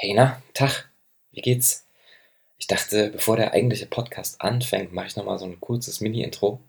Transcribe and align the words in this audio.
Hey, 0.00 0.14
na, 0.14 0.40
Tag, 0.54 0.88
wie 1.32 1.40
geht's? 1.40 1.84
Ich 2.56 2.68
dachte, 2.68 3.10
bevor 3.10 3.36
der 3.36 3.52
eigentliche 3.52 3.86
Podcast 3.86 4.40
anfängt, 4.40 4.92
mache 4.92 5.08
ich 5.08 5.16
nochmal 5.16 5.40
so 5.40 5.44
ein 5.44 5.58
kurzes 5.58 6.00
Mini-Intro, 6.00 6.60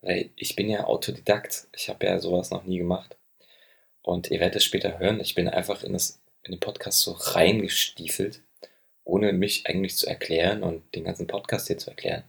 weil 0.00 0.30
ich 0.34 0.56
bin 0.56 0.68
ja 0.68 0.82
Autodidakt. 0.82 1.68
Ich 1.72 1.88
habe 1.88 2.06
ja 2.06 2.18
sowas 2.18 2.50
noch 2.50 2.64
nie 2.64 2.78
gemacht. 2.78 3.16
Und 4.02 4.32
ihr 4.32 4.40
werdet 4.40 4.56
es 4.56 4.64
später 4.64 4.98
hören, 4.98 5.20
ich 5.20 5.36
bin 5.36 5.46
einfach 5.46 5.84
in, 5.84 5.92
das, 5.92 6.20
in 6.42 6.50
den 6.50 6.58
Podcast 6.58 7.02
so 7.02 7.12
reingestiefelt, 7.12 8.42
ohne 9.04 9.32
mich 9.32 9.68
eigentlich 9.68 9.96
zu 9.96 10.08
erklären 10.08 10.64
und 10.64 10.82
den 10.96 11.04
ganzen 11.04 11.28
Podcast 11.28 11.68
hier 11.68 11.78
zu 11.78 11.90
erklären. 11.90 12.24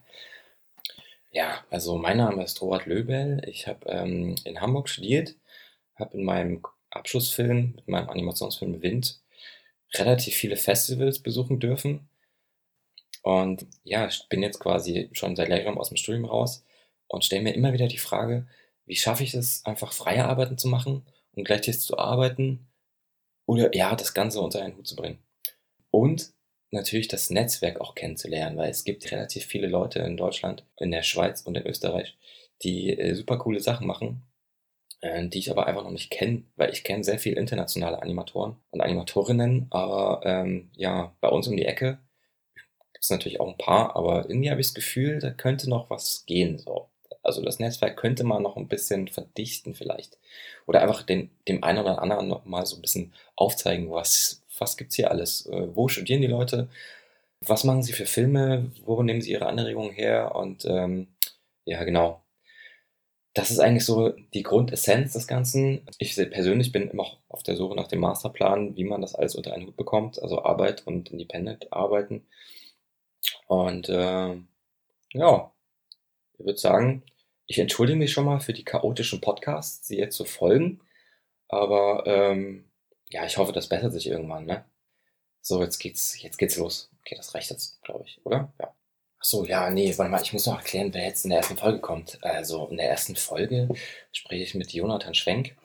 Ja, 1.31 1.65
also 1.71 1.97
mein 1.97 2.17
Name 2.17 2.43
ist 2.43 2.61
Robert 2.61 2.85
Löbel. 2.85 3.41
Ich 3.47 3.65
habe 3.65 3.89
ähm, 3.89 4.35
in 4.43 4.61
Hamburg 4.61 4.89
studiert, 4.89 5.33
habe 5.95 6.15
in 6.15 6.23
meinem 6.23 6.61
Abschlussfilm, 6.91 7.73
mit 7.77 7.87
meinem 7.87 8.09
Animationsfilm 8.09 8.83
Wind, 8.83 9.19
relativ 9.93 10.35
viele 10.35 10.55
Festivals 10.55 11.19
besuchen 11.19 11.59
dürfen. 11.59 12.09
Und 13.21 13.67
ja, 13.83 14.07
ich 14.07 14.27
bin 14.29 14.41
jetzt 14.41 14.59
quasi 14.59 15.09
schon 15.13 15.35
seit 15.35 15.49
längerem 15.49 15.77
aus 15.77 15.89
dem 15.89 15.97
Studium 15.97 16.25
raus 16.25 16.63
und 17.07 17.25
stelle 17.25 17.41
mir 17.41 17.53
immer 17.53 17.73
wieder 17.73 17.87
die 17.87 17.97
Frage, 17.97 18.47
wie 18.85 18.95
schaffe 18.95 19.23
ich 19.23 19.33
es, 19.33 19.65
einfach 19.65 19.93
freie 19.93 20.25
Arbeiten 20.25 20.57
zu 20.57 20.67
machen 20.67 21.05
und 21.33 21.43
gleichzeitig 21.43 21.81
zu 21.81 21.97
arbeiten 21.97 22.67
oder 23.45 23.75
ja, 23.75 23.95
das 23.95 24.13
Ganze 24.13 24.41
unter 24.41 24.61
einen 24.61 24.77
Hut 24.77 24.87
zu 24.87 24.95
bringen. 24.95 25.19
Und 25.91 26.33
natürlich 26.71 27.07
das 27.07 27.29
Netzwerk 27.29 27.81
auch 27.81 27.95
kennenzulernen, 27.95 28.57
weil 28.57 28.69
es 28.69 28.83
gibt 28.83 29.11
relativ 29.11 29.45
viele 29.45 29.67
Leute 29.67 29.99
in 29.99 30.17
Deutschland, 30.17 30.65
in 30.77 30.91
der 30.91 31.03
Schweiz 31.03 31.41
und 31.41 31.57
in 31.57 31.65
Österreich, 31.65 32.15
die 32.63 32.97
äh, 32.97 33.15
super 33.15 33.37
coole 33.37 33.59
Sachen 33.59 33.87
machen, 33.87 34.23
die 35.01 35.39
ich 35.39 35.49
aber 35.51 35.67
einfach 35.67 35.83
noch 35.83 35.91
nicht 35.91 36.11
kenne, 36.11 36.43
weil 36.55 36.71
ich 36.71 36.83
kenne 36.83 37.03
sehr 37.03 37.19
viele 37.19 37.37
internationale 37.37 38.01
Animatoren 38.01 38.57
und 38.71 38.81
Animatorinnen, 38.81 39.67
aber 39.69 40.21
ähm, 40.25 40.69
ja, 40.75 41.13
bei 41.21 41.29
uns 41.29 41.47
um 41.47 41.55
die 41.55 41.65
Ecke 41.65 41.99
gibt 42.93 43.05
es 43.05 43.09
natürlich 43.09 43.39
auch 43.39 43.47
ein 43.47 43.57
paar, 43.57 43.95
aber 43.95 44.29
irgendwie 44.29 44.51
habe 44.51 44.59
ich 44.59 44.67
das 44.67 44.73
Gefühl, 44.73 45.19
da 45.19 45.31
könnte 45.31 45.69
noch 45.69 45.89
was 45.89 46.25
gehen. 46.25 46.57
So. 46.57 46.89
Also 47.23 47.41
das 47.41 47.59
Netzwerk 47.59 47.95
könnte 47.97 48.25
man 48.25 48.43
noch 48.43 48.57
ein 48.57 48.67
bisschen 48.67 49.07
verdichten 49.07 49.73
vielleicht. 49.73 50.17
Oder 50.67 50.81
einfach 50.81 51.03
den, 51.03 51.31
dem 51.47 51.63
einen 51.63 51.79
oder 51.79 52.01
anderen 52.01 52.27
noch 52.27 52.45
mal 52.45 52.65
so 52.65 52.75
ein 52.75 52.81
bisschen 52.81 53.13
aufzeigen, 53.37 53.89
was, 53.89 54.43
was 54.57 54.75
gibt's 54.77 54.95
hier 54.95 55.11
alles? 55.11 55.45
Äh, 55.45 55.75
wo 55.75 55.87
studieren 55.87 56.21
die 56.21 56.27
Leute? 56.27 56.69
Was 57.41 57.63
machen 57.63 57.83
sie 57.83 57.93
für 57.93 58.05
Filme? 58.05 58.71
Wo 58.85 59.01
nehmen 59.03 59.21
sie 59.21 59.31
ihre 59.31 59.47
Anregungen 59.47 59.93
her? 59.93 60.35
Und 60.35 60.65
ähm, 60.65 61.07
ja, 61.65 61.83
genau. 61.85 62.21
Das 63.39 63.51
ist 63.51 63.59
eigentlich 63.59 63.85
so 63.85 64.09
die 64.33 64.43
Grundessenz 64.43 65.13
des 65.13 65.25
Ganzen. 65.25 65.87
Ich 65.97 66.17
persönlich 66.17 66.73
bin 66.73 66.89
immer 66.89 67.07
auf 67.29 67.41
der 67.41 67.55
Suche 67.55 67.73
nach 67.73 67.87
dem 67.87 68.01
Masterplan, 68.01 68.75
wie 68.75 68.83
man 68.83 68.99
das 68.99 69.15
alles 69.15 69.33
unter 69.35 69.53
einen 69.53 69.65
Hut 69.65 69.77
bekommt, 69.77 70.21
also 70.21 70.43
Arbeit 70.43 70.85
und 70.85 71.09
Independent 71.09 71.71
arbeiten. 71.71 72.27
Und 73.47 73.87
äh, 73.87 74.35
ja, 75.13 75.51
ich 76.37 76.45
würde 76.45 76.59
sagen, 76.59 77.03
ich 77.45 77.59
entschuldige 77.59 77.97
mich 77.97 78.11
schon 78.11 78.25
mal 78.25 78.41
für 78.41 78.51
die 78.51 78.65
chaotischen 78.65 79.21
Podcasts, 79.21 79.87
die 79.87 79.95
jetzt 79.95 80.17
so 80.17 80.25
folgen. 80.25 80.81
Aber 81.47 82.03
ähm, 82.07 82.65
ja, 83.09 83.25
ich 83.25 83.37
hoffe, 83.37 83.53
das 83.53 83.69
bessert 83.69 83.93
sich 83.93 84.07
irgendwann, 84.07 84.47
ne? 84.47 84.65
So, 85.41 85.61
jetzt 85.63 85.79
geht's, 85.79 86.21
jetzt 86.21 86.37
geht's 86.37 86.57
los. 86.57 86.91
Okay, 86.99 87.15
das 87.15 87.33
reicht 87.33 87.51
jetzt, 87.51 87.81
glaube 87.83 88.03
ich, 88.05 88.19
oder? 88.25 88.51
Ja. 88.59 88.75
So, 89.21 89.45
ja, 89.45 89.69
nee, 89.69 89.93
warte 89.97 90.11
mal, 90.11 90.21
ich 90.21 90.31
muss 90.31 90.45
noch 90.45 90.57
erklären, 90.57 90.93
wer 90.93 91.03
jetzt 91.03 91.25
in 91.25 91.29
der 91.31 91.39
ersten 91.39 91.57
Folge 91.57 91.79
kommt. 91.79 92.17
Also 92.21 92.67
in 92.67 92.77
der 92.77 92.89
ersten 92.89 93.15
Folge 93.17 93.67
spreche 94.13 94.43
ich 94.43 94.55
mit 94.55 94.71
Jonathan 94.71 95.13
Schwenk. 95.13 95.57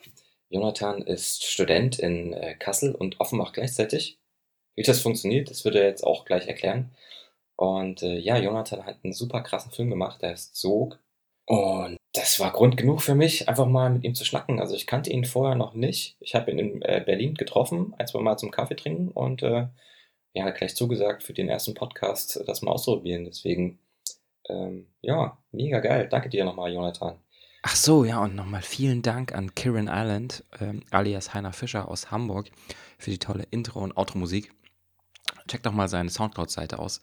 Jonathan 0.49 1.03
ist 1.03 1.45
Student 1.45 1.99
in 1.99 2.33
äh, 2.33 2.55
Kassel 2.57 2.95
und 2.95 3.21
Offenbach 3.21 3.53
gleichzeitig. 3.53 4.19
Wie 4.77 4.83
das 4.83 5.01
funktioniert, 5.01 5.51
das 5.51 5.65
wird 5.65 5.77
er 5.77 5.85
jetzt 5.85 6.03
auch 6.05 6.25
gleich 6.25 6.49
erklären. 6.49 6.93
Und 7.57 8.03
äh, 8.03 8.19
ja, 8.19 8.37
Jonathan 8.39 8.85
hat 8.87 8.99
einen 9.05 9.13
super 9.13 9.41
krassen 9.43 9.71
Film 9.71 9.91
gemacht, 9.91 10.23
der 10.23 10.31
heißt 10.31 10.57
Sog. 10.57 10.99
Und 11.47 11.97
das 12.13 12.41
war 12.41 12.53
Grund 12.53 12.77
genug 12.77 13.03
für 13.03 13.15
mich, 13.15 13.49
einfach 13.49 13.67
mal 13.67 13.91
mit 13.91 14.05
ihm 14.05 14.15
zu 14.15 14.25
schnacken. 14.25 14.61
Also 14.61 14.75
ich 14.75 14.87
kannte 14.87 15.11
ihn 15.11 15.25
vorher 15.25 15.55
noch 15.57 15.75
nicht. 15.75 16.17
Ich 16.21 16.35
habe 16.35 16.51
ihn 16.51 16.59
in 16.59 16.83
äh, 16.83 17.03
Berlin 17.05 17.35
getroffen, 17.35 17.95
ein, 17.99 18.07
zwei 18.07 18.21
Mal 18.21 18.37
zum 18.37 18.51
Kaffee 18.51 18.77
trinken 18.77 19.09
und 19.09 19.43
äh, 19.43 19.67
ja, 20.35 20.51
gleich 20.51 20.75
zugesagt 20.75 21.23
für 21.23 21.33
den 21.33 21.49
ersten 21.49 21.75
Podcast, 21.75 22.43
das 22.47 22.61
mal 22.61 22.73
auszuprobieren. 22.73 23.25
Deswegen, 23.25 23.79
ähm, 24.49 24.89
ja, 25.01 25.39
mega 25.53 25.79
geil. 25.81 26.09
Danke 26.11 26.29
dir 26.29 26.45
nochmal, 26.45 26.73
Jonathan. 26.73 27.19
Ach 27.63 27.77
so, 27.77 28.05
ja, 28.05 28.23
und 28.23 28.35
nochmal 28.35 28.61
vielen 28.61 29.01
Dank 29.01 29.33
an 29.35 29.55
Kieran 29.55 29.89
Island, 29.91 30.45
ähm, 30.61 30.83
alias 30.91 31.33
Heiner 31.33 31.55
Fischer 31.55 31.89
aus 31.89 32.11
Hamburg, 32.11 32.51
für 32.99 33.11
die 33.11 33.19
tolle 33.19 33.47
Intro- 33.51 33.81
und 33.81 33.97
Outro-Musik. 33.97 34.53
Check 35.49 35.63
doch 35.63 35.73
mal 35.73 35.89
seine 35.89 36.11
Soundcloud-Seite 36.11 36.79
aus. 36.79 37.01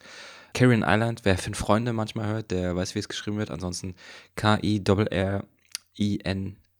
Kieran 0.52 0.84
Island, 0.86 1.24
wer 1.24 1.38
fünf 1.38 1.58
Freunde 1.58 1.92
manchmal 1.92 2.26
hört, 2.28 2.50
der 2.50 2.76
weiß, 2.76 2.94
wie 2.94 2.98
es 2.98 3.08
geschrieben 3.08 3.38
wird. 3.38 3.50
Ansonsten 3.50 3.96
K-I-R-R-I-N 4.36 5.46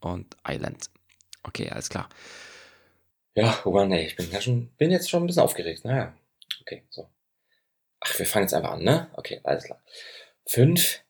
und 0.01 0.37
Island. 0.47 0.91
Okay, 1.43 1.71
alles 1.71 1.89
klar. 1.89 2.09
Ja, 3.35 3.59
oh 3.65 3.73
Mann, 3.73 3.91
ey, 3.91 4.05
ich 4.07 4.15
bin, 4.17 4.31
ja 4.31 4.41
schon, 4.43 4.69
bin 4.77 4.91
jetzt 4.91 5.09
schon 5.09 5.25
ein 5.25 5.27
bisschen 5.27 5.43
aufgeregt. 5.43 5.85
Naja, 5.85 6.13
okay, 6.63 6.85
so. 6.91 7.11
Ach, 8.01 8.19
wir 8.19 8.27
fangen 8.27 8.45
jetzt 8.47 8.55
einfach 8.55 8.73
an, 8.73 8.83
ne? 8.83 9.11
Okay, 9.15 9.41
alles 9.45 9.65
klar. 9.65 9.83
Fünf, 10.47 11.01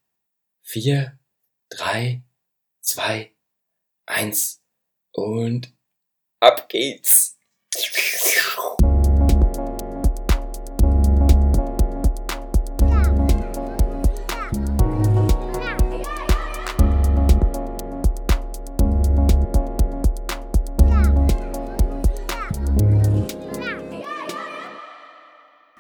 vier, 0.63 1.19
drei, 1.71 2.23
zwei, 2.81 3.33
eins 4.07 4.63
und 5.13 5.73
ab 6.41 6.69
geht's. 6.69 7.39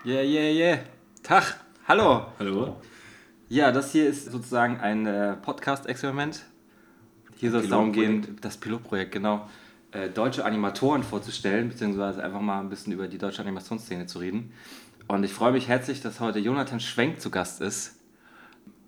Yeah, 0.05 0.23
yeah, 0.23 0.51
yeah. 0.51 0.79
Tag, 1.23 1.61
hallo. 1.87 2.27
Hallo. 2.41 2.77
Ja, 3.49 3.71
das 3.71 3.93
hier 3.93 4.09
ist 4.09 4.33
sozusagen 4.33 4.81
ein 4.81 5.07
äh, 5.07 5.37
Podcast-Experiment. 5.37 6.43
Hier 7.37 7.53
soll 7.53 7.61
es 7.61 7.69
darum 7.69 7.93
gehen, 7.93 8.37
das 8.41 8.57
Pilotprojekt, 8.57 9.13
genau, 9.13 9.49
äh, 9.93 10.09
deutsche 10.09 10.45
Animatoren 10.45 11.05
vorzustellen, 11.05 11.69
beziehungsweise 11.69 12.21
einfach 12.25 12.41
mal 12.41 12.59
ein 12.59 12.69
bisschen 12.69 12.93
über 12.93 13.07
die 13.07 13.17
deutsche 13.17 13.43
Animationsszene 13.43 14.07
zu 14.07 14.19
reden. 14.19 14.53
Und 15.07 15.23
ich 15.23 15.33
freue 15.33 15.53
mich 15.53 15.69
herzlich, 15.69 16.01
dass 16.01 16.19
heute 16.19 16.41
Jonathan 16.41 16.81
Schwenk 16.81 17.21
zu 17.21 17.31
Gast 17.31 17.61
ist. 17.61 17.95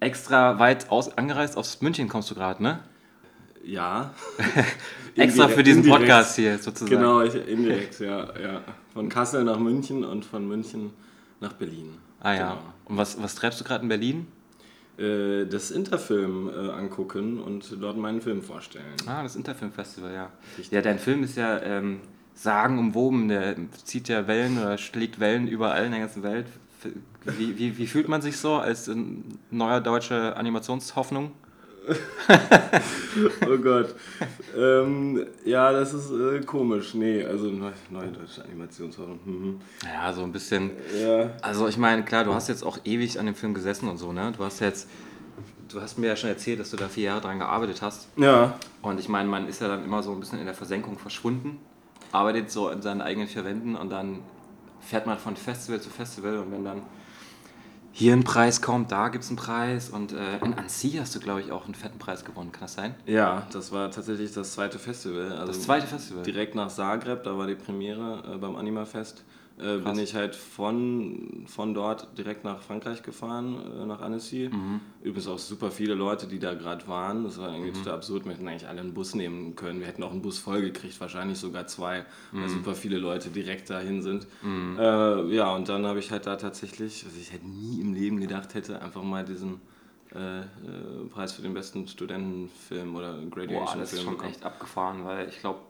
Extra 0.00 0.58
weit 0.58 0.90
aus, 0.90 1.16
angereist 1.16 1.56
aus 1.56 1.80
München 1.80 2.08
kommst 2.08 2.28
du 2.32 2.34
gerade, 2.34 2.60
ne? 2.60 2.80
Ja. 3.64 4.12
Extra 5.16 5.48
für 5.48 5.62
diesen 5.62 5.84
Indirekt. 5.84 6.02
Podcast 6.02 6.36
hier 6.36 6.58
sozusagen. 6.58 6.90
Genau, 6.90 7.22
ich, 7.22 7.34
indirekt, 7.34 8.00
ja, 8.00 8.38
ja. 8.38 8.60
Von 8.92 9.08
Kassel 9.08 9.44
nach 9.44 9.58
München 9.58 10.04
und 10.04 10.24
von 10.24 10.46
München 10.46 10.90
nach 11.40 11.52
Berlin. 11.54 11.94
Ah 12.20 12.34
ja. 12.34 12.58
Und 12.84 12.96
was, 12.96 13.20
was 13.22 13.34
treibst 13.34 13.60
du 13.60 13.64
gerade 13.64 13.82
in 13.82 13.88
Berlin? 13.88 14.26
Genau. 14.96 15.08
Äh, 15.08 15.46
das 15.46 15.70
Interfilm 15.70 16.48
äh, 16.48 16.70
angucken 16.70 17.40
und 17.40 17.76
dort 17.80 17.96
meinen 17.96 18.20
Film 18.20 18.42
vorstellen. 18.42 18.94
Ah, 19.06 19.22
das 19.22 19.34
Interfilmfestival, 19.34 20.12
ja. 20.12 20.30
Richtig. 20.56 20.72
Ja, 20.72 20.82
dein 20.82 20.98
Film 20.98 21.24
ist 21.24 21.36
ja 21.36 21.60
ähm, 21.62 22.00
sagenumwoben, 22.34 23.28
der 23.28 23.56
zieht 23.84 24.08
ja 24.08 24.26
Wellen 24.28 24.58
oder 24.58 24.78
schlägt 24.78 25.18
Wellen 25.18 25.48
überall 25.48 25.86
in 25.86 25.90
der 25.90 26.00
ganzen 26.00 26.22
Welt. 26.22 26.46
Wie, 27.24 27.58
wie, 27.58 27.78
wie 27.78 27.86
fühlt 27.86 28.08
man 28.08 28.22
sich 28.22 28.36
so 28.36 28.54
als 28.54 28.86
äh, 28.88 28.94
neuer 29.50 29.80
deutsche 29.80 30.36
Animationshoffnung? 30.36 31.32
Oh 33.48 33.58
Gott. 33.58 33.94
ähm, 34.56 35.26
ja, 35.44 35.72
das 35.72 35.94
ist 35.94 36.10
äh, 36.10 36.40
komisch. 36.40 36.94
Nee, 36.94 37.24
also 37.24 37.46
neu, 37.46 37.70
neue 37.90 38.08
deutsche 38.08 38.42
Animationsform. 38.44 39.18
Mhm. 39.24 39.60
Ja, 39.84 40.12
so 40.12 40.22
ein 40.22 40.32
bisschen. 40.32 40.70
Ja, 41.00 41.30
Also 41.42 41.68
ich 41.68 41.76
meine, 41.78 42.04
klar, 42.04 42.24
du 42.24 42.34
hast 42.34 42.48
jetzt 42.48 42.64
auch 42.64 42.78
ewig 42.84 43.18
an 43.20 43.26
dem 43.26 43.34
Film 43.34 43.54
gesessen 43.54 43.88
und 43.88 43.98
so, 43.98 44.12
ne? 44.12 44.32
Du 44.36 44.44
hast 44.44 44.60
jetzt, 44.60 44.88
du 45.68 45.80
hast 45.80 45.98
mir 45.98 46.08
ja 46.08 46.16
schon 46.16 46.30
erzählt, 46.30 46.58
dass 46.60 46.70
du 46.70 46.76
da 46.76 46.88
vier 46.88 47.04
Jahre 47.04 47.20
dran 47.20 47.38
gearbeitet 47.38 47.82
hast. 47.82 48.08
ja, 48.16 48.58
Und 48.82 48.98
ich 48.98 49.08
meine, 49.08 49.28
man 49.28 49.46
ist 49.48 49.60
ja 49.60 49.68
dann 49.68 49.84
immer 49.84 50.02
so 50.02 50.12
ein 50.12 50.20
bisschen 50.20 50.38
in 50.40 50.46
der 50.46 50.54
Versenkung 50.54 50.98
verschwunden, 50.98 51.58
arbeitet 52.12 52.50
so 52.50 52.68
in 52.70 52.82
seinen 52.82 53.00
eigenen 53.00 53.28
vier 53.28 53.44
Wänden 53.44 53.76
und 53.76 53.90
dann 53.90 54.20
fährt 54.80 55.06
man 55.06 55.18
von 55.18 55.36
Festival 55.36 55.80
zu 55.80 55.90
Festival 55.90 56.38
und 56.38 56.50
wenn 56.52 56.64
dann 56.64 56.82
hier 57.96 58.12
ein 58.12 58.24
Preis 58.24 58.60
kommt, 58.60 58.90
da 58.90 59.08
gibt 59.08 59.22
es 59.22 59.30
einen 59.30 59.36
Preis 59.36 59.88
und 59.88 60.12
äh, 60.12 60.38
in 60.44 60.52
Annecy 60.54 60.90
hast 61.00 61.14
du, 61.14 61.20
glaube 61.20 61.40
ich, 61.42 61.52
auch 61.52 61.64
einen 61.64 61.74
fetten 61.76 61.98
Preis 61.98 62.24
gewonnen, 62.24 62.50
kann 62.50 62.62
das 62.62 62.74
sein? 62.74 62.94
ja, 63.06 63.46
das 63.52 63.70
war 63.70 63.88
tatsächlich 63.90 64.32
das 64.32 64.52
zweite 64.52 64.80
Festival. 64.80 65.30
Also 65.32 65.46
Das 65.46 65.62
zweite 65.62 65.86
Festival? 65.86 66.24
Direkt 66.24 66.56
nach 66.56 66.68
Zagreb, 66.68 67.22
da 67.22 67.38
war 67.38 67.46
die 67.46 67.54
Premiere 67.54 68.34
äh, 68.34 68.36
beim 68.36 68.56
Animafest. 68.56 69.22
Äh, 69.58 69.78
bin 69.78 69.98
ich 69.98 70.14
halt 70.14 70.34
von, 70.34 71.44
von 71.46 71.74
dort 71.74 72.18
direkt 72.18 72.42
nach 72.42 72.60
Frankreich 72.60 73.02
gefahren, 73.02 73.56
äh, 73.82 73.86
nach 73.86 74.00
Annecy. 74.00 74.50
Mhm. 74.52 74.80
Übrigens 75.02 75.28
auch 75.28 75.38
super 75.38 75.70
viele 75.70 75.94
Leute, 75.94 76.26
die 76.26 76.38
da 76.40 76.54
gerade 76.54 76.88
waren. 76.88 77.22
Das 77.24 77.38
war 77.38 77.52
irgendwie 77.52 77.72
total 77.72 77.94
absurd. 77.94 78.24
Wir 78.24 78.32
hätten 78.32 78.48
eigentlich 78.48 78.66
alle 78.66 78.80
einen 78.80 78.94
Bus 78.94 79.14
nehmen 79.14 79.54
können. 79.54 79.78
Wir 79.78 79.86
hätten 79.86 80.02
auch 80.02 80.10
einen 80.10 80.22
Bus 80.22 80.38
vollgekriegt, 80.38 81.00
wahrscheinlich 81.00 81.38
sogar 81.38 81.66
zwei, 81.68 82.04
weil 82.32 82.48
super 82.48 82.74
viele 82.74 82.98
Leute 82.98 83.30
direkt 83.30 83.70
dahin 83.70 84.02
sind. 84.02 84.26
Äh, 84.44 85.34
ja, 85.34 85.54
und 85.54 85.68
dann 85.68 85.86
habe 85.86 86.00
ich 86.00 86.10
halt 86.10 86.26
da 86.26 86.34
tatsächlich, 86.36 87.06
was 87.06 87.16
ich 87.16 87.30
halt 87.30 87.44
nie 87.44 87.80
im 87.80 87.94
Leben 87.94 88.18
gedacht 88.20 88.54
hätte, 88.54 88.82
einfach 88.82 89.02
mal 89.04 89.24
diesen 89.24 89.60
äh, 90.14 90.40
äh, 90.40 90.44
Preis 91.10 91.32
für 91.32 91.42
den 91.42 91.54
besten 91.54 91.86
Studentenfilm 91.88 92.94
oder 92.96 93.14
Boah, 93.14 93.20
das 93.20 93.30
ist 93.30 93.34
Graduation-Film 93.34 94.02
schon 94.02 94.12
bekommen. 94.14 94.30
echt 94.30 94.44
abgefahren, 94.44 95.04
weil 95.04 95.28
ich 95.28 95.38
glaube, 95.40 95.60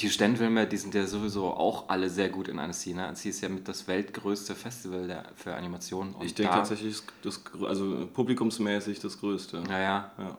die 0.00 0.10
Studentenfilme, 0.10 0.66
die 0.66 0.76
sind 0.76 0.94
ja 0.94 1.06
sowieso 1.06 1.46
auch 1.46 1.88
alle 1.88 2.08
sehr 2.10 2.28
gut 2.28 2.48
in 2.48 2.58
Annecy. 2.58 2.94
Ne? 2.94 3.06
Annecy 3.06 3.28
ist 3.30 3.40
ja 3.40 3.48
mit 3.48 3.68
das 3.68 3.86
weltgrößte 3.86 4.54
Festival 4.54 5.06
der, 5.06 5.24
für 5.36 5.54
Animation. 5.54 6.14
Und 6.14 6.24
Ich 6.24 6.34
denke 6.34 6.52
da- 6.52 6.58
tatsächlich, 6.58 6.90
ist 6.92 7.04
das, 7.22 7.40
also 7.64 8.08
publikumsmäßig 8.12 8.98
das 9.00 9.18
Größte. 9.20 9.62
Ja, 9.68 9.78
ja. 9.80 10.10
Ja. 10.18 10.36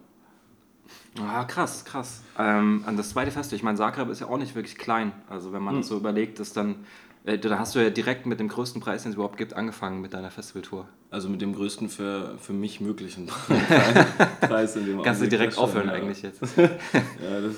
Ah, 1.18 1.46
krass, 1.46 1.86
krass. 1.86 2.22
Ähm, 2.38 2.84
an 2.86 2.98
das 2.98 3.12
zweite 3.12 3.32
Festival, 3.32 3.56
ich 3.58 3.64
meine, 3.64 3.78
Zagreb 3.78 4.10
ist 4.10 4.20
ja 4.20 4.28
auch 4.28 4.38
nicht 4.38 4.54
wirklich 4.54 4.78
klein. 4.78 5.14
Also 5.30 5.54
wenn 5.54 5.64
man 5.64 5.82
so 5.82 5.96
überlegt, 5.96 6.40
dass 6.40 6.52
dann, 6.52 6.86
da 7.26 7.58
hast 7.58 7.74
du 7.74 7.80
ja 7.80 7.90
direkt 7.90 8.28
mit 8.28 8.40
dem 8.40 8.50
größten 8.50 8.82
Preis, 8.82 9.02
den 9.02 9.10
es 9.10 9.16
überhaupt 9.16 9.38
gibt, 9.38 9.56
angefangen 9.56 10.00
mit 10.00 10.14
deiner 10.14 10.30
Festivaltour. 10.30 10.88
Also 11.10 11.28
mit 11.28 11.42
dem 11.42 11.56
größten 11.56 11.90
für, 11.90 12.38
für 12.40 12.54
mich 12.54 12.82
möglichen 12.82 13.28
Preis, 14.42 14.76
in 14.76 14.86
dem 14.86 15.02
Kannst 15.02 15.22
du 15.24 15.28
direkt 15.28 15.54
schon, 15.56 15.64
aufhören 15.64 15.88
ja. 15.88 15.94
eigentlich 15.94 16.22
jetzt. 16.22 16.42
Ja, 16.58 17.42
das, 17.42 17.56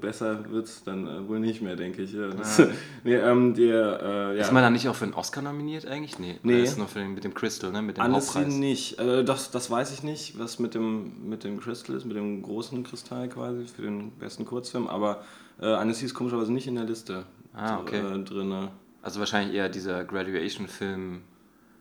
besser 0.00 0.50
wird 0.50 0.66
es 0.66 0.84
dann 0.84 1.06
äh, 1.08 1.28
wohl 1.28 1.40
nicht 1.40 1.62
mehr, 1.62 1.74
denke 1.74 2.02
ich. 2.02 2.12
Ja, 2.12 2.28
das, 2.28 2.62
nee, 3.04 3.14
ähm, 3.16 3.54
der, 3.54 4.00
äh, 4.02 4.36
ja. 4.36 4.42
Ist 4.44 4.52
man 4.52 4.62
da 4.62 4.70
nicht 4.70 4.88
auch 4.88 4.94
für 4.94 5.06
einen 5.06 5.14
Oscar 5.14 5.42
nominiert 5.42 5.86
eigentlich? 5.86 6.18
Nee, 6.18 6.38
Nee. 6.42 6.60
Das 6.60 6.70
ist 6.70 6.78
nur 6.78 6.86
für 6.86 7.00
den, 7.00 7.14
mit 7.14 7.24
dem 7.24 7.34
Crystal, 7.34 7.72
ne? 7.72 7.82
mit 7.82 7.96
dem 7.96 8.04
Annecy 8.04 8.26
Hauptpreis. 8.34 8.54
nicht. 8.54 8.98
Äh, 9.00 9.24
das, 9.24 9.50
das 9.50 9.70
weiß 9.70 9.92
ich 9.92 10.02
nicht, 10.04 10.38
was 10.38 10.58
mit 10.58 10.74
dem, 10.74 11.28
mit 11.28 11.42
dem 11.42 11.58
Crystal 11.58 11.96
ist, 11.96 12.04
mit 12.04 12.16
dem 12.16 12.42
großen 12.42 12.84
Kristall 12.84 13.28
quasi 13.28 13.64
für 13.64 13.82
den 13.82 14.12
besten 14.12 14.44
Kurzfilm. 14.44 14.86
Aber 14.86 15.24
äh, 15.60 15.66
Annecy 15.66 16.04
ist 16.04 16.14
komischerweise 16.14 16.52
nicht 16.52 16.68
in 16.68 16.76
der 16.76 16.84
Liste 16.84 17.24
Ah, 17.54 17.78
okay. 17.80 17.98
äh, 17.98 18.22
drin. 18.22 18.68
Also 19.08 19.20
wahrscheinlich 19.20 19.56
eher 19.56 19.70
dieser 19.70 20.04
Graduation-Film 20.04 21.22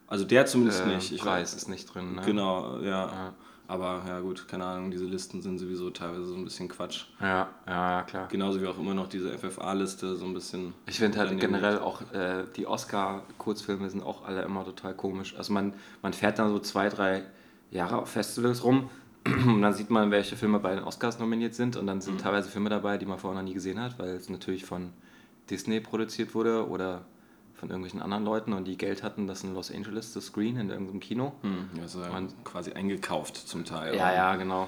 Also 0.07 0.23
der 0.23 0.45
zumindest 0.45 0.83
äh, 0.85 0.87
nicht. 0.95 1.11
Ich 1.11 1.19
Preis 1.19 1.53
ist 1.53 1.67
nicht 1.67 1.93
drin. 1.93 2.15
Ne? 2.15 2.21
Genau, 2.25 2.77
ja. 2.79 3.05
Ja. 3.05 3.33
Aber 3.67 4.01
ja 4.07 4.21
gut, 4.21 4.47
keine 4.47 4.63
Ahnung, 4.63 4.91
diese 4.91 5.03
Listen 5.03 5.41
sind 5.41 5.57
sowieso 5.57 5.89
teilweise 5.89 6.23
so 6.25 6.35
ein 6.35 6.45
bisschen 6.45 6.69
Quatsch. 6.69 7.03
Ja, 7.19 7.49
ja, 7.67 8.03
klar. 8.03 8.29
Genauso 8.29 8.61
wie 8.61 8.67
auch 8.67 8.77
immer 8.79 8.93
noch 8.93 9.09
diese 9.09 9.37
FFA-Liste 9.37 10.15
so 10.15 10.23
ein 10.23 10.33
bisschen. 10.33 10.73
Ich 10.85 10.99
finde 10.99 11.17
halt 11.19 11.37
generell 11.37 11.79
auch, 11.79 12.01
äh, 12.13 12.45
die 12.55 12.65
Oscar-Kurzfilme 12.65 13.89
sind 13.89 14.03
auch 14.03 14.23
alle 14.25 14.43
immer 14.43 14.63
total 14.63 14.93
komisch. 14.93 15.35
Also 15.37 15.51
man, 15.51 15.73
man 16.01 16.13
fährt 16.13 16.39
dann 16.39 16.47
so 16.49 16.59
zwei, 16.59 16.87
drei 16.87 17.23
Jahre 17.71 17.97
auf 17.97 18.09
Festivals 18.09 18.63
rum 18.63 18.89
und 19.25 19.61
dann 19.61 19.73
sieht 19.73 19.89
man, 19.89 20.11
welche 20.11 20.37
Filme 20.37 20.59
bei 20.59 20.75
den 20.75 20.85
Oscars 20.85 21.19
nominiert 21.19 21.55
sind 21.55 21.75
und 21.75 21.87
dann 21.87 21.99
sind 21.99 22.13
Mhm. 22.13 22.19
teilweise 22.19 22.49
Filme 22.49 22.69
dabei, 22.69 22.97
die 22.97 23.05
man 23.05 23.19
vorher 23.19 23.37
noch 23.41 23.45
nie 23.45 23.53
gesehen 23.53 23.81
hat, 23.81 23.99
weil 23.99 24.11
es 24.11 24.29
natürlich 24.29 24.63
von 24.63 24.93
Disney 25.49 25.81
produziert 25.81 26.33
wurde 26.33 26.69
oder 26.69 27.03
von 27.57 27.69
irgendwelchen 27.69 28.01
anderen 28.01 28.23
Leuten 28.23 28.53
und 28.53 28.65
die 28.65 28.77
Geld 28.77 29.03
hatten, 29.03 29.27
das 29.27 29.43
in 29.43 29.53
Los 29.53 29.71
Angeles 29.73 30.13
zu 30.13 30.21
screenen 30.21 30.61
in 30.61 30.69
irgendeinem 30.69 30.99
Kino. 30.99 31.33
Hm, 31.41 31.69
ja 31.75 32.17
Und- 32.17 32.33
quasi 32.45 32.71
eingekauft 32.73 33.35
zum 33.35 33.65
Teil. 33.65 33.95
Ja, 33.95 34.13
ja, 34.13 34.35
genau. 34.35 34.67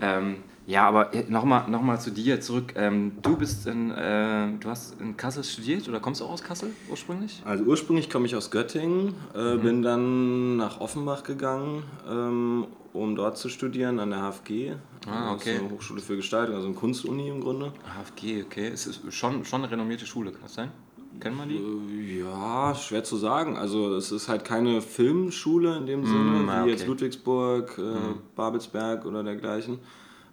Ähm, 0.00 0.38
ja, 0.66 0.88
aber 0.88 1.10
nochmal 1.28 1.68
noch 1.70 1.82
mal 1.82 2.00
zu 2.00 2.10
dir 2.10 2.40
zurück. 2.40 2.72
Ähm, 2.76 3.12
du 3.22 3.36
bist 3.36 3.66
in, 3.68 3.92
äh, 3.92 4.48
du 4.58 4.68
hast 4.68 5.00
in 5.00 5.16
Kassel 5.16 5.44
studiert 5.44 5.88
oder 5.88 6.00
kommst 6.00 6.20
du 6.20 6.24
auch 6.24 6.30
aus 6.32 6.42
Kassel 6.42 6.70
ursprünglich? 6.90 7.40
Also 7.44 7.62
ursprünglich 7.62 8.10
komme 8.10 8.26
ich 8.26 8.34
aus 8.34 8.50
Göttingen, 8.50 9.14
äh, 9.36 9.54
Mhm. 9.54 9.60
bin 9.62 9.82
dann 9.82 10.56
nach 10.56 10.80
Offenbach 10.80 11.22
gegangen, 11.22 11.84
ähm, 12.10 12.66
um 12.92 13.14
dort 13.14 13.38
zu 13.38 13.48
studieren 13.48 14.00
an 14.00 14.10
der 14.10 14.20
HFG. 14.22 14.72
Ah, 15.06 15.34
Das 15.34 15.42
ist 15.42 15.48
okay. 15.48 15.58
eine 15.60 15.70
Hochschule 15.70 16.00
für 16.00 16.16
Gestaltung, 16.16 16.56
also 16.56 16.66
eine 16.66 16.74
Kunstuni 16.76 17.28
im 17.28 17.40
Grunde. 17.40 17.72
HFG, 17.96 18.42
okay. 18.42 18.66
Es 18.66 18.86
ist 18.88 19.00
schon, 19.14 19.44
schon 19.44 19.62
eine 19.62 19.70
renommierte 19.70 20.06
Schule, 20.06 20.32
kann 20.32 20.42
das 20.42 20.54
sein? 20.54 20.72
Kennt 21.20 21.36
man 21.36 21.48
die? 21.48 21.56
Äh, 21.56 22.20
Ja, 22.20 22.74
schwer 22.74 23.04
zu 23.04 23.16
sagen. 23.16 23.56
Also 23.56 23.94
es 23.94 24.12
ist 24.12 24.28
halt 24.28 24.44
keine 24.44 24.80
Filmschule 24.80 25.76
in 25.76 25.86
dem 25.86 26.04
Sinne, 26.04 26.50
ah, 26.50 26.64
wie 26.64 26.70
jetzt 26.70 26.82
okay. 26.82 26.90
Ludwigsburg, 26.90 27.78
äh, 27.78 28.14
Babelsberg 28.36 29.04
oder 29.06 29.22
dergleichen, 29.22 29.78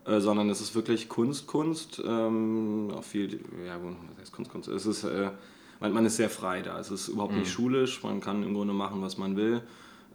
äh, 0.06 0.20
sondern 0.20 0.50
es 0.50 0.62
ist 0.62 0.76
wirklich 0.76 1.10
Kunst, 1.10 1.48
Kunst. 1.48 2.02
Ähm, 2.06 2.92
auch 2.96 3.04
viel, 3.04 3.40
ja, 3.66 3.78
was 3.82 4.20
heißt 4.22 4.32
Kunst, 4.34 4.52
Kunst? 4.52 4.68
Es 4.70 4.86
ist, 4.86 5.04
äh, 5.04 5.32
man, 5.80 5.94
man 5.94 6.06
ist 6.06 6.18
sehr 6.18 6.30
frei 6.30 6.62
da. 6.62 6.80
Es 6.80 6.92
ist 6.92 7.08
überhaupt 7.08 7.36
nicht 7.36 7.52
schulisch. 7.52 8.04
Man 8.04 8.22
kann 8.22 8.44
im 8.44 8.54
Grunde 8.54 8.74
machen, 8.74 9.02
was 9.02 9.18
man 9.18 9.36
will. 9.36 9.62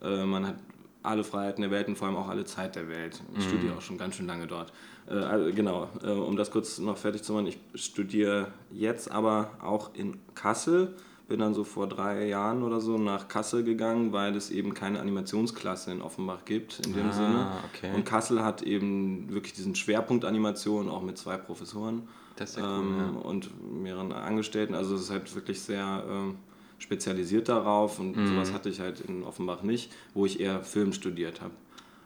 Äh, 0.02 0.24
man 0.24 0.46
hat 0.46 0.56
alle 1.02 1.24
Freiheiten 1.24 1.62
der 1.62 1.70
Welt 1.70 1.88
und 1.88 1.96
vor 1.96 2.08
allem 2.08 2.16
auch 2.16 2.28
alle 2.28 2.44
Zeit 2.44 2.76
der 2.76 2.88
Welt. 2.88 3.20
Ich 3.38 3.44
studiere 3.44 3.74
auch 3.76 3.80
schon 3.80 3.96
ganz 3.98 4.16
schön 4.16 4.26
lange 4.26 4.46
dort. 4.46 4.72
Äh, 5.10 5.14
also 5.14 5.52
genau, 5.54 5.88
äh, 6.02 6.10
um 6.10 6.36
das 6.36 6.50
kurz 6.50 6.78
noch 6.78 6.96
fertig 6.96 7.22
zu 7.22 7.32
machen, 7.32 7.46
ich 7.48 7.58
studiere 7.74 8.48
jetzt 8.72 9.10
aber 9.10 9.50
auch 9.62 9.90
in 9.94 10.18
Kassel. 10.34 10.94
Bin 11.28 11.38
dann 11.38 11.54
so 11.54 11.62
vor 11.62 11.86
drei 11.88 12.26
Jahren 12.26 12.64
oder 12.64 12.80
so 12.80 12.98
nach 12.98 13.28
Kassel 13.28 13.62
gegangen, 13.62 14.12
weil 14.12 14.34
es 14.34 14.50
eben 14.50 14.74
keine 14.74 14.98
Animationsklasse 14.98 15.92
in 15.92 16.02
Offenbach 16.02 16.44
gibt 16.44 16.80
in 16.84 16.92
dem 16.92 17.06
Ah, 17.06 17.12
Sinne. 17.12 17.46
okay. 17.66 17.94
Und 17.94 18.04
Kassel 18.04 18.42
hat 18.42 18.62
eben 18.62 19.28
wirklich 19.32 19.52
diesen 19.52 19.76
Schwerpunkt 19.76 20.24
Animation, 20.24 20.88
auch 20.88 21.02
mit 21.02 21.18
zwei 21.18 21.36
Professoren 21.36 22.08
ja 22.56 22.62
cool, 22.62 22.64
ähm, 22.64 23.16
und 23.16 23.50
mehreren 23.80 24.10
Angestellten. 24.10 24.74
Also 24.74 24.96
es 24.96 25.02
ist 25.02 25.10
halt 25.10 25.32
wirklich 25.36 25.60
sehr 25.62 26.02
ähm, 26.10 26.34
spezialisiert 26.78 27.48
darauf 27.48 28.00
und 28.00 28.16
Mhm. 28.16 28.26
sowas 28.26 28.52
hatte 28.52 28.68
ich 28.68 28.80
halt 28.80 29.00
in 29.00 29.22
Offenbach 29.22 29.62
nicht, 29.62 29.92
wo 30.14 30.26
ich 30.26 30.40
eher 30.40 30.64
Film 30.64 30.92
studiert 30.92 31.40
habe. 31.42 31.52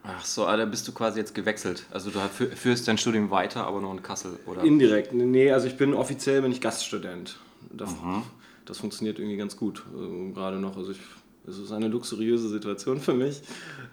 Ach 0.06 0.24
so, 0.24 0.46
ah, 0.46 0.56
da 0.56 0.66
bist 0.66 0.86
du 0.86 0.92
quasi 0.92 1.18
jetzt 1.18 1.34
gewechselt. 1.34 1.86
Also 1.90 2.10
du 2.10 2.18
fü- 2.18 2.54
führst 2.54 2.86
dein 2.86 2.98
Studium 2.98 3.30
weiter, 3.30 3.66
aber 3.66 3.80
nur 3.80 3.90
in 3.92 4.02
Kassel, 4.02 4.38
oder? 4.46 4.62
Indirekt, 4.62 5.14
nee, 5.14 5.50
also 5.50 5.66
ich 5.66 5.76
bin 5.78 5.94
offiziell 5.94 6.42
bin 6.42 6.52
ich 6.52 6.60
Gaststudent. 6.60 7.38
Das, 7.72 7.90
Mhm. 7.90 8.22
das 8.66 8.78
funktioniert 8.78 9.18
irgendwie 9.18 9.38
ganz 9.38 9.56
gut, 9.56 9.82
äh, 9.96 10.32
gerade 10.32 10.58
noch. 10.58 10.76
Also 10.76 10.90
ich, 10.92 10.98
es 11.46 11.58
ist 11.58 11.72
eine 11.72 11.88
luxuriöse 11.88 12.48
Situation 12.48 13.00
für 13.00 13.12
mich. 13.14 13.42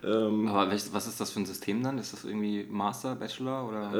Ähm, 0.03 0.47
aber 0.47 0.71
welch, 0.71 0.83
was 0.93 1.07
ist 1.07 1.19
das 1.19 1.31
für 1.31 1.41
ein 1.41 1.45
System 1.45 1.83
dann? 1.83 1.97
Ist 1.97 2.13
das 2.13 2.23
irgendwie 2.23 2.65
Master, 2.69 3.15
Bachelor 3.15 3.67
oder? 3.67 3.91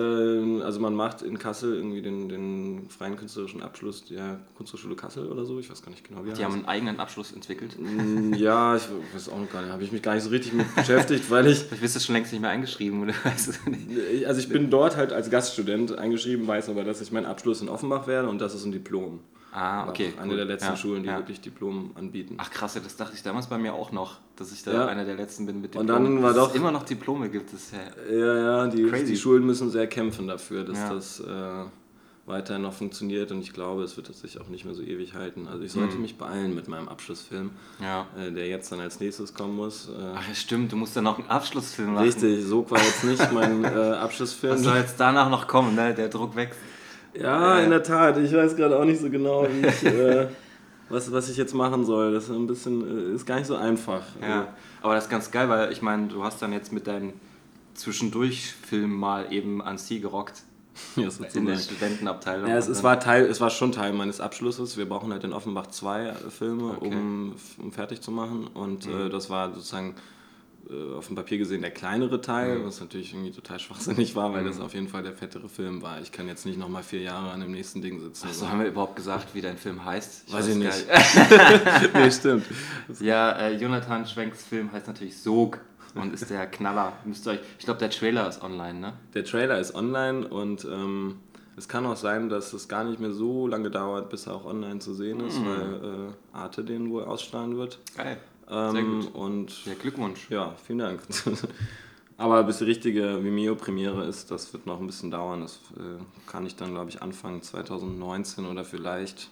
ähm, 0.42 0.62
also 0.64 0.80
man 0.80 0.96
macht 0.96 1.22
in 1.22 1.38
Kassel 1.38 1.76
irgendwie 1.76 2.02
den, 2.02 2.30
den 2.30 2.90
freien 2.90 3.18
künstlerischen 3.18 3.62
Abschluss 3.62 4.06
der 4.06 4.40
Kunsthochschule 4.56 4.96
Kassel 4.96 5.28
oder 5.28 5.46
so, 5.46 5.60
ich 5.60 5.70
weiß 5.70 5.82
gar 5.84 5.92
nicht 5.92 6.08
genau, 6.08 6.24
wie 6.26 6.32
Die 6.32 6.44
haben 6.44 6.54
heißt. 6.54 6.56
einen 6.56 6.66
eigenen 6.66 7.00
Abschluss 7.00 7.32
entwickelt. 7.34 7.76
Mm, 7.80 8.34
Ja, 8.34 8.76
ich 8.78 8.84
weiß 9.14 9.30
auch 9.30 9.40
noch 9.40 9.52
gar 9.52 9.62
nicht, 9.62 9.72
habe 9.72 9.84
ich 9.84 9.92
mich 9.92 10.02
gar 10.02 10.16
nicht 10.16 10.24
so 10.24 10.30
richtig 10.30 10.54
mit 10.54 10.74
beschäftigt, 10.76 11.30
weil 11.30 11.48
ich, 11.48 11.70
Du 11.70 11.76
bist 11.76 11.94
jetzt 11.96 12.06
schon 12.06 12.16
längst 12.16 12.32
nicht 12.32 12.42
mehr 12.42 12.50
eingeschrieben, 12.52 13.02
oder 13.04 13.14
weißt 13.24 13.60
du 13.66 13.70
nicht? 13.70 14.26
also 14.26 14.40
ich 14.40 14.50
bin 14.50 14.70
dort 14.70 14.96
halt 14.98 15.12
als 15.14 15.30
Gaststudent 15.30 15.98
eingeschrieben, 15.98 16.48
weiß 16.48 16.70
aber, 16.70 16.84
dass 16.84 17.02
ich 17.02 17.12
meinen 17.12 17.26
Abschluss 17.26 17.62
in 17.62 17.70
Offenbach 17.70 18.08
werde 18.08 18.28
und 18.30 18.40
das 18.40 18.56
ist 18.56 18.66
ein 18.66 18.72
Diplom. 18.72 19.20
Ah, 19.54 19.88
okay. 19.90 20.14
Eine 20.18 20.30
cool. 20.32 20.38
der 20.38 20.46
letzten 20.46 20.70
Ja, 20.70 20.78
Schulen, 20.78 21.04
die 21.04 21.10
ja. 21.10 21.18
wirklich 21.18 21.42
Diplom 21.42 21.92
anbieten. 21.96 22.36
Ach 22.38 22.50
krass, 22.50 22.76
ja, 22.76 22.82
das 22.82 22.96
dachte 22.96 23.14
ich 23.16 23.22
damals 23.24 23.48
bei 23.48 23.58
mir 23.58 23.74
auch 23.74 23.92
noch, 23.92 24.18
dass 24.38 24.52
ich 24.54 24.64
da 24.64 24.72
Ja. 24.72 24.86
einer 24.88 25.04
der 25.04 25.16
letzten 25.16 25.46
bin 25.46 25.60
mit 25.62 25.76
Und 25.76 25.88
Diplomen. 25.88 26.16
dann 26.16 26.24
war 26.24 26.34
Dass 26.34 26.44
es 26.44 26.50
doch- 26.50 26.56
immer 26.56 26.72
noch 26.72 26.84
Diplome 26.84 27.30
gibt. 27.30 27.52
Ist 27.52 27.74
ja 27.74 28.16
Ja, 28.16 28.36
ja, 28.38 28.68
die, 28.68 28.90
die 29.06 29.18
Schulen 29.18 29.46
müssen 29.46 29.70
sehr 29.70 29.88
kämpfen 29.88 30.28
dafür, 30.28 30.64
dass 30.64 30.80
das 30.90 31.20
äh, 31.20 31.66
weiterhin 32.28 32.62
noch 32.62 32.72
funktioniert 32.72 33.32
und 33.34 33.42
ich 33.42 33.52
glaube, 33.52 33.84
es 33.84 33.98
wird 33.98 34.08
sich 34.16 34.40
auch 34.40 34.48
nicht 34.48 34.64
mehr 34.64 34.74
so 34.74 34.84
ewig 34.84 35.16
halten. 35.16 35.48
Also 35.50 35.64
ich 35.64 35.72
sollte 35.74 35.96
Mhm. 35.96 36.04
mich 36.04 36.18
beeilen 36.18 36.56
mit 36.56 36.70
meinem 36.70 36.88
Abschlussfilm, 36.88 37.50
äh, 37.82 38.32
der 38.32 38.48
jetzt 38.48 38.72
dann 38.72 38.80
als 38.80 39.02
nächstes 39.02 39.34
kommen 39.34 39.58
muss. 39.58 39.90
Äh, 39.90 39.92
Ach 40.16 40.28
ja, 40.30 40.34
stimmt, 40.34 40.72
du 40.72 40.78
musst 40.78 40.96
dann 40.96 41.04
noch 41.04 41.20
einen 41.20 41.28
Abschlussfilm 41.30 41.94
machen. 41.94 42.06
richtig, 42.06 42.46
so 42.46 42.70
war 42.72 42.80
jetzt 42.80 43.04
nicht 43.04 43.32
mein 43.34 43.66
äh, 43.66 43.68
Abschlussfilm. 44.00 44.54
Was 44.54 44.62
soll 44.64 44.78
jetzt 44.78 44.98
danach 44.98 45.30
noch 45.30 45.46
kommen, 45.48 45.76
ne? 45.76 45.94
Der 45.94 46.08
Druck 46.08 46.38
wächst. 46.38 46.58
Ja, 47.14 47.60
Äh. 47.60 47.64
in 47.66 47.70
der 47.72 47.84
Tat. 47.84 48.18
Ich 48.18 48.34
weiß 48.34 48.56
gerade 48.56 48.78
auch 48.80 48.86
nicht 48.86 49.02
so 49.02 49.10
genau, 49.10 49.46
ich, 49.46 49.84
äh, 49.86 50.28
was, 50.90 51.12
was 51.12 51.30
ich 51.30 51.38
jetzt 51.38 51.54
machen 51.54 51.86
soll. 51.86 52.14
Das 52.14 52.26
ist 52.26 52.30
ein 52.32 52.48
bisschen, 52.48 53.12
äh, 53.12 53.16
ist 53.16 53.26
gar 53.26 53.36
nicht 53.38 53.48
so 53.48 53.56
einfach. 53.56 54.04
Ja. 54.22 54.48
Aber 54.82 54.96
das 54.96 55.06
ist 55.06 55.10
ganz 55.10 55.32
geil, 55.32 55.50
weil 55.50 55.72
ich 55.72 55.82
meine, 55.82 56.08
du 56.08 56.24
hast 56.24 56.42
dann 56.42 56.54
jetzt 56.54 56.72
mit 56.72 56.88
deinen 56.88 57.14
Zwischendurch-Filmen 57.74 58.98
mal 58.98 59.32
eben 59.32 59.62
ans 59.62 59.86
Ziel 59.88 60.02
gerockt. 60.02 60.44
Ja, 60.96 61.10
In 61.34 61.46
der 61.46 61.58
Studentenabteilung. 61.58 62.50
Ja, 62.50 62.56
es, 62.58 62.68
es, 62.70 62.82
war 62.82 62.98
Teil, 63.00 63.26
es 63.26 63.42
war 63.42 63.50
schon 63.50 63.74
Teil 63.74 63.92
meines 63.92 64.22
Abschlusses. 64.22 64.78
Wir 64.78 64.88
brauchen 64.88 65.12
halt 65.12 65.24
in 65.26 65.34
Offenbach 65.34 65.68
zwei 65.68 66.06
äh, 66.08 66.14
Filme, 66.30 66.78
Okay. 66.78 66.88
um, 66.88 67.36
um 67.62 67.72
fertig 67.74 68.02
zu 68.02 68.10
machen. 68.10 68.48
Und 68.54 68.88
äh, 68.88 69.10
das 69.10 69.30
war 69.30 69.54
sozusagen 69.54 69.90
äh, 69.92 69.94
auf 70.98 71.08
dem 71.08 71.16
Papier 71.16 71.38
gesehen 71.38 71.62
der 71.62 71.72
kleinere 71.72 72.22
Teil, 72.22 72.64
was 72.66 72.80
natürlich 72.80 73.14
irgendwie 73.14 73.32
total 73.32 73.60
schwachsinnig 73.66 74.16
war, 74.16 74.34
weil 74.34 74.44
das 74.44 74.60
auf 74.60 74.74
jeden 74.74 74.88
Fall 74.88 75.04
der 75.04 75.14
fettere 75.14 75.50
Film 75.50 75.82
war. 75.82 76.00
Ich 76.02 76.12
kann 76.12 76.28
jetzt 76.28 76.46
nicht 76.46 76.58
nochmal 76.58 76.84
vier 76.84 77.02
Jahre 77.02 77.32
an 77.32 77.42
dem 77.42 77.52
nächsten 77.52 77.82
Ding 77.82 78.00
sitzen. 78.00 78.30
So 78.32 78.48
haben 78.50 78.60
wir 78.60 78.68
überhaupt 78.68 78.96
gesagt, 78.96 79.34
wie 79.36 79.42
dein 79.42 79.58
Film 79.58 79.84
heißt? 79.84 80.32
Weiß 80.32 80.48
ich 80.48 80.60
gar 80.62 80.74
nicht. 80.74 80.88
nee, 81.94 82.12
stimmt. 82.12 82.46
Ja, 83.00 83.32
äh, 83.34 83.56
Jonathan 83.56 84.06
Schwenks 84.06 84.44
Film 84.44 84.72
heißt 84.72 84.88
natürlich 84.88 85.18
Sog 85.18 85.60
und 85.96 86.14
ist 86.14 86.30
der 86.30 86.48
Knaller. 86.48 86.94
Müsst 87.06 87.28
ihr 87.28 87.32
euch, 87.32 87.40
ich 87.60 87.66
glaube, 87.66 87.80
der 87.80 87.90
Trailer 87.90 88.28
ist 88.30 88.42
online, 88.42 88.80
ne? 88.80 88.94
Der 89.14 89.26
Trailer 89.26 89.60
ist 89.60 89.76
online 89.76 90.28
und 90.28 90.64
ähm, 90.66 91.18
Es 91.58 91.68
kann 91.68 91.86
auch 91.86 91.98
sein, 91.98 92.30
dass 92.30 92.54
es 92.54 92.70
gar 92.70 92.86
nicht 92.86 93.02
mehr 93.02 93.12
so 93.12 93.46
lange 93.46 93.70
dauert, 93.70 94.10
bis 94.10 94.26
er 94.26 94.36
auch 94.36 94.46
online 94.46 94.80
zu 94.80 94.94
sehen 94.94 95.20
ist, 95.20 95.38
Mhm. 95.40 95.46
weil 95.46 96.08
äh, 96.08 96.38
Arte 96.38 96.64
den 96.64 96.90
wohl 96.90 97.04
ausstrahlen 97.04 97.58
wird. 97.58 97.80
Geil. 97.98 98.18
Ähm, 98.52 98.72
Sehr 98.74 98.84
gut. 98.84 99.16
Und 99.16 99.66
Ja, 99.66 99.74
Glückwunsch. 99.76 100.30
ja, 100.30 100.54
vielen 100.66 100.80
Dank. 100.80 101.02
Aber 102.18 102.44
bis 102.44 102.60
die 102.60 102.66
richtige 102.66 103.24
Vimeo-Premiere 103.24 104.06
ist, 104.06 104.30
das 104.30 104.54
wird 104.54 104.68
noch 104.68 104.80
ein 104.80 104.86
bisschen 104.86 105.10
dauern. 105.10 105.42
Das 105.42 105.56
äh, 105.78 106.00
kann 106.28 106.46
ich 106.46 106.56
dann, 106.56 106.72
glaube 106.74 106.90
ich, 106.92 107.02
Anfang 107.02 107.42
2019 107.42 108.46
oder 108.46 108.64
vielleicht 108.64 109.30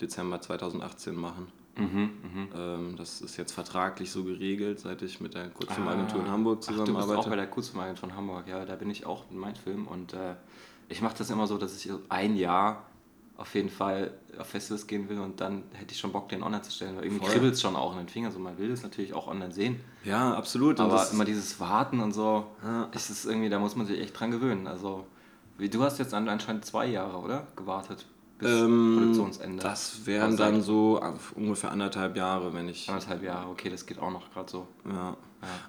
Dezember 0.00 0.40
2018 0.40 1.14
machen. 1.14 1.48
Mhm, 1.76 1.84
mhm. 2.22 2.48
Ähm, 2.56 2.94
das 2.96 3.20
ist 3.20 3.36
jetzt 3.36 3.52
vertraglich 3.52 4.10
so 4.10 4.24
geregelt, 4.24 4.80
seit 4.80 5.02
ich 5.02 5.20
mit 5.20 5.34
der 5.34 5.50
Kurzfilmagentur 5.50 6.20
in 6.20 6.30
Hamburg 6.30 6.60
Ah. 6.60 6.62
Ach, 6.62 6.66
du 6.66 6.76
bist 6.78 6.86
zusammenarbeite. 6.86 7.18
auch 7.20 7.28
bei 7.28 7.36
der 7.36 7.46
Kurzfilmagentur 7.46 8.08
von 8.08 8.16
Hamburg, 8.16 8.48
ja, 8.48 8.64
da 8.64 8.76
bin 8.76 8.90
ich 8.90 9.06
auch 9.06 9.28
mit 9.30 9.38
meinem 9.38 9.54
Film 9.56 9.86
und 9.86 10.12
äh, 10.14 10.34
ich 10.88 11.00
mache 11.02 11.16
das 11.18 11.30
immer 11.30 11.46
so, 11.46 11.58
dass 11.58 11.76
ich 11.76 11.90
ein 12.08 12.36
Jahr 12.36 12.84
auf 13.40 13.54
jeden 13.54 13.70
Fall 13.70 14.12
auf 14.38 14.46
Festivals 14.48 14.86
gehen 14.86 15.08
will 15.08 15.18
und 15.18 15.40
dann 15.40 15.62
hätte 15.72 15.92
ich 15.94 15.98
schon 15.98 16.12
Bock, 16.12 16.28
den 16.28 16.42
online 16.42 16.62
zu 16.62 16.70
stellen, 16.70 16.96
weil 16.96 17.04
irgendwie 17.06 17.24
kribbelt 17.26 17.54
es 17.54 17.60
schon 17.62 17.74
auch 17.74 17.92
in 17.92 17.98
den 17.98 18.08
Fingern, 18.08 18.30
so 18.32 18.38
man 18.38 18.56
will 18.58 18.70
es 18.70 18.82
natürlich 18.82 19.12
auch 19.14 19.26
online 19.28 19.50
sehen, 19.52 19.80
ja, 20.04 20.34
absolut. 20.34 20.78
Und 20.78 20.86
aber 20.86 20.96
das- 20.96 21.12
immer 21.12 21.24
dieses 21.24 21.58
Warten 21.58 22.00
und 22.00 22.12
so, 22.12 22.44
Ja. 22.62 22.84
ist 22.94 23.10
es 23.10 23.24
irgendwie, 23.24 23.48
da 23.48 23.58
muss 23.58 23.76
man 23.76 23.86
sich 23.86 23.98
echt 24.00 24.18
dran 24.18 24.30
gewöhnen, 24.30 24.66
also 24.66 25.06
wie 25.58 25.68
du 25.68 25.82
hast 25.82 25.98
jetzt 25.98 26.14
an- 26.14 26.28
anscheinend 26.28 26.64
zwei 26.64 26.86
Jahre, 26.86 27.16
oder? 27.18 27.46
Gewartet 27.56 28.06
bis 28.38 28.48
ähm, 28.50 28.94
Produktionsende. 28.98 29.62
Das 29.62 30.06
wären 30.06 30.32
Aussage. 30.34 30.52
dann 30.52 30.62
so 30.62 31.00
ungefähr 31.34 31.70
anderthalb 31.72 32.16
Jahre, 32.16 32.54
wenn 32.54 32.68
ich. 32.68 32.88
Anderthalb 32.88 33.22
Jahre, 33.22 33.50
okay, 33.50 33.68
das 33.68 33.84
geht 33.84 33.98
auch 33.98 34.10
noch 34.10 34.30
gerade 34.32 34.50
so. 34.50 34.66
Ja. 34.88 35.16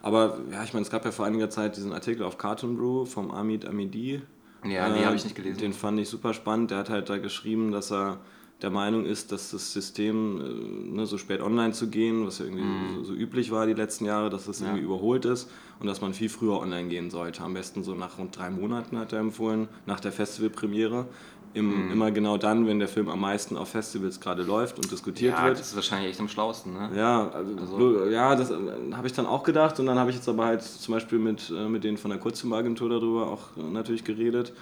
Aber 0.01 0.39
ja, 0.51 0.63
ich 0.63 0.73
meine, 0.73 0.83
es 0.85 0.89
gab 0.91 1.03
ja 1.05 1.11
vor 1.11 1.25
einiger 1.25 1.49
Zeit 1.49 1.75
diesen 1.77 1.91
Artikel 1.93 2.23
auf 2.23 2.37
Cartoon 2.37 2.77
Brew 2.77 3.05
vom 3.05 3.31
Amit 3.31 3.65
Amidi. 3.65 4.21
Ja, 4.63 4.89
nee, 4.89 5.01
Äh, 5.01 5.05
habe 5.05 5.15
ich 5.15 5.23
nicht 5.23 5.35
gelesen. 5.35 5.59
Den 5.59 5.73
fand 5.73 5.99
ich 5.99 6.09
super 6.09 6.33
spannend. 6.33 6.71
Der 6.71 6.77
hat 6.79 6.89
halt 6.89 7.09
da 7.09 7.17
geschrieben, 7.17 7.71
dass 7.71 7.91
er 7.91 8.19
der 8.61 8.69
Meinung 8.69 9.05
ist, 9.05 9.31
dass 9.31 9.49
das 9.51 9.73
System, 9.73 10.39
äh, 10.39 10.95
ne, 10.97 11.05
so 11.07 11.17
spät 11.17 11.41
online 11.41 11.73
zu 11.73 11.89
gehen, 11.89 12.27
was 12.27 12.37
ja 12.39 12.45
irgendwie 12.45 12.63
so, 12.97 13.03
so 13.05 13.13
üblich 13.13 13.49
war 13.49 13.65
die 13.65 13.73
letzten 13.73 14.05
Jahre, 14.05 14.29
dass 14.29 14.45
das. 14.45 14.59
Ja. 14.59 14.67
irgendwie 14.67 14.83
überholt 14.83 15.25
ist 15.25 15.49
und 15.79 15.87
dass 15.87 16.01
man 16.01 16.13
viel 16.13 16.29
früher 16.29 16.59
online 16.59 16.87
gehen 16.89 17.09
sollte. 17.09 17.41
Am 17.43 17.55
besten 17.55 17.83
so 17.83 17.95
nach 17.95 18.19
rund 18.19 18.37
drei 18.37 18.51
Monaten 18.51 18.99
hat 18.99 19.13
er 19.13 19.19
empfohlen, 19.19 19.67
nach 19.87 19.99
der 19.99 20.11
Festivalpremiere. 20.11 21.07
Im, 21.53 21.86
Mhm. 21.88 21.91
Immer 21.91 22.12
genau 22.12 22.38
dann, 22.38 22.65
wenn 22.65 22.79
der 22.79 22.88
Film 22.88 23.10
am 23.10 23.20
meisten 23.20 23.58
auf 23.58 23.70
Festivals 23.70 24.20
gerade 24.22 24.43
läuft 24.43 24.77
und 24.77 24.89
diskutiert 24.89 25.34
Ja, 25.38 25.46
wird. 25.46 25.60
das 25.60 25.67
ist 25.67 25.75
wahrscheinlich 25.75 26.12
echt 26.12 26.20
am 26.22 26.29
schlausten, 26.29 26.74
ne? 26.74 26.89
Ja, 26.96 27.29
also, 27.29 27.58
Also- 27.60 28.05
ja, 28.10 28.36
das 28.36 28.51
äh, 28.51 28.55
habe 28.93 29.08
ich 29.08 29.13
dann 29.13 29.25
auch 29.25 29.43
gedacht 29.43 29.77
und 29.79 29.86
dann 29.86 30.00
habe 30.00 30.10
ich 30.12 30.15
jetzt 30.15 30.29
aber 30.29 30.46
halt 30.46 30.62
zum 30.63 30.93
Beispiel 30.93 31.20
mit, 31.20 31.50
äh, 31.55 31.67
mit 31.67 31.84
denen 31.84 31.98
von 31.98 32.10
der 32.12 32.20
Kurzfilmagentur 32.20 32.89
darüber 32.89 33.27
auch 33.27 33.58
äh, 33.58 33.63
natürlich 33.70 34.03
geredet. 34.05 34.53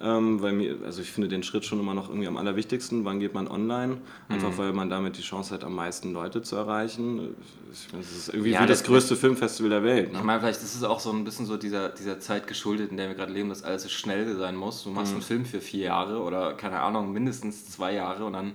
Ähm, 0.00 0.40
weil 0.40 0.52
mir, 0.52 0.76
also 0.84 1.02
ich 1.02 1.10
finde 1.10 1.26
den 1.28 1.42
Schritt 1.42 1.64
schon 1.64 1.80
immer 1.80 1.92
noch 1.92 2.08
irgendwie 2.08 2.28
am 2.28 2.36
allerwichtigsten. 2.36 3.04
Wann 3.04 3.18
geht 3.18 3.34
man 3.34 3.48
online? 3.48 3.96
Einfach 4.28 4.50
Mhm. 4.52 4.58
weil 4.58 4.72
man 4.72 4.88
damit 4.90 5.18
die 5.18 5.22
Chance 5.22 5.52
hat, 5.52 5.64
am 5.64 5.74
meisten 5.74 6.12
Leute 6.12 6.40
zu 6.40 6.54
erreichen. 6.54 7.34
Ich 7.72 7.88
meine, 7.92 8.04
Das 8.04 8.12
ist 8.16 8.28
irgendwie 8.28 8.50
Ja, 8.52 8.62
wie 8.62 8.66
das, 8.66 8.78
das- 8.78 8.86
größte 8.86 9.16
Filmfestival 9.16 9.70
der 9.70 9.82
Welt. 9.82 10.06
Ich 10.12 10.18
Ne? 10.18 10.22
meine, 10.22 10.38
vielleicht 10.40 10.62
ist 10.62 10.76
es 10.76 10.84
auch 10.84 11.00
so 11.00 11.10
ein 11.10 11.24
bisschen 11.24 11.46
so 11.46 11.56
dieser, 11.56 11.88
dieser 11.88 12.20
Zeit 12.20 12.46
geschuldet, 12.46 12.92
in 12.92 12.96
der 12.96 13.08
wir 13.08 13.16
gerade 13.16 13.32
leben, 13.32 13.48
dass 13.48 13.64
alles 13.64 13.82
so 13.82 13.88
schnell 13.88 14.36
sein 14.36 14.54
muss. 14.54 14.84
Du 14.84 14.90
machst 14.90 15.12
einen 15.12 15.22
Film 15.22 15.44
für 15.44 15.60
vier 15.60 15.86
Jahre 15.86 16.20
oder 16.22 16.52
keine 16.54 16.78
Ahnung, 16.80 17.12
mindestens 17.12 17.68
zwei 17.68 17.94
Jahre 17.94 18.24
und 18.24 18.34
dann 18.34 18.52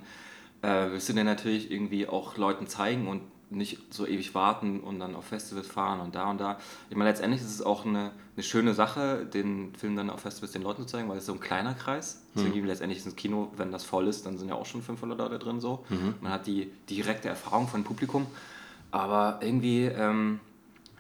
äh, 0.62 0.91
willst 0.91 1.09
du 1.09 1.13
den 1.13 1.25
natürlich 1.25 1.69
irgendwie 1.71 2.07
auch 2.07 2.38
Leuten 2.38 2.67
zeigen 2.67 3.09
und 3.09 3.19
nicht 3.55 3.93
so 3.93 4.05
ewig 4.07 4.36
warten 4.36 4.79
und 4.79 5.00
dann 5.00 5.15
auf 5.15 5.25
Festivals 5.25 5.67
fahren 5.67 6.00
und 6.00 6.15
da 6.15 6.29
und 6.29 6.39
da. 6.39 6.57
Ich 6.89 6.95
meine, 6.95 7.10
letztendlich 7.10 7.41
ist 7.41 7.53
es 7.53 7.62
auch 7.62 7.86
eine, 7.86 8.12
eine 8.36 8.43
schöne 8.43 8.74
Sache, 8.74 9.25
den 9.25 9.74
Film 9.75 9.95
dann 9.95 10.10
auf 10.10 10.22
Festivals 10.22 10.51
den 10.51 10.63
Leuten 10.63 10.83
zu 10.83 10.88
zeigen, 10.88 11.10
weil 11.10 11.17
es 11.17 11.25
so 11.25 11.33
ein 11.33 11.39
kleiner 11.39 11.74
Kreis. 11.74 12.24
Deswegen 12.36 12.65
letztendlich 12.65 12.98
ist 13.00 13.07
das 13.07 13.15
Kino, 13.15 13.51
wenn 13.57 13.72
das 13.72 13.83
voll 13.83 14.07
ist, 14.07 14.25
dann 14.25 14.38
sind 14.38 14.50
ja 14.50 14.55
auch 14.55 14.65
schon 14.65 14.81
500 14.81 15.17
Leute 15.17 15.39
drin 15.39 15.60
so. 15.60 15.86
Man 16.22 16.31
hat 16.31 16.48
die 16.48 16.72
direkte 16.89 17.29
Erfahrung 17.29 17.67
von 17.67 17.83
Publikum. 17.83 18.27
Aber 18.91 19.39
irgendwie, 19.41 19.86
ähm, 19.86 20.39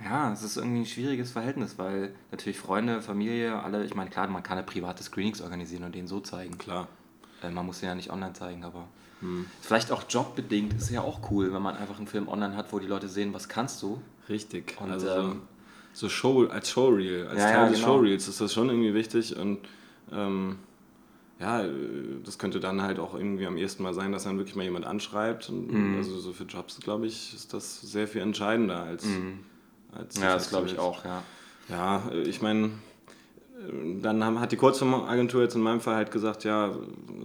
ja, 0.03 0.31
es 0.31 0.41
ist 0.43 0.57
irgendwie 0.57 0.79
ein 0.79 0.85
schwieriges 0.85 1.31
Verhältnis, 1.31 1.77
weil 1.77 2.13
natürlich 2.31 2.57
Freunde, 2.57 3.01
Familie, 3.01 3.61
alle, 3.61 3.85
ich 3.85 3.95
meine, 3.95 4.09
klar, 4.09 4.27
man 4.27 4.43
kann 4.43 4.57
ja 4.57 4.63
private 4.63 5.03
Screenings 5.03 5.41
organisieren 5.41 5.83
und 5.83 5.93
den 5.93 6.07
so 6.07 6.19
zeigen. 6.19 6.57
Klar. 6.57 6.87
Äh, 7.43 7.51
man 7.51 7.65
muss 7.65 7.79
den 7.79 7.89
ja 7.89 7.95
nicht 7.95 8.11
online 8.11 8.33
zeigen, 8.33 8.63
aber 8.63 8.87
vielleicht 9.61 9.91
auch 9.91 10.03
jobbedingt 10.09 10.73
ist 10.75 10.89
ja 10.89 11.01
auch 11.01 11.31
cool, 11.31 11.53
wenn 11.53 11.61
man 11.61 11.75
einfach 11.75 11.97
einen 11.97 12.07
Film 12.07 12.27
online 12.27 12.55
hat, 12.55 12.71
wo 12.73 12.79
die 12.79 12.87
Leute 12.87 13.07
sehen, 13.07 13.33
was 13.33 13.47
kannst 13.49 13.81
du. 13.81 14.01
Richtig. 14.29 14.75
Und, 14.79 14.91
also 14.91 15.07
ähm, 15.09 15.41
so 15.93 16.09
Show, 16.09 16.47
als 16.47 16.69
Showreel, 16.69 17.27
als 17.27 17.39
Ja, 17.39 17.51
Teil 17.51 17.63
ja, 17.63 17.69
des 17.69 17.79
genau. 17.79 17.87
Showreels 17.93 18.27
ist 18.27 18.41
das 18.41 18.53
schon 18.53 18.69
irgendwie 18.69 18.93
wichtig 18.93 19.35
und 19.35 19.59
ähm, 20.11 20.57
ja, 21.39 21.63
das 22.23 22.37
könnte 22.37 22.59
dann 22.59 22.81
halt 22.81 22.99
auch 22.99 23.15
irgendwie 23.15 23.45
am 23.45 23.57
ehesten 23.57 23.83
mal 23.83 23.93
sein, 23.93 24.11
dass 24.11 24.23
dann 24.23 24.37
wirklich 24.37 24.55
mal 24.55 24.63
jemand 24.63 24.85
anschreibt. 24.85 25.49
Und 25.49 25.71
Mhm. 25.71 25.97
Also 25.97 26.17
so 26.19 26.31
für 26.31 26.45
Jobs, 26.45 26.79
glaube 26.79 27.05
ich, 27.07 27.33
ist 27.33 27.53
das 27.53 27.81
sehr 27.81 28.07
viel 28.07 28.21
entscheidender 28.21 28.83
als, 28.83 29.05
als 29.91 30.15
Ja, 30.19 30.35
das 30.35 30.49
glaube 30.49 30.67
ich 30.67 30.79
auch, 30.79 31.03
ja. 31.03 31.23
Ja, 31.69 32.11
ich 32.25 32.41
meine, 32.41 32.71
dann 34.01 34.23
haben, 34.23 34.39
hat 34.39 34.51
die 34.51 34.57
Kurzfilmagentur 34.57 35.43
jetzt 35.43 35.55
in 35.55 35.61
meinem 35.61 35.81
Fall 35.81 35.95
halt 35.95 36.11
gesagt, 36.11 36.43
ja, 36.43 36.71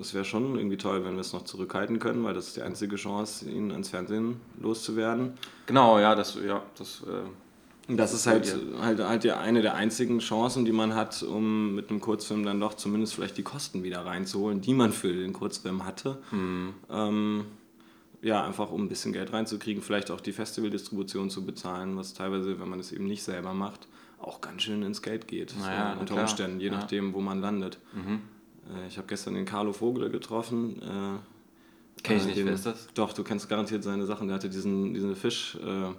es 0.00 0.14
wäre 0.14 0.24
schon 0.24 0.56
irgendwie 0.56 0.76
toll, 0.76 1.04
wenn 1.04 1.14
wir 1.14 1.20
es 1.20 1.32
noch 1.32 1.44
zurückhalten 1.44 1.98
können, 1.98 2.22
weil 2.24 2.34
das 2.34 2.48
ist 2.48 2.56
die 2.56 2.62
einzige 2.62 2.96
Chance, 2.96 3.50
ihn 3.50 3.72
ans 3.72 3.88
Fernsehen 3.88 4.40
loszuwerden. 4.60 5.32
Genau, 5.66 5.98
ja, 5.98 6.14
das, 6.14 6.38
ja, 6.46 6.62
das, 6.76 7.02
äh, 7.06 7.94
Das 7.96 8.12
ist 8.12 8.26
halt, 8.26 8.54
halt, 8.80 9.00
halt 9.00 9.24
ja 9.24 9.38
eine 9.38 9.62
der 9.62 9.74
einzigen 9.74 10.18
Chancen, 10.18 10.64
die 10.64 10.72
man 10.72 10.94
hat, 10.94 11.22
um 11.22 11.74
mit 11.74 11.90
einem 11.90 12.00
Kurzfilm 12.00 12.44
dann 12.44 12.60
doch 12.60 12.74
zumindest 12.74 13.14
vielleicht 13.14 13.38
die 13.38 13.42
Kosten 13.42 13.82
wieder 13.82 14.04
reinzuholen, 14.04 14.60
die 14.60 14.74
man 14.74 14.92
für 14.92 15.12
den 15.12 15.32
Kurzfilm 15.32 15.86
hatte. 15.86 16.18
Ähm, 16.90 17.46
ja, 18.20 18.44
einfach 18.44 18.70
um 18.70 18.84
ein 18.84 18.88
bisschen 18.88 19.12
Geld 19.12 19.32
reinzukriegen, 19.32 19.82
vielleicht 19.82 20.10
auch 20.10 20.20
die 20.20 20.32
Festivaldistribution 20.32 21.30
zu 21.30 21.46
bezahlen, 21.46 21.96
was 21.96 22.14
teilweise, 22.14 22.60
wenn 22.60 22.68
man 22.68 22.80
es 22.80 22.92
eben 22.92 23.06
nicht 23.06 23.22
selber 23.22 23.54
macht, 23.54 23.88
auch 24.18 24.40
ganz 24.40 24.62
schön 24.62 24.82
ins 24.82 25.02
Geld 25.02 25.28
geht. 25.28 25.54
Naja, 25.58 25.90
so, 25.90 25.94
na 25.94 26.00
unter 26.00 26.14
klar. 26.14 26.20
Umständen, 26.24 26.60
je 26.60 26.70
nachdem, 26.70 27.14
wo 27.14 27.20
man 27.20 27.40
landet. 27.40 27.78
Äh, 27.94 28.86
ich 28.88 28.96
habe 28.98 29.06
gestern 29.06 29.34
den 29.34 29.44
Carlo 29.44 29.72
Vogel 29.72 30.10
getroffen. 30.10 30.82
Äh, 30.82 32.02
Kenn 32.02 32.16
ich 32.16 32.22
äh, 32.22 32.26
nicht, 32.26 32.38
den, 32.38 32.46
wer 32.46 32.54
ist 32.54 32.66
das? 32.66 32.88
Doch, 32.94 33.12
du 33.12 33.24
kennst 33.24 33.48
garantiert 33.48 33.82
seine 33.82 34.06
Sachen. 34.06 34.28
Der 34.28 34.36
hatte 34.36 34.48
diesen, 34.48 34.94
diesen 34.94 35.16
Fisch, 35.16 35.56
äh, 35.56 35.92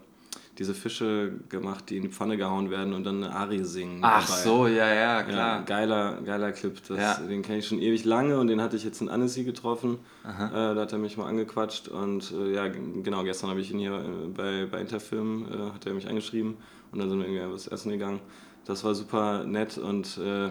diese 0.57 0.73
Fische 0.73 1.31
gemacht, 1.47 1.89
die 1.89 1.97
in 1.97 2.03
die 2.03 2.09
Pfanne 2.09 2.35
gehauen 2.35 2.69
werden 2.69 2.93
und 2.93 3.05
dann 3.05 3.23
eine 3.23 3.33
Arie 3.33 3.63
singen. 3.63 3.99
ach 4.01 4.27
dabei. 4.27 4.41
so, 4.41 4.67
ja, 4.67 4.87
ja, 4.87 4.93
Ja, 4.93 5.23
klar. 5.23 5.63
geiler, 5.63 6.21
geiler 6.25 6.51
Clip. 6.51 6.75
Das, 6.87 6.97
Ja. 6.97 7.13
Den 7.15 7.41
kenne 7.43 7.59
ich 7.59 7.67
schon 7.67 7.79
ewig 7.79 8.03
lange 8.03 8.37
und 8.39 8.47
den 8.47 8.61
hatte 8.61 8.75
ich 8.75 8.83
jetzt 8.83 8.99
in 9.01 9.07
Annecy 9.09 9.45
getroffen. 9.45 9.99
Äh, 10.25 10.51
da 10.51 10.75
hat 10.75 10.91
er 10.91 10.97
mich 10.99 11.15
mal 11.15 11.27
angequatscht 11.27 11.87
und 11.87 12.31
äh, 12.33 12.53
ja, 12.53 12.67
genau, 12.67 13.23
gestern 13.23 13.49
habe 13.49 13.61
ich 13.61 13.71
ihn 13.71 13.79
hier 13.79 13.93
äh, 13.95 14.27
bei, 14.35 14.65
bei 14.69 14.81
Interfilm, 14.81 15.45
äh, 15.45 15.73
hat 15.73 15.85
er 15.85 15.93
mich 15.93 16.09
angeschrieben 16.09 16.57
und 16.91 16.99
dann 16.99 17.09
sind 17.09 17.19
wir 17.19 17.27
irgendwie 17.27 17.53
was 17.53 17.67
essen 17.67 17.91
gegangen. 17.91 18.19
Das 18.65 18.83
war 18.83 18.93
super 18.95 19.45
nett 19.45 19.77
und 19.77 20.17
äh, 20.17 20.49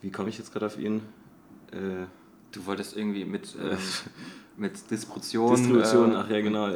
wie 0.00 0.10
komme 0.10 0.30
ich 0.30 0.38
jetzt 0.38 0.52
gerade 0.52 0.66
auf 0.66 0.78
ihn? 0.78 1.02
Äh, 1.70 2.06
Du 2.54 2.66
wolltest 2.66 2.94
irgendwie 2.98 3.24
mit, 3.24 3.56
ähm, 3.58 3.78
mit 4.58 4.90
Distribution, 4.90 5.56
Distribution, 5.56 6.14
ach 6.16 6.28
ja, 6.28 6.40
genau. 6.42 6.68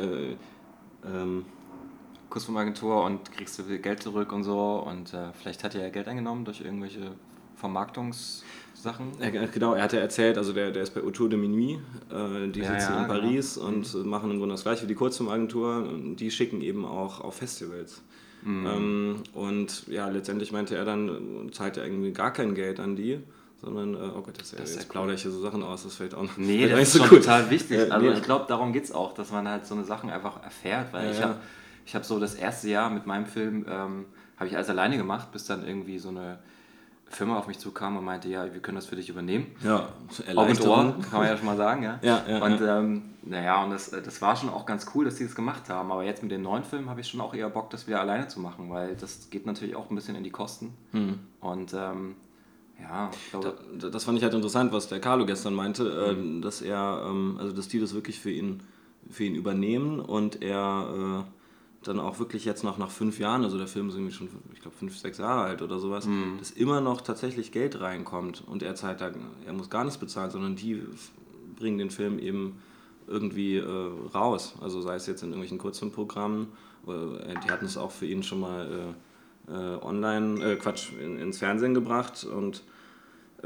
Äh, 2.27 2.29
ähm, 2.29 2.31
Kurzfilmagentur 2.31 3.05
und 3.05 3.33
kriegst 3.33 3.59
du 3.59 3.63
viel 3.65 3.79
Geld 3.79 4.03
zurück 4.03 4.33
und 4.33 4.45
so. 4.45 4.85
Und 4.87 5.15
äh, 5.15 5.33
vielleicht 5.41 5.65
hat 5.65 5.75
er 5.75 5.83
ja 5.83 5.89
Geld 5.91 6.09
eingenommen 6.09 6.45
durch 6.45 6.61
irgendwelche 6.61 7.13
Vermarktungssachen. 7.57 9.13
Ja, 9.21 9.31
genau, 9.47 9.75
er 9.75 9.83
hat 9.85 9.93
ja 9.93 10.01
erzählt, 10.01 10.37
also 10.39 10.53
der, 10.53 10.71
der 10.71 10.83
ist 10.83 10.95
bei 10.95 11.03
Autour 11.03 11.29
de 11.29 11.39
Minuit, 11.39 11.79
äh, 12.11 12.49
die 12.49 12.61
Ja, 12.61 12.73
sitzen 12.73 12.93
ja, 12.93 13.03
in 13.03 13.09
genau. 13.09 13.21
Paris 13.21 13.57
und 13.57 13.95
äh, 13.95 13.99
machen 13.99 14.31
im 14.31 14.39
Grunde 14.39 14.55
das 14.55 14.63
gleiche 14.63 14.83
wie 14.85 14.89
die 14.89 14.95
Kurzfilmagentur 14.95 15.89
und 15.89 16.17
die 16.17 16.31
schicken 16.31 16.61
eben 16.61 16.85
auch 16.85 17.21
auf 17.21 17.37
Festivals. 17.37 18.03
Mhm. 18.43 18.67
Ähm, 18.67 19.23
und 19.33 19.87
ja, 19.89 20.09
letztendlich 20.09 20.53
meinte 20.53 20.77
er 20.77 20.85
dann, 20.85 21.49
äh, 21.49 21.51
zahlt 21.53 21.79
er 21.79 21.85
irgendwie 21.85 22.13
gar 22.13 22.33
kein 22.33 22.55
Geld 22.55 22.79
an 22.79 22.95
die, 22.95 23.19
sondern, 23.61 23.95
äh, 23.95 24.11
oh 24.15 24.21
Gott, 24.21 24.39
das, 24.39 24.51
Das 24.51 24.61
jetzt 24.61 24.75
ja 24.77 24.81
cool. 24.83 24.87
plaudere 24.91 25.15
ich 25.15 25.23
hier 25.23 25.31
so 25.31 25.41
Sachen 25.41 25.63
aus, 25.63 25.83
das 25.85 25.97
fällt 25.97 26.15
auch 26.15 26.23
noch 26.23 26.37
Nee, 26.37 26.69
das 26.69 26.95
ist 26.95 27.05
total 27.07 27.49
wichtig. 27.51 27.79
Äh, 27.79 27.91
Also 27.91 28.07
nee. 28.07 28.13
ich 28.13 28.23
glaube, 28.23 28.45
darum 28.47 28.73
geht 28.73 28.85
es 28.85 28.93
auch, 28.93 29.15
dass 29.15 29.33
man 29.33 29.49
halt 29.49 29.67
so 29.67 29.75
eine 29.75 29.85
Sachen 29.85 30.11
einfach 30.11 30.43
erfährt. 30.45 30.93
Weil 30.93 31.07
Ja, 31.07 31.11
ich 31.13 31.19
ja. 31.19 31.29
habe 31.31 31.39
ich 31.87 31.95
hab 31.95 32.05
so 32.05 32.19
das 32.21 32.35
erste 32.35 32.69
Jahr 32.69 32.91
mit 32.91 33.07
meinem 33.07 33.25
Film, 33.27 33.65
ähm, 33.69 34.05
habe 34.37 34.49
ich 34.49 34.55
alles 34.57 34.69
alleine 34.69 34.97
gemacht, 34.99 35.33
bis 35.33 35.47
dann 35.47 35.67
irgendwie 35.67 35.99
so 35.99 36.11
eine 36.11 36.39
Firma 37.09 37.39
auf 37.39 37.47
mich 37.47 37.59
zukam 37.61 37.97
und 37.97 38.05
meinte, 38.05 38.29
ja, 38.29 38.53
wir 38.53 38.61
können 38.61 38.75
das 38.75 38.87
für 38.87 38.97
dich 38.97 39.09
übernehmen. 39.09 39.47
Ja, 39.63 39.89
Augen 40.35 40.51
und. 40.51 40.67
Ohr, 40.67 40.97
kann 41.09 41.21
man 41.21 41.29
ja 41.29 41.37
schon 41.37 41.47
mal 41.47 41.57
sagen, 41.57 41.83
ja. 41.85 41.99
Ja, 42.03 42.23
ja, 42.29 42.43
und 42.45 42.61
ähm, 42.61 43.03
naja, 43.23 43.63
und 43.63 43.71
das, 43.71 43.91
das 43.91 44.21
war 44.21 44.35
schon 44.37 44.49
auch 44.51 44.67
ganz 44.67 44.87
cool, 44.95 45.05
dass 45.05 45.15
die 45.15 45.25
das 45.25 45.35
gemacht 45.37 45.69
haben. 45.71 45.91
Aber 45.93 46.03
jetzt 46.03 46.23
mit 46.23 46.33
den 46.33 46.43
neuen 46.43 46.65
Filmen 46.65 46.91
habe 46.91 47.01
ich 47.01 47.07
schon 47.09 47.21
auch 47.21 47.33
eher 47.33 47.49
Bock, 47.49 47.71
das 47.71 47.87
wieder 47.87 48.01
alleine 48.01 48.27
zu 48.27 48.41
machen, 48.41 48.69
weil 48.71 48.97
das 48.97 49.31
geht 49.31 49.47
natürlich 49.47 49.77
auch 49.77 49.89
ein 49.89 49.95
bisschen 49.95 50.17
in 50.17 50.25
die 50.25 50.31
Kosten. 50.31 50.75
Hm. 50.91 51.21
Und 51.41 51.73
ähm, 51.75 52.17
ja, 52.83 53.09
ich 53.13 53.31
glaube, 53.31 53.55
Da- 53.79 53.89
Das 53.89 54.05
fand 54.05 54.19
ich 54.19 54.25
halt 54.25 54.35
interessant, 54.35 54.73
was 54.73 54.89
der 54.89 55.01
Carlo 55.01 55.25
gestern 55.27 55.55
meinte, 55.55 56.15
Mhm. 56.15 56.39
äh, 56.39 56.41
dass 56.43 56.61
er, 56.61 57.07
ähm, 57.09 57.37
also 57.39 57.53
dass 57.53 57.69
die 57.69 57.79
das 57.81 57.95
wirklich 57.95 58.19
für 58.21 58.31
ihn, 58.33 58.63
für 59.09 59.23
ihn 59.25 59.37
übernehmen 59.37 60.01
und 60.01 60.43
er 60.43 61.25
äh, 61.25 61.36
dann 61.89 62.01
auch 62.01 62.19
wirklich 62.19 62.45
jetzt 62.45 62.65
noch 62.65 62.79
nach 62.79 62.91
fünf 62.91 63.19
Jahren, 63.19 63.45
also 63.45 63.59
der 63.59 63.67
Film 63.67 63.89
ist 63.89 63.95
irgendwie 63.95 64.13
schon, 64.13 64.29
ich 64.53 64.61
glaube, 64.61 64.77
fünf, 64.77 64.97
sechs 64.97 65.19
Jahre 65.19 65.43
alt 65.43 65.63
oder 65.63 65.79
sowas, 65.79 66.07
mhm. 66.07 66.37
dass 66.39 66.51
immer 66.51 66.81
noch 66.81 67.01
tatsächlich 67.01 67.53
Geld 67.53 67.81
reinkommt 67.81 68.43
und 68.47 68.63
er 68.63 68.75
zahlt 68.75 69.01
da, 69.01 69.13
er 69.47 69.53
muss 69.53 69.71
gar 69.71 69.85
nichts 69.85 69.99
bezahlen, 69.99 70.31
sondern 70.31 70.57
die 70.57 70.83
bringen 71.57 71.79
den 71.79 71.91
Film 71.91 72.19
eben 72.19 72.59
irgendwie 73.07 73.57
äh, 73.57 73.91
raus. 74.15 74.55
Also 74.61 74.81
sei 74.81 74.97
es 74.97 75.07
jetzt 75.07 75.23
in 75.23 75.29
irgendwelchen 75.29 75.59
Kurzfilmprogrammen, 75.59 76.49
äh, 76.87 77.35
die 77.45 77.51
hatten 77.51 77.67
es 77.67 77.77
auch 77.77 77.91
für 77.91 78.07
ihn 78.07 78.23
schon 78.23 78.41
mal 78.41 78.95
äh, 79.49 79.53
äh 79.53 79.83
online, 79.83 80.45
äh, 80.45 80.57
Quatsch, 80.57 80.93
in, 81.01 81.19
ins 81.19 81.39
Fernsehen 81.39 81.75
gebracht 81.75 82.25
und 82.25 82.63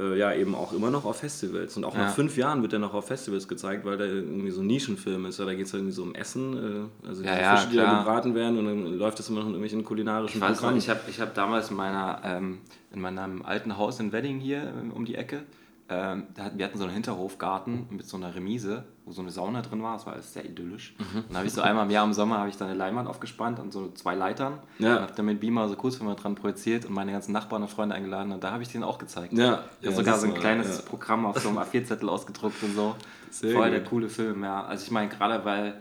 äh, 0.01 0.19
ja 0.19 0.33
eben 0.33 0.55
auch 0.55 0.73
immer 0.73 0.91
noch 0.91 1.05
auf 1.05 1.19
Festivals. 1.19 1.77
Und 1.77 1.85
auch 1.85 1.95
ja. 1.95 2.07
nach 2.07 2.15
fünf 2.15 2.37
Jahren 2.37 2.63
wird 2.63 2.73
er 2.73 2.79
noch 2.79 2.95
auf 2.95 3.07
Festivals 3.07 3.47
gezeigt, 3.47 3.85
weil 3.85 3.99
da 3.99 4.05
irgendwie 4.05 4.51
so 4.51 4.63
ein 4.63 4.67
Nischenfilm 4.67 5.27
ist. 5.27 5.39
Ja, 5.39 5.45
da 5.45 5.55
geht 5.55 5.67
es 5.67 5.75
irgendwie 5.75 5.93
so 5.93 6.03
um 6.03 6.15
Essen, 6.15 6.89
äh, 7.05 7.07
also 7.07 7.23
ja, 7.23 7.39
ja, 7.39 7.57
Fische, 7.57 7.71
die 7.71 7.77
da 7.77 7.99
gebraten 7.99 8.35
werden 8.35 8.59
und 8.59 8.65
dann 8.65 8.99
läuft 8.99 9.19
das 9.19 9.29
immer 9.29 9.41
noch 9.41 9.47
in 9.47 9.53
irgendwelchen 9.53 9.85
kulinarischen 9.85 10.41
ich 10.41 10.47
Programmen. 10.47 10.77
Noch, 10.77 10.83
ich 10.83 10.89
habe 10.89 11.01
ich 11.09 11.21
hab 11.21 11.35
damals 11.35 11.71
in, 11.71 11.77
meiner, 11.77 12.21
ähm, 12.25 12.59
in 12.93 13.01
meinem 13.01 13.43
alten 13.43 13.77
Haus 13.77 14.01
in 14.01 14.13
Wedding 14.13 14.41
hier 14.41 14.63
ähm, 14.63 14.93
um 14.93 15.05
die 15.05 15.15
Ecke, 15.15 15.43
ähm, 15.91 16.29
wir 16.55 16.65
hatten 16.65 16.79
so 16.79 16.85
einen 16.85 16.93
Hinterhofgarten 16.93 17.87
mit 17.91 18.07
so 18.07 18.17
einer 18.17 18.35
Remise, 18.35 18.85
wo 19.11 19.15
so 19.15 19.23
eine 19.23 19.31
Sauna 19.33 19.61
drin 19.61 19.83
war. 19.83 19.95
Das 19.95 20.07
war 20.07 20.13
alles 20.13 20.33
sehr 20.33 20.45
idyllisch. 20.45 20.95
Mhm. 20.99 21.19
Und 21.19 21.33
da 21.33 21.39
habe 21.39 21.47
ich 21.47 21.53
so 21.53 21.61
einmal 21.61 21.85
im 21.85 21.91
Jahr 21.91 22.05
im 22.05 22.13
Sommer 22.13 22.39
habe 22.39 22.49
ich 22.49 22.57
da 22.57 22.65
eine 22.65 22.75
Leinwand 22.75 23.09
aufgespannt 23.09 23.59
und 23.59 23.73
so 23.73 23.91
zwei 23.93 24.15
Leitern. 24.15 24.61
Ja. 24.79 24.97
Und 24.97 25.03
habe 25.03 25.13
dann 25.17 25.27
mit 25.27 25.41
Beamer 25.41 25.69
so 25.69 25.75
Kurzfilme 25.75 26.15
dran 26.15 26.37
projiziert 26.37 26.87
und 26.87 26.95
meine 26.95 27.11
ganzen 27.11 27.33
Nachbarn 27.33 27.63
und 27.63 27.69
Freunde 27.69 27.97
eingeladen. 27.97 28.31
Und 28.33 28.45
da 28.45 28.53
habe 28.53 28.63
ich 28.63 28.71
den 28.71 28.85
auch 28.85 28.99
gezeigt. 28.99 29.33
Ja. 29.33 29.65
Ich 29.81 29.87
habe 29.87 29.91
ja, 29.91 29.93
sogar 29.93 30.19
so 30.19 30.27
ein 30.29 30.35
kleines 30.35 30.79
ja. 30.79 30.85
Programm 30.85 31.27
auf 31.27 31.39
so 31.39 31.49
einem 31.49 31.59
A4-Zettel 31.59 32.09
ausgedruckt 32.09 32.63
und 32.63 32.75
so. 32.75 32.95
Sehr 33.31 33.53
Voll 33.53 33.65
gut. 33.65 33.73
der 33.73 33.85
coole 33.85 34.09
Film, 34.09 34.45
ja. 34.45 34.65
Also 34.65 34.85
ich 34.85 34.91
meine, 34.93 35.09
gerade 35.09 35.45
weil, 35.45 35.81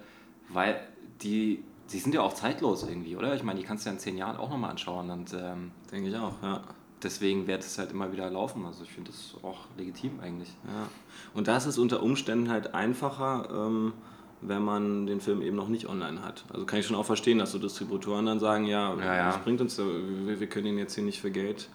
weil 0.50 0.80
die, 1.22 1.64
die 1.92 2.00
sind 2.00 2.16
ja 2.16 2.22
auch 2.22 2.34
zeitlos 2.34 2.84
irgendwie, 2.84 3.16
oder? 3.16 3.36
Ich 3.36 3.44
meine, 3.44 3.60
die 3.60 3.66
kannst 3.66 3.86
du 3.86 3.90
ja 3.90 3.94
in 3.94 4.00
zehn 4.00 4.18
Jahren 4.18 4.38
auch 4.38 4.50
nochmal 4.50 4.72
anschauen. 4.72 5.12
Und, 5.12 5.34
ähm, 5.34 5.72
Denke 5.92 6.10
ich 6.10 6.18
auch, 6.18 6.34
ja 6.42 6.62
deswegen 7.04 7.48
wird 7.48 7.64
es 7.64 7.78
halt 7.78 7.92
immer 7.92 8.12
wieder 8.12 8.30
laufen. 8.30 8.66
Also 8.66 8.84
ich 8.84 8.92
finde 8.92 9.12
das 9.12 9.36
auch 9.44 9.66
legitim 9.78 10.20
eigentlich. 10.22 10.50
Ja. 10.66 10.88
Und 11.34 11.48
da 11.48 11.58
ist 11.58 11.66
es 11.66 11.78
unter 11.78 12.04
Umständen 12.04 12.50
halt 12.50 12.74
einfacher, 12.74 13.50
ähm, 13.52 13.94
wenn 14.42 14.64
man 14.64 15.06
den 15.06 15.20
Film 15.20 15.42
eben 15.42 15.56
noch 15.56 15.68
nicht 15.68 15.88
online 15.88 16.24
hat. 16.24 16.46
Also 16.54 16.66
kann 16.66 16.80
ich 16.80 16.88
schon 16.88 16.96
auch 16.96 17.06
verstehen, 17.06 17.40
dass 17.40 17.52
so 17.52 17.60
Distributoren 17.60 18.26
dann 18.26 18.40
sagen, 18.40 18.66
ja, 18.66 18.96
ja, 18.96 19.16
ja. 19.16 19.26
das 19.28 19.40
bringt 19.40 19.60
uns, 19.62 19.78
wir, 19.78 20.40
wir, 20.40 20.48
können 20.48 20.68
ihn 20.68 20.78
jetzt 20.78 20.96
hier 20.96 21.04
nicht 21.04 21.20
für 21.20 21.32
Geld 21.32 21.70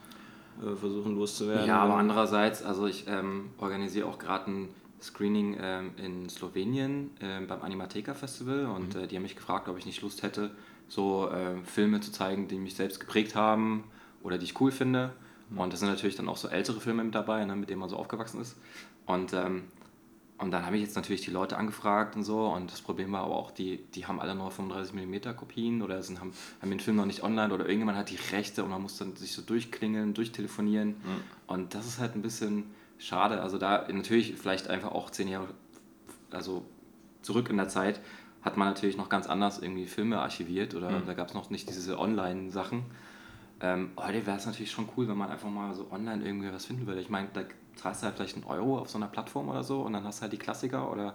äh, 0.62 0.74
versuchen 0.74 1.14
loszuwerden. 1.14 1.66
Ja, 1.66 1.80
aber 1.80 1.96
andererseits, 1.96 2.62
also 2.62 2.86
ich 2.86 3.04
ähm, 3.06 3.50
organisiere 3.58 4.06
auch 4.06 4.18
gerade 4.18 4.50
ein 4.50 4.68
Screening 5.02 5.58
ähm, 5.60 5.90
in 5.98 6.30
Slowenien 6.30 7.10
äh, 7.20 7.44
beim 7.44 7.60
Animatheca 7.60 8.14
Festival 8.14 8.66
und 8.66 8.94
mhm. 8.94 9.02
äh, 9.02 9.06
die 9.06 9.16
haben 9.16 9.22
mich 9.24 9.36
gefragt, 9.36 9.68
ob 9.68 9.76
ich 9.76 9.84
nicht 9.84 10.00
Lust 10.00 10.22
hätte, 10.22 10.50
so 10.88 11.28
äh, 11.28 11.62
Filme 11.64 12.00
zu 12.00 12.12
zeigen, 12.12 12.48
die 12.48 12.56
mich 12.56 12.74
selbst 12.74 13.00
geprägt 13.00 13.34
haben 13.34 13.84
oder 14.24 14.38
die 14.38 14.46
ich 14.46 14.60
cool 14.60 14.72
finde. 14.72 15.12
Mhm. 15.50 15.58
Und 15.58 15.72
das 15.72 15.80
sind 15.80 15.88
natürlich 15.88 16.16
dann 16.16 16.28
auch 16.28 16.36
so 16.36 16.48
ältere 16.48 16.80
Filme 16.80 17.04
mit 17.04 17.14
dabei, 17.14 17.44
ne, 17.44 17.54
mit 17.54 17.70
denen 17.70 17.78
man 17.78 17.88
so 17.88 17.96
aufgewachsen 17.96 18.40
ist. 18.40 18.56
Und, 19.06 19.32
ähm, 19.32 19.64
und 20.38 20.50
dann 20.50 20.66
habe 20.66 20.76
ich 20.76 20.82
jetzt 20.82 20.96
natürlich 20.96 21.20
die 21.20 21.30
Leute 21.30 21.56
angefragt 21.56 22.16
und 22.16 22.24
so. 22.24 22.46
Und 22.48 22.72
das 22.72 22.80
Problem 22.80 23.12
war 23.12 23.22
aber 23.22 23.36
auch, 23.36 23.52
die, 23.52 23.84
die 23.94 24.06
haben 24.06 24.18
alle 24.18 24.34
nur 24.34 24.50
35mm 24.50 25.34
Kopien 25.34 25.82
oder 25.82 26.02
sind, 26.02 26.18
haben, 26.18 26.32
haben 26.60 26.70
den 26.70 26.80
Film 26.80 26.96
noch 26.96 27.06
nicht 27.06 27.22
online 27.22 27.54
oder 27.54 27.66
irgendjemand 27.66 27.96
hat 27.96 28.10
die 28.10 28.18
Rechte 28.32 28.64
und 28.64 28.70
man 28.70 28.82
muss 28.82 28.96
dann 28.96 29.14
sich 29.14 29.32
so 29.32 29.42
durchklingeln, 29.42 30.14
durchtelefonieren. 30.14 30.88
Mhm. 30.88 31.20
Und 31.46 31.74
das 31.74 31.86
ist 31.86 32.00
halt 32.00 32.16
ein 32.16 32.22
bisschen 32.22 32.64
schade. 32.98 33.42
Also 33.42 33.58
da 33.58 33.86
natürlich 33.92 34.34
vielleicht 34.34 34.68
einfach 34.68 34.90
auch 34.90 35.10
zehn 35.10 35.28
Jahre, 35.28 35.48
also 36.30 36.64
zurück 37.22 37.48
in 37.50 37.56
der 37.56 37.68
Zeit, 37.68 38.00
hat 38.42 38.56
man 38.56 38.68
natürlich 38.68 38.96
noch 38.96 39.08
ganz 39.08 39.26
anders 39.26 39.58
irgendwie 39.60 39.86
Filme 39.86 40.18
archiviert 40.18 40.74
oder 40.74 40.90
mhm. 40.90 41.06
da 41.06 41.14
gab 41.14 41.28
es 41.28 41.34
noch 41.34 41.50
nicht 41.50 41.68
diese 41.68 41.98
Online-Sachen. 41.98 42.84
Ähm, 43.64 43.92
heute 43.96 44.26
wäre 44.26 44.36
es 44.36 44.44
natürlich 44.44 44.70
schon 44.70 44.90
cool, 44.94 45.08
wenn 45.08 45.16
man 45.16 45.30
einfach 45.30 45.48
mal 45.48 45.74
so 45.74 45.86
online 45.90 46.22
irgendwie 46.22 46.52
was 46.52 46.66
finden 46.66 46.86
würde. 46.86 47.00
Ich 47.00 47.08
meine, 47.08 47.28
da 47.32 47.44
zahlst 47.76 48.02
du 48.02 48.06
halt 48.06 48.16
vielleicht 48.16 48.36
einen 48.36 48.44
Euro 48.44 48.78
auf 48.78 48.90
so 48.90 48.98
einer 48.98 49.06
Plattform 49.06 49.48
oder 49.48 49.64
so 49.64 49.80
und 49.80 49.94
dann 49.94 50.04
hast 50.04 50.18
du 50.18 50.22
halt 50.22 50.34
die 50.34 50.38
Klassiker 50.38 50.92
oder 50.92 51.14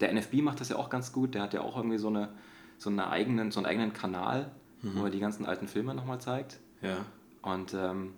der 0.00 0.10
NFB 0.10 0.36
macht 0.36 0.58
das 0.60 0.70
ja 0.70 0.76
auch 0.76 0.88
ganz 0.88 1.12
gut. 1.12 1.34
Der 1.34 1.42
hat 1.42 1.52
ja 1.52 1.60
auch 1.60 1.76
irgendwie 1.76 1.98
so, 1.98 2.08
eine, 2.08 2.30
so, 2.78 2.88
eine 2.88 3.10
eigenen, 3.10 3.50
so 3.50 3.60
einen 3.60 3.66
eigenen 3.66 3.92
Kanal, 3.92 4.50
mhm. 4.80 5.00
wo 5.00 5.04
er 5.04 5.10
die 5.10 5.20
ganzen 5.20 5.44
alten 5.44 5.68
Filme 5.68 5.94
nochmal 5.94 6.18
zeigt. 6.18 6.60
Ja. 6.80 6.96
Und 7.42 7.74
ähm, 7.74 8.14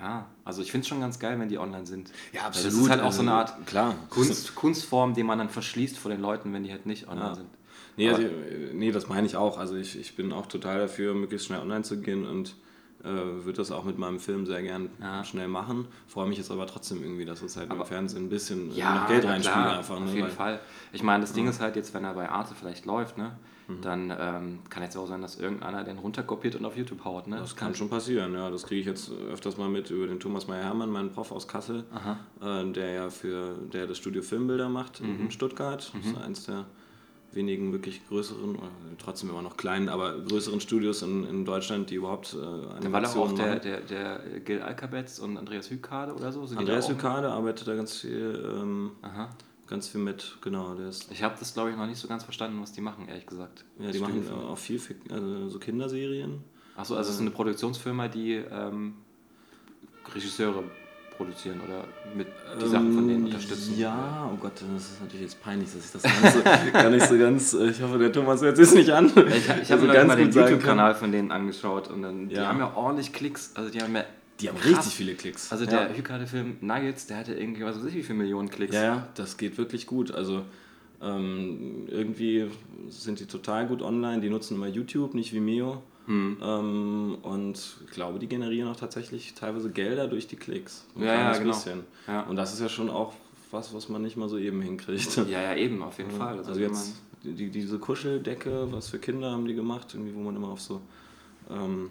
ja, 0.00 0.26
also 0.44 0.62
ich 0.62 0.70
finde 0.70 0.82
es 0.82 0.88
schon 0.88 1.00
ganz 1.00 1.18
geil, 1.18 1.40
wenn 1.40 1.48
die 1.48 1.58
online 1.58 1.84
sind. 1.84 2.12
Ja, 2.32 2.42
absolut. 2.42 2.72
das 2.74 2.80
ist 2.80 2.90
halt 2.90 3.00
auch 3.02 3.10
so 3.10 3.22
eine 3.22 3.34
also, 3.34 3.54
Art 3.54 3.66
klar. 3.66 3.96
Kunst, 4.08 4.54
Kunstform, 4.54 5.14
die 5.14 5.24
man 5.24 5.38
dann 5.38 5.48
verschließt 5.48 5.98
vor 5.98 6.12
den 6.12 6.20
Leuten, 6.20 6.52
wenn 6.52 6.62
die 6.62 6.70
halt 6.70 6.86
nicht 6.86 7.08
online 7.08 7.26
ja. 7.26 7.34
sind. 7.34 7.48
Nee, 7.96 8.10
also, 8.10 8.22
nee, 8.72 8.92
das 8.92 9.08
meine 9.08 9.26
ich 9.26 9.34
auch. 9.34 9.58
Also 9.58 9.74
ich, 9.74 9.98
ich 9.98 10.14
bin 10.14 10.32
auch 10.32 10.46
total 10.46 10.78
dafür, 10.78 11.14
möglichst 11.14 11.48
schnell 11.48 11.58
online 11.58 11.82
zu 11.82 12.00
gehen 12.00 12.24
und 12.24 12.54
äh, 13.04 13.44
würde 13.44 13.58
das 13.58 13.70
auch 13.70 13.84
mit 13.84 13.98
meinem 13.98 14.18
Film 14.18 14.46
sehr 14.46 14.62
gern 14.62 14.90
ja. 15.00 15.24
schnell 15.24 15.48
machen. 15.48 15.86
Freue 16.06 16.28
mich 16.28 16.38
jetzt 16.38 16.50
aber 16.50 16.66
trotzdem 16.66 17.02
irgendwie, 17.02 17.24
dass 17.24 17.42
es 17.42 17.56
halt 17.56 17.70
aber, 17.70 17.82
im 17.82 17.86
Fernsehen 17.86 18.24
ein 18.24 18.28
bisschen 18.28 18.74
ja, 18.74 18.94
noch 18.94 19.08
Geld 19.08 19.24
reinspielt 19.24 19.56
einfach. 19.56 20.00
Ne? 20.00 20.06
Auf 20.06 20.14
jeden 20.14 20.30
Fall. 20.30 20.60
Ich 20.92 21.02
meine, 21.02 21.22
das 21.22 21.32
Ding 21.32 21.46
ist 21.48 21.60
halt 21.60 21.76
jetzt, 21.76 21.94
wenn 21.94 22.04
er 22.04 22.14
bei 22.14 22.28
Arte 22.28 22.54
vielleicht 22.54 22.86
läuft, 22.86 23.16
ne? 23.18 23.32
Mhm. 23.68 23.80
dann 23.82 24.12
ähm, 24.18 24.58
kann 24.70 24.82
jetzt 24.82 24.96
auch 24.96 25.06
sein, 25.06 25.20
dass 25.20 25.38
irgendeiner 25.38 25.84
den 25.84 25.98
runterkopiert 25.98 26.56
und 26.56 26.64
auf 26.64 26.76
YouTube 26.76 27.04
haut. 27.04 27.26
Ne? 27.26 27.36
Das 27.36 27.54
kann 27.54 27.74
schon 27.74 27.90
passieren, 27.90 28.32
ja. 28.32 28.50
Das 28.50 28.64
kriege 28.64 28.80
ich 28.80 28.86
jetzt 28.86 29.10
öfters 29.10 29.58
mal 29.58 29.68
mit 29.68 29.90
über 29.90 30.06
den 30.06 30.18
Thomas 30.18 30.48
Meyer-Hermann, 30.48 30.90
meinen 30.90 31.12
Prof 31.12 31.32
aus 31.32 31.46
Kassel, 31.46 31.84
äh, 32.40 32.72
der 32.72 32.92
ja 32.92 33.10
für 33.10 33.56
der 33.72 33.86
das 33.86 33.98
Studio 33.98 34.22
Filmbilder 34.22 34.70
macht 34.70 35.02
mhm. 35.02 35.20
in 35.20 35.30
Stuttgart. 35.30 35.92
Das 35.94 36.04
ist 36.04 36.16
mhm. 36.16 36.22
eins 36.22 36.46
der 36.46 36.64
wenigen 37.38 37.72
wirklich 37.72 38.06
größeren, 38.08 38.58
trotzdem 38.98 39.30
immer 39.30 39.40
noch 39.40 39.56
kleinen, 39.56 39.88
aber 39.88 40.18
größeren 40.20 40.60
Studios 40.60 41.00
in, 41.02 41.24
in 41.24 41.44
Deutschland, 41.46 41.88
die 41.88 41.94
überhaupt 41.94 42.34
äh, 42.34 42.82
Da 42.82 42.92
war 42.92 43.00
doch 43.00 43.16
auch 43.16 43.32
der, 43.32 43.58
der, 43.60 43.80
der 43.80 44.20
Gil 44.44 44.60
Alkabetz 44.60 45.18
und 45.18 45.38
Andreas 45.38 45.70
Hükade 45.70 46.14
oder 46.14 46.30
so? 46.30 46.44
Sind 46.44 46.58
Andreas 46.58 46.88
Hükade 46.88 47.30
arbeitet 47.30 47.66
da 47.66 47.74
ganz 47.74 47.96
viel, 47.96 48.54
ähm, 48.60 48.90
ganz 49.66 49.88
viel 49.88 50.02
mit, 50.02 50.36
genau. 50.42 50.74
Der 50.74 50.88
ist 50.88 51.10
ich 51.10 51.22
habe 51.22 51.36
das, 51.38 51.54
glaube 51.54 51.70
ich, 51.70 51.76
noch 51.76 51.86
nicht 51.86 51.98
so 51.98 52.08
ganz 52.08 52.24
verstanden, 52.24 52.60
was 52.60 52.72
die 52.72 52.82
machen, 52.82 53.08
ehrlich 53.08 53.26
gesagt. 53.26 53.64
Ja, 53.78 53.90
die 53.90 53.98
machen 54.00 54.28
auch 54.30 54.58
viel, 54.58 54.80
also 55.10 55.48
so 55.48 55.58
Kinderserien. 55.58 56.42
Achso, 56.76 56.94
also 56.94 57.08
es 57.08 57.16
ist 57.16 57.22
eine 57.22 57.30
Produktionsfirma, 57.30 58.08
die 58.08 58.34
ähm, 58.34 58.94
Regisseure 60.14 60.64
produzieren 61.18 61.60
oder 61.60 61.84
mit 62.16 62.28
die 62.58 62.64
ähm, 62.64 62.70
Sachen 62.70 62.94
von 62.94 63.08
denen 63.08 63.24
unterstützen? 63.26 63.78
Ja, 63.78 64.30
oh 64.32 64.36
Gott, 64.36 64.52
das 64.54 64.84
ist 64.84 65.02
natürlich 65.02 65.22
jetzt 65.22 65.42
peinlich, 65.42 65.68
dass 65.70 65.84
ich 65.84 65.92
das 65.92 66.02
Ganze 66.22 66.72
gar 66.72 66.90
nicht 66.90 67.06
so 67.06 67.18
ganz. 67.18 67.52
Äh, 67.52 67.70
ich 67.70 67.82
hoffe, 67.82 67.98
der 67.98 68.10
Thomas 68.10 68.40
hört 68.40 68.58
es 68.58 68.72
nicht 68.72 68.90
an. 68.90 69.06
Ich, 69.06 69.14
ich 69.14 69.70
habe 69.70 69.82
also 69.82 69.86
mir 69.86 70.04
mal 70.04 70.16
den 70.16 70.32
YouTube-Kanal 70.32 70.94
von 70.94 71.12
denen 71.12 71.30
angeschaut 71.30 71.88
und 71.88 72.00
dann, 72.00 72.30
ja. 72.30 72.40
die 72.40 72.46
haben 72.46 72.60
ja 72.60 72.72
ordentlich 72.74 73.12
Klicks. 73.12 73.52
Also 73.54 73.70
die 73.70 73.82
haben 73.82 73.94
ja 73.94 74.04
die 74.40 74.48
haben 74.48 74.56
krass. 74.56 74.78
richtig 74.78 74.94
viele 74.94 75.14
Klicks. 75.14 75.50
Also 75.50 75.66
der 75.66 75.90
ja. 75.90 75.96
Hükade-Film 75.96 76.58
Nuggets, 76.60 77.06
der 77.06 77.18
hatte 77.18 77.34
irgendwie, 77.34 77.64
was 77.64 77.76
weiß 77.76 77.86
ich, 77.86 77.94
wie 77.94 78.02
viele 78.02 78.18
Millionen 78.18 78.48
Klicks. 78.48 78.74
Ja, 78.74 78.82
ja, 78.82 79.08
das 79.14 79.36
geht 79.36 79.58
wirklich 79.58 79.86
gut. 79.86 80.12
Also 80.12 80.44
ähm, 81.02 81.86
irgendwie 81.88 82.46
sind 82.88 83.20
die 83.20 83.26
total 83.26 83.66
gut 83.66 83.82
online. 83.82 84.20
Die 84.20 84.30
nutzen 84.30 84.54
immer 84.54 84.68
YouTube, 84.68 85.14
nicht 85.14 85.32
Vimeo. 85.32 85.82
Mhm. 86.08 86.38
Ähm, 86.42 87.18
und 87.22 87.76
ich 87.84 87.90
glaube, 87.90 88.18
die 88.18 88.28
generieren 88.28 88.70
auch 88.70 88.76
tatsächlich 88.76 89.34
teilweise 89.34 89.70
Gelder 89.70 90.08
durch 90.08 90.26
die 90.26 90.36
Klicks. 90.36 90.86
Ein 90.96 91.02
ja, 91.02 91.14
ja, 91.14 91.32
genau. 91.38 91.52
bisschen. 91.52 91.84
Ja. 92.06 92.22
Und 92.22 92.36
das 92.36 92.54
ist 92.54 92.60
ja 92.60 92.68
schon 92.68 92.88
auch 92.88 93.12
was, 93.50 93.74
was 93.74 93.88
man 93.88 94.02
nicht 94.02 94.16
mal 94.16 94.28
so 94.28 94.38
eben 94.38 94.60
hinkriegt. 94.62 95.16
Ja, 95.28 95.42
ja, 95.42 95.54
eben, 95.54 95.82
auf 95.82 95.98
jeden 95.98 96.10
Fall. 96.10 96.38
Also, 96.38 96.50
also 96.50 96.60
jetzt 96.60 96.94
die, 97.22 97.50
diese 97.50 97.78
Kuscheldecke, 97.78 98.68
was 98.72 98.88
für 98.88 98.98
Kinder 98.98 99.30
haben 99.30 99.46
die 99.46 99.54
gemacht, 99.54 99.88
irgendwie, 99.92 100.14
wo 100.14 100.20
man 100.20 100.34
immer 100.34 100.48
auf 100.48 100.60
so, 100.60 100.80
ähm, 101.50 101.90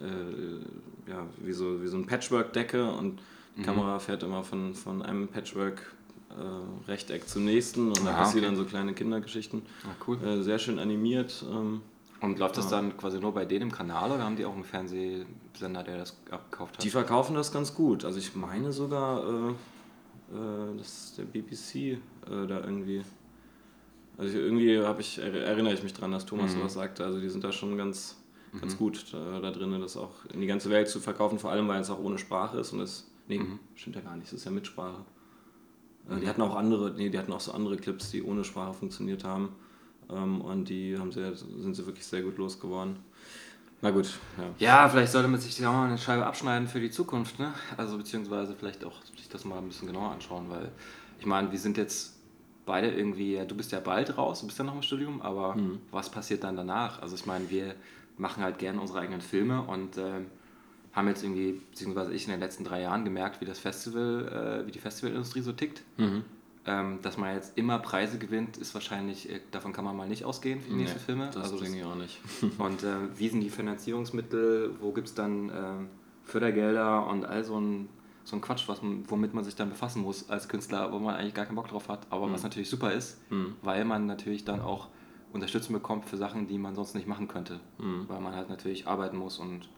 äh, 0.00 1.10
ja, 1.10 1.26
wie 1.38 1.52
so, 1.52 1.82
wie 1.82 1.86
so 1.86 1.96
ein 1.96 2.06
Patchwork-Decke 2.06 2.90
und 2.92 3.20
die 3.56 3.60
mhm. 3.60 3.64
Kamera 3.64 3.98
fährt 3.98 4.22
immer 4.22 4.42
von, 4.42 4.74
von 4.74 5.02
einem 5.02 5.28
Patchwork 5.28 5.94
äh, 6.30 6.90
Rechteck 6.90 7.28
zum 7.28 7.44
nächsten 7.44 7.88
und 7.88 8.04
da 8.04 8.12
passieren 8.12 8.46
okay. 8.46 8.56
dann 8.56 8.56
so 8.56 8.64
kleine 8.64 8.94
Kindergeschichten. 8.94 9.62
Ah, 9.84 9.94
cool. 10.06 10.18
Äh, 10.24 10.42
sehr 10.42 10.58
schön 10.58 10.78
animiert. 10.78 11.44
Ähm, 11.48 11.82
und 12.20 12.38
läuft 12.38 12.58
das 12.58 12.68
dann 12.68 12.96
quasi 12.96 13.18
nur 13.18 13.32
bei 13.32 13.46
denen 13.46 13.62
im 13.62 13.72
Kanal 13.72 14.12
oder 14.12 14.24
haben 14.24 14.36
die 14.36 14.44
auch 14.44 14.54
einen 14.54 14.64
Fernsehsender, 14.64 15.82
der 15.82 15.98
das 15.98 16.20
abgekauft 16.30 16.76
hat? 16.76 16.84
Die 16.84 16.90
verkaufen 16.90 17.34
das 17.34 17.50
ganz 17.50 17.74
gut. 17.74 18.04
Also 18.04 18.18
ich 18.18 18.36
meine 18.36 18.72
sogar, 18.72 19.24
äh, 19.24 19.50
äh, 19.50 20.76
dass 20.76 21.14
der 21.16 21.24
BBC 21.24 21.74
äh, 21.76 21.98
da 22.26 22.60
irgendwie. 22.60 23.02
Also 24.18 24.36
irgendwie 24.36 24.78
habe 24.78 25.00
ich, 25.00 25.18
erinnere 25.18 25.72
ich 25.72 25.82
mich 25.82 25.94
dran, 25.94 26.12
dass 26.12 26.26
Thomas 26.26 26.54
mhm. 26.54 26.58
sowas 26.58 26.74
sagte. 26.74 27.04
Also 27.04 27.20
die 27.20 27.30
sind 27.30 27.42
da 27.42 27.52
schon 27.52 27.78
ganz, 27.78 28.18
ganz 28.60 28.74
mhm. 28.74 28.78
gut 28.78 29.06
da, 29.12 29.40
da 29.40 29.50
drin, 29.50 29.80
das 29.80 29.96
auch 29.96 30.26
in 30.30 30.42
die 30.42 30.46
ganze 30.46 30.68
Welt 30.68 30.88
zu 30.88 31.00
verkaufen, 31.00 31.38
vor 31.38 31.50
allem 31.50 31.68
weil 31.68 31.80
es 31.80 31.88
auch 31.88 32.00
ohne 32.00 32.18
Sprache 32.18 32.58
ist 32.58 32.72
und 32.74 32.80
es. 32.80 33.10
Nee, 33.28 33.38
mhm. 33.38 33.60
stimmt 33.74 33.96
ja 33.96 34.02
gar 34.02 34.16
nicht, 34.16 34.26
es 34.26 34.34
ist 34.34 34.44
ja 34.44 34.50
mit 34.50 34.66
Sprache. 34.66 35.06
Äh, 36.10 36.20
die 36.20 36.28
hatten 36.28 36.42
auch 36.42 36.54
andere, 36.54 36.92
nee, 36.94 37.08
die 37.08 37.18
hatten 37.18 37.32
auch 37.32 37.40
so 37.40 37.52
andere 37.52 37.78
Clips, 37.78 38.10
die 38.10 38.22
ohne 38.22 38.44
Sprache 38.44 38.74
funktioniert 38.74 39.24
haben. 39.24 39.50
Ähm, 40.12 40.40
und 40.40 40.68
die 40.68 40.98
haben 40.98 41.12
sie, 41.12 41.34
sind 41.34 41.74
sie 41.74 41.86
wirklich 41.86 42.06
sehr 42.06 42.22
gut 42.22 42.38
losgeworden. 42.38 42.96
Na 43.82 43.90
gut, 43.90 44.18
ja. 44.36 44.44
Ja, 44.58 44.88
vielleicht 44.88 45.12
sollte 45.12 45.28
man 45.28 45.40
sich 45.40 45.56
da 45.56 45.72
mal 45.72 45.88
eine 45.88 45.96
Scheibe 45.96 46.26
abschneiden 46.26 46.68
für 46.68 46.80
die 46.80 46.90
Zukunft, 46.90 47.38
ne? 47.38 47.54
Also 47.78 47.96
beziehungsweise 47.96 48.54
vielleicht 48.54 48.84
auch 48.84 49.02
sich 49.16 49.28
das 49.28 49.44
mal 49.44 49.58
ein 49.58 49.68
bisschen 49.68 49.86
genauer 49.86 50.10
anschauen, 50.10 50.50
weil 50.50 50.70
ich 51.18 51.24
meine, 51.24 51.50
wir 51.50 51.58
sind 51.58 51.78
jetzt 51.78 52.16
beide 52.66 52.90
irgendwie, 52.90 53.40
du 53.48 53.54
bist 53.54 53.72
ja 53.72 53.80
bald 53.80 54.18
raus, 54.18 54.40
du 54.40 54.46
bist 54.46 54.58
ja 54.58 54.64
noch 54.64 54.74
im 54.74 54.82
Studium, 54.82 55.22
aber 55.22 55.54
mhm. 55.54 55.80
was 55.90 56.10
passiert 56.10 56.44
dann 56.44 56.56
danach? 56.56 57.00
Also 57.00 57.16
ich 57.16 57.24
meine, 57.24 57.48
wir 57.48 57.74
machen 58.18 58.42
halt 58.42 58.58
gerne 58.58 58.80
unsere 58.80 59.00
eigenen 59.00 59.22
Filme 59.22 59.62
und 59.62 59.96
äh, 59.96 60.20
haben 60.92 61.08
jetzt 61.08 61.22
irgendwie, 61.22 61.60
beziehungsweise 61.70 62.12
ich 62.12 62.24
in 62.26 62.32
den 62.32 62.40
letzten 62.40 62.64
drei 62.64 62.82
Jahren 62.82 63.04
gemerkt, 63.04 63.40
wie 63.40 63.46
das 63.46 63.58
Festival, 63.58 64.62
äh, 64.62 64.66
wie 64.66 64.72
die 64.72 64.78
Festivalindustrie 64.78 65.40
so 65.40 65.52
tickt. 65.52 65.82
Mhm. 65.96 66.24
Ähm, 66.66 66.98
dass 67.00 67.16
man 67.16 67.34
jetzt 67.34 67.56
immer 67.56 67.78
Preise 67.78 68.18
gewinnt, 68.18 68.58
ist 68.58 68.74
wahrscheinlich, 68.74 69.30
äh, 69.30 69.40
davon 69.50 69.72
kann 69.72 69.84
man 69.84 69.96
mal 69.96 70.06
nicht 70.06 70.24
ausgehen 70.24 70.60
für 70.60 70.68
die 70.68 70.76
nee, 70.76 70.82
nächsten 70.82 71.00
Filme. 71.00 71.30
Das 71.32 71.44
also 71.44 71.58
denke 71.58 71.78
ich 71.78 71.84
auch 71.84 71.94
nicht. 71.94 72.20
und 72.58 72.82
äh, 72.82 72.96
wie 73.16 73.28
sind 73.28 73.40
die 73.40 73.48
Finanzierungsmittel, 73.48 74.74
wo 74.78 74.92
gibt 74.92 75.08
es 75.08 75.14
dann 75.14 75.48
äh, 75.48 75.62
Fördergelder 76.24 77.06
und 77.06 77.24
all 77.24 77.44
so 77.44 77.58
ein, 77.58 77.88
so 78.24 78.36
ein 78.36 78.42
Quatsch, 78.42 78.68
was 78.68 78.82
man, 78.82 79.08
womit 79.08 79.32
man 79.32 79.42
sich 79.42 79.56
dann 79.56 79.70
befassen 79.70 80.02
muss 80.02 80.28
als 80.28 80.48
Künstler, 80.48 80.92
wo 80.92 80.98
man 80.98 81.14
eigentlich 81.14 81.34
gar 81.34 81.46
keinen 81.46 81.56
Bock 81.56 81.68
drauf 81.68 81.88
hat, 81.88 82.06
aber 82.10 82.26
mhm. 82.26 82.34
was 82.34 82.42
natürlich 82.42 82.68
super 82.68 82.92
ist, 82.92 83.18
mhm. 83.30 83.54
weil 83.62 83.86
man 83.86 84.04
natürlich 84.04 84.44
dann 84.44 84.60
auch 84.60 84.88
Unterstützung 85.32 85.72
bekommt 85.72 86.04
für 86.04 86.18
Sachen, 86.18 86.46
die 86.46 86.58
man 86.58 86.74
sonst 86.74 86.94
nicht 86.94 87.06
machen 87.06 87.26
könnte, 87.26 87.60
mhm. 87.78 88.04
weil 88.06 88.20
man 88.20 88.34
halt 88.34 88.50
natürlich 88.50 88.86
arbeiten 88.86 89.16
muss 89.16 89.38
und 89.38 89.68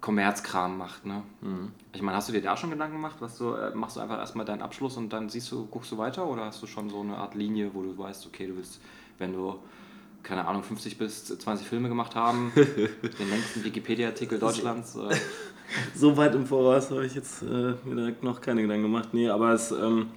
Kommerzkram 0.00 0.78
macht. 0.78 1.06
Ne? 1.06 1.22
Mhm. 1.40 1.72
Ich 1.92 2.02
meine, 2.02 2.16
hast 2.16 2.28
du 2.28 2.32
dir 2.32 2.42
da 2.42 2.56
schon 2.56 2.70
Gedanken 2.70 2.96
gemacht? 2.96 3.16
Was 3.20 3.38
du, 3.38 3.52
äh, 3.52 3.74
machst 3.74 3.96
du 3.96 4.00
einfach 4.00 4.18
erstmal 4.18 4.44
deinen 4.44 4.62
Abschluss 4.62 4.96
und 4.96 5.12
dann 5.12 5.28
siehst 5.28 5.50
du, 5.50 5.66
guckst 5.66 5.90
du 5.92 5.98
weiter 5.98 6.26
oder 6.26 6.44
hast 6.44 6.62
du 6.62 6.66
schon 6.66 6.90
so 6.90 7.00
eine 7.00 7.16
Art 7.16 7.34
Linie, 7.34 7.70
wo 7.72 7.82
du 7.82 7.96
weißt, 7.96 8.26
okay, 8.26 8.46
du 8.46 8.56
willst, 8.56 8.80
wenn 9.18 9.32
du, 9.32 9.56
keine 10.22 10.46
Ahnung, 10.46 10.62
50 10.62 10.98
bis 10.98 11.24
20 11.24 11.66
Filme 11.66 11.88
gemacht 11.88 12.14
haben, 12.14 12.52
den 12.56 13.30
längsten 13.30 13.64
Wikipedia-Artikel 13.64 14.38
Deutschlands? 14.38 14.96
Äh. 14.96 15.14
so 15.94 16.16
weit 16.16 16.34
im 16.34 16.46
Voraus 16.46 16.90
habe 16.90 17.06
ich 17.06 17.14
jetzt 17.14 17.42
äh, 17.42 17.74
mir 17.84 18.14
noch 18.20 18.40
keine 18.40 18.62
Gedanken 18.62 18.84
gemacht. 18.84 19.08
Nee, 19.12 19.28
aber 19.28 19.52
es. 19.52 19.70
Ähm 19.72 20.08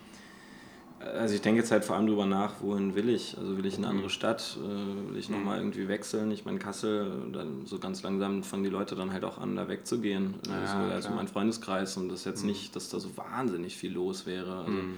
also 0.99 1.33
ich 1.33 1.41
denke 1.41 1.62
jetzt 1.62 1.71
halt 1.71 1.85
vor 1.85 1.95
allem 1.95 2.07
darüber 2.07 2.25
nach, 2.25 2.62
wohin 2.62 2.95
will 2.95 3.09
ich? 3.09 3.38
Also 3.38 3.57
will 3.57 3.65
ich 3.65 3.77
in 3.77 3.85
eine 3.85 3.93
andere. 3.93 4.09
Stadt? 4.09 4.57
Äh, 4.62 5.12
will 5.12 5.17
ich 5.17 5.29
nochmal 5.29 5.59
irgendwie 5.59 5.88
wechseln? 5.88 6.31
Ich 6.31 6.45
meine, 6.45 6.59
Kassel, 6.59 7.12
dann 7.31 7.65
so 7.65 7.79
ganz 7.79 8.03
langsam 8.03 8.43
fangen 8.43 8.63
die 8.63 8.69
Leute 8.69 8.95
dann 8.95 9.13
halt 9.13 9.23
auch 9.23 9.38
an, 9.38 9.55
da 9.55 9.67
wegzugehen. 9.67 10.35
Ja, 10.47 10.62
also, 10.62 10.93
also 10.93 11.09
mein 11.12 11.27
Freundeskreis 11.27 11.95
und 11.97 12.09
das 12.09 12.21
ist 12.21 12.25
jetzt 12.25 12.41
mhm. 12.41 12.49
nicht, 12.49 12.75
dass 12.75 12.89
da 12.89 12.99
so 12.99 13.15
wahnsinnig 13.15 13.77
viel 13.77 13.93
los 13.93 14.25
wäre. 14.25 14.59
Also, 14.59 14.71
mhm. 14.71 14.97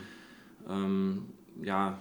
ähm, 0.69 1.25
ja, 1.61 1.99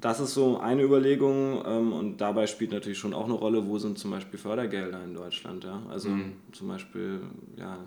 das 0.00 0.20
ist 0.20 0.34
so 0.34 0.58
eine 0.58 0.82
Überlegung 0.82 1.62
ähm, 1.66 1.92
und 1.92 2.20
dabei 2.20 2.46
spielt 2.46 2.72
natürlich 2.72 2.98
schon 2.98 3.14
auch 3.14 3.24
eine 3.24 3.34
Rolle, 3.34 3.66
wo 3.66 3.78
sind 3.78 3.98
zum 3.98 4.10
Beispiel 4.10 4.38
Fördergelder 4.38 5.02
in 5.04 5.14
Deutschland. 5.14 5.64
Ja? 5.64 5.82
Also 5.90 6.08
mhm. 6.08 6.34
zum 6.52 6.68
Beispiel, 6.68 7.20
ja, 7.56 7.78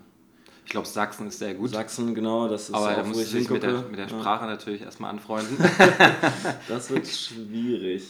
ich 0.66 0.72
glaube, 0.72 0.88
Sachsen 0.88 1.28
ist 1.28 1.38
sehr 1.38 1.54
gut. 1.54 1.70
Sachsen, 1.70 2.12
genau, 2.12 2.48
das 2.48 2.68
ist 2.68 2.74
Aber 2.74 2.90
auch, 2.90 2.96
da 2.96 3.04
muss 3.04 3.22
ich 3.22 3.28
sich 3.28 3.48
mit 3.48 3.62
der, 3.62 3.82
mit 3.82 4.00
der 4.00 4.08
Sprache 4.08 4.46
ja. 4.46 4.50
natürlich 4.50 4.82
erstmal 4.82 5.10
anfreunden. 5.10 5.56
das 6.68 6.90
wird 6.90 7.06
schwierig. 7.06 8.02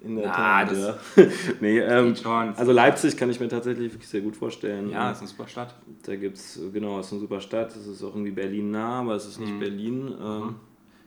In 0.00 0.14
der 0.14 0.28
Na, 0.28 0.64
Tat, 0.64 0.76
ja. 0.76 0.98
nee, 1.60 1.80
ähm, 1.80 2.14
also 2.56 2.70
Leipzig 2.70 3.16
kann 3.16 3.30
ich 3.30 3.40
mir 3.40 3.48
tatsächlich 3.48 3.92
wirklich 3.92 4.08
sehr 4.08 4.20
gut 4.20 4.36
vorstellen. 4.36 4.90
Ja, 4.90 5.10
ist 5.10 5.18
eine 5.18 5.26
super 5.26 5.48
Stadt. 5.48 5.74
Da 6.04 6.14
gibt 6.14 6.36
es, 6.36 6.60
genau, 6.72 7.00
ist 7.00 7.10
eine 7.10 7.20
super 7.20 7.40
Stadt. 7.40 7.74
Es 7.74 7.86
ist 7.88 8.02
auch 8.04 8.14
irgendwie 8.14 8.30
Berlin 8.30 8.70
nah, 8.70 9.00
aber 9.00 9.16
es 9.16 9.26
ist 9.26 9.40
nicht 9.40 9.52
mhm. 9.52 9.58
Berlin. 9.58 10.14
Ähm, 10.20 10.38
mhm. 10.38 10.54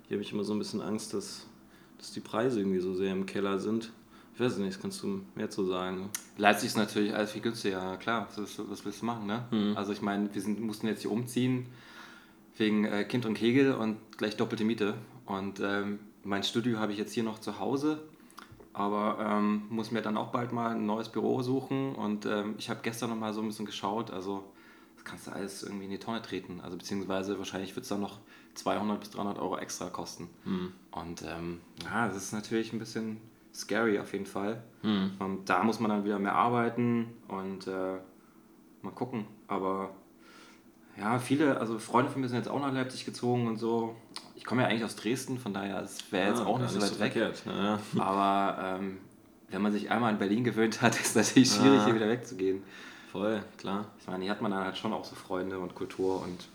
Hier 0.10 0.16
habe 0.16 0.24
ich 0.24 0.34
immer 0.34 0.44
so 0.44 0.54
ein 0.54 0.60
bisschen 0.60 0.82
Angst, 0.82 1.14
dass, 1.14 1.48
dass 1.98 2.12
die 2.12 2.20
Preise 2.20 2.60
irgendwie 2.60 2.82
so 2.82 2.94
sehr 2.94 3.14
im 3.14 3.26
Keller 3.26 3.60
sind. 3.60 3.94
Ich 4.36 4.42
weiß 4.42 4.58
nicht, 4.58 4.82
kannst 4.82 5.02
du 5.02 5.22
mehr 5.34 5.50
zu 5.50 5.66
sagen? 5.66 6.10
Leipzig 6.38 6.68
ist 6.68 6.78
natürlich 6.78 7.16
alles 7.16 7.32
viel 7.32 7.42
günstiger, 7.42 7.96
klar, 7.96 8.28
was, 8.36 8.60
was 8.70 8.84
willst 8.84 9.02
du 9.02 9.06
machen, 9.06 9.28
ne? 9.28 9.46
Mhm. 9.50 9.78
Also 9.78 9.94
ich 9.94 10.02
meine, 10.02 10.34
wir 10.34 10.42
sind, 10.42 10.60
mussten 10.60 10.88
jetzt 10.88 11.02
hier 11.04 11.12
umziehen 11.12 11.68
wegen 12.58 12.84
äh, 12.84 13.06
Kind 13.06 13.26
und 13.26 13.36
Kegel 13.36 13.74
und 13.74 13.98
gleich 14.18 14.36
doppelte 14.36 14.66
Miete. 14.66 14.96
Und 15.26 15.62
ähm, 15.62 16.00
mein 16.24 16.44
Studio 16.44 16.80
habe 16.80 16.92
ich 16.92 16.98
jetzt 16.98 17.14
hier 17.14 17.24
noch 17.24 17.40
zu 17.40 17.60
Hause, 17.60 18.04
aber 18.74 19.18
ähm, 19.26 19.68
muss 19.70 19.92
mir 19.92 20.02
dann 20.02 20.18
auch 20.18 20.32
bald 20.34 20.52
mal 20.52 20.76
ein 20.76 20.86
neues 20.86 21.08
Büro 21.08 21.42
suchen. 21.42 21.96
Und 21.96 22.26
ähm, 22.26 22.56
ich 22.58 22.70
habe 22.70 22.82
gestern 22.84 23.12
noch 23.12 23.18
mal 23.18 23.34
so 23.34 23.42
ein 23.42 23.48
bisschen 23.48 23.66
geschaut, 23.66 24.12
also 24.12 24.44
das 24.96 25.06
kannst 25.06 25.28
du 25.28 25.32
alles 25.32 25.64
irgendwie 25.64 25.86
in 25.86 25.92
die 25.92 25.98
Tonne 25.98 26.22
treten. 26.22 26.60
Also 26.62 26.76
beziehungsweise 26.76 27.38
wahrscheinlich 27.38 27.74
wird 27.74 27.84
es 27.84 27.90
dann 27.90 28.02
noch 28.02 28.20
200 28.56 29.00
bis 29.00 29.12
300 29.12 29.40
Euro 29.40 29.58
extra 29.58 29.90
kosten. 29.90 30.30
Mhm. 30.44 30.74
Und 30.92 31.22
ähm, 31.22 31.62
ja, 31.86 32.10
das 32.10 32.18
ist 32.18 32.34
natürlich 32.34 32.74
ein 32.74 32.80
bisschen 32.80 33.22
scary 33.56 34.00
auf 34.00 34.14
jeden 34.14 34.26
Fall. 34.26 34.62
Mhm. 34.84 35.12
Und 35.20 35.50
da 35.50 35.64
muss 35.64 35.80
man 35.80 35.90
dann 35.90 36.04
wieder 36.04 36.20
mehr 36.20 36.36
arbeiten 36.36 37.08
und 37.28 37.68
äh, 37.68 37.98
mal 38.82 38.92
gucken. 38.92 39.26
Aber 39.48 39.92
ja, 40.98 41.20
viele, 41.20 41.60
also 41.60 41.80
Freunde 41.80 42.12
von 42.12 42.22
mir 42.22 42.28
sind 42.28 42.38
jetzt 42.38 42.50
auch 42.50 42.60
nach 42.60 42.74
Leipzig 42.74 43.06
gezogen 43.06 43.48
und 43.48 43.58
so. 43.58 43.96
Ich 44.36 44.46
komme 44.46 44.62
ja 44.62 44.68
eigentlich 44.68 44.84
aus 44.84 44.96
Dresden, 44.96 45.38
von 45.38 45.54
daher 45.54 45.82
es 45.82 46.12
wäre 46.12 46.30
jetzt 46.30 46.42
ah, 46.42 46.46
auch 46.46 46.60
nicht 46.60 46.72
so 46.72 46.82
weit 46.82 46.90
so 46.90 47.00
weg. 47.00 47.16
Ja. 47.16 47.80
Aber 48.02 48.78
ähm, 48.80 48.98
wenn 49.50 49.62
man 49.62 49.72
sich 49.72 49.90
einmal 49.90 50.12
in 50.12 50.20
Berlin 50.20 50.44
gewöhnt 50.44 50.82
hat, 50.82 50.96
ist 51.00 51.16
es 51.16 51.16
natürlich 51.16 51.52
schwierig, 51.52 51.80
ah. 51.80 51.86
hier 51.86 51.96
wieder 51.96 52.10
wegzugehen. 52.10 52.64
Voll, 53.12 53.42
klar. 53.58 53.86
Ich 54.00 54.08
meine, 54.08 54.24
hier 54.24 54.32
hat 54.32 54.42
man 54.42 54.52
dann 54.52 54.66
halt 54.66 54.78
schon 54.78 54.92
auch 54.92 55.06
so 55.06 55.16
Freunde 55.16 55.60
und 55.60 55.74
Kultur 55.74 56.22
und 56.22 56.50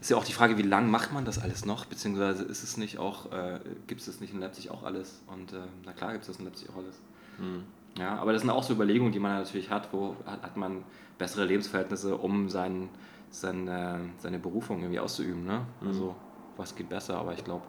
ist 0.00 0.10
ja 0.10 0.16
auch 0.16 0.24
die 0.24 0.32
Frage, 0.32 0.58
wie 0.58 0.62
lange 0.62 0.88
macht 0.88 1.12
man 1.12 1.24
das 1.24 1.38
alles 1.40 1.64
noch, 1.64 1.84
beziehungsweise 1.86 2.44
ist 2.44 2.62
es 2.62 2.76
nicht 2.76 2.98
auch, 2.98 3.32
äh, 3.32 3.60
gibt 3.86 4.00
es 4.00 4.06
das 4.06 4.20
nicht 4.20 4.32
in 4.32 4.40
Leipzig 4.40 4.70
auch 4.70 4.84
alles? 4.84 5.22
Und 5.26 5.52
äh, 5.52 5.56
na 5.84 5.92
klar 5.92 6.12
gibt 6.12 6.22
es 6.22 6.28
das 6.28 6.38
in 6.38 6.44
Leipzig 6.44 6.70
auch 6.70 6.76
alles. 6.76 7.00
Mhm. 7.38 7.64
Ja, 7.98 8.16
aber 8.16 8.32
das 8.32 8.42
sind 8.42 8.50
auch 8.50 8.62
so 8.62 8.74
Überlegungen, 8.74 9.12
die 9.12 9.18
man 9.18 9.32
natürlich 9.32 9.70
hat, 9.70 9.92
wo 9.92 10.14
hat, 10.24 10.42
hat 10.42 10.56
man 10.56 10.84
bessere 11.18 11.44
Lebensverhältnisse, 11.44 12.16
um 12.16 12.48
sein, 12.48 12.88
sein, 13.30 13.66
äh, 13.66 13.98
seine 14.18 14.38
Berufung 14.38 14.80
irgendwie 14.80 15.00
auszuüben. 15.00 15.44
Ne? 15.44 15.66
Mhm. 15.80 15.88
Also 15.88 16.16
was 16.56 16.76
geht 16.76 16.88
besser, 16.88 17.16
aber 17.16 17.32
ich 17.32 17.42
glaube, 17.42 17.64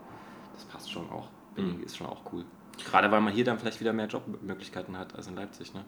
das 0.54 0.66
passt 0.66 0.92
schon 0.92 1.10
auch. 1.10 1.30
Berlin 1.56 1.78
mhm. 1.78 1.84
ist 1.84 1.98
schon 1.98 2.08
auch 2.08 2.22
cool. 2.32 2.46
Gerade 2.86 3.12
weil 3.12 3.22
man 3.22 3.34
hier 3.34 3.44
dann 3.44 3.58
vielleicht 3.58 3.80
wieder 3.80 3.92
mehr 3.92 4.08
Jobmöglichkeiten 4.08 4.98
hat 4.98 5.16
als 5.16 5.28
in 5.28 5.36
Leipzig. 5.36 5.74
Ne? 5.74 5.84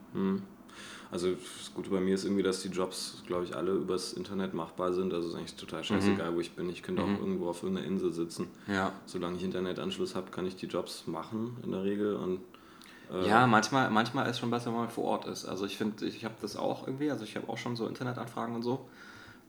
Mhm. 1.12 1.13
Also 1.13 1.32
das 1.32 1.74
Gute 1.74 1.89
bei 1.89 2.00
mir 2.00 2.15
ist 2.15 2.24
irgendwie, 2.24 2.43
dass 2.43 2.62
die 2.62 2.69
Jobs, 2.69 3.21
glaube 3.28 3.43
ich, 3.45 3.56
alle 3.56 3.74
übers 3.74 4.13
Internet 4.13 4.54
machbar 4.54 4.93
sind. 4.93 5.13
Also 5.13 5.30
ist 5.30 5.36
eigentlich 5.36 5.56
total 5.56 5.84
scheißegal, 5.84 6.32
mhm. 6.32 6.36
wo 6.36 6.39
ich 6.39 6.52
bin. 6.52 6.69
Ich 6.69 6.84
könnte 6.84 7.04
mhm. 7.04 7.15
auch 7.15 7.19
irgendwo 7.19 7.50
auf 7.50 7.63
irgendeiner 7.63 7.88
Insel 7.88 8.12
sitzen. 8.13 8.47
Ja. 8.67 8.93
Solange 9.06 9.38
ich 9.38 9.43
Internetanschluss 9.43 10.15
habe, 10.15 10.32
kann 10.32 10.45
ich 10.45 10.56
die 10.56 10.67
Jobs 10.67 11.08
machen 11.08 11.58
in 11.63 11.71
der 11.71 11.84
Regel. 11.84 12.15
Und, 12.15 12.39
äh 13.12 13.28
ja, 13.28 13.45
manchmal, 13.45 13.89
manchmal 13.89 14.26
ist 14.26 14.32
es 14.32 14.39
schon 14.39 14.52
besser, 14.52 14.67
wenn 14.67 14.80
man 14.80 14.89
vor 14.89 15.06
Ort 15.06 15.26
ist. 15.26 15.45
Also 15.45 15.65
ich 15.65 15.78
finde, 15.78 16.06
ich 16.06 16.24
habe 16.26 16.36
das 16.41 16.56
auch 16.56 16.88
irgendwie, 16.88 17.12
also 17.12 17.24
ich 17.24 17.36
habe 17.36 17.50
auch 17.50 17.58
schon 17.58 17.76
so 17.76 17.88
Internetanfragen 17.88 18.56
und 18.56 18.63
so. 18.63 18.88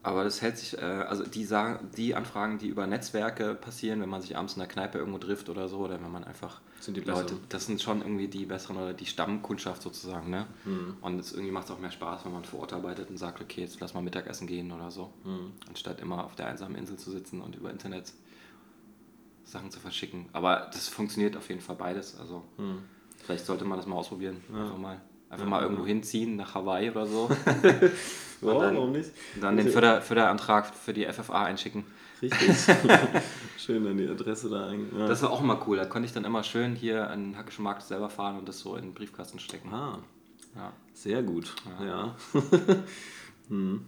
Aber 0.04 0.24
das 0.24 0.42
hält 0.42 0.58
sich, 0.58 0.76
äh, 0.78 0.84
also 0.84 1.24
die, 1.24 1.44
sagen, 1.44 1.90
die 1.96 2.14
Anfragen, 2.14 2.58
die 2.58 2.66
über 2.66 2.86
Netzwerke 2.86 3.54
passieren, 3.54 4.00
wenn 4.00 4.08
man 4.08 4.20
sich 4.20 4.36
abends 4.36 4.54
in 4.54 4.58
der 4.58 4.68
Kneipe 4.68 4.98
irgendwo 4.98 5.18
trifft 5.18 5.48
oder 5.48 5.68
so, 5.68 5.78
oder 5.78 6.02
wenn 6.02 6.10
man 6.10 6.24
einfach 6.24 6.60
sind 6.80 6.96
die 6.96 7.02
Leute, 7.02 7.36
das 7.48 7.66
sind 7.66 7.80
schon 7.80 8.00
irgendwie 8.00 8.26
die 8.26 8.44
besseren 8.44 8.76
oder 8.76 8.92
die 8.92 9.06
Stammkundschaft 9.06 9.82
sozusagen, 9.82 10.30
ne? 10.30 10.46
Mhm. 10.64 10.96
Und 11.00 11.20
es 11.20 11.32
irgendwie 11.32 11.52
macht 11.52 11.66
es 11.66 11.70
auch 11.70 11.78
mehr 11.78 11.92
Spaß, 11.92 12.24
wenn 12.24 12.32
man 12.32 12.44
vor 12.44 12.60
Ort 12.60 12.72
arbeitet 12.72 13.08
und 13.08 13.18
sagt, 13.18 13.40
okay, 13.40 13.60
jetzt 13.60 13.78
lass 13.78 13.94
mal 13.94 14.02
Mittagessen 14.02 14.48
gehen 14.48 14.72
oder 14.72 14.90
so. 14.90 15.12
Mhm. 15.22 15.52
Anstatt 15.68 16.00
immer 16.00 16.24
auf 16.24 16.34
der 16.34 16.48
einsamen 16.48 16.76
Insel 16.76 16.96
zu 16.96 17.12
sitzen 17.12 17.40
und 17.40 17.54
über 17.54 17.70
Internet 17.70 18.12
Sachen 19.44 19.70
zu 19.70 19.78
verschicken. 19.78 20.28
Aber 20.32 20.70
das 20.72 20.88
funktioniert 20.88 21.36
auf 21.36 21.48
jeden 21.48 21.60
Fall 21.60 21.76
beides. 21.76 22.18
Also 22.18 22.42
mhm. 22.58 22.82
vielleicht 23.22 23.46
sollte 23.46 23.64
man 23.64 23.78
das 23.78 23.86
mal 23.86 23.96
ausprobieren. 23.96 24.42
Ja. 24.52 24.62
Also 24.62 24.74
mal 24.74 25.00
Einfach 25.32 25.46
mal 25.46 25.62
irgendwo 25.62 25.86
hinziehen, 25.86 26.36
nach 26.36 26.54
Hawaii 26.54 26.90
oder 26.90 27.06
so. 27.06 27.30
ja, 27.62 27.88
dann, 28.42 28.76
warum 28.76 28.92
nicht? 28.92 29.12
Dann 29.40 29.56
den 29.56 29.70
Förder, 29.70 30.02
Förderantrag 30.02 30.74
für 30.74 30.92
die 30.92 31.06
FFA 31.06 31.44
einschicken. 31.44 31.84
Richtig. 32.20 32.50
schön 33.56 33.82
dann 33.82 33.96
die 33.96 34.06
Adresse 34.06 34.50
da 34.50 34.68
ein. 34.68 34.90
Ja. 34.94 35.06
Das 35.06 35.22
war 35.22 35.30
auch 35.30 35.40
immer 35.40 35.66
cool. 35.66 35.78
Da 35.78 35.86
konnte 35.86 36.04
ich 36.04 36.12
dann 36.12 36.26
immer 36.26 36.42
schön 36.42 36.74
hier 36.74 37.08
an 37.08 37.30
den 37.30 37.38
Hackischen 37.38 37.64
Markt 37.64 37.82
selber 37.82 38.10
fahren 38.10 38.38
und 38.38 38.46
das 38.46 38.58
so 38.58 38.76
in 38.76 38.82
den 38.82 38.94
Briefkasten 38.94 39.38
stecken. 39.38 39.72
Ah. 39.72 40.00
Ja. 40.54 40.72
Sehr 40.92 41.22
gut. 41.22 41.54
Ja. 41.80 41.86
Ja, 41.86 42.16
hm. 43.48 43.86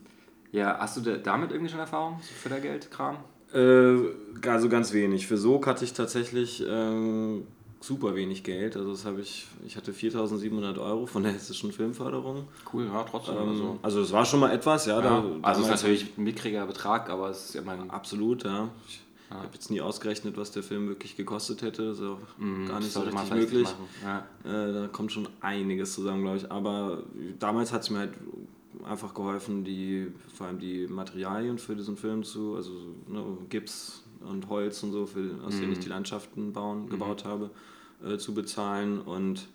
ja 0.51 0.79
hast 0.79 0.97
du 0.97 1.19
damit 1.19 1.53
irgendwie 1.53 1.71
schon 1.71 1.81
Erfahrung? 1.81 2.21
So 2.23 2.33
Fördergeldkram? 2.33 3.19
Äh, 3.53 4.49
also 4.49 4.71
ganz 4.71 4.95
wenig. 4.95 5.27
Für 5.27 5.37
Sog 5.37 5.67
hatte 5.67 5.85
ich 5.85 5.93
tatsächlich. 5.93 6.65
Ähm, 6.67 7.47
super 7.87 8.15
wenig 8.15 8.43
Geld. 8.43 8.77
Also 8.77 8.91
das 8.91 9.05
habe 9.05 9.21
ich, 9.21 9.47
ich 9.67 9.77
hatte 9.77 9.93
4.700 9.93 10.79
Euro 10.81 11.07
von 11.07 11.23
der 11.23 11.33
hessischen 11.33 11.73
Filmförderung. 11.73 12.49
Cool, 12.73 12.87
ja, 12.87 13.05
trotzdem. 13.05 13.37
Ähm, 13.37 13.49
also. 13.49 13.79
also 13.83 14.01
es 14.01 14.13
war 14.13 14.25
schon 14.25 14.41
mal 14.41 14.53
etwas, 14.53 14.87
ja. 14.87 14.97
ja 14.97 15.03
da, 15.03 15.25
also 15.43 15.61
es 15.61 15.67
ist 15.67 15.73
natürlich 15.73 16.19
ein 16.19 16.25
mickriger 16.25 16.67
Betrag, 16.67 17.11
aber 17.11 17.31
es 17.31 17.47
ist 17.47 17.55
ja 17.55 17.63
mein... 17.63 17.91
Absolut, 17.91 18.45
ja. 18.45 18.71
Ich 18.89 19.03
ja. 19.31 19.37
habe 19.37 19.51
jetzt 19.53 19.71
nie 19.71 19.81
ausgerechnet, 19.81 20.37
was 20.37 20.51
der 20.51 20.63
Film 20.63 20.89
wirklich 20.89 21.17
gekostet 21.17 21.63
hätte. 21.63 21.89
Das 21.89 21.99
ist 21.99 22.05
auch 22.05 22.19
mm, 22.39 22.67
gar 22.67 22.81
nicht 22.81 22.93
so 22.93 23.01
richtig 23.01 23.31
möglich. 23.31 23.69
Ja. 24.03 24.27
Äh, 24.45 24.73
da 24.73 24.89
kommt 24.89 25.13
schon 25.13 25.29
einiges 25.41 25.95
zusammen, 25.95 26.23
glaube 26.23 26.39
ich. 26.39 26.51
Aber 26.51 27.03
damals 27.39 27.73
hat 27.73 27.83
es 27.83 27.91
mir 27.91 27.99
halt 27.99 28.13
einfach 28.85 29.15
geholfen, 29.15 29.65
die, 29.65 30.13
vor 30.35 30.47
allem 30.47 30.59
die 30.59 30.87
Materialien 30.89 31.59
für 31.59 31.77
diesen 31.77 31.97
Film 31.97 32.25
zu, 32.25 32.57
also 32.57 32.73
ne, 33.09 33.23
Gips 33.49 34.05
und 34.21 34.49
Holz 34.49 34.83
und 34.83 34.93
so, 34.93 35.07
für, 35.07 35.39
aus 35.45 35.55
mm. 35.55 35.61
denen 35.61 35.73
ich 35.73 35.79
die 35.81 35.89
Landschaften 35.89 36.53
bauen, 36.53 36.89
gebaut 36.89 37.25
habe, 37.25 37.51
äh, 38.07 38.19
zu 38.19 38.35
bezahlen 38.35 39.01
und 39.01 39.49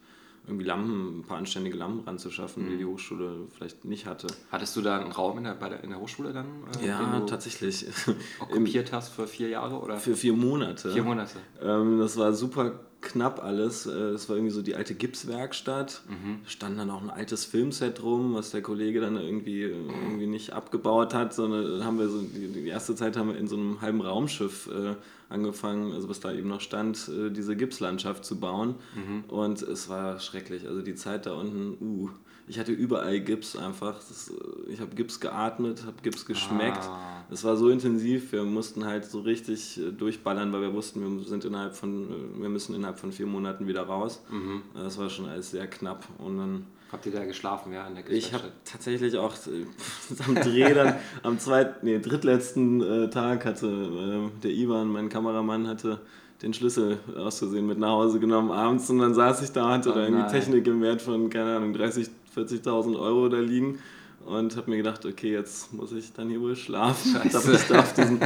irgendwie 0.48 0.66
Lampen, 0.66 1.20
ein 1.20 1.24
paar 1.24 1.38
anständige 1.38 1.78
Lampen 1.78 2.06
ranzuschaffen, 2.06 2.66
mhm. 2.66 2.70
die 2.70 2.78
die 2.78 2.86
Hochschule 2.86 3.48
vielleicht 3.56 3.86
nicht 3.86 4.06
hatte. 4.06 4.28
Hattest 4.52 4.76
du 4.76 4.82
da 4.82 5.00
einen 5.00 5.12
Raum 5.12 5.38
in 5.38 5.44
der, 5.44 5.54
bei 5.54 5.70
der, 5.70 5.84
in 5.84 5.92
der 5.92 6.00
Hochschule 6.00 6.34
dann? 6.34 6.46
Äh, 6.82 6.88
ja, 6.88 7.20
tatsächlich. 7.22 7.86
Okkupiert 8.40 8.92
hast 8.92 9.10
für 9.10 9.28
vier 9.28 9.50
Jahre 9.50 9.80
oder? 9.80 9.98
Für 9.98 10.16
vier 10.16 10.34
Monate. 10.34 10.92
Vier 10.92 11.04
Monate. 11.04 11.38
Ähm, 11.62 12.00
das 12.00 12.18
war 12.18 12.34
super 12.34 12.80
knapp 13.02 13.44
alles. 13.44 13.86
Äh, 13.86 14.12
das 14.12 14.30
war 14.30 14.36
irgendwie 14.36 14.54
so 14.54 14.62
die 14.62 14.76
alte 14.76 14.94
Gipswerkstatt. 14.96 16.02
Mhm. 16.08 16.40
Stand 16.46 16.80
dann 16.80 16.90
auch 16.90 17.02
ein 17.02 17.10
altes 17.10 17.46
Filmset 17.46 18.04
rum, 18.04 18.34
was 18.34 18.52
der 18.52 18.62
Kollege 18.62 19.02
dann 19.02 19.16
irgendwie, 19.16 19.64
irgendwie 19.64 20.28
nicht 20.28 20.54
abgebaut 20.54 21.14
hat, 21.14 21.34
sondern 21.34 21.84
haben 21.84 22.00
wir 22.00 22.10
so, 22.10 22.22
die, 22.22 22.48
die 22.48 22.68
erste 22.68 22.96
Zeit 22.96 23.18
haben 23.18 23.30
wir 23.30 23.38
in 23.38 23.48
so 23.48 23.56
einem 23.56 23.82
halben 23.82 24.02
Raumschiff 24.02 24.68
äh, 24.68 24.96
angefangen, 25.30 25.94
also 25.94 26.10
was 26.10 26.20
da 26.20 26.32
eben 26.34 26.50
noch 26.50 26.62
stand, 26.62 27.10
äh, 27.10 27.30
diese 27.30 27.56
Gipslandschaft 27.56 28.26
zu 28.26 28.40
bauen. 28.40 28.76
Mhm. 28.96 29.24
Und 29.28 29.62
es 29.62 29.90
war 29.90 30.20
schrecklich. 30.20 30.68
Also 30.68 30.82
die 30.82 30.96
Zeit 30.96 31.26
da 31.26 31.34
unten, 31.34 31.78
uh, 31.82 32.10
ich 32.50 32.58
hatte 32.60 32.72
überall 32.72 33.20
Gips 33.20 33.56
einfach. 33.56 33.96
Das, 33.96 34.30
äh, 34.30 34.72
ich 34.72 34.82
habe 34.82 34.96
Gips 34.96 35.20
geatmet, 35.20 35.84
habe 35.86 35.98
Gips 36.02 36.26
geschmeckt. 36.26 36.84
Ah. 36.84 37.24
Es 37.30 37.44
war 37.44 37.56
so 37.56 37.70
intensiv, 37.70 38.32
wir 38.32 38.44
mussten 38.44 38.86
halt 38.86 39.06
so 39.06 39.22
richtig 39.22 39.80
äh, 39.80 39.92
durchballern, 39.92 40.52
weil 40.52 40.62
wir 40.62 40.74
wussten, 40.74 41.02
wir 41.02 41.26
sind 41.26 41.46
innerhalb 41.46 41.76
von, 41.76 42.42
wir 42.42 42.50
müssen 42.50 42.76
innerhalb 42.76 43.00
von 43.00 43.12
vier 43.12 43.28
Monaten 43.28 43.68
wieder 43.68 43.84
raus. 43.84 44.24
Mhm. 44.32 44.64
Das 44.74 44.98
war 44.98 45.10
schon 45.10 45.28
alles 45.28 45.52
sehr 45.52 45.68
knapp. 45.68 46.06
Und 46.18 46.38
dann 46.38 46.66
Habt 46.92 47.06
ihr 47.06 47.12
da 47.12 47.24
geschlafen, 47.24 47.72
ja, 47.72 47.86
in 47.86 47.94
der 47.94 48.10
Ich 48.10 48.34
habe 48.34 48.46
tatsächlich 48.66 49.16
auch 49.16 49.36
am 50.28 50.34
Dreh 50.34 50.74
dann, 50.74 50.96
am 51.22 51.38
zweiten, 51.38 51.86
nee, 51.86 52.00
drittletzten 52.00 52.82
äh, 52.82 53.10
Tag 53.12 53.46
hatte 53.46 53.68
äh, 53.68 54.42
der 54.42 54.52
Ivan, 54.52 54.88
mein 54.88 55.08
Kameramann, 55.08 55.68
hatte 55.68 56.00
den 56.42 56.54
Schlüssel 56.54 57.00
auszusehen 57.16 57.68
mit 57.68 57.78
nach 57.78 57.90
Hause 57.90 58.20
genommen 58.20 58.50
abends 58.52 58.90
und 58.90 59.00
dann 59.00 59.14
saß 59.14 59.44
ich 59.44 59.52
da, 59.52 59.70
hatte 59.70 59.92
oh, 59.92 59.94
da 59.94 60.02
irgendwie 60.02 60.22
nein. 60.22 60.32
Technik 60.32 60.66
im 60.68 60.82
Wert 60.82 61.02
von, 61.02 61.30
keine 61.30 61.58
Ahnung, 61.58 61.74
30, 61.74 62.10
40.000 62.36 63.00
Euro 63.00 63.30
da 63.30 63.40
liegen 63.40 63.80
und 64.26 64.56
habe 64.56 64.70
mir 64.70 64.78
gedacht, 64.78 65.06
okay, 65.06 65.32
jetzt 65.32 65.74
muss 65.74 65.92
ich 65.92 66.14
dann 66.14 66.30
hier 66.30 66.42
wohl 66.42 66.56
schlafen. 66.56 67.14
Scheiße. 67.14 67.38
habe 67.38 67.52
mich 67.52 67.68
da 67.68 67.80
auf 67.80 67.94
diesem, 67.94 68.20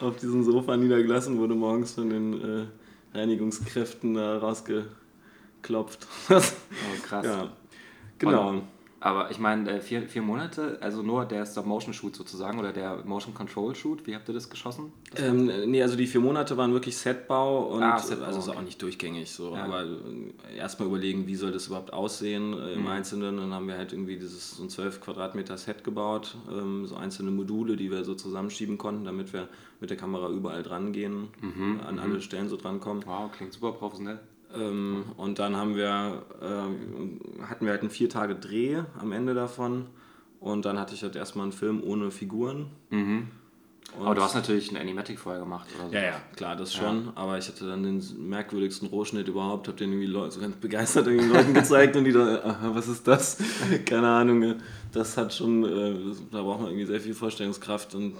auf 0.00 0.16
diesem 0.16 0.42
Sofa 0.42 0.76
niedergelassen, 0.76 1.38
wurde 1.38 1.54
morgens 1.54 1.92
von 1.92 2.10
den 2.10 2.40
äh, 2.40 2.66
Reinigungskräften 3.16 4.14
da 4.14 4.38
rausgeklopft. 4.38 6.06
oh, 6.30 6.40
krass. 7.02 7.26
Ja. 7.26 7.52
Genau. 8.18 8.48
Und, 8.50 8.62
aber 9.04 9.30
ich 9.30 9.38
meine, 9.38 9.70
äh, 9.70 9.80
vier, 9.82 10.08
vier 10.08 10.22
Monate, 10.22 10.78
also 10.80 11.02
nur 11.02 11.26
der 11.26 11.44
Stop-Motion-Shoot 11.44 12.16
sozusagen 12.16 12.58
oder 12.58 12.72
der 12.72 13.04
Motion-Control-Shoot, 13.04 14.06
wie 14.06 14.14
habt 14.14 14.26
ihr 14.30 14.34
das 14.34 14.48
geschossen? 14.48 14.94
Das 15.10 15.20
ähm, 15.20 15.50
nee, 15.66 15.82
also 15.82 15.94
die 15.94 16.06
vier 16.06 16.22
Monate 16.22 16.56
waren 16.56 16.72
wirklich 16.72 16.96
Setbau 16.96 17.66
und 17.66 17.82
ah, 17.82 17.98
Setbau, 17.98 18.24
also 18.24 18.50
okay. 18.50 18.58
auch 18.58 18.62
nicht 18.62 18.80
durchgängig 18.80 19.30
so, 19.30 19.54
ja. 19.54 19.64
aber 19.64 19.82
äh, 19.82 20.56
erstmal 20.56 20.88
überlegen, 20.88 21.26
wie 21.26 21.34
soll 21.34 21.52
das 21.52 21.66
überhaupt 21.66 21.92
aussehen 21.92 22.54
äh, 22.54 22.72
im 22.72 22.80
mhm. 22.80 22.86
Einzelnen. 22.86 23.36
Dann 23.36 23.52
haben 23.52 23.68
wir 23.68 23.76
halt 23.76 23.92
irgendwie 23.92 24.16
dieses 24.16 24.56
so 24.56 24.62
ein 24.62 24.70
12 24.70 25.02
Quadratmeter 25.02 25.58
Set 25.58 25.84
gebaut, 25.84 26.38
ähm, 26.50 26.86
so 26.86 26.96
einzelne 26.96 27.30
Module, 27.30 27.76
die 27.76 27.90
wir 27.90 28.04
so 28.04 28.14
zusammenschieben 28.14 28.78
konnten, 28.78 29.04
damit 29.04 29.34
wir 29.34 29.48
mit 29.80 29.90
der 29.90 29.98
Kamera 29.98 30.30
überall 30.30 30.62
dran 30.62 30.92
gehen, 30.94 31.28
mhm. 31.42 31.80
an 31.86 31.98
alle 31.98 32.14
mhm. 32.14 32.20
Stellen 32.22 32.48
so 32.48 32.56
drankommen. 32.56 33.04
Wow, 33.04 33.30
klingt 33.32 33.52
super 33.52 33.72
professionell. 33.72 34.20
Ähm, 34.56 35.04
und 35.16 35.38
dann 35.38 35.56
haben 35.56 35.76
wir, 35.76 36.22
äh, 36.40 37.42
hatten 37.44 37.64
wir 37.64 37.72
halt 37.72 37.80
einen 37.80 37.90
vier 37.90 38.08
Tage 38.08 38.34
Dreh 38.34 38.82
am 39.00 39.12
Ende 39.12 39.34
davon. 39.34 39.86
Und 40.40 40.64
dann 40.66 40.78
hatte 40.78 40.94
ich 40.94 41.02
halt 41.02 41.16
erstmal 41.16 41.44
einen 41.44 41.52
Film 41.52 41.82
ohne 41.82 42.10
Figuren. 42.10 42.66
Mhm. 42.90 43.28
aber 43.98 44.14
du 44.14 44.22
hast 44.22 44.34
natürlich 44.34 44.68
einen 44.68 44.76
Animatic 44.76 45.18
vorher 45.18 45.40
gemacht, 45.40 45.68
oder 45.78 45.88
so. 45.88 45.94
Ja, 45.94 46.02
ja, 46.02 46.20
klar, 46.36 46.56
das 46.56 46.74
schon. 46.74 47.06
Ja. 47.06 47.12
Aber 47.14 47.38
ich 47.38 47.48
hatte 47.48 47.66
dann 47.66 47.82
den 47.82 48.02
merkwürdigsten 48.28 48.88
Rohschnitt 48.88 49.28
überhaupt, 49.28 49.68
habe 49.68 49.78
den 49.78 49.90
irgendwie 49.90 50.06
Leute, 50.06 50.32
so 50.32 50.40
ganz 50.40 50.56
begeistert 50.56 51.06
den 51.06 51.32
Leuten 51.32 51.54
gezeigt 51.54 51.96
und 51.96 52.04
die 52.04 52.12
da, 52.12 52.40
aha, 52.44 52.74
was 52.74 52.88
ist 52.88 53.06
das? 53.06 53.38
Keine 53.86 54.08
Ahnung. 54.08 54.56
Das 54.92 55.16
hat 55.16 55.32
schon, 55.32 55.64
äh, 55.64 55.94
da 56.30 56.42
braucht 56.42 56.60
man 56.60 56.70
irgendwie 56.70 56.86
sehr 56.86 57.00
viel 57.00 57.14
Vorstellungskraft 57.14 57.94
und 57.94 58.16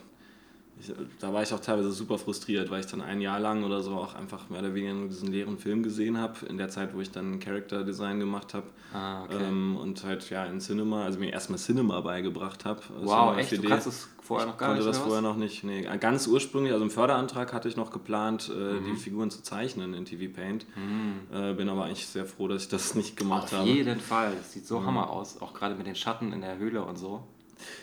ich, 0.89 0.95
da 1.19 1.33
war 1.33 1.43
ich 1.43 1.53
auch 1.53 1.61
teilweise 1.61 1.91
super 1.93 2.19
frustriert, 2.19 2.71
weil 2.71 2.81
ich 2.81 2.87
dann 2.87 3.01
ein 3.01 3.21
Jahr 3.21 3.41
lang 3.41 3.65
oder 3.65 3.83
so 3.83 3.93
auch 3.93 4.15
einfach 4.15 4.49
mehr 4.51 4.61
oder 4.61 4.75
weniger 4.75 4.95
nur 4.95 5.09
diesen 5.09 5.31
leeren 5.31 5.59
Film 5.59 5.83
gesehen 5.83 6.19
habe, 6.19 6.47
in 6.47 6.59
der 6.59 6.69
Zeit, 6.69 6.95
wo 6.95 7.01
ich 7.01 7.11
dann 7.11 7.41
Character 7.41 7.85
Design 7.85 8.21
gemacht 8.21 8.55
habe. 8.55 8.67
Ah, 8.93 9.25
okay. 9.25 9.37
ähm, 9.41 9.77
und 9.77 10.05
halt 10.05 10.29
ja 10.31 10.45
in 10.45 10.61
Cinema, 10.61 11.05
also 11.05 11.19
mir 11.19 11.33
erstmal 11.33 11.59
Cinema 11.59 12.01
beigebracht 12.01 12.65
habe. 12.65 12.81
Wow, 13.03 13.37
echt? 13.37 13.53
4D. 13.53 13.63
Du 13.63 13.69
kannst 13.69 13.87
es 13.87 14.09
vorher 14.23 14.47
noch 14.47 14.57
gar 14.57 14.69
ich 14.69 14.75
konnte 14.77 14.87
nicht? 14.87 14.99
das 14.99 15.05
vorher 15.05 15.23
noch 15.23 15.37
nicht. 15.37 15.65
Nee, 15.65 15.83
ganz 15.99 16.27
ursprünglich, 16.27 16.73
also 16.73 16.85
im 16.85 16.91
Förderantrag 16.91 17.53
hatte 17.53 17.69
ich 17.69 17.77
noch 17.77 17.91
geplant, 17.91 18.51
äh, 18.55 18.75
mhm. 18.75 18.85
die 18.85 18.97
Figuren 18.97 19.31
zu 19.31 19.43
zeichnen 19.43 19.95
in 19.95 20.05
TV 20.05 20.33
Paint. 20.33 20.67
Mhm. 20.77 21.37
Äh, 21.37 21.55
bin 21.55 21.69
aber 21.69 21.85
eigentlich 21.85 22.07
sehr 22.07 22.25
froh, 22.25 22.49
dass 22.49 22.63
ich 22.63 22.69
das 22.69 22.95
nicht 22.95 23.17
gemacht 23.17 23.45
Auf 23.45 23.53
habe. 23.53 23.63
Auf 23.63 23.77
jeden 23.77 24.01
Fall, 24.01 24.33
das 24.37 24.53
sieht 24.53 24.67
so 24.67 24.81
mhm. 24.81 24.87
hammer 24.87 25.11
aus, 25.11 25.41
auch 25.41 25.55
gerade 25.55 25.75
mit 25.75 25.87
den 25.87 25.97
Schatten 25.97 26.33
in 26.33 26.41
der 26.41 26.59
Höhle 26.59 26.85
und 26.85 26.97
so. 26.97 27.25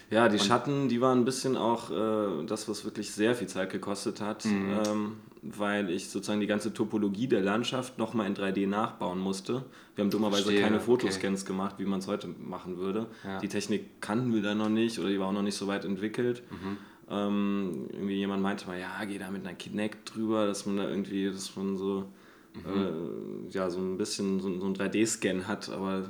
Ja, 0.09 0.27
die 0.27 0.37
und 0.37 0.43
Schatten, 0.43 0.89
die 0.89 0.99
waren 1.01 1.19
ein 1.19 1.25
bisschen 1.25 1.55
auch 1.55 1.89
äh, 1.89 2.45
das, 2.45 2.67
was 2.67 2.83
wirklich 2.83 3.11
sehr 3.11 3.33
viel 3.35 3.47
Zeit 3.47 3.69
gekostet 3.69 4.19
hat, 4.19 4.45
mhm. 4.45 4.79
ähm, 4.85 5.11
weil 5.41 5.89
ich 5.89 6.09
sozusagen 6.09 6.41
die 6.41 6.47
ganze 6.47 6.73
Topologie 6.73 7.27
der 7.27 7.41
Landschaft 7.41 7.97
nochmal 7.97 8.27
in 8.27 8.35
3D 8.35 8.67
nachbauen 8.67 9.19
musste. 9.19 9.63
Wir 9.95 10.03
haben 10.03 10.11
dummerweise 10.11 10.43
Verstehe, 10.43 10.63
keine 10.63 10.79
Fotoscans 10.79 11.41
okay. 11.41 11.47
gemacht, 11.47 11.75
wie 11.77 11.85
man 11.85 11.99
es 11.99 12.07
heute 12.07 12.27
machen 12.27 12.77
würde. 12.77 13.07
Ja. 13.23 13.39
Die 13.39 13.47
Technik 13.47 14.01
kannten 14.01 14.33
wir 14.33 14.41
da 14.41 14.53
noch 14.53 14.69
nicht 14.69 14.99
oder 14.99 15.09
die 15.09 15.19
war 15.19 15.27
auch 15.27 15.33
noch 15.33 15.41
nicht 15.41 15.55
so 15.55 15.67
weit 15.67 15.85
entwickelt. 15.85 16.43
Mhm. 16.51 16.77
Ähm, 17.09 17.87
irgendwie 17.91 18.15
jemand 18.15 18.41
meinte 18.41 18.67
mal, 18.67 18.79
ja, 18.79 19.03
geh 19.05 19.17
da 19.17 19.29
mit 19.31 19.45
einer 19.45 19.55
Kinect 19.55 20.15
drüber, 20.15 20.45
dass 20.45 20.65
man 20.65 20.77
da 20.77 20.89
irgendwie, 20.89 21.29
dass 21.29 21.55
man 21.55 21.77
so, 21.77 22.05
mhm. 22.53 23.49
äh, 23.49 23.53
ja, 23.53 23.69
so 23.69 23.79
ein 23.79 23.97
bisschen 23.97 24.39
so, 24.39 24.59
so 24.59 24.65
ein 24.65 24.75
3D-Scan 24.75 25.47
hat, 25.47 25.69
aber 25.69 26.09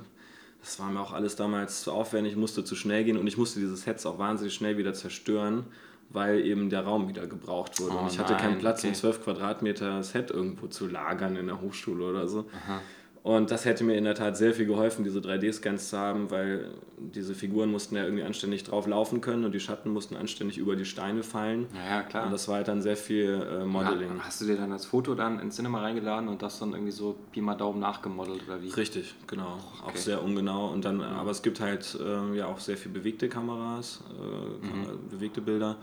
das 0.62 0.80
war 0.80 0.90
mir 0.90 1.02
auch 1.02 1.12
alles 1.12 1.36
damals 1.36 1.82
zu 1.82 1.92
aufwendig, 1.92 2.36
musste 2.36 2.64
zu 2.64 2.76
schnell 2.76 3.04
gehen 3.04 3.18
und 3.18 3.28
ich 3.28 3.38
musste 3.38 3.60
dieses 3.60 3.82
Sets 3.82 4.06
auch 4.06 4.20
wahnsinnig 4.20 4.54
schnell 4.54 4.78
wieder 4.78 4.94
zerstören, 4.94 5.66
weil 6.10 6.46
eben 6.46 6.70
der 6.70 6.82
Raum 6.82 7.08
wieder 7.08 7.26
gebraucht 7.28 7.80
wurde. 7.80 7.96
Oh, 7.96 8.00
und 8.00 8.12
ich 8.12 8.20
hatte 8.20 8.36
keinen 8.36 8.60
Platz, 8.60 8.80
okay. 8.80 8.90
um 8.90 8.94
12 8.94 9.24
Quadratmeter 9.24 10.04
Set 10.04 10.30
irgendwo 10.30 10.68
zu 10.68 10.88
lagern 10.88 11.36
in 11.36 11.48
der 11.48 11.62
Hochschule 11.62 12.04
oder 12.04 12.28
so. 12.28 12.46
Aha. 12.64 12.82
Und 13.24 13.52
das 13.52 13.66
hätte 13.66 13.84
mir 13.84 13.96
in 13.96 14.04
der 14.04 14.16
Tat 14.16 14.36
sehr 14.36 14.52
viel 14.56 14.66
geholfen, 14.66 15.04
diese 15.04 15.20
3D-Scans 15.20 15.90
zu 15.92 15.98
haben, 15.98 16.32
weil 16.32 16.72
diese 16.98 17.36
Figuren 17.36 17.70
mussten 17.70 17.96
ja 17.96 18.04
irgendwie 18.04 18.24
anständig 18.24 18.64
drauf 18.64 18.88
laufen 18.88 19.22
können 19.22 19.46
und 19.46 19.52
die 19.52 19.60
Schatten 19.60 19.92
mussten 19.92 20.16
anständig 20.16 20.58
über 20.58 20.76
die 20.76 20.86
Steine 20.86 21.22
fallen. 21.22 21.68
Ja, 21.88 22.02
klar. 22.02 22.26
Und 22.26 22.32
das 22.32 22.48
war 22.48 22.56
halt 22.56 22.68
dann 22.68 22.82
sehr 22.82 22.98
viel 22.98 23.48
äh, 23.48 23.64
Modeling. 23.64 24.18
Ja, 24.18 24.24
hast 24.24 24.42
du 24.42 24.46
dir 24.46 24.58
dann 24.58 24.72
das 24.72 24.86
Foto 24.86 25.14
dann 25.14 25.40
ins 25.40 25.56
Cinema 25.56 25.82
reingeladen 25.82 26.30
und 26.30 26.42
das 26.42 26.58
dann 26.58 26.74
irgendwie 26.74 26.92
so 26.92 27.16
Pi 27.32 27.42
mal 27.42 27.54
Daumen 27.54 27.80
nachgemodelt 27.80 28.42
oder 28.48 28.60
wie? 28.60 28.70
Richtig, 28.70 29.14
genau. 29.28 29.60
Okay. 29.84 29.92
Auch 29.92 29.96
sehr 29.96 30.24
ungenau. 30.24 30.70
Und 30.70 30.84
dann. 30.84 31.02
Aber 31.02 31.30
es 31.30 31.44
gibt 31.44 31.60
halt 31.60 32.00
äh, 32.02 32.36
ja 32.36 32.48
auch 32.48 32.60
sehr 32.60 32.78
viel 32.78 32.92
bewegte 32.92 33.30
Kameras, 33.30 34.04
äh, 34.20 34.66
mhm. 34.66 35.10
bewegte 35.12 35.42
Bilder. 35.42 35.76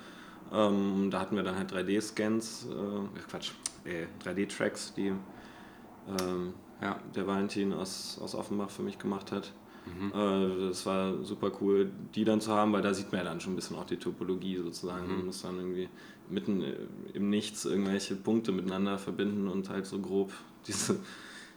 Ähm, 0.53 1.09
da 1.13 1.21
hatten 1.21 1.37
wir 1.37 1.45
dann 1.45 1.57
halt 1.57 1.73
3D-Scans, 1.73 2.67
äh, 2.69 3.21
Quatsch, 3.31 3.53
3D-Tracks, 4.25 4.95
die 4.95 5.13
ähm, 6.21 6.55
ja, 6.81 6.99
der 7.15 7.27
Valentin 7.27 7.73
aus, 7.73 8.19
aus 8.23 8.35
Offenbach 8.35 8.71
für 8.71 8.83
mich 8.83 8.99
gemacht 8.99 9.33
hat. 9.33 9.53
Mhm. 9.87 10.13
Äh, 10.13 10.69
das 10.69 10.87
war 10.87 11.25
super 11.25 11.51
cool, 11.61 11.91
die 12.15 12.25
dann 12.25 12.41
zu 12.41 12.53
haben, 12.53 12.73
weil 12.73 12.83
da 12.83 12.95
sieht 12.95 13.11
man 13.11 13.25
ja 13.25 13.25
dann 13.25 13.41
schon 13.41 13.53
ein 13.53 13.57
bisschen 13.57 13.77
auch 13.77 13.87
die 13.87 13.97
Topologie 13.97 14.59
sozusagen. 14.59 15.07
Mhm. 15.07 15.17
Man 15.17 15.27
muss 15.27 15.43
dann 15.43 15.57
irgendwie 15.57 15.89
mitten 16.29 16.63
äh, 16.63 16.75
im 17.15 17.31
Nichts 17.31 17.65
irgendwelche 17.65 18.15
Punkte 18.15 18.53
miteinander 18.53 18.99
verbinden 18.99 19.49
und 19.49 19.69
halt 19.69 19.87
so 19.87 19.99
grob 19.99 20.33
diese, 20.67 20.97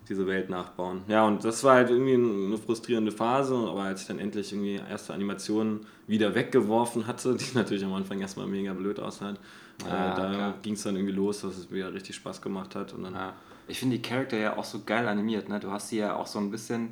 diese 0.10 0.26
Welt 0.28 0.50
nachbauen. 0.50 1.02
Ja, 1.08 1.26
und 1.26 1.44
das 1.44 1.64
war 1.64 1.76
halt 1.76 1.90
irgendwie 1.90 2.16
eine 2.16 2.58
frustrierende 2.58 3.12
Phase, 3.12 3.56
aber 3.56 3.84
als 3.84 4.02
ich 4.02 4.08
dann 4.08 4.20
endlich 4.20 4.52
irgendwie 4.52 4.76
erste 4.90 5.14
Animationen 5.14 5.82
wieder 6.08 6.34
weggeworfen 6.34 7.06
hatte, 7.08 7.36
die 7.40 7.56
natürlich 7.56 7.84
am 7.86 7.94
Anfang 7.94 8.22
erstmal 8.22 8.48
mega 8.48 8.74
blöd 8.74 9.00
aussahen, 9.00 9.38
ja, 9.86 10.14
äh, 10.14 10.16
da 10.16 10.54
ging 10.62 10.74
es 10.74 10.84
dann 10.84 10.96
irgendwie 10.96 11.16
los, 11.16 11.42
dass 11.42 11.58
es 11.58 11.72
wieder 11.72 11.94
richtig 11.94 12.16
Spaß 12.16 12.42
gemacht 12.42 12.76
hat 12.76 12.94
und 12.94 13.04
dann 13.04 13.14
ja 13.14 13.34
ich 13.67 13.80
finde 13.80 13.97
die 13.97 14.02
Charakter 14.02 14.38
ja 14.38 14.58
auch 14.58 14.63
so 14.63 14.82
geil 14.86 15.08
animiert, 15.08 15.50
ne? 15.50 15.60
Du 15.60 15.71
hast 15.71 15.89
sie 15.89 15.97
ja 15.97 16.15
auch 16.15 16.28
so 16.28 16.39
ein 16.39 16.52
bisschen, 16.52 16.89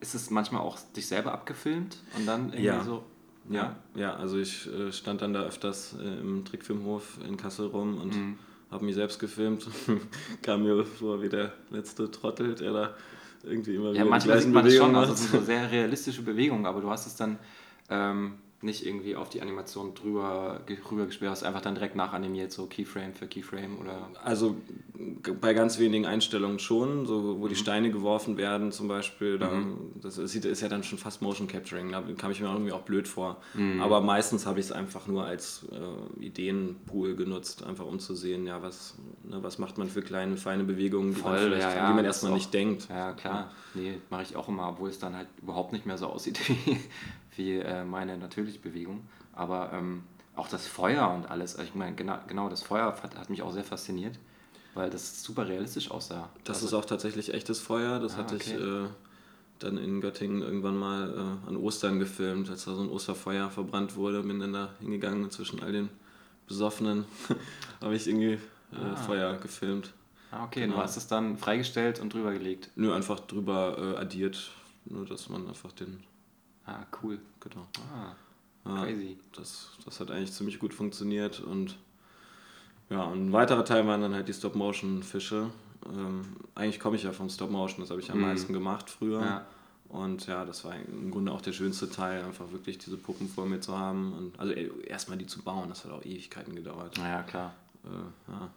ist 0.00 0.14
es 0.14 0.30
manchmal 0.30 0.62
auch 0.62 0.78
dich 0.96 1.06
selber 1.06 1.32
abgefilmt 1.32 1.98
und 2.16 2.26
dann 2.26 2.46
irgendwie 2.46 2.64
ja. 2.64 2.84
so. 2.84 3.04
Ja, 3.50 3.76
ja, 3.94 4.14
also 4.14 4.38
ich 4.38 4.66
äh, 4.66 4.92
stand 4.92 5.22
dann 5.22 5.32
da 5.32 5.42
öfters 5.42 5.96
äh, 5.98 6.20
im 6.20 6.44
Trickfilmhof 6.44 7.18
in 7.26 7.38
Kassel 7.38 7.68
rum 7.68 7.98
und 7.98 8.14
mhm. 8.14 8.38
habe 8.70 8.84
mich 8.84 8.94
selbst 8.94 9.18
gefilmt. 9.18 9.66
Kam 10.42 10.64
mir 10.64 10.84
vor 10.84 11.22
wie 11.22 11.30
der 11.30 11.52
letzte 11.70 12.10
Trottel, 12.10 12.54
der 12.54 12.72
da 12.72 12.94
irgendwie 13.42 13.76
immer 13.76 13.88
ja, 13.88 13.94
wieder 13.94 14.04
manchmal 14.04 14.36
die 14.36 14.42
sieht 14.42 14.52
man 14.52 14.64
das 14.64 14.74
schon, 14.74 14.94
also 14.94 15.14
so 15.14 15.40
sehr 15.40 15.70
realistische 15.70 16.22
Bewegungen, 16.22 16.66
aber 16.66 16.80
du 16.80 16.90
hast 16.90 17.06
es 17.06 17.16
dann, 17.16 17.38
ähm, 17.88 18.34
nicht 18.60 18.84
irgendwie 18.84 19.14
auf 19.14 19.28
die 19.28 19.40
Animation 19.40 19.94
drüber 19.94 20.60
rüber 20.90 21.06
gespielt 21.06 21.30
hast, 21.30 21.44
einfach 21.44 21.60
dann 21.60 21.74
direkt 21.74 21.94
nachanimiert, 21.94 22.50
so 22.50 22.66
Keyframe 22.66 23.14
für 23.14 23.28
Keyframe 23.28 23.78
oder? 23.78 24.10
Also 24.24 24.56
bei 25.40 25.54
ganz 25.54 25.78
wenigen 25.78 26.06
Einstellungen 26.06 26.58
schon, 26.58 27.06
so 27.06 27.40
wo 27.40 27.46
die 27.46 27.54
mhm. 27.54 27.58
Steine 27.58 27.90
geworfen 27.92 28.36
werden 28.36 28.72
zum 28.72 28.88
Beispiel, 28.88 29.38
da, 29.38 29.50
mhm. 29.50 29.92
das 30.02 30.18
ist, 30.18 30.34
ist 30.34 30.60
ja 30.60 30.68
dann 30.68 30.82
schon 30.82 30.98
fast 30.98 31.22
Motion 31.22 31.46
Capturing, 31.46 31.92
da 31.92 32.02
kam 32.16 32.32
ich 32.32 32.40
mir 32.40 32.48
irgendwie 32.48 32.72
auch 32.72 32.82
blöd 32.82 33.06
vor. 33.06 33.36
Mhm. 33.54 33.80
Aber 33.80 34.00
meistens 34.00 34.44
habe 34.44 34.58
ich 34.58 34.66
es 34.66 34.72
einfach 34.72 35.06
nur 35.06 35.24
als 35.24 35.64
äh, 35.70 36.24
Ideenpool 36.24 37.14
genutzt, 37.14 37.62
einfach 37.62 37.86
um 37.86 38.00
zu 38.00 38.16
sehen, 38.16 38.44
ja, 38.46 38.60
was, 38.60 38.96
ne, 39.22 39.40
was 39.40 39.58
macht 39.58 39.78
man 39.78 39.88
für 39.88 40.02
kleine, 40.02 40.36
feine 40.36 40.64
Bewegungen, 40.64 41.14
die 41.14 41.20
Voll, 41.20 41.50
man, 41.50 41.60
ja, 41.60 41.74
ja, 41.74 41.88
die 41.88 41.94
man 41.94 42.04
erstmal 42.04 42.32
nicht 42.32 42.52
denkt. 42.52 42.88
Ja, 42.88 43.12
klar. 43.12 43.52
Nee, 43.74 43.98
mache 44.10 44.24
ich 44.24 44.34
auch 44.34 44.48
immer, 44.48 44.68
obwohl 44.68 44.90
es 44.90 44.98
dann 44.98 45.14
halt 45.16 45.28
überhaupt 45.40 45.72
nicht 45.72 45.86
mehr 45.86 45.96
so 45.96 46.06
aussieht 46.06 46.40
wie 46.66 46.76
wie 47.38 47.58
äh, 47.58 47.84
meine 47.84 48.18
natürliche 48.18 48.58
Bewegung. 48.58 49.06
Aber 49.32 49.72
ähm, 49.72 50.02
auch 50.36 50.48
das 50.48 50.66
Feuer 50.66 51.10
und 51.10 51.30
alles, 51.30 51.56
also 51.56 51.68
ich 51.68 51.74
meine, 51.74 51.94
genau, 51.96 52.18
genau 52.26 52.48
das 52.48 52.62
Feuer 52.62 52.86
hat, 53.02 53.16
hat, 53.16 53.30
mich 53.30 53.42
auch 53.42 53.52
sehr 53.52 53.64
fasziniert, 53.64 54.18
weil 54.74 54.90
das 54.90 55.22
super 55.22 55.48
realistisch 55.48 55.90
aussah. 55.90 56.28
Das 56.44 56.58
also, 56.58 56.66
ist 56.66 56.74
auch 56.74 56.84
tatsächlich 56.84 57.34
echtes 57.34 57.58
Feuer, 57.58 57.98
das 57.98 58.14
ah, 58.14 58.18
hatte 58.18 58.36
okay. 58.36 58.54
ich 58.54 58.60
äh, 58.60 58.88
dann 59.58 59.76
in 59.76 60.00
Göttingen 60.00 60.42
irgendwann 60.42 60.76
mal 60.76 61.10
äh, 61.10 61.48
an 61.48 61.56
Ostern 61.56 61.98
gefilmt, 61.98 62.48
als 62.50 62.64
da 62.64 62.74
so 62.74 62.82
ein 62.82 62.88
Osterfeuer 62.88 63.50
verbrannt 63.50 63.96
wurde, 63.96 64.22
bin 64.22 64.38
dann 64.38 64.52
da 64.52 64.70
hingegangen 64.80 65.30
zwischen 65.30 65.62
all 65.62 65.72
den 65.72 65.88
Besoffenen, 66.46 67.04
habe 67.80 67.96
ich 67.96 68.06
irgendwie 68.06 68.38
äh, 68.72 68.76
ah. 68.76 68.96
Feuer 68.96 69.36
gefilmt. 69.36 69.92
Ah, 70.30 70.44
okay, 70.44 70.60
genau. 70.60 70.76
du 70.76 70.82
hast 70.82 70.96
es 70.96 71.06
dann 71.06 71.38
freigestellt 71.38 72.00
und 72.00 72.12
drüber 72.12 72.32
gelegt? 72.32 72.70
Nö, 72.76 72.92
einfach 72.92 73.18
drüber 73.20 73.76
äh, 73.96 74.00
addiert, 74.00 74.50
nur 74.84 75.06
dass 75.06 75.28
man 75.28 75.48
einfach 75.48 75.72
den 75.72 76.04
Ah, 76.68 76.86
cool. 77.02 77.18
Genau. 77.40 77.66
Ah, 78.64 78.82
crazy. 78.82 79.16
das, 79.34 79.70
das 79.84 80.00
hat 80.00 80.10
eigentlich 80.10 80.32
ziemlich 80.32 80.58
gut 80.58 80.74
funktioniert 80.74 81.40
und 81.40 81.78
ja, 82.90 83.02
und 83.02 83.28
ein 83.28 83.32
weiterer 83.32 83.64
Teil 83.64 83.86
waren 83.86 84.00
dann 84.00 84.14
halt 84.14 84.28
die 84.28 84.32
Stop-Motion-Fische. 84.32 85.50
Ähm, 85.86 86.36
eigentlich 86.54 86.80
komme 86.80 86.96
ich 86.96 87.02
ja 87.02 87.12
vom 87.12 87.28
Stop-Motion, 87.28 87.80
das 87.80 87.90
habe 87.90 88.00
ich 88.00 88.10
am 88.10 88.18
mhm. 88.18 88.24
meisten 88.24 88.52
gemacht 88.52 88.90
früher. 88.90 89.20
Ja. 89.20 89.46
Und 89.88 90.26
ja, 90.26 90.44
das 90.44 90.64
war 90.64 90.74
im 90.76 91.10
Grunde 91.10 91.32
auch 91.32 91.40
der 91.40 91.52
schönste 91.52 91.88
Teil, 91.88 92.22
einfach 92.22 92.50
wirklich 92.52 92.76
diese 92.78 92.98
Puppen 92.98 93.28
vor 93.28 93.46
mir 93.46 93.60
zu 93.60 93.76
haben. 93.76 94.12
Und, 94.12 94.38
also 94.38 94.52
erstmal 94.52 95.16
die 95.16 95.26
zu 95.26 95.42
bauen, 95.42 95.68
das 95.68 95.84
hat 95.84 95.92
auch 95.92 96.04
Ewigkeiten 96.04 96.54
gedauert. 96.54 96.98
Ja, 96.98 97.22
klar. 97.22 97.54
Äh, 97.84 98.32
ja. 98.32 98.50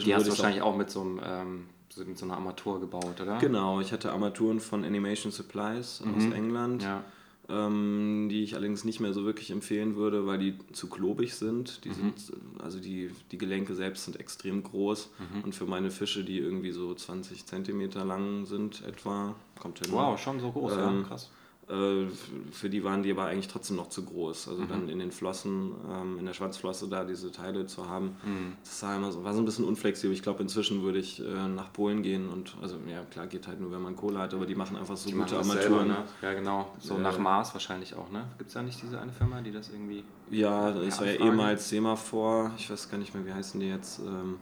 Die 0.00 0.14
hast 0.14 0.26
du 0.26 0.30
wahrscheinlich 0.30 0.62
auch, 0.62 0.74
auch 0.74 0.76
mit 0.76 0.90
so 0.90 1.00
einem 1.00 1.20
ähm, 1.24 1.66
mit 2.06 2.18
so 2.18 2.24
einer 2.26 2.34
Armatur 2.34 2.80
gebaut, 2.80 3.20
oder? 3.20 3.38
Genau, 3.38 3.80
ich 3.80 3.92
hatte 3.92 4.12
Armaturen 4.12 4.60
von 4.60 4.84
Animation 4.84 5.32
Supplies 5.32 6.02
mhm. 6.04 6.14
aus 6.14 6.34
England. 6.34 6.82
Ja. 6.82 7.04
Ähm, 7.48 8.26
die 8.28 8.42
ich 8.42 8.56
allerdings 8.56 8.82
nicht 8.82 8.98
mehr 8.98 9.12
so 9.12 9.24
wirklich 9.24 9.52
empfehlen 9.52 9.94
würde, 9.94 10.26
weil 10.26 10.36
die 10.36 10.58
zu 10.72 10.88
klobig 10.88 11.36
sind. 11.36 11.84
Die 11.84 11.90
mhm. 11.90 11.94
sind 11.94 12.32
also 12.60 12.80
die, 12.80 13.08
die 13.30 13.38
Gelenke 13.38 13.76
selbst 13.76 14.04
sind 14.04 14.18
extrem 14.18 14.64
groß 14.64 15.10
mhm. 15.18 15.44
und 15.44 15.54
für 15.54 15.64
meine 15.64 15.92
Fische, 15.92 16.24
die 16.24 16.38
irgendwie 16.38 16.72
so 16.72 16.92
20 16.92 17.46
Zentimeter 17.46 18.04
lang 18.04 18.46
sind 18.46 18.82
etwa, 18.84 19.36
kommt 19.60 19.78
hin. 19.78 19.92
Wow, 19.92 20.18
schon 20.18 20.40
so 20.40 20.50
groß, 20.50 20.72
ähm, 20.72 20.78
ja, 20.78 21.02
krass. 21.06 21.30
Äh, 21.68 22.06
für 22.52 22.70
die 22.70 22.84
waren 22.84 23.02
die 23.02 23.10
aber 23.10 23.24
eigentlich 23.24 23.48
trotzdem 23.48 23.76
noch 23.76 23.88
zu 23.88 24.04
groß. 24.04 24.48
Also 24.48 24.62
mhm. 24.62 24.68
dann 24.68 24.88
in 24.88 25.00
den 25.00 25.10
Flossen, 25.10 25.72
ähm, 25.90 26.18
in 26.18 26.24
der 26.24 26.32
Schwanzflosse 26.32 26.88
da 26.88 27.04
diese 27.04 27.32
Teile 27.32 27.66
zu 27.66 27.88
haben, 27.88 28.16
mhm. 28.24 28.52
das 28.62 28.82
war, 28.84 28.96
immer 28.96 29.10
so, 29.10 29.24
war 29.24 29.34
so 29.34 29.40
ein 29.40 29.44
bisschen 29.44 29.64
unflexibel. 29.64 30.14
Ich 30.14 30.22
glaube, 30.22 30.42
inzwischen 30.42 30.82
würde 30.82 31.00
ich 31.00 31.20
äh, 31.20 31.48
nach 31.48 31.72
Polen 31.72 32.02
gehen 32.02 32.28
und, 32.28 32.56
also 32.62 32.76
ja, 32.88 33.02
klar, 33.10 33.26
geht 33.26 33.48
halt 33.48 33.60
nur, 33.60 33.72
wenn 33.72 33.82
man 33.82 33.96
Kohle 33.96 34.20
hat, 34.20 34.32
aber 34.32 34.46
die 34.46 34.54
machen 34.54 34.76
einfach 34.76 34.96
so 34.96 35.08
die 35.08 35.16
gute 35.16 35.36
Armaturen. 35.38 35.88
Ne? 35.88 36.04
Ja, 36.22 36.34
genau. 36.34 36.72
So 36.78 36.94
äh, 36.94 37.00
nach 37.00 37.18
Mars 37.18 37.52
wahrscheinlich 37.52 37.94
auch, 37.96 38.12
ne? 38.12 38.24
Gibt 38.38 38.48
es 38.48 38.54
da 38.54 38.62
nicht 38.62 38.80
diese 38.80 39.00
eine 39.00 39.12
Firma, 39.12 39.40
die 39.40 39.50
das 39.50 39.70
irgendwie. 39.70 40.04
Ja, 40.30 40.70
das 40.70 41.00
war 41.00 41.08
ja 41.08 41.14
ehemals 41.14 41.68
Semaphor, 41.68 42.52
ich 42.56 42.70
weiß 42.70 42.88
gar 42.88 42.98
nicht 42.98 43.12
mehr, 43.12 43.26
wie 43.26 43.32
heißen 43.32 43.58
die 43.58 43.68
jetzt. 43.68 43.98
Ähm, 43.98 44.38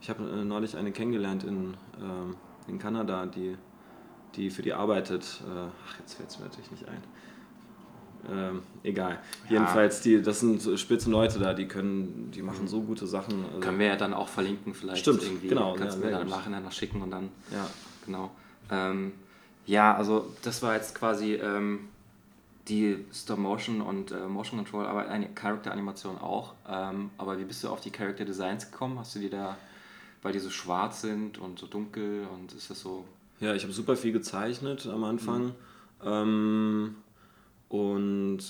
ich 0.00 0.10
habe 0.10 0.24
äh, 0.24 0.44
neulich 0.44 0.76
eine 0.76 0.90
kennengelernt 0.90 1.44
in, 1.44 1.76
ähm, 2.00 2.34
in 2.66 2.80
Kanada, 2.80 3.26
die 3.26 3.56
die 4.36 4.50
für 4.50 4.62
die 4.62 4.72
arbeitet. 4.72 5.42
Äh, 5.46 5.68
ach, 5.86 5.98
jetzt 5.98 6.14
fällt 6.14 6.30
es 6.30 6.38
mir 6.38 6.46
natürlich 6.46 6.70
nicht 6.70 6.88
ein. 6.88 7.02
Ähm, 8.30 8.62
egal. 8.82 9.18
Ja. 9.44 9.52
Jedenfalls, 9.52 10.02
die, 10.02 10.20
das 10.20 10.40
sind 10.40 10.62
spitze 10.78 11.10
Leute 11.10 11.38
da, 11.38 11.54
die 11.54 11.66
können, 11.66 12.30
die 12.34 12.42
machen 12.42 12.68
so 12.68 12.82
gute 12.82 13.06
Sachen. 13.06 13.44
Also 13.46 13.60
können 13.60 13.78
wir 13.78 13.86
ja 13.86 13.96
dann 13.96 14.12
auch 14.12 14.28
verlinken 14.28 14.74
vielleicht 14.74 15.00
Stimmt, 15.00 15.22
irgendwie. 15.22 15.48
Genau, 15.48 15.74
Kannst 15.74 15.96
ja, 15.96 16.00
du 16.00 16.06
mir 16.06 16.12
dann 16.12 16.22
im 16.22 16.28
Nachhinein 16.28 16.62
noch 16.62 16.72
schicken 16.72 17.00
und 17.02 17.10
dann. 17.10 17.30
Ja. 17.50 17.66
Genau. 18.04 18.30
Ähm, 18.70 19.12
ja, 19.66 19.94
also 19.94 20.32
das 20.42 20.62
war 20.62 20.74
jetzt 20.74 20.94
quasi 20.94 21.34
ähm, 21.34 21.88
die 22.68 23.04
Stop 23.12 23.38
Motion 23.38 23.80
und 23.80 24.12
äh, 24.12 24.26
Motion 24.26 24.58
Control, 24.58 24.86
aber 24.86 25.08
eine 25.08 25.28
Character 25.30 25.72
Animation 25.72 26.18
auch. 26.18 26.54
Ähm, 26.68 27.10
aber 27.18 27.38
wie 27.38 27.44
bist 27.44 27.64
du 27.64 27.68
auf 27.68 27.80
die 27.80 27.90
Character 27.90 28.24
Designs 28.24 28.70
gekommen? 28.70 28.98
Hast 28.98 29.14
du 29.14 29.18
die 29.18 29.30
da, 29.30 29.56
weil 30.22 30.32
die 30.32 30.38
so 30.38 30.50
schwarz 30.50 31.02
sind 31.02 31.38
und 31.38 31.58
so 31.58 31.66
dunkel 31.66 32.26
und 32.32 32.52
ist 32.52 32.70
das 32.70 32.80
so 32.80 33.04
ja, 33.40 33.54
ich 33.54 33.62
habe 33.62 33.72
super 33.72 33.96
viel 33.96 34.12
gezeichnet 34.12 34.86
am 34.86 35.04
Anfang. 35.04 35.46
Mhm. 35.46 35.52
Ähm, 36.04 36.94
und 37.68 38.40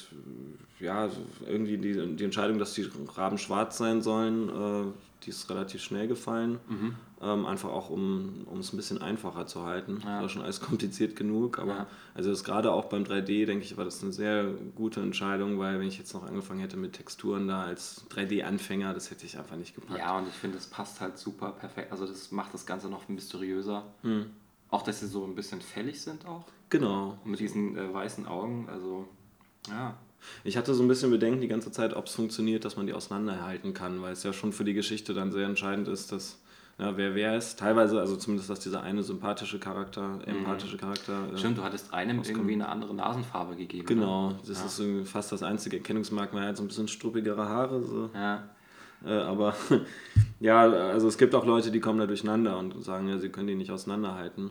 ja, 0.81 1.09
irgendwie 1.47 1.79
die, 1.79 2.17
die 2.17 2.25
Entscheidung, 2.25 2.59
dass 2.59 2.75
die 2.75 2.89
Raben 3.15 3.39
schwarz 3.39 3.77
sein 3.77 4.03
sollen, 4.03 4.49
äh, 4.49 4.93
die 5.25 5.31
ist 5.31 5.51
relativ 5.51 5.83
schnell 5.83 6.09
gefallen. 6.09 6.59
Mhm. 6.69 6.95
Ähm, 7.23 7.45
einfach 7.45 7.69
auch, 7.69 7.91
um, 7.91 8.47
es 8.59 8.73
ein 8.73 8.79
bisschen 8.79 9.03
einfacher 9.03 9.47
zu 9.47 9.65
halten. 9.67 10.01
Ja. 10.03 10.23
War 10.23 10.29
schon 10.31 10.41
alles 10.41 10.61
kompliziert 10.63 11.17
genug, 11.17 11.59
aber 11.59 11.73
ja. 11.73 11.87
also 12.15 12.31
das 12.31 12.45
gerade 12.45 12.73
auch 12.73 12.87
beim 12.87 13.03
3D, 13.05 13.45
denke 13.45 13.65
ich, 13.65 13.77
war 13.77 13.85
das 13.85 14.03
eine 14.03 14.13
sehr 14.13 14.47
gute 14.75 15.01
Entscheidung, 15.01 15.59
weil 15.59 15.79
wenn 15.79 15.89
ich 15.89 15.99
jetzt 15.99 16.15
noch 16.15 16.25
angefangen 16.25 16.61
hätte 16.61 16.79
mit 16.79 16.95
Texturen 16.95 17.47
da 17.47 17.65
als 17.65 18.07
3D-Anfänger, 18.09 18.95
das 18.95 19.11
hätte 19.11 19.27
ich 19.27 19.37
einfach 19.37 19.57
nicht 19.57 19.75
gepackt. 19.75 19.99
Ja, 19.99 20.17
und 20.17 20.29
ich 20.29 20.35
finde, 20.35 20.57
das 20.57 20.67
passt 20.67 21.03
halt 21.03 21.19
super 21.19 21.53
perfekt. 21.53 21.93
Also 21.93 22.07
das 22.07 22.33
macht 22.33 22.55
das 22.55 22.65
Ganze 22.65 22.89
noch 22.89 23.07
mysteriöser. 23.11 23.85
Mhm. 24.03 24.27
Auch, 24.71 24.83
dass 24.83 25.01
sie 25.01 25.07
so 25.07 25.25
ein 25.25 25.35
bisschen 25.35 25.61
fällig 25.61 26.01
sind 26.01 26.27
auch. 26.27 26.45
Genau. 26.69 27.19
Und 27.25 27.33
mit 27.33 27.41
diesen 27.41 27.77
äh, 27.77 27.93
weißen 27.93 28.27
Augen, 28.27 28.69
also 28.71 29.09
ja. 29.69 29.97
Ich 30.45 30.57
hatte 30.57 30.75
so 30.75 30.83
ein 30.83 30.89
bisschen 30.89 31.11
Bedenken 31.11 31.41
die 31.41 31.49
ganze 31.49 31.73
Zeit, 31.73 31.95
ob 31.95 32.07
es 32.07 32.15
funktioniert, 32.15 32.65
dass 32.65 32.77
man 32.77 32.87
die 32.87 32.93
auseinanderhalten 32.93 33.75
kann, 33.75 34.03
weil 34.03 34.13
es 34.13 34.23
ja 34.23 34.33
schon 34.33 34.53
für 34.53 34.65
die 34.65 34.75
Geschichte 34.75 35.15
dann 35.15 35.33
sehr 35.33 35.47
entscheidend 35.47 35.89
ist, 35.89 36.13
dass 36.13 36.39
ja, 36.79 36.97
wer 36.97 37.15
wer 37.15 37.37
ist. 37.37 37.59
Teilweise, 37.59 38.01
also 38.01 38.17
zumindest, 38.17 38.49
dass 38.49 38.61
dieser 38.61 38.83
eine 38.83 39.03
sympathische 39.03 39.59
Charakter, 39.59 40.03
mhm. 40.03 40.23
empathische 40.25 40.79
Charakter. 40.79 41.29
Äh, 41.33 41.37
Stimmt, 41.39 41.59
du 41.59 41.63
hattest 41.63 41.93
einem 41.93 42.21
auskommt. 42.21 42.39
irgendwie 42.39 42.55
eine 42.55 42.69
andere 42.69 42.95
Nasenfarbe 42.95 43.55
gegeben. 43.55 43.87
Genau, 43.87 44.31
ne? 44.31 44.39
das 44.47 44.79
ja. 44.79 44.87
ist 44.87 45.11
fast 45.11 45.31
das 45.31 45.43
einzige 45.43 45.77
Erkennungsmerkmal. 45.77 46.45
Er 46.45 46.49
hat 46.51 46.57
so 46.57 46.63
ein 46.63 46.69
bisschen 46.69 46.89
struppigere 46.89 47.47
Haare. 47.47 47.83
So. 47.83 48.09
Ja. 48.15 48.49
Äh, 49.05 49.13
aber 49.13 49.55
ja, 50.41 50.61
also 50.61 51.09
es 51.09 51.19
gibt 51.19 51.35
auch 51.35 51.47
Leute, 51.47 51.71
die 51.71 51.81
kommen 51.81 51.99
da 51.99 52.07
durcheinander 52.07 52.59
und 52.59 52.83
sagen, 52.85 53.09
ja, 53.09 53.19
sie 53.19 53.31
können 53.31 53.47
die 53.47 53.55
nicht 53.55 53.71
auseinanderhalten. 53.71 54.51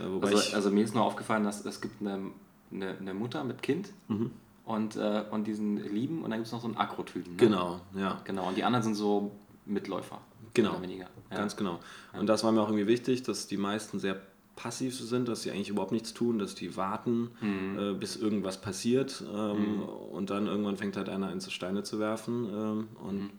Äh, 0.00 0.24
also, 0.24 0.54
also, 0.54 0.70
mir 0.70 0.84
ist 0.84 0.94
nur 0.94 1.04
aufgefallen, 1.04 1.44
dass 1.44 1.64
es 1.64 1.80
gibt 1.80 2.00
eine, 2.00 2.30
eine, 2.72 2.96
eine 2.98 3.14
Mutter 3.14 3.44
mit 3.44 3.62
Kind 3.62 3.90
mhm. 4.08 4.30
und, 4.64 4.96
äh, 4.96 5.24
und 5.30 5.46
diesen 5.46 5.76
Lieben 5.76 6.22
und 6.22 6.30
dann 6.30 6.38
gibt 6.38 6.46
es 6.46 6.52
noch 6.52 6.60
so 6.60 6.68
einen 6.68 6.76
Akrotypen. 6.76 7.32
Ne? 7.32 7.38
Genau, 7.38 7.80
ja. 7.96 8.20
Genau, 8.24 8.48
und 8.48 8.56
die 8.56 8.64
anderen 8.64 8.82
sind 8.82 8.94
so 8.94 9.32
Mitläufer. 9.66 10.20
Genau, 10.54 10.80
weniger. 10.82 11.06
Ja. 11.30 11.38
ganz 11.38 11.56
genau. 11.56 11.80
Und 12.12 12.26
das 12.26 12.44
war 12.44 12.52
mir 12.52 12.60
auch 12.60 12.68
irgendwie 12.68 12.86
wichtig, 12.86 13.22
dass 13.22 13.46
die 13.46 13.56
meisten 13.56 13.98
sehr 13.98 14.20
passiv 14.54 14.98
sind, 14.98 15.28
dass 15.28 15.42
sie 15.42 15.50
eigentlich 15.50 15.70
überhaupt 15.70 15.92
nichts 15.92 16.12
tun, 16.12 16.38
dass 16.38 16.54
die 16.54 16.76
warten, 16.76 17.30
mhm. 17.40 17.78
äh, 17.78 17.94
bis 17.94 18.16
irgendwas 18.16 18.60
passiert 18.60 19.24
ähm, 19.34 19.76
mhm. 19.76 19.82
und 20.12 20.28
dann 20.28 20.46
irgendwann 20.46 20.76
fängt 20.76 20.98
halt 20.98 21.08
einer 21.08 21.28
an, 21.28 21.40
Steine 21.40 21.84
zu 21.84 21.98
werfen 21.98 22.44
ähm, 22.52 22.88
und 23.02 23.20
mhm 23.20 23.30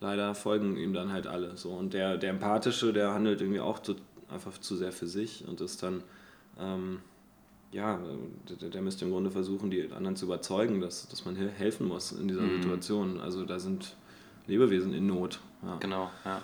leider 0.00 0.34
folgen 0.34 0.76
ihm 0.76 0.92
dann 0.92 1.12
halt 1.12 1.26
alle. 1.26 1.56
So. 1.56 1.70
Und 1.70 1.94
der, 1.94 2.16
der 2.16 2.30
Empathische, 2.30 2.92
der 2.92 3.12
handelt 3.12 3.40
irgendwie 3.40 3.60
auch 3.60 3.78
zu, 3.78 3.96
einfach 4.28 4.58
zu 4.58 4.76
sehr 4.76 4.92
für 4.92 5.06
sich 5.06 5.44
und 5.46 5.60
ist 5.60 5.82
dann, 5.82 6.02
ähm, 6.58 7.00
ja, 7.72 7.98
der, 8.60 8.70
der, 8.70 8.82
müsste 8.82 9.04
im 9.04 9.10
Grunde 9.10 9.30
versuchen, 9.30 9.70
die 9.70 9.90
anderen 9.92 10.16
zu 10.16 10.26
überzeugen, 10.26 10.80
dass, 10.80 11.08
dass 11.08 11.24
man 11.24 11.36
helfen 11.36 11.88
muss 11.88 12.12
in 12.12 12.28
dieser 12.28 12.42
mhm. 12.42 12.62
Situation. 12.62 13.20
Also 13.20 13.44
da 13.44 13.58
sind 13.58 13.96
Lebewesen 14.46 14.94
in 14.94 15.06
Not. 15.06 15.40
Ja. 15.62 15.76
Genau, 15.80 16.10
ja. 16.24 16.40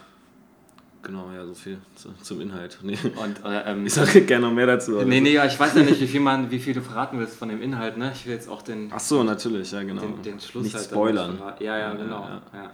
Genau, 1.02 1.32
ja, 1.32 1.44
so 1.44 1.54
viel 1.54 1.78
zu, 1.96 2.10
zum 2.22 2.40
Inhalt. 2.40 2.78
Nee. 2.82 2.96
Und, 3.16 3.44
äh, 3.44 3.72
ähm, 3.72 3.86
ich 3.86 3.92
sage 3.92 4.20
gerne 4.26 4.46
noch 4.46 4.54
mehr 4.54 4.66
dazu. 4.66 5.02
Nee, 5.02 5.20
nee, 5.20 5.32
ja, 5.32 5.44
ich 5.46 5.58
weiß 5.58 5.74
ja 5.74 5.82
nicht, 5.82 6.00
wie 6.00 6.06
viel, 6.06 6.20
man, 6.20 6.50
wie 6.50 6.60
viel 6.60 6.74
du 6.74 6.80
verraten 6.80 7.18
willst 7.18 7.36
von 7.36 7.48
dem 7.48 7.60
Inhalt. 7.60 7.96
Ne? 7.96 8.12
Ich 8.14 8.24
will 8.24 8.34
jetzt 8.34 8.48
auch 8.48 8.62
den. 8.62 8.88
Ach 8.94 9.00
so, 9.00 9.24
natürlich, 9.24 9.72
ja, 9.72 9.82
genau. 9.82 10.00
Den, 10.00 10.22
den 10.22 10.40
Schluss 10.40 10.62
nicht 10.62 10.76
halt 10.76 10.84
spoilern. 10.84 11.42
Ja, 11.58 11.76
ja, 11.76 11.94
genau. 11.94 12.22
Ja, 12.22 12.42
ja. 12.54 12.70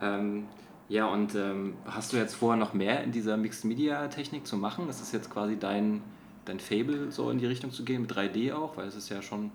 Ähm, 0.00 0.44
ja, 0.88 1.06
und 1.06 1.34
ähm, 1.34 1.74
hast 1.84 2.12
du 2.12 2.16
jetzt 2.16 2.34
vor, 2.34 2.56
noch 2.56 2.74
mehr 2.74 3.04
in 3.04 3.12
dieser 3.12 3.36
Mixed 3.36 3.64
Media 3.64 4.08
Technik 4.08 4.46
zu 4.46 4.56
machen? 4.56 4.88
Ist 4.88 5.00
das 5.00 5.12
jetzt 5.12 5.30
quasi 5.30 5.56
dein, 5.56 6.02
dein 6.44 6.58
Fable, 6.58 7.12
so 7.12 7.30
in 7.30 7.38
die 7.38 7.46
Richtung 7.46 7.70
zu 7.70 7.84
gehen, 7.84 8.02
mit 8.02 8.12
3D 8.12 8.52
auch? 8.52 8.76
Weil 8.76 8.88
es 8.88 8.96
ist 8.96 9.08
ja 9.08 9.22
schon 9.22 9.52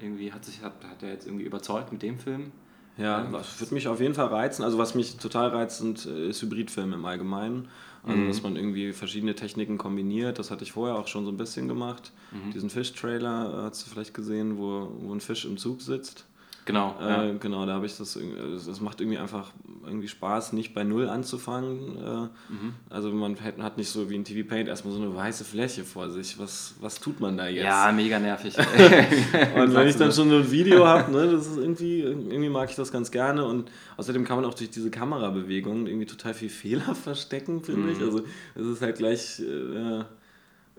irgendwie, 0.00 0.32
hat 0.32 0.44
sich, 0.44 0.62
hat, 0.62 0.72
hat 0.84 1.02
er 1.02 1.10
jetzt 1.10 1.26
irgendwie 1.26 1.44
überzeugt 1.44 1.92
mit 1.92 2.02
dem 2.02 2.18
Film? 2.18 2.52
Ja, 2.96 3.24
ähm, 3.24 3.32
das 3.32 3.60
würde 3.60 3.74
mich 3.74 3.88
auf 3.88 4.00
jeden 4.00 4.14
Fall 4.14 4.26
reizen. 4.26 4.62
Also 4.62 4.78
was 4.78 4.94
mich 4.94 5.16
total 5.16 5.48
reizt, 5.48 5.78
sind, 5.78 6.06
äh, 6.06 6.28
ist 6.28 6.42
Hybridfilme 6.42 6.94
im 6.94 7.04
Allgemeinen. 7.04 7.68
Also 8.04 8.18
mhm. 8.18 8.28
dass 8.28 8.42
man 8.42 8.56
irgendwie 8.56 8.92
verschiedene 8.92 9.34
Techniken 9.34 9.78
kombiniert. 9.78 10.38
Das 10.38 10.50
hatte 10.50 10.64
ich 10.64 10.72
vorher 10.72 10.96
auch 10.96 11.06
schon 11.06 11.24
so 11.24 11.30
ein 11.30 11.36
bisschen 11.36 11.68
gemacht. 11.68 12.12
Mhm. 12.32 12.50
Diesen 12.50 12.70
Fish-Trailer 12.70 13.50
äh, 13.50 13.70
hast 13.70 13.86
du 13.86 13.90
vielleicht 13.90 14.14
gesehen, 14.14 14.58
wo, 14.58 14.90
wo 15.00 15.14
ein 15.14 15.20
Fisch 15.20 15.44
im 15.44 15.56
Zug 15.56 15.82
sitzt. 15.82 16.26
Genau. 16.64 16.96
Äh, 17.00 17.04
ja. 17.04 17.32
Genau, 17.40 17.66
da 17.66 17.74
habe 17.74 17.86
ich 17.86 17.96
das. 17.96 18.14
Es 18.16 18.80
macht 18.80 19.00
irgendwie 19.00 19.18
einfach 19.18 19.50
irgendwie 19.84 20.06
Spaß, 20.06 20.52
nicht 20.52 20.74
bei 20.74 20.84
Null 20.84 21.08
anzufangen. 21.08 21.96
Äh, 21.96 22.52
mhm. 22.52 22.74
Also 22.88 23.10
man 23.10 23.36
hat 23.40 23.78
nicht 23.78 23.88
so 23.88 24.08
wie 24.08 24.14
in 24.14 24.24
TV 24.24 24.48
Paint 24.48 24.68
erstmal 24.68 24.94
so 24.94 25.02
eine 25.02 25.14
weiße 25.14 25.44
Fläche 25.44 25.82
vor 25.82 26.10
sich. 26.10 26.38
Was, 26.38 26.74
was 26.80 27.00
tut 27.00 27.18
man 27.18 27.36
da 27.36 27.48
jetzt? 27.48 27.64
Ja, 27.64 27.90
mega 27.90 28.18
nervig. 28.20 28.56
und 29.56 29.74
wenn 29.74 29.88
ich 29.88 29.96
dann 29.96 30.12
schon 30.12 30.30
so 30.30 30.36
ein 30.36 30.50
Video 30.50 30.86
habe, 30.86 31.10
ne, 31.10 31.32
das 31.32 31.48
ist 31.48 31.58
irgendwie, 31.58 32.00
irgendwie 32.00 32.48
mag 32.48 32.70
ich 32.70 32.76
das 32.76 32.92
ganz 32.92 33.10
gerne. 33.10 33.44
Und 33.44 33.70
außerdem 33.96 34.24
kann 34.24 34.36
man 34.36 34.44
auch 34.44 34.54
durch 34.54 34.70
diese 34.70 34.90
Kamerabewegungen 34.90 35.86
irgendwie 35.86 36.06
total 36.06 36.34
viel 36.34 36.50
Fehler 36.50 36.94
verstecken, 36.94 37.62
finde 37.64 37.88
mhm. 37.88 37.92
ich. 37.92 38.00
Also 38.00 38.22
es 38.54 38.66
ist 38.66 38.82
halt 38.82 38.96
gleich. 38.96 39.40
Äh, 39.40 40.04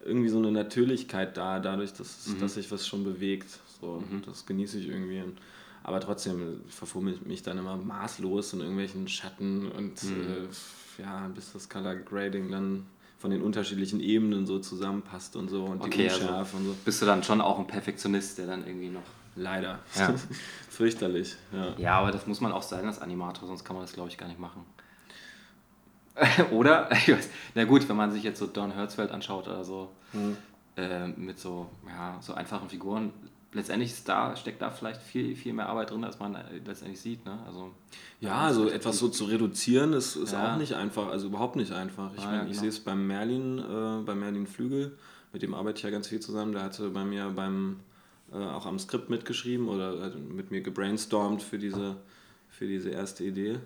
irgendwie 0.05 0.27
so 0.27 0.37
eine 0.37 0.51
Natürlichkeit 0.51 1.37
da, 1.37 1.61
dadurch, 1.61 1.93
dass, 1.93 2.27
mhm. 2.27 2.39
dass 2.41 2.55
sich 2.55 2.69
was 2.71 2.85
schon 2.85 3.05
bewegt. 3.05 3.47
So, 3.79 4.03
mhm. 4.09 4.21
Das 4.25 4.45
genieße 4.45 4.79
ich 4.79 4.89
irgendwie. 4.89 5.23
Aber 5.83 5.99
trotzdem 5.99 6.61
verfummel 6.69 7.13
ich 7.15 7.21
mich 7.25 7.43
dann 7.43 7.57
immer 7.57 7.75
maßlos 7.75 8.53
in 8.53 8.61
irgendwelchen 8.61 9.07
Schatten 9.07 9.69
und 9.69 10.01
mhm. 10.03 10.47
äh, 10.99 11.01
ja, 11.01 11.27
bis 11.27 11.51
das 11.51 11.67
Color 11.67 11.95
Grading 11.95 12.49
dann 12.49 12.85
von 13.17 13.31
den 13.31 13.41
unterschiedlichen 13.41 13.99
Ebenen 13.99 14.45
so 14.45 14.59
zusammenpasst 14.59 15.35
und 15.35 15.49
so 15.49 15.65
und 15.65 15.81
okay, 15.81 16.07
die 16.07 16.13
Unschärfe 16.13 16.35
also 16.35 16.57
und 16.57 16.65
so. 16.65 16.75
Bist 16.85 17.01
du 17.01 17.05
dann 17.05 17.23
schon 17.23 17.41
auch 17.41 17.59
ein 17.59 17.67
Perfektionist, 17.67 18.37
der 18.37 18.47
dann 18.47 18.65
irgendwie 18.65 18.89
noch. 18.89 19.01
Leider. 19.35 19.79
Ja. 19.95 20.13
Fürchterlich. 20.69 21.35
Ja. 21.51 21.73
ja, 21.77 21.99
aber 21.99 22.11
das 22.11 22.27
muss 22.27 22.39
man 22.39 22.51
auch 22.51 22.61
sein 22.61 22.85
als 22.85 22.99
Animator, 22.99 23.47
sonst 23.47 23.63
kann 23.63 23.75
man 23.75 23.83
das, 23.83 23.93
glaube 23.93 24.09
ich, 24.09 24.17
gar 24.17 24.27
nicht 24.27 24.39
machen. 24.39 24.65
oder? 26.51 26.89
Na 27.55 27.63
gut, 27.63 27.87
wenn 27.89 27.95
man 27.95 28.11
sich 28.11 28.23
jetzt 28.23 28.39
so 28.39 28.47
Don 28.47 28.71
Hertzfeld 28.71 29.11
anschaut 29.11 29.47
oder 29.47 29.63
so, 29.63 29.89
mhm. 30.13 30.37
äh, 30.77 31.07
mit 31.07 31.39
so, 31.39 31.69
ja, 31.87 32.17
so 32.21 32.33
einfachen 32.33 32.69
Figuren, 32.69 33.11
letztendlich 33.53 33.91
ist 33.91 34.07
da, 34.07 34.35
steckt 34.35 34.61
da 34.61 34.69
vielleicht 34.69 35.01
viel, 35.01 35.35
viel 35.35 35.53
mehr 35.53 35.67
Arbeit 35.67 35.91
drin, 35.91 36.03
als 36.03 36.19
man 36.19 36.35
äh, 36.35 36.43
letztendlich 36.65 36.99
sieht. 36.99 37.25
Ne? 37.25 37.39
Also, 37.45 37.71
ja, 38.19 38.39
also 38.39 38.69
etwas 38.69 38.97
so 38.99 39.09
zu 39.09 39.25
reduzieren 39.25 39.93
ist, 39.93 40.15
ist 40.15 40.33
ja. 40.33 40.53
auch 40.53 40.57
nicht 40.57 40.73
einfach, 40.73 41.09
also 41.09 41.27
überhaupt 41.27 41.55
nicht 41.55 41.71
einfach. 41.71 42.11
Ich, 42.15 42.23
ah, 42.23 42.25
mein, 42.25 42.33
ja, 42.33 42.39
genau. 42.41 42.51
ich 42.51 42.59
sehe 42.59 42.69
es 42.69 42.79
beim 42.79 43.07
Merlin, 43.07 43.59
äh, 43.59 44.03
beim 44.03 44.19
Merlin 44.19 44.47
Flügel, 44.47 44.97
mit 45.31 45.41
dem 45.41 45.53
arbeite 45.53 45.77
ich 45.77 45.83
ja 45.83 45.89
ganz 45.89 46.07
viel 46.07 46.19
zusammen. 46.19 46.53
Der 46.53 46.63
hatte 46.63 46.89
bei 46.89 47.03
mir 47.03 47.31
beim 47.35 47.79
äh, 48.31 48.37
auch 48.37 48.65
am 48.65 48.79
Skript 48.79 49.09
mitgeschrieben 49.09 49.67
oder 49.67 50.07
äh, 50.07 50.15
mit 50.17 50.51
mir 50.51 50.61
gebrainstormt 50.61 51.41
für 51.41 51.57
diese, 51.57 51.97
für 52.49 52.67
diese 52.67 52.89
erste 52.89 53.23
Idee. 53.23 53.59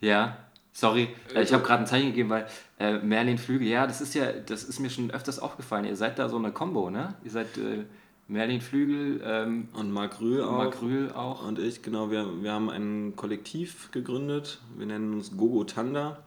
Ja. 0.00 0.36
Sorry, 0.72 1.08
äh, 1.34 1.42
ich 1.42 1.52
habe 1.52 1.64
gerade 1.64 1.82
ein 1.82 1.86
Zeichen 1.86 2.08
gegeben, 2.08 2.30
weil 2.30 2.46
äh, 2.78 2.98
Merlin 2.98 3.38
Flügel, 3.38 3.66
ja, 3.66 3.86
das 3.86 4.00
ist 4.00 4.14
ja, 4.14 4.32
das 4.32 4.62
ist 4.64 4.78
mir 4.78 4.90
schon 4.90 5.10
öfters 5.10 5.38
aufgefallen. 5.38 5.84
Ihr 5.86 5.96
seid 5.96 6.18
da 6.18 6.28
so 6.28 6.36
eine 6.36 6.52
Combo, 6.52 6.90
ne? 6.90 7.14
Ihr 7.24 7.30
seid 7.30 7.56
äh, 7.58 7.84
Merlin 8.28 8.60
Flügel 8.60 9.20
ähm, 9.24 9.68
und 9.72 9.90
Marc 9.90 10.20
Rühl 10.20 10.42
auch. 10.42 10.52
Marc 10.52 10.82
Rühl 10.82 11.10
auch. 11.12 11.46
Und 11.46 11.58
ich, 11.58 11.82
genau. 11.82 12.10
Wir, 12.10 12.42
wir 12.42 12.52
haben 12.52 12.70
ein 12.70 13.14
Kollektiv 13.16 13.90
gegründet. 13.90 14.60
Wir 14.76 14.86
nennen 14.86 15.14
uns 15.14 15.36
Gogo 15.36 15.64
Tanda. 15.64 16.18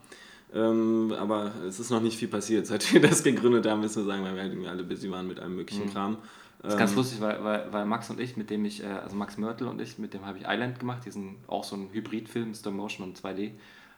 Ähm, 0.54 1.14
aber 1.18 1.54
es 1.68 1.80
ist 1.80 1.91
noch 1.91 2.02
nicht 2.02 2.18
viel 2.18 2.28
passiert, 2.28 2.68
seit 2.68 2.91
wir 2.91 2.99
das 3.10 3.24
gegründet 3.24 3.66
haben, 3.68 3.80
müssen 3.80 4.04
wir 4.04 4.12
sagen, 4.12 4.24
weil 4.24 4.36
wir 4.36 4.41
halt 4.41 4.52
irgendwie 4.52 4.68
alle 4.68 4.84
busy 4.84 5.10
waren 5.10 5.28
mit 5.28 5.39
allem 5.39 5.56
möglichen 5.56 5.86
mhm. 5.86 5.93
Kram. 5.93 6.18
Das 6.62 6.74
ist 6.74 6.80
ganz 6.80 6.91
ähm, 6.91 6.97
lustig, 6.97 7.22
weil, 7.22 7.43
weil, 7.43 7.68
weil 7.72 7.86
Max 7.86 8.10
und 8.10 8.20
ich, 8.20 8.36
mit 8.36 8.49
dem 8.49 8.66
ich, 8.66 8.84
äh, 8.84 8.88
also 8.88 9.16
Max 9.16 9.38
Mörtel 9.38 9.68
und 9.68 9.80
ich, 9.80 9.97
mit 9.97 10.14
dem 10.14 10.26
habe 10.26 10.39
ich 10.39 10.43
Island 10.45 10.80
gemacht, 10.80 11.04
die 11.06 11.12
sind 11.12 11.38
auch 11.47 11.64
so 11.64 11.76
ein 11.76 11.89
Hybridfilm, 11.93 12.54
Stop 12.54 12.74
Motion 12.74 13.08
und 13.08 13.18
2D 13.18 13.52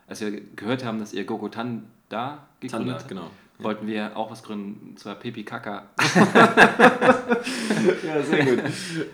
als 0.07 0.21
wir 0.21 0.41
gehört 0.55 0.83
haben, 0.83 0.99
dass 0.99 1.13
ihr 1.13 1.25
Gogotan 1.25 1.87
da 2.09 2.47
gegründet 2.59 2.95
habt, 2.95 3.07
genau. 3.07 3.29
Wollten 3.63 3.87
wir 3.87 4.15
auch 4.15 4.31
was 4.31 4.43
gründen, 4.43 4.95
zwar 4.97 5.15
Pipi 5.15 5.43
Kaka. 5.43 5.83
ja, 8.03 8.23
sehr 8.23 8.45
gut. 8.45 8.59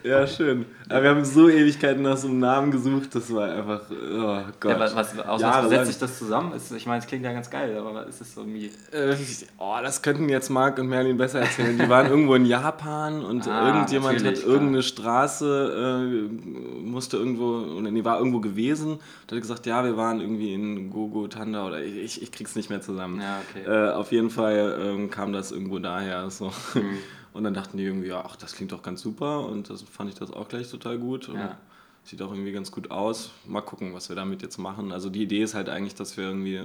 Ja, 0.03 0.27
schön. 0.27 0.65
Aber 0.87 1.03
wir 1.03 1.09
haben 1.11 1.25
so 1.25 1.49
Ewigkeiten 1.49 2.01
nach 2.01 2.17
so 2.17 2.27
einem 2.27 2.39
Namen 2.39 2.71
gesucht, 2.71 3.13
das 3.13 3.33
war 3.33 3.51
einfach, 3.51 3.81
oh 3.89 4.41
Gott. 4.59 4.71
Ja, 4.71 4.79
was, 4.79 4.95
was, 4.95 5.19
aus 5.19 5.41
ja, 5.41 5.63
was 5.63 5.69
setzt 5.69 5.87
sich 5.87 5.99
das 5.99 6.17
zusammen? 6.17 6.53
Ich 6.75 6.85
meine, 6.85 6.99
es 6.99 7.07
klingt 7.07 7.23
ja 7.23 7.33
ganz 7.33 7.49
geil, 7.49 7.77
aber 7.77 8.07
ist 8.07 8.21
es 8.21 8.33
so 8.33 8.41
irgendwie... 8.41 8.71
Äh, 8.91 9.15
oh, 9.57 9.75
das 9.81 10.01
könnten 10.01 10.29
jetzt 10.29 10.49
Marc 10.49 10.79
und 10.79 10.87
Merlin 10.87 11.17
besser 11.17 11.41
erzählen. 11.41 11.77
Die 11.77 11.89
waren 11.89 12.07
irgendwo 12.07 12.35
in 12.35 12.45
Japan 12.45 13.23
und 13.23 13.47
ah, 13.47 13.67
irgendjemand 13.67 14.23
hat 14.23 14.43
irgendeine 14.43 14.83
Straße, 14.83 16.05
äh, 16.05 16.83
musste 16.83 17.17
irgendwo, 17.17 17.77
oder 17.77 17.91
nee, 17.91 18.03
war 18.03 18.17
irgendwo 18.17 18.39
gewesen 18.39 18.93
und 18.93 19.31
hat 19.31 19.41
gesagt, 19.41 19.65
ja, 19.65 19.83
wir 19.83 19.97
waren 19.97 20.21
irgendwie 20.21 20.53
in 20.53 20.89
Gogo 20.89 21.27
Tanda 21.27 21.65
oder 21.65 21.81
ich, 21.81 22.21
ich 22.21 22.31
krieg's 22.31 22.55
nicht 22.55 22.69
mehr 22.69 22.81
zusammen. 22.81 23.21
Ja, 23.21 23.41
okay. 23.49 23.69
Äh, 23.69 23.93
auf 23.93 24.11
jeden 24.11 24.29
Fall 24.29 24.38
ähm, 24.47 25.09
kam 25.09 25.33
das 25.33 25.51
irgendwo 25.51 25.79
daher. 25.79 26.29
So. 26.29 26.51
Mhm. 26.73 26.97
Und 27.33 27.43
dann 27.43 27.53
dachten 27.53 27.77
die 27.77 27.83
irgendwie, 27.83 28.11
ach, 28.11 28.35
das 28.35 28.53
klingt 28.53 28.71
doch 28.71 28.81
ganz 28.81 29.01
super 29.01 29.45
und 29.45 29.69
das 29.69 29.83
fand 29.83 30.09
ich 30.09 30.15
das 30.17 30.31
auch 30.31 30.47
gleich 30.47 30.67
total 30.67 30.97
gut. 30.97 31.27
Ja. 31.27 31.59
Sieht 32.03 32.23
auch 32.23 32.31
irgendwie 32.31 32.51
ganz 32.51 32.71
gut 32.71 32.89
aus. 32.89 33.29
Mal 33.45 33.61
gucken, 33.61 33.93
was 33.93 34.09
wir 34.09 34.15
damit 34.15 34.41
jetzt 34.41 34.57
machen. 34.57 34.91
Also 34.91 35.11
die 35.11 35.21
Idee 35.21 35.43
ist 35.43 35.53
halt 35.53 35.69
eigentlich, 35.69 35.93
dass 35.93 36.17
wir 36.17 36.23
irgendwie 36.23 36.63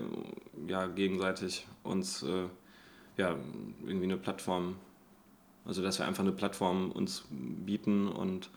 ja, 0.66 0.86
gegenseitig 0.86 1.66
uns 1.82 2.22
äh, 2.22 2.46
ja, 3.18 3.36
irgendwie 3.84 4.06
eine 4.06 4.16
Plattform, 4.16 4.76
also 5.66 5.82
dass 5.82 5.98
wir 5.98 6.06
einfach 6.06 6.22
eine 6.22 6.32
Plattform 6.32 6.90
uns 6.92 7.24
bieten 7.30 8.08
und 8.08 8.48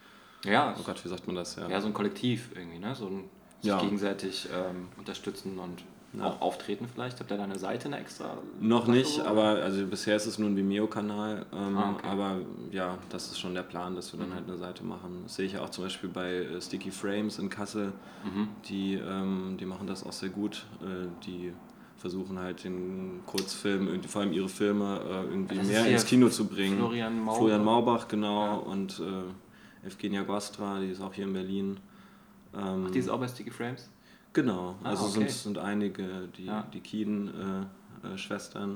ja, 0.45 0.75
oh 0.79 0.83
Gott, 0.83 1.03
wie 1.03 1.09
sagt 1.09 1.27
man 1.27 1.35
das? 1.35 1.57
Ja, 1.57 1.67
ja 1.67 1.81
so 1.81 1.87
ein 1.87 1.93
Kollektiv 1.93 2.51
irgendwie, 2.55 2.79
ne? 2.79 2.95
So 2.95 3.07
ein 3.07 3.23
sich 3.61 3.69
ja. 3.71 3.81
gegenseitig 3.81 4.47
ähm, 4.53 4.87
unterstützen 4.97 5.59
und 5.59 5.83
ja. 6.13 6.25
auch 6.25 6.41
auftreten 6.41 6.87
vielleicht? 6.91 7.19
Habt 7.19 7.31
ihr 7.31 7.37
da 7.37 7.43
eine 7.43 7.59
Seite, 7.59 7.87
eine 7.87 7.99
extra? 7.99 8.37
Noch 8.59 8.87
nicht, 8.87 9.19
aber 9.21 9.43
also 9.43 9.85
bisher 9.85 10.15
ist 10.15 10.25
es 10.25 10.39
nur 10.39 10.49
ein 10.49 10.55
Vimeo-Kanal. 10.55 11.45
Ähm, 11.53 11.77
ah, 11.77 11.91
okay. 11.95 12.07
Aber 12.07 12.37
ja, 12.71 12.97
das 13.09 13.27
ist 13.27 13.39
schon 13.39 13.53
der 13.53 13.63
Plan, 13.63 13.95
dass 13.95 14.13
wir 14.13 14.19
dann 14.19 14.29
mhm. 14.29 14.33
halt 14.35 14.47
eine 14.47 14.57
Seite 14.57 14.83
machen. 14.83 15.21
Das 15.23 15.35
sehe 15.35 15.45
ich 15.45 15.57
auch 15.57 15.69
zum 15.69 15.83
Beispiel 15.85 16.09
bei 16.09 16.33
äh, 16.33 16.61
Sticky 16.61 16.91
Frames 16.91 17.39
in 17.39 17.49
Kassel. 17.49 17.93
Mhm. 18.23 18.47
Die, 18.69 18.95
ähm, 18.95 19.57
die 19.59 19.65
machen 19.65 19.87
das 19.87 20.05
auch 20.05 20.13
sehr 20.13 20.29
gut. 20.29 20.65
Äh, 20.81 21.07
die 21.25 21.53
versuchen 21.97 22.37
halt 22.39 22.63
den 22.63 23.21
Kurzfilm, 23.25 24.01
vor 24.03 24.21
allem 24.21 24.31
ihre 24.31 24.49
Filme, 24.49 25.01
äh, 25.03 25.23
irgendwie 25.29 25.55
das 25.55 25.67
mehr 25.67 25.87
ins 25.87 26.05
Kino 26.05 26.29
zu 26.29 26.45
bringen. 26.45 26.77
Florian 26.77 27.19
Maubach. 27.19 27.37
Florian 27.37 27.65
Maubach, 27.65 28.07
genau. 28.07 28.45
Ja. 28.45 28.53
Und 28.53 28.99
äh, 28.99 29.87
Evgenia 29.87 30.23
Gostra, 30.23 30.79
die 30.79 30.91
ist 30.91 31.01
auch 31.01 31.13
hier 31.13 31.25
in 31.25 31.33
Berlin. 31.33 31.79
Ähm, 32.55 32.85
Ach, 32.87 32.91
die 32.91 32.99
ist 32.99 33.09
auch 33.09 33.19
bei 33.19 33.27
Sticky 33.27 33.51
Frames? 33.51 33.89
Genau, 34.37 34.75
ah, 34.83 34.89
also 34.89 35.05
okay. 35.05 35.13
sind, 35.13 35.31
sind 35.31 35.57
einige, 35.57 36.29
die, 36.37 36.45
ja. 36.45 36.67
die 36.71 36.79
Keen-Schwestern. 36.79 38.69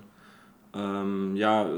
Äh, 0.73 0.79
äh, 0.79 0.81
ähm, 0.81 1.35
ja, 1.35 1.69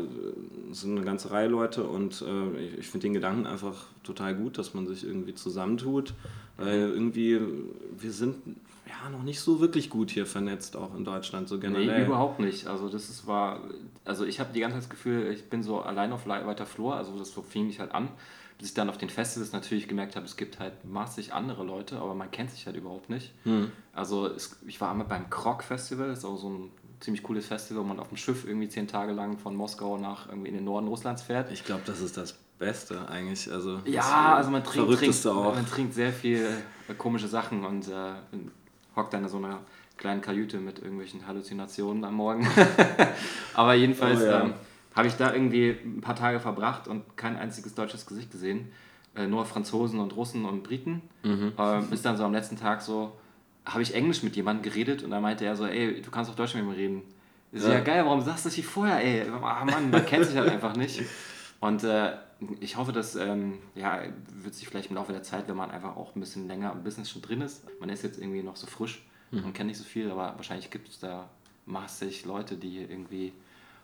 es 0.72 0.80
sind 0.80 0.96
eine 0.96 1.06
ganze 1.06 1.32
Reihe 1.32 1.50
Leute 1.50 1.84
und 1.84 2.22
äh, 2.22 2.62
ich, 2.62 2.78
ich 2.78 2.88
finde 2.88 3.08
den 3.08 3.14
Gedanken 3.14 3.46
einfach 3.46 3.88
total 4.04 4.36
gut, 4.36 4.58
dass 4.58 4.74
man 4.74 4.88
sich 4.88 5.04
irgendwie 5.04 5.36
zusammentut, 5.36 6.14
weil 6.56 6.80
irgendwie 6.80 7.42
wir 7.98 8.14
sind 8.14 8.38
ja 8.88 9.10
noch 9.10 9.24
nicht 9.24 9.42
so 9.42 9.60
wirklich 9.60 9.90
gut 9.90 10.12
hier 10.12 10.26
vernetzt, 10.26 10.78
auch 10.78 10.96
in 10.96 11.04
Deutschland 11.04 11.50
so 11.50 11.60
generell. 11.60 12.00
Nee, 12.00 12.06
überhaupt 12.06 12.40
nicht. 12.40 12.68
Also 12.68 12.88
das 12.88 13.10
ist, 13.10 13.28
war, 13.28 13.60
also 14.06 14.24
ich 14.24 14.40
habe 14.40 14.54
die 14.54 14.62
ganze 14.62 14.76
Zeit 14.76 14.84
das 14.84 14.90
Gefühl, 14.92 15.30
ich 15.34 15.50
bin 15.50 15.62
so 15.62 15.82
allein 15.82 16.14
auf 16.14 16.26
weiter 16.26 16.66
Flur, 16.66 16.96
also 16.96 17.18
das 17.18 17.34
so 17.34 17.42
fing 17.42 17.68
mich 17.68 17.82
halt 17.82 17.94
an 17.94 18.08
bis 18.58 18.70
ich 18.70 18.74
dann 18.74 18.90
auf 18.90 18.98
den 18.98 19.10
Festivals 19.10 19.52
natürlich 19.52 19.88
gemerkt 19.88 20.16
habe, 20.16 20.26
es 20.26 20.38
gibt 20.38 20.60
halt 20.60 20.86
massig 20.86 21.34
andere 21.34 21.64
Leute, 21.64 21.98
aber 21.98 22.14
man 22.16 22.32
kennt 22.32 22.52
sich 22.52 22.66
halt 22.66 22.76
überhaupt 22.76 23.10
nicht. 23.10 23.34
Hm. 23.44 23.72
Also 23.94 24.28
es, 24.28 24.58
ich 24.68 24.80
war 24.82 24.92
einmal 24.92 25.08
beim 25.08 25.30
Krog 25.30 25.64
Festival, 25.64 26.08
das 26.08 26.20
ist 26.20 26.26
auch 26.26 26.38
so 26.38 26.50
ein 26.50 26.72
ziemlich 27.00 27.24
cooles 27.24 27.46
Festival, 27.46 27.84
wo 27.84 27.88
man 27.88 28.00
auf 28.00 28.10
dem 28.10 28.18
Schiff 28.18 28.46
irgendwie 28.46 28.70
zehn 28.70 28.88
Tage 28.88 29.12
lang 29.12 29.38
von 29.38 29.56
Moskau 29.56 29.98
nach 29.98 30.30
irgendwie 30.30 30.50
in 30.50 30.56
den 30.56 30.64
Norden 30.64 30.88
Russlands 30.88 31.22
fährt. 31.22 31.52
Ich 31.52 31.66
glaube, 31.66 31.82
das 31.86 32.00
ist 32.00 32.16
das 32.16 32.34
Beste 32.60 33.10
eigentlich. 33.10 33.52
Also 33.52 33.82
ja, 33.86 34.36
also 34.36 34.50
man 34.50 34.64
trinkt, 34.64 34.98
trinkt 34.98 35.26
man 35.26 35.66
trinkt 35.66 35.94
sehr 35.94 36.14
viel 36.14 36.48
äh, 36.88 36.94
komische 36.94 37.28
Sachen 37.28 37.66
und 37.66 37.88
äh, 37.88 38.14
hockt 38.96 39.14
dann 39.14 39.24
in 39.24 39.30
so 39.30 39.38
einer 39.38 39.60
kleinen 39.98 40.22
Kajüte 40.22 40.58
mit 40.58 40.80
irgendwelchen 40.80 41.28
Halluzinationen 41.28 42.04
am 42.06 42.16
Morgen. 42.16 42.48
aber 43.54 43.74
jedenfalls. 43.74 44.22
Oh, 44.22 44.26
ja. 44.26 44.42
ähm, 44.44 44.54
habe 44.96 45.08
ich 45.08 45.16
da 45.16 45.34
irgendwie 45.34 45.76
ein 45.84 46.02
paar 46.02 46.16
Tage 46.16 46.40
verbracht 46.40 46.88
und 46.88 47.18
kein 47.18 47.36
einziges 47.36 47.74
deutsches 47.76 48.06
Gesicht 48.06 48.32
gesehen. 48.32 48.72
Äh, 49.16 49.28
nur 49.28 49.46
Franzosen 49.46 50.00
und 50.00 50.16
Russen 50.16 50.46
und 50.46 50.64
Briten. 50.64 51.02
Mhm. 51.24 51.54
Äh, 51.58 51.82
bis 51.90 52.02
dann 52.02 52.18
so 52.18 52.24
am 52.24 52.34
letzten 52.34 52.58
Tag 52.58 52.82
so, 52.82 53.14
habe 53.66 53.82
ich 53.82 53.94
Englisch 53.94 54.24
mit 54.24 54.36
jemandem 54.36 54.64
geredet 54.64 55.04
und 55.04 55.12
dann 55.12 55.22
meinte 55.22 55.46
er 55.46 55.56
so, 55.56 55.66
ey, 55.66 56.02
du 56.02 56.12
kannst 56.12 56.32
auch 56.32 56.36
Deutsch 56.36 56.56
mit 56.56 56.66
mir 56.66 56.76
reden. 56.76 57.04
So, 57.52 57.68
ja. 57.68 57.76
ja 57.76 57.80
geil, 57.82 58.04
warum 58.06 58.22
sagst 58.22 58.46
du 58.46 58.50
das 58.50 58.58
nicht 58.58 58.66
vorher, 58.66 59.04
ey? 59.04 59.30
Ach 59.44 59.66
Mann, 59.66 59.92
man 59.92 60.06
kennt 60.06 60.26
sich 60.26 60.36
halt 60.36 60.50
einfach 60.50 60.76
nicht. 60.76 61.04
Und 61.60 61.84
äh, 61.84 62.14
ich 62.60 62.76
hoffe, 62.76 62.92
dass 62.92 63.16
ähm, 63.16 63.60
ja, 63.76 64.02
wird 64.42 64.54
sich 64.54 64.68
vielleicht 64.68 64.90
im 64.90 64.96
Laufe 64.96 65.14
der 65.14 65.24
Zeit, 65.24 65.48
wenn 65.48 65.56
man 65.56 65.72
einfach 65.72 65.96
auch 65.96 66.16
ein 66.16 66.20
bisschen 66.20 66.48
länger 66.48 66.72
im 66.74 66.84
Business 66.84 67.10
schon 67.10 67.22
drin 67.22 67.42
ist, 67.42 67.64
man 67.80 67.90
ist 67.90 68.04
jetzt 68.04 68.20
irgendwie 68.20 68.44
noch 68.44 68.56
so 68.56 68.68
frisch 68.68 69.06
mhm. 69.32 69.46
und 69.46 69.54
kennt 69.54 69.68
nicht 69.68 69.78
so 69.78 69.86
viel, 69.86 70.12
aber 70.12 70.34
wahrscheinlich 70.36 70.72
gibt 70.72 70.90
es 70.90 71.00
da 71.00 71.30
massig 71.66 72.26
Leute, 72.26 72.58
die 72.58 72.80
irgendwie 72.80 73.32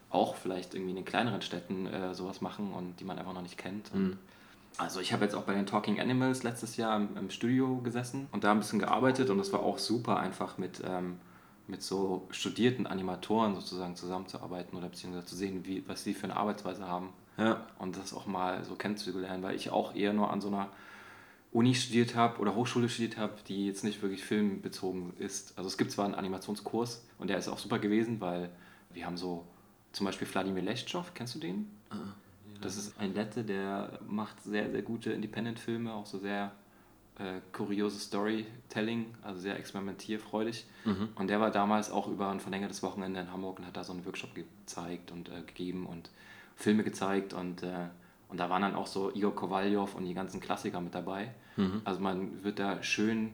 auch 0.09 0.35
vielleicht 0.35 0.73
irgendwie 0.73 0.91
in 0.91 0.95
den 0.95 1.05
kleineren 1.05 1.41
Städten 1.41 1.87
äh, 1.87 2.13
sowas 2.13 2.41
machen 2.41 2.73
und 2.73 2.99
die 2.99 3.03
man 3.03 3.19
einfach 3.19 3.33
noch 3.33 3.41
nicht 3.41 3.57
kennt. 3.57 3.93
Mhm. 3.93 4.17
Also 4.77 4.99
ich 4.99 5.13
habe 5.13 5.25
jetzt 5.25 5.35
auch 5.35 5.43
bei 5.43 5.53
den 5.53 5.65
Talking 5.65 5.99
Animals 5.99 6.43
letztes 6.43 6.77
Jahr 6.77 6.95
im, 6.95 7.17
im, 7.17 7.29
Studio 7.29 7.77
gesessen 7.77 8.27
und 8.31 8.43
da 8.43 8.51
ein 8.51 8.59
bisschen 8.59 8.79
gearbeitet 8.79 9.29
und 9.29 9.37
das 9.37 9.51
war 9.51 9.61
auch 9.61 9.77
super 9.77 10.19
einfach 10.19 10.57
mit, 10.57 10.81
ähm, 10.85 11.17
mit 11.67 11.83
so 11.83 12.27
studierten 12.31 12.87
Animatoren 12.87 13.55
sozusagen 13.55 13.95
zusammenzuarbeiten 13.95 14.77
oder 14.77 14.87
beziehungsweise 14.87 15.25
zu 15.25 15.35
sehen, 15.35 15.65
wie, 15.65 15.83
was 15.87 16.03
sie 16.03 16.13
für 16.13 16.25
eine 16.25 16.37
Arbeitsweise 16.37 16.87
haben. 16.87 17.09
Ja. 17.37 17.65
Und 17.77 17.97
das 17.97 18.13
auch 18.13 18.25
mal 18.25 18.63
so 18.63 18.75
kennenzulernen, 18.75 19.43
weil 19.43 19.55
ich 19.55 19.69
auch 19.69 19.95
eher 19.95 20.13
nur 20.13 20.31
an 20.31 20.41
so 20.41 20.47
einer 20.47 20.69
Uni 21.51 21.73
studiert 21.73 22.15
habe 22.15 22.39
oder 22.39 22.55
Hochschule 22.55 22.89
studiert 22.89 23.17
habe, 23.17 23.33
die 23.47 23.65
jetzt 23.65 23.83
nicht 23.83 24.01
wirklich 24.01 24.23
filmbezogen 24.23 25.13
ist. 25.17 25.57
Also 25.57 25.67
es 25.67 25.77
gibt 25.77 25.91
zwar 25.91 26.05
einen 26.05 26.15
Animationskurs 26.15 27.05
und 27.17 27.29
der 27.29 27.37
ist 27.37 27.47
auch 27.47 27.57
super 27.57 27.79
gewesen, 27.79 28.21
weil 28.21 28.49
wir 28.93 29.05
haben 29.05 29.17
so 29.17 29.45
zum 29.91 30.05
Beispiel 30.05 30.27
Wladimir 30.27 30.63
Leschtschov, 30.63 31.13
kennst 31.13 31.35
du 31.35 31.39
den? 31.39 31.69
Ah, 31.89 31.95
ja. 31.95 32.59
Das 32.61 32.77
ist 32.77 32.99
ein 32.99 33.13
Lette, 33.13 33.43
der 33.43 33.99
macht 34.07 34.41
sehr, 34.43 34.69
sehr 34.69 34.81
gute 34.81 35.11
Independent-Filme, 35.11 35.93
auch 35.93 36.05
so 36.05 36.19
sehr 36.19 36.51
äh, 37.19 37.41
kurioses 37.51 38.03
Storytelling, 38.03 39.13
also 39.21 39.39
sehr 39.41 39.57
experimentierfreudig. 39.57 40.65
Mhm. 40.85 41.09
Und 41.15 41.29
der 41.29 41.39
war 41.39 41.51
damals 41.51 41.91
auch 41.91 42.07
über 42.07 42.29
ein 42.29 42.39
verlängertes 42.39 42.81
Wochenende 42.81 43.19
in 43.19 43.31
Hamburg 43.31 43.59
und 43.59 43.65
hat 43.65 43.75
da 43.75 43.83
so 43.83 43.93
einen 43.93 44.05
Workshop 44.05 44.35
gezeigt 44.35 45.11
und 45.11 45.29
äh, 45.29 45.41
gegeben 45.41 45.85
und 45.85 46.09
Filme 46.55 46.83
gezeigt 46.83 47.33
und, 47.33 47.63
äh, 47.63 47.87
und 48.29 48.39
da 48.39 48.49
waren 48.49 48.61
dann 48.61 48.75
auch 48.75 48.87
so 48.87 49.13
Igor 49.13 49.35
Kovalyov 49.35 49.95
und 49.95 50.05
die 50.05 50.13
ganzen 50.13 50.39
Klassiker 50.39 50.81
mit 50.81 50.93
dabei. 50.95 51.33
Mhm. 51.55 51.81
Also 51.83 51.99
man 51.99 52.43
wird 52.43 52.59
da 52.59 52.81
schön 52.83 53.31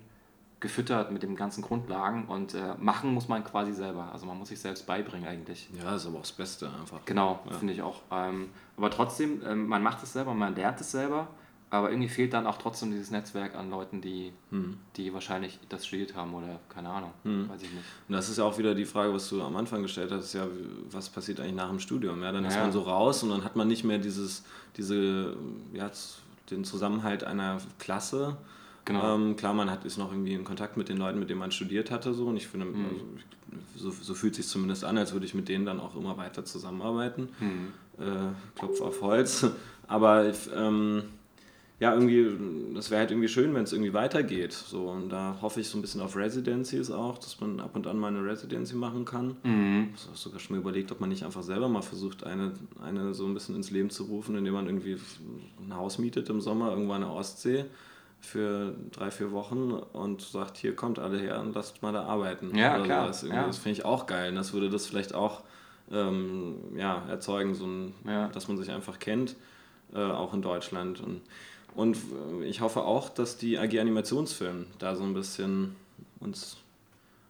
gefüttert 0.65 1.11
mit 1.11 1.23
den 1.23 1.35
ganzen 1.35 1.61
Grundlagen 1.61 2.25
und 2.25 2.53
äh, 2.53 2.75
machen 2.77 3.13
muss 3.13 3.27
man 3.27 3.43
quasi 3.43 3.73
selber. 3.73 4.09
Also 4.11 4.25
man 4.25 4.37
muss 4.37 4.49
sich 4.49 4.59
selbst 4.59 4.85
beibringen 4.85 5.27
eigentlich. 5.27 5.69
Ja, 5.81 5.95
ist 5.95 6.05
aber 6.05 6.17
auch 6.17 6.21
das 6.21 6.31
Beste 6.31 6.69
einfach. 6.79 6.99
Genau, 7.05 7.39
ja. 7.49 7.57
finde 7.57 7.73
ich 7.73 7.81
auch. 7.81 8.01
Ähm, 8.11 8.49
aber 8.77 8.89
trotzdem, 8.89 9.41
ähm, 9.45 9.67
man 9.67 9.81
macht 9.81 10.03
es 10.03 10.13
selber, 10.13 10.33
man 10.33 10.55
lernt 10.55 10.81
es 10.81 10.91
selber 10.91 11.27
aber 11.75 11.89
irgendwie 11.89 12.09
fehlt 12.09 12.33
dann 12.33 12.45
auch 12.47 12.57
trotzdem 12.57 12.91
dieses 12.91 13.11
Netzwerk 13.11 13.55
an 13.55 13.69
Leuten, 13.69 13.99
die, 14.01 14.31
hm. 14.51 14.77
die 14.95 15.13
wahrscheinlich 15.13 15.59
das 15.67 15.85
studiert 15.85 16.15
haben 16.15 16.33
oder 16.33 16.59
keine 16.69 16.89
Ahnung, 16.89 17.11
hm. 17.23 17.49
weiß 17.49 17.61
ich 17.61 17.71
nicht. 17.71 17.83
Und 18.07 18.13
das 18.13 18.29
ist 18.29 18.37
ja 18.37 18.43
auch 18.43 18.57
wieder 18.57 18.75
die 18.75 18.85
Frage, 18.85 19.13
was 19.13 19.29
du 19.29 19.41
am 19.41 19.55
Anfang 19.55 19.81
gestellt 19.81 20.11
hast, 20.11 20.33
ja, 20.33 20.47
was 20.91 21.09
passiert 21.09 21.39
eigentlich 21.39 21.55
nach 21.55 21.69
dem 21.69 21.79
Studium? 21.79 22.21
Ja, 22.21 22.31
dann 22.31 22.43
ja. 22.43 22.49
ist 22.49 22.57
man 22.57 22.71
so 22.71 22.81
raus 22.81 23.23
und 23.23 23.29
dann 23.29 23.43
hat 23.43 23.55
man 23.55 23.67
nicht 23.67 23.83
mehr 23.83 23.97
dieses, 23.97 24.43
diese, 24.77 25.35
ja, 25.73 25.89
den 26.49 26.63
Zusammenhalt 26.63 27.23
einer 27.23 27.57
Klasse. 27.79 28.37
Genau. 28.85 29.15
Ähm, 29.15 29.35
klar, 29.35 29.53
man 29.53 29.69
hat, 29.69 29.83
ist 29.83 29.97
noch 29.97 30.11
irgendwie 30.11 30.33
in 30.33 30.43
Kontakt 30.43 30.77
mit 30.77 30.89
den 30.89 30.97
Leuten, 30.97 31.19
mit 31.19 31.29
denen 31.29 31.39
man 31.39 31.51
studiert 31.51 31.89
hatte, 31.89 32.13
so. 32.13 32.27
Und 32.27 32.37
ich 32.37 32.47
finde, 32.47 32.67
hm. 32.67 32.85
also, 33.75 33.89
so, 33.89 34.03
so 34.03 34.13
fühlt 34.13 34.33
es 34.33 34.37
sich 34.37 34.47
zumindest 34.47 34.85
an, 34.85 34.97
als 34.97 35.11
würde 35.13 35.25
ich 35.25 35.33
mit 35.33 35.49
denen 35.49 35.65
dann 35.65 35.79
auch 35.79 35.95
immer 35.95 36.17
weiter 36.17 36.45
zusammenarbeiten. 36.45 37.29
Hm. 37.39 37.73
Äh, 37.99 38.57
Klopf 38.57 38.81
auf 38.81 39.01
Holz. 39.01 39.47
Aber 39.87 40.31
ähm, 40.55 41.03
ja, 41.79 41.93
irgendwie, 41.93 42.27
das 42.73 42.91
wäre 42.91 42.99
halt 42.99 43.11
irgendwie 43.11 43.27
schön, 43.27 43.53
wenn 43.55 43.63
es 43.63 43.73
irgendwie 43.73 43.93
weitergeht. 43.93 44.53
So, 44.53 44.89
und 44.89 45.09
da 45.09 45.39
hoffe 45.41 45.61
ich 45.61 45.67
so 45.67 45.77
ein 45.79 45.81
bisschen 45.81 46.01
auf 46.01 46.15
Residencies 46.15 46.91
auch, 46.91 47.17
dass 47.17 47.39
man 47.41 47.59
ab 47.59 47.75
und 47.75 47.87
an 47.87 47.97
mal 47.97 48.09
eine 48.09 48.23
Residency 48.23 48.75
machen 48.75 49.03
kann. 49.03 49.35
Mhm. 49.43 49.89
Ich 49.95 50.05
habe 50.05 50.15
sogar 50.15 50.39
schon 50.39 50.55
mal 50.55 50.61
überlegt, 50.61 50.91
ob 50.91 51.01
man 51.01 51.09
nicht 51.09 51.25
einfach 51.25 51.43
selber 51.43 51.69
mal 51.69 51.81
versucht, 51.81 52.23
eine, 52.23 52.53
eine 52.83 53.15
so 53.15 53.25
ein 53.25 53.33
bisschen 53.33 53.55
ins 53.55 53.71
Leben 53.71 53.89
zu 53.89 54.03
rufen, 54.03 54.35
indem 54.35 54.53
man 54.53 54.67
irgendwie 54.67 54.97
ein 55.59 55.75
Haus 55.75 55.97
mietet 55.97 56.29
im 56.29 56.39
Sommer, 56.39 56.69
irgendwo 56.69 56.93
an 56.93 57.01
der 57.01 57.11
Ostsee 57.11 57.65
für 58.25 58.73
drei, 58.91 59.11
vier 59.11 59.31
Wochen 59.31 59.71
und 59.71 60.21
sagt, 60.21 60.57
hier 60.57 60.75
kommt 60.75 60.99
alle 60.99 61.17
her 61.17 61.39
und 61.39 61.55
lasst 61.55 61.81
mal 61.81 61.93
da 61.93 62.03
arbeiten. 62.03 62.55
Ja, 62.55 62.79
klar. 62.79 63.13
So. 63.13 63.27
Das, 63.27 63.35
ja. 63.35 63.47
das 63.47 63.57
finde 63.57 63.79
ich 63.79 63.85
auch 63.85 64.05
geil. 64.05 64.29
Und 64.29 64.35
das 64.35 64.53
würde 64.53 64.69
das 64.69 64.87
vielleicht 64.87 65.13
auch 65.13 65.43
ähm, 65.91 66.55
ja, 66.75 67.03
erzeugen, 67.09 67.53
so 67.53 67.65
ein, 67.65 67.93
ja. 68.05 68.27
dass 68.29 68.47
man 68.47 68.57
sich 68.57 68.71
einfach 68.71 68.99
kennt, 68.99 69.35
äh, 69.93 69.99
auch 69.99 70.33
in 70.33 70.41
Deutschland. 70.41 71.01
Und 71.01 71.21
und 71.75 71.97
äh, 72.41 72.45
ich 72.45 72.61
hoffe 72.61 72.83
auch, 72.83 73.09
dass 73.09 73.37
die 73.37 73.59
AG 73.59 73.77
Animationsfilm 73.79 74.65
da 74.79 74.95
so 74.95 75.03
ein 75.03 75.13
bisschen 75.13 75.75
uns 76.19 76.57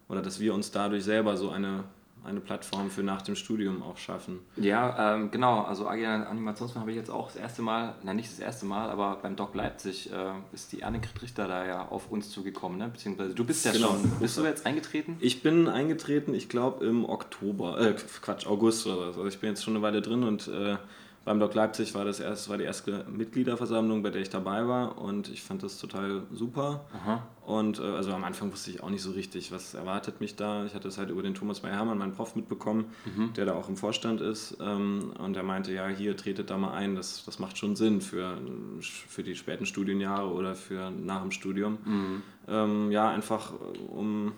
oder 0.07 0.21
dass 0.21 0.39
wir 0.39 0.53
uns 0.53 0.69
dadurch 0.69 1.03
selber 1.03 1.35
so 1.35 1.49
eine, 1.49 1.83
eine 2.25 2.39
Plattform 2.39 2.89
für 2.89 3.03
nach 3.03 3.21
dem 3.21 3.35
Studium 3.35 3.83
auch 3.83 3.97
schaffen. 3.97 4.39
Ja, 4.57 5.15
ähm, 5.15 5.31
genau. 5.31 5.61
Also 5.61 5.87
AG 5.87 6.05
Animationsfilm 6.05 6.81
habe 6.81 6.91
ich 6.91 6.97
jetzt 6.97 7.09
auch 7.09 7.27
das 7.27 7.35
erste 7.35 7.61
Mal, 7.61 7.95
na 8.03 8.13
nicht 8.13 8.31
das 8.31 8.39
erste 8.39 8.65
Mal, 8.65 8.89
aber 8.89 9.19
beim 9.21 9.35
Doc 9.35 9.55
Leipzig 9.55 10.11
äh, 10.11 10.31
ist 10.53 10.71
die 10.71 10.83
Annegret 10.83 11.21
Richter 11.21 11.47
da 11.47 11.65
ja 11.65 11.87
auf 11.87 12.11
uns 12.11 12.29
zugekommen, 12.31 12.77
ne? 12.77 12.89
beziehungsweise 12.89 13.33
du 13.33 13.43
bist 13.43 13.65
ja 13.65 13.71
genau. 13.71 13.89
schon, 13.89 14.09
bist 14.19 14.37
du 14.37 14.43
jetzt 14.43 14.65
eingetreten? 14.65 15.17
Ich 15.19 15.41
bin 15.43 15.67
eingetreten, 15.67 16.33
ich 16.33 16.49
glaube 16.49 16.85
im 16.85 17.05
Oktober, 17.05 17.79
äh, 17.79 17.95
Quatsch, 18.21 18.47
August 18.47 18.85
oder 18.87 19.13
so. 19.13 19.21
Also 19.21 19.27
ich 19.27 19.39
bin 19.39 19.49
jetzt 19.49 19.63
schon 19.63 19.75
eine 19.75 19.83
Weile 19.83 20.01
drin 20.01 20.23
und 20.23 20.47
äh, 20.47 20.77
beim 21.25 21.39
Doc 21.39 21.55
Leipzig 21.55 21.95
war 21.95 22.05
das 22.05 22.19
erst, 22.19 22.49
war 22.49 22.57
die 22.59 22.63
erste 22.63 23.03
Mitgliederversammlung, 23.09 24.03
bei 24.03 24.11
der 24.11 24.21
ich 24.21 24.29
dabei 24.29 24.67
war 24.67 24.99
und 24.99 25.27
ich 25.27 25.41
fand 25.41 25.63
das 25.63 25.79
total 25.79 26.21
super. 26.31 26.85
Aha. 26.93 27.23
Und 27.43 27.79
äh, 27.79 27.81
also 27.81 28.13
am 28.13 28.23
Anfang 28.23 28.51
wusste 28.51 28.69
ich 28.69 28.83
auch 28.83 28.91
nicht 28.91 29.01
so 29.01 29.11
richtig, 29.11 29.51
was 29.51 29.73
erwartet 29.73 30.21
mich 30.21 30.35
da. 30.35 30.65
Ich 30.65 30.75
hatte 30.75 30.87
es 30.87 30.99
halt 30.99 31.09
über 31.09 31.23
den 31.23 31.33
Thomas 31.33 31.63
Meyer-Hermann, 31.63 31.97
meinen 31.97 32.13
Prof, 32.13 32.35
mitbekommen, 32.35 32.85
mhm. 33.05 33.33
der 33.33 33.45
da 33.45 33.55
auch 33.55 33.69
im 33.69 33.75
Vorstand 33.75 34.21
ist. 34.21 34.57
Ähm, 34.61 35.13
und 35.17 35.33
der 35.33 35.41
meinte, 35.41 35.73
ja, 35.73 35.87
hier 35.87 36.15
tretet 36.15 36.51
da 36.51 36.57
mal 36.57 36.73
ein, 36.73 36.95
das, 36.95 37.25
das 37.25 37.39
macht 37.39 37.57
schon 37.57 37.75
Sinn 37.75 38.01
für, 38.01 38.37
für 38.81 39.23
die 39.23 39.35
späten 39.35 39.65
Studienjahre 39.65 40.31
oder 40.31 40.53
für 40.53 40.91
nach 40.91 41.23
dem 41.23 41.31
Studium. 41.31 41.79
Mhm. 41.85 42.23
Ähm, 42.47 42.91
ja, 42.91 43.09
einfach 43.09 43.51
um, 43.87 44.31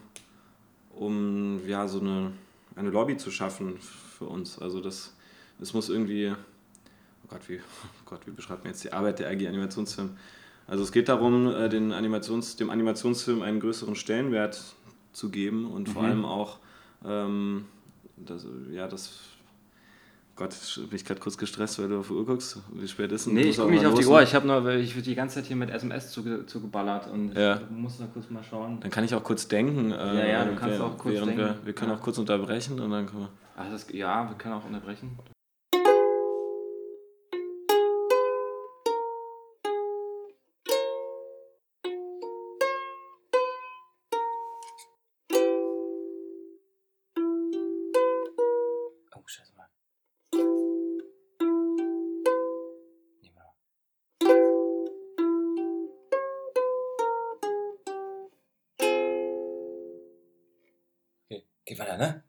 um 0.91 1.67
ja, 1.67 1.85
so 1.89 1.99
eine, 1.99 2.31
eine 2.77 2.91
Lobby 2.91 3.17
zu 3.17 3.29
schaffen 3.29 3.77
für 3.77 4.25
uns. 4.25 4.57
Also 4.57 4.79
das, 4.79 5.13
es 5.59 5.73
muss 5.73 5.89
irgendwie 5.89 6.33
oh 7.27 7.33
Gott, 7.33 7.49
wie, 7.49 7.59
oh 7.59 7.87
Gott, 8.05 8.21
wie 8.25 8.31
beschreibt 8.31 8.63
man 8.63 8.73
jetzt 8.73 8.83
die 8.83 8.93
Arbeit 8.93 9.19
der 9.19 9.29
AG 9.29 9.47
Animationsfilm? 9.47 10.17
Also 10.65 10.83
es 10.83 10.91
geht 10.91 11.07
darum, 11.07 11.47
äh, 11.47 11.69
den 11.69 11.93
Animations, 11.93 12.55
dem 12.57 12.69
Animationsfilm 12.69 13.41
einen 13.41 13.59
größeren 13.59 13.95
Stellenwert 13.95 14.61
zu 15.13 15.29
geben 15.29 15.65
und 15.65 15.87
mhm. 15.87 15.91
vor 15.91 16.03
allem 16.03 16.25
auch, 16.25 16.59
ähm, 17.05 17.65
das, 18.17 18.45
ja, 18.71 18.87
das 18.87 19.19
Gott, 20.37 20.53
bin 20.75 20.95
ich 20.95 21.03
gerade 21.03 21.19
kurz 21.19 21.35
gestresst, 21.35 21.79
weil 21.79 21.89
du 21.89 21.99
auf 21.99 22.07
die 22.09 22.13
Uhr 22.13 22.23
guckst. 22.23 22.61
Wie 22.71 22.87
spät 22.87 23.11
ist 23.11 23.25
denn? 23.25 23.33
Nee, 23.33 23.41
ich 23.41 23.57
gucke 23.57 23.71
nicht 23.71 23.85
auf 23.85 23.97
die 23.97 24.05
Uhr. 24.05 24.21
Ich 24.21 24.35
habe 24.35 24.45
nur, 24.45 24.67
ich 24.75 24.95
wird 24.95 25.07
die 25.07 25.15
ganze 25.15 25.35
Zeit 25.35 25.45
hier 25.45 25.55
mit 25.55 25.71
SMS 25.71 26.11
zugeballert 26.11 27.05
zuge 27.05 27.15
und 27.15 27.35
ja. 27.35 27.55
ich 27.55 27.69
muss 27.71 27.97
da 27.97 28.05
kurz 28.13 28.29
mal 28.29 28.43
schauen. 28.43 28.79
Dann 28.79 28.91
kann 28.91 29.03
ich 29.03 29.15
auch 29.15 29.23
kurz 29.23 29.47
denken. 29.47 29.91
Äh, 29.91 29.95
ja, 29.95 30.25
ja, 30.25 30.45
du 30.45 30.55
kannst 30.55 30.77
wir, 30.77 30.85
auch 30.85 30.95
kurz 30.95 31.15
denken. 31.15 31.37
Wir, 31.37 31.57
wir 31.63 31.73
können 31.73 31.91
ja. 31.91 31.97
auch 31.97 32.01
kurz 32.01 32.19
unterbrechen 32.19 32.79
und 32.79 32.91
dann 32.91 33.07
können 33.07 33.21
wir. 33.21 33.29
Ach, 33.57 33.65
das, 33.71 33.91
ja, 33.91 34.29
wir 34.29 34.37
können 34.37 34.53
auch 34.53 34.65
unterbrechen. 34.65 35.17
Geht 61.67 61.79
weiter, 61.79 61.97
ne? 61.97 62.23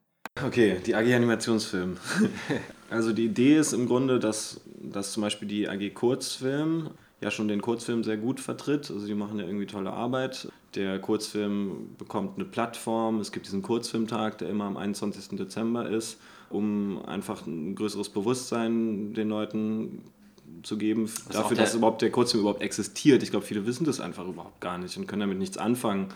Okay, 0.45 0.79
die 0.85 0.97
AG 0.97 1.15
Animationsfilm. 1.15 1.97
also 2.91 3.13
die 3.13 3.27
Idee 3.27 3.57
ist 3.57 3.73
im 3.73 3.87
Grunde, 3.87 4.19
dass, 4.19 4.61
dass 4.83 5.13
zum 5.13 5.23
Beispiel 5.23 5.47
die 5.47 5.69
AG 5.69 5.95
Kurzfilm 5.95 6.91
ja 7.21 7.31
schon 7.31 7.47
den 7.47 7.63
Kurzfilm 7.63 8.03
sehr 8.03 8.17
gut 8.17 8.41
vertritt. 8.41 8.91
Also 8.91 9.07
die 9.07 9.15
machen 9.15 9.39
ja 9.39 9.47
irgendwie 9.47 9.67
tolle 9.67 9.93
Arbeit. 9.93 10.49
Der 10.75 10.99
Kurzfilm 10.99 11.95
bekommt 11.99 12.37
eine 12.37 12.47
Plattform. 12.47 13.21
Es 13.21 13.31
gibt 13.31 13.47
diesen 13.47 13.63
Kurzfilmtag, 13.63 14.39
der 14.39 14.49
immer 14.49 14.65
am 14.65 14.77
21. 14.77 15.39
Dezember 15.39 15.89
ist, 15.89 16.19
um 16.51 17.05
einfach 17.07 17.47
ein 17.47 17.77
größeres 17.77 18.09
Bewusstsein 18.09 19.15
den 19.15 19.29
Leuten 19.29 20.03
zu 20.65 20.79
geben 20.79 21.05
das 21.29 21.37
dafür, 21.37 21.57
dass 21.57 21.77
überhaupt 21.77 22.03
der 22.03 22.11
Kurzfilm 22.11 22.41
überhaupt 22.41 22.63
existiert. 22.63 23.23
Ich 23.23 23.31
glaube, 23.31 23.47
viele 23.47 23.67
wissen 23.67 23.85
das 23.85 24.01
einfach 24.01 24.27
überhaupt 24.27 24.61
gar 24.61 24.79
nicht 24.79 24.97
und 24.97 25.07
können 25.07 25.21
damit 25.21 25.39
nichts 25.39 25.59
anfangen 25.59 26.09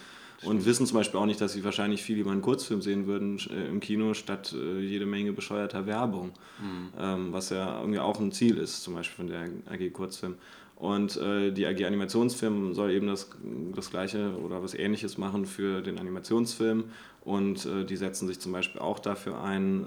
und 0.42 0.64
wissen 0.64 0.86
zum 0.86 0.98
Beispiel 0.98 1.20
auch 1.20 1.26
nicht, 1.26 1.40
dass 1.40 1.52
sie 1.52 1.64
wahrscheinlich 1.64 2.02
viel 2.02 2.16
lieber 2.16 2.30
einen 2.30 2.42
Kurzfilm 2.42 2.82
sehen 2.82 3.06
würden 3.06 3.38
äh, 3.50 3.68
im 3.68 3.80
Kino 3.80 4.14
statt 4.14 4.54
äh, 4.56 4.80
jede 4.80 5.06
Menge 5.06 5.32
bescheuerter 5.32 5.86
Werbung, 5.86 6.32
mhm. 6.60 6.88
ähm, 6.98 7.32
was 7.32 7.50
ja 7.50 7.78
irgendwie 7.78 8.00
auch 8.00 8.18
ein 8.18 8.32
Ziel 8.32 8.58
ist, 8.58 8.82
zum 8.82 8.94
Beispiel 8.94 9.16
von 9.16 9.26
der 9.28 9.48
AG 9.70 9.92
Kurzfilm. 9.92 10.34
Und 10.76 11.16
äh, 11.16 11.52
die 11.52 11.64
AG 11.66 11.84
Animationsfilm 11.84 12.74
soll 12.74 12.90
eben 12.90 13.06
das, 13.06 13.30
das 13.74 13.90
Gleiche 13.90 14.36
oder 14.44 14.62
was 14.62 14.74
Ähnliches 14.74 15.16
machen 15.16 15.46
für 15.46 15.80
den 15.80 15.98
Animationsfilm. 15.98 16.84
Und 17.24 17.68
die 17.88 17.96
setzen 17.96 18.26
sich 18.26 18.40
zum 18.40 18.50
Beispiel 18.50 18.80
auch 18.80 18.98
dafür 18.98 19.44
ein, 19.44 19.86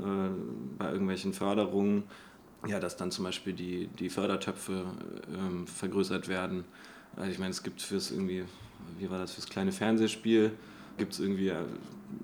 bei 0.77 0.89
irgendwelchen 0.89 1.33
Förderungen, 1.33 2.03
ja, 2.65 2.79
dass 2.79 2.95
dann 2.95 3.11
zum 3.11 3.25
Beispiel 3.25 3.51
die, 3.51 3.87
die 3.99 4.09
Fördertöpfe 4.09 4.85
ähm, 5.37 5.67
vergrößert 5.67 6.29
werden. 6.29 6.63
Also 7.17 7.31
ich 7.31 7.39
meine, 7.39 7.51
es 7.51 7.63
gibt 7.63 7.81
fürs 7.81 8.11
irgendwie 8.11 8.45
wie 8.97 9.09
war 9.09 9.19
das, 9.19 9.33
fürs 9.33 9.47
kleine 9.47 9.71
Fernsehspiel 9.71 10.51
gibt 10.97 11.13
es 11.13 11.19
irgendwie, 11.19 11.49
äh, 11.49 11.55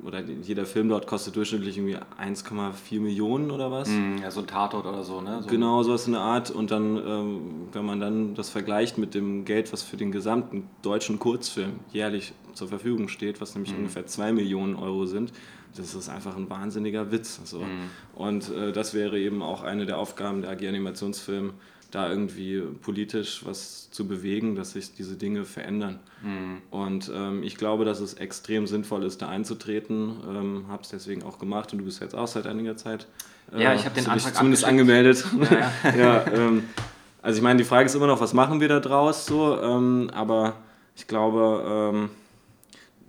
oder 0.04 0.22
jeder 0.22 0.66
Film 0.66 0.90
dort 0.90 1.08
kostet 1.08 1.36
durchschnittlich 1.36 1.78
irgendwie 1.78 1.98
1,4 2.20 3.00
Millionen 3.00 3.52
oder 3.52 3.72
was. 3.72 3.90
Mm, 3.90 4.18
ja, 4.22 4.32
so 4.32 4.42
ein 4.42 4.48
Tatort 4.48 4.86
oder 4.86 5.04
so, 5.04 5.22
ne? 5.22 5.42
So 5.42 5.50
genau, 5.50 5.84
sowas 5.84 6.06
in 6.06 6.14
der 6.14 6.22
Art. 6.22 6.52
Und 6.52 6.72
dann, 6.72 6.98
ähm, 6.98 7.42
wenn 7.74 7.86
man 7.86 8.00
dann 8.00 8.36
das 8.36 8.50
vergleicht 8.50 8.98
mit 8.98 9.14
dem 9.14 9.44
Geld, 9.44 9.74
was 9.74 9.84
für 9.84 9.98
den 9.98 10.12
gesamten 10.12 10.68
deutschen 10.82 11.20
Kurzfilm 11.20 11.74
jährlich 11.92 12.34
zur 12.54 12.68
Verfügung 12.68 13.08
steht, 13.08 13.42
was 13.42 13.56
nämlich 13.56 13.74
mm. 13.74 13.78
ungefähr 13.80 14.06
2 14.06 14.34
Millionen 14.34 14.76
Euro 14.76 15.06
sind, 15.06 15.34
das 15.76 15.94
ist 15.96 16.10
einfach 16.10 16.36
ein 16.38 16.50
wahnsinniger 16.50 17.12
Witz. 17.12 17.42
So. 17.44 17.60
Mm. 17.60 17.90
Und 18.16 18.50
äh, 18.50 18.72
das 18.72 18.94
wäre 18.94 19.20
eben 19.20 19.42
auch 19.42 19.64
eine 19.64 19.86
der 19.86 19.98
Aufgaben 19.98 20.42
der 20.42 20.52
AG 20.52 20.68
Animationsfilm, 20.68 21.54
da 21.92 22.10
irgendwie 22.10 22.62
politisch 22.82 23.46
was 23.46 23.92
zu 23.92 24.08
bewegen, 24.08 24.56
dass 24.56 24.72
sich 24.72 24.94
diese 24.94 25.16
Dinge 25.16 25.46
verändern. 25.46 26.00
Mhm. 26.24 26.62
Und 26.72 27.12
ähm, 27.14 27.44
ich 27.44 27.58
glaube, 27.58 27.86
dass 27.86 28.00
es 28.00 28.14
extrem 28.16 28.66
sinnvoll 28.66 29.04
ist, 29.04 29.22
da 29.22 29.28
einzutreten. 29.28 30.16
Ähm, 30.28 30.66
habe 30.70 30.84
es 30.84 30.90
deswegen 30.90 31.24
auch 31.24 31.38
gemacht 31.38 31.74
und 31.74 31.80
du 31.80 31.86
bist 31.86 32.02
jetzt 32.02 32.16
auch 32.16 32.28
seit 32.28 32.48
einiger 32.48 32.78
Zeit. 32.78 33.08
Äh, 33.54 33.64
ja, 33.64 33.74
ich 33.74 33.86
habe 33.86 33.96
den 33.96 34.08
Antrag 34.08 34.36
zumindest 34.36 34.64
angemeldet. 34.64 35.26
Ja, 35.40 35.72
ja. 35.84 35.96
ja 35.98 36.28
ähm, 36.34 36.64
also 37.22 37.38
ich 37.38 37.44
meine, 37.44 37.58
die 37.58 37.66
Frage 37.66 37.86
ist 37.86 37.96
immer 37.96 38.08
noch, 38.08 38.22
was 38.22 38.34
machen 38.34 38.62
wir 38.62 38.68
da 38.68 38.80
draus 38.80 39.26
so, 39.26 39.62
ähm, 39.62 40.10
aber 40.14 40.56
ich 40.96 41.08
glaube, 41.08 41.92
ähm, 41.94 42.10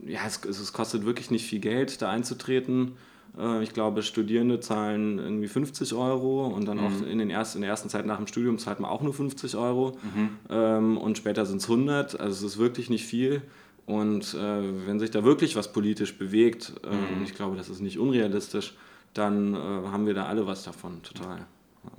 ja, 0.07 0.20
es, 0.26 0.45
es 0.45 0.72
kostet 0.72 1.07
wirklich 1.07 1.30
nicht 1.30 1.47
viel 1.47 1.61
Geld, 1.61 2.03
da 2.03 2.11
einzutreten. 2.11 2.97
Äh, 3.39 3.62
ich 3.62 3.72
glaube, 3.72 4.03
Studierende 4.03 4.61
zahlen 4.61 5.18
irgendwie 5.18 5.49
50 5.49 5.95
Euro 5.95 6.47
und 6.47 6.66
dann 6.66 6.78
mhm. 6.78 6.87
auch 6.87 7.07
in, 7.07 7.18
den 7.18 7.30
ersten, 7.30 7.59
in 7.59 7.62
der 7.62 7.70
ersten 7.70 7.89
Zeit 7.89 8.07
nach 8.07 8.16
dem 8.16 8.26
Studium 8.26 8.59
zahlt 8.59 8.80
man 8.80 8.91
auch 8.91 9.03
nur 9.03 9.14
50 9.14 9.57
Euro 9.57 9.97
mhm. 10.03 10.30
ähm, 10.51 10.99
und 10.99 11.18
später 11.18 11.47
sind 11.47 11.59
es 11.59 11.68
100. 11.68 12.20
Also 12.20 12.47
es 12.47 12.55
ist 12.55 12.59
wirklich 12.59 12.91
nicht 12.91 13.05
viel. 13.05 13.43
Und 13.85 14.35
äh, 14.35 14.87
wenn 14.87 15.01
sich 15.01 15.11
da 15.11 15.24
wirklich 15.24 15.57
was 15.57 15.72
politisch 15.72 16.16
bewegt, 16.16 16.72
äh, 16.85 16.95
mhm. 16.95 17.24
ich 17.24 17.35
glaube, 17.35 17.57
das 17.57 17.68
ist 17.68 17.80
nicht 17.80 17.99
unrealistisch, 17.99 18.74
dann 19.14 19.55
haben 19.55 20.07
wir 20.07 20.14
da 20.14 20.24
alle 20.24 20.47
was 20.47 20.62
davon, 20.62 21.03
total. 21.03 21.45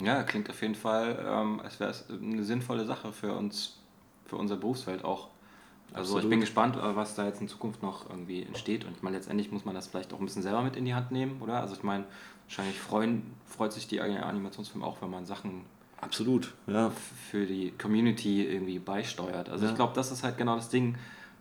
Ja, 0.01 0.23
klingt 0.23 0.49
auf 0.49 0.61
jeden 0.61 0.75
Fall, 0.75 1.23
ähm, 1.27 1.59
als 1.59 1.79
wäre 1.79 1.91
es 1.91 2.05
eine 2.09 2.43
sinnvolle 2.43 2.85
Sache 2.85 3.11
für 3.11 3.33
uns, 3.33 3.77
für 4.25 4.37
unser 4.37 4.57
Berufsfeld 4.57 5.03
auch. 5.03 5.27
Also 5.93 6.15
Absolut. 6.15 6.23
ich 6.23 6.29
bin 6.29 6.39
gespannt, 6.39 6.75
äh, 6.75 6.95
was 6.95 7.15
da 7.15 7.25
jetzt 7.25 7.39
in 7.41 7.47
Zukunft 7.47 7.83
noch 7.83 8.09
irgendwie 8.09 8.43
entsteht. 8.43 8.83
Und 8.85 8.95
ich 8.97 9.03
meine, 9.03 9.15
letztendlich 9.15 9.51
muss 9.51 9.63
man 9.63 9.75
das 9.75 9.87
vielleicht 9.87 10.11
auch 10.13 10.19
ein 10.19 10.25
bisschen 10.25 10.41
selber 10.41 10.61
mit 10.61 10.75
in 10.75 10.85
die 10.85 10.95
Hand 10.95 11.11
nehmen, 11.11 11.39
oder? 11.41 11.61
Also 11.61 11.75
ich 11.75 11.83
meine, 11.83 12.05
wahrscheinlich 12.45 12.79
freuen, 12.79 13.33
freut 13.45 13.73
sich 13.73 13.87
die 13.87 14.01
Animationsfilme 14.01 14.85
auch, 14.85 15.01
wenn 15.01 15.11
man 15.11 15.25
Sachen 15.25 15.65
Absolut, 16.01 16.53
ja. 16.67 16.91
für 17.29 17.45
die 17.45 17.71
Community 17.71 18.45
irgendwie 18.45 18.79
beisteuert. 18.79 19.49
Also 19.49 19.65
ja. 19.65 19.71
ich 19.71 19.75
glaube, 19.75 19.93
das 19.95 20.11
ist 20.11 20.23
halt 20.23 20.37
genau 20.37 20.55
das 20.55 20.69
Ding, 20.69 20.95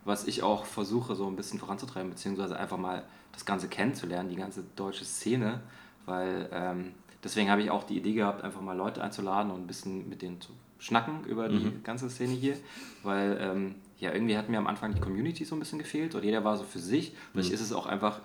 was 0.04 0.26
ich 0.26 0.42
auch 0.42 0.64
versuche, 0.64 1.14
so 1.14 1.26
ein 1.26 1.36
bisschen 1.36 1.58
voranzutreiben, 1.58 2.10
beziehungsweise 2.10 2.58
einfach 2.58 2.78
mal 2.78 3.02
das 3.32 3.44
Ganze 3.44 3.68
kennenzulernen, 3.68 4.28
die 4.28 4.36
ganze 4.36 4.64
deutsche 4.76 5.04
Szene, 5.04 5.60
weil 6.06 6.48
ähm, 6.52 6.92
deswegen 7.24 7.50
habe 7.50 7.62
ich 7.62 7.70
auch 7.70 7.84
die 7.84 7.96
Idee 7.96 8.12
gehabt, 8.12 8.44
einfach 8.44 8.60
mal 8.60 8.76
Leute 8.76 9.02
einzuladen 9.02 9.50
und 9.50 9.62
ein 9.62 9.66
bisschen 9.66 10.08
mit 10.08 10.22
denen 10.22 10.40
zu 10.40 10.52
schnacken 10.78 11.24
über 11.24 11.48
die 11.48 11.64
mhm. 11.64 11.82
ganze 11.84 12.10
Szene 12.10 12.32
hier, 12.32 12.56
weil 13.04 13.38
ähm, 13.40 13.74
ja, 14.02 14.12
irgendwie 14.12 14.36
hat 14.36 14.48
mir 14.48 14.58
am 14.58 14.66
Anfang 14.66 14.94
die 14.94 15.00
Community 15.00 15.44
so 15.44 15.54
ein 15.54 15.60
bisschen 15.60 15.78
gefehlt 15.78 16.16
und 16.16 16.24
jeder 16.24 16.42
war 16.42 16.56
so 16.56 16.64
für 16.64 16.80
sich. 16.80 17.14
Vielleicht 17.30 17.50
mhm. 17.50 17.54
ist 17.54 17.60
es 17.60 17.72
auch 17.72 17.86
einfach 17.86 18.20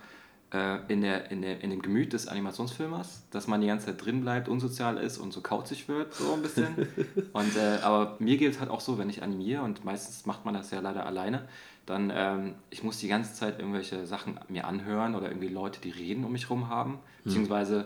äh, 0.51 0.80
in, 0.91 1.01
der, 1.01 1.30
in, 1.30 1.43
der, 1.43 1.61
in 1.61 1.69
dem 1.69 1.84
Gemüt 1.84 2.13
des 2.13 2.28
Animationsfilmers, 2.28 3.28
dass 3.30 3.47
man 3.47 3.61
die 3.61 3.67
ganze 3.67 3.86
Zeit 3.86 4.03
drin 4.03 4.21
bleibt, 4.21 4.49
unsozial 4.49 4.97
ist 4.97 5.19
und 5.19 5.34
so 5.34 5.41
kauzig 5.41 5.88
wird, 5.88 6.15
so 6.15 6.34
ein 6.34 6.41
bisschen. 6.41 6.88
und, 7.34 7.55
äh, 7.55 7.78
aber 7.84 8.17
mir 8.17 8.38
geht 8.38 8.53
es 8.53 8.59
halt 8.59 8.71
auch 8.71 8.82
so, 8.82 8.97
wenn 8.97 9.07
ich 9.07 9.21
animiere 9.21 9.61
und 9.61 9.86
meistens 9.86 10.25
macht 10.25 10.45
man 10.45 10.55
das 10.55 10.71
ja 10.71 10.80
leider 10.80 11.05
alleine, 11.05 11.47
dann 11.86 12.11
ähm, 12.13 12.55
ich 12.71 12.82
muss 12.82 12.97
die 12.97 13.07
ganze 13.07 13.36
Zeit 13.36 13.59
irgendwelche 13.59 14.07
Sachen 14.07 14.39
mir 14.49 14.65
anhören 14.65 15.13
oder 15.13 15.28
irgendwie 15.28 15.47
Leute, 15.47 15.80
die 15.80 15.91
reden 15.91 16.25
um 16.25 16.32
mich 16.32 16.49
rum 16.49 16.69
haben, 16.69 16.93
mhm. 16.93 16.97
beziehungsweise 17.23 17.86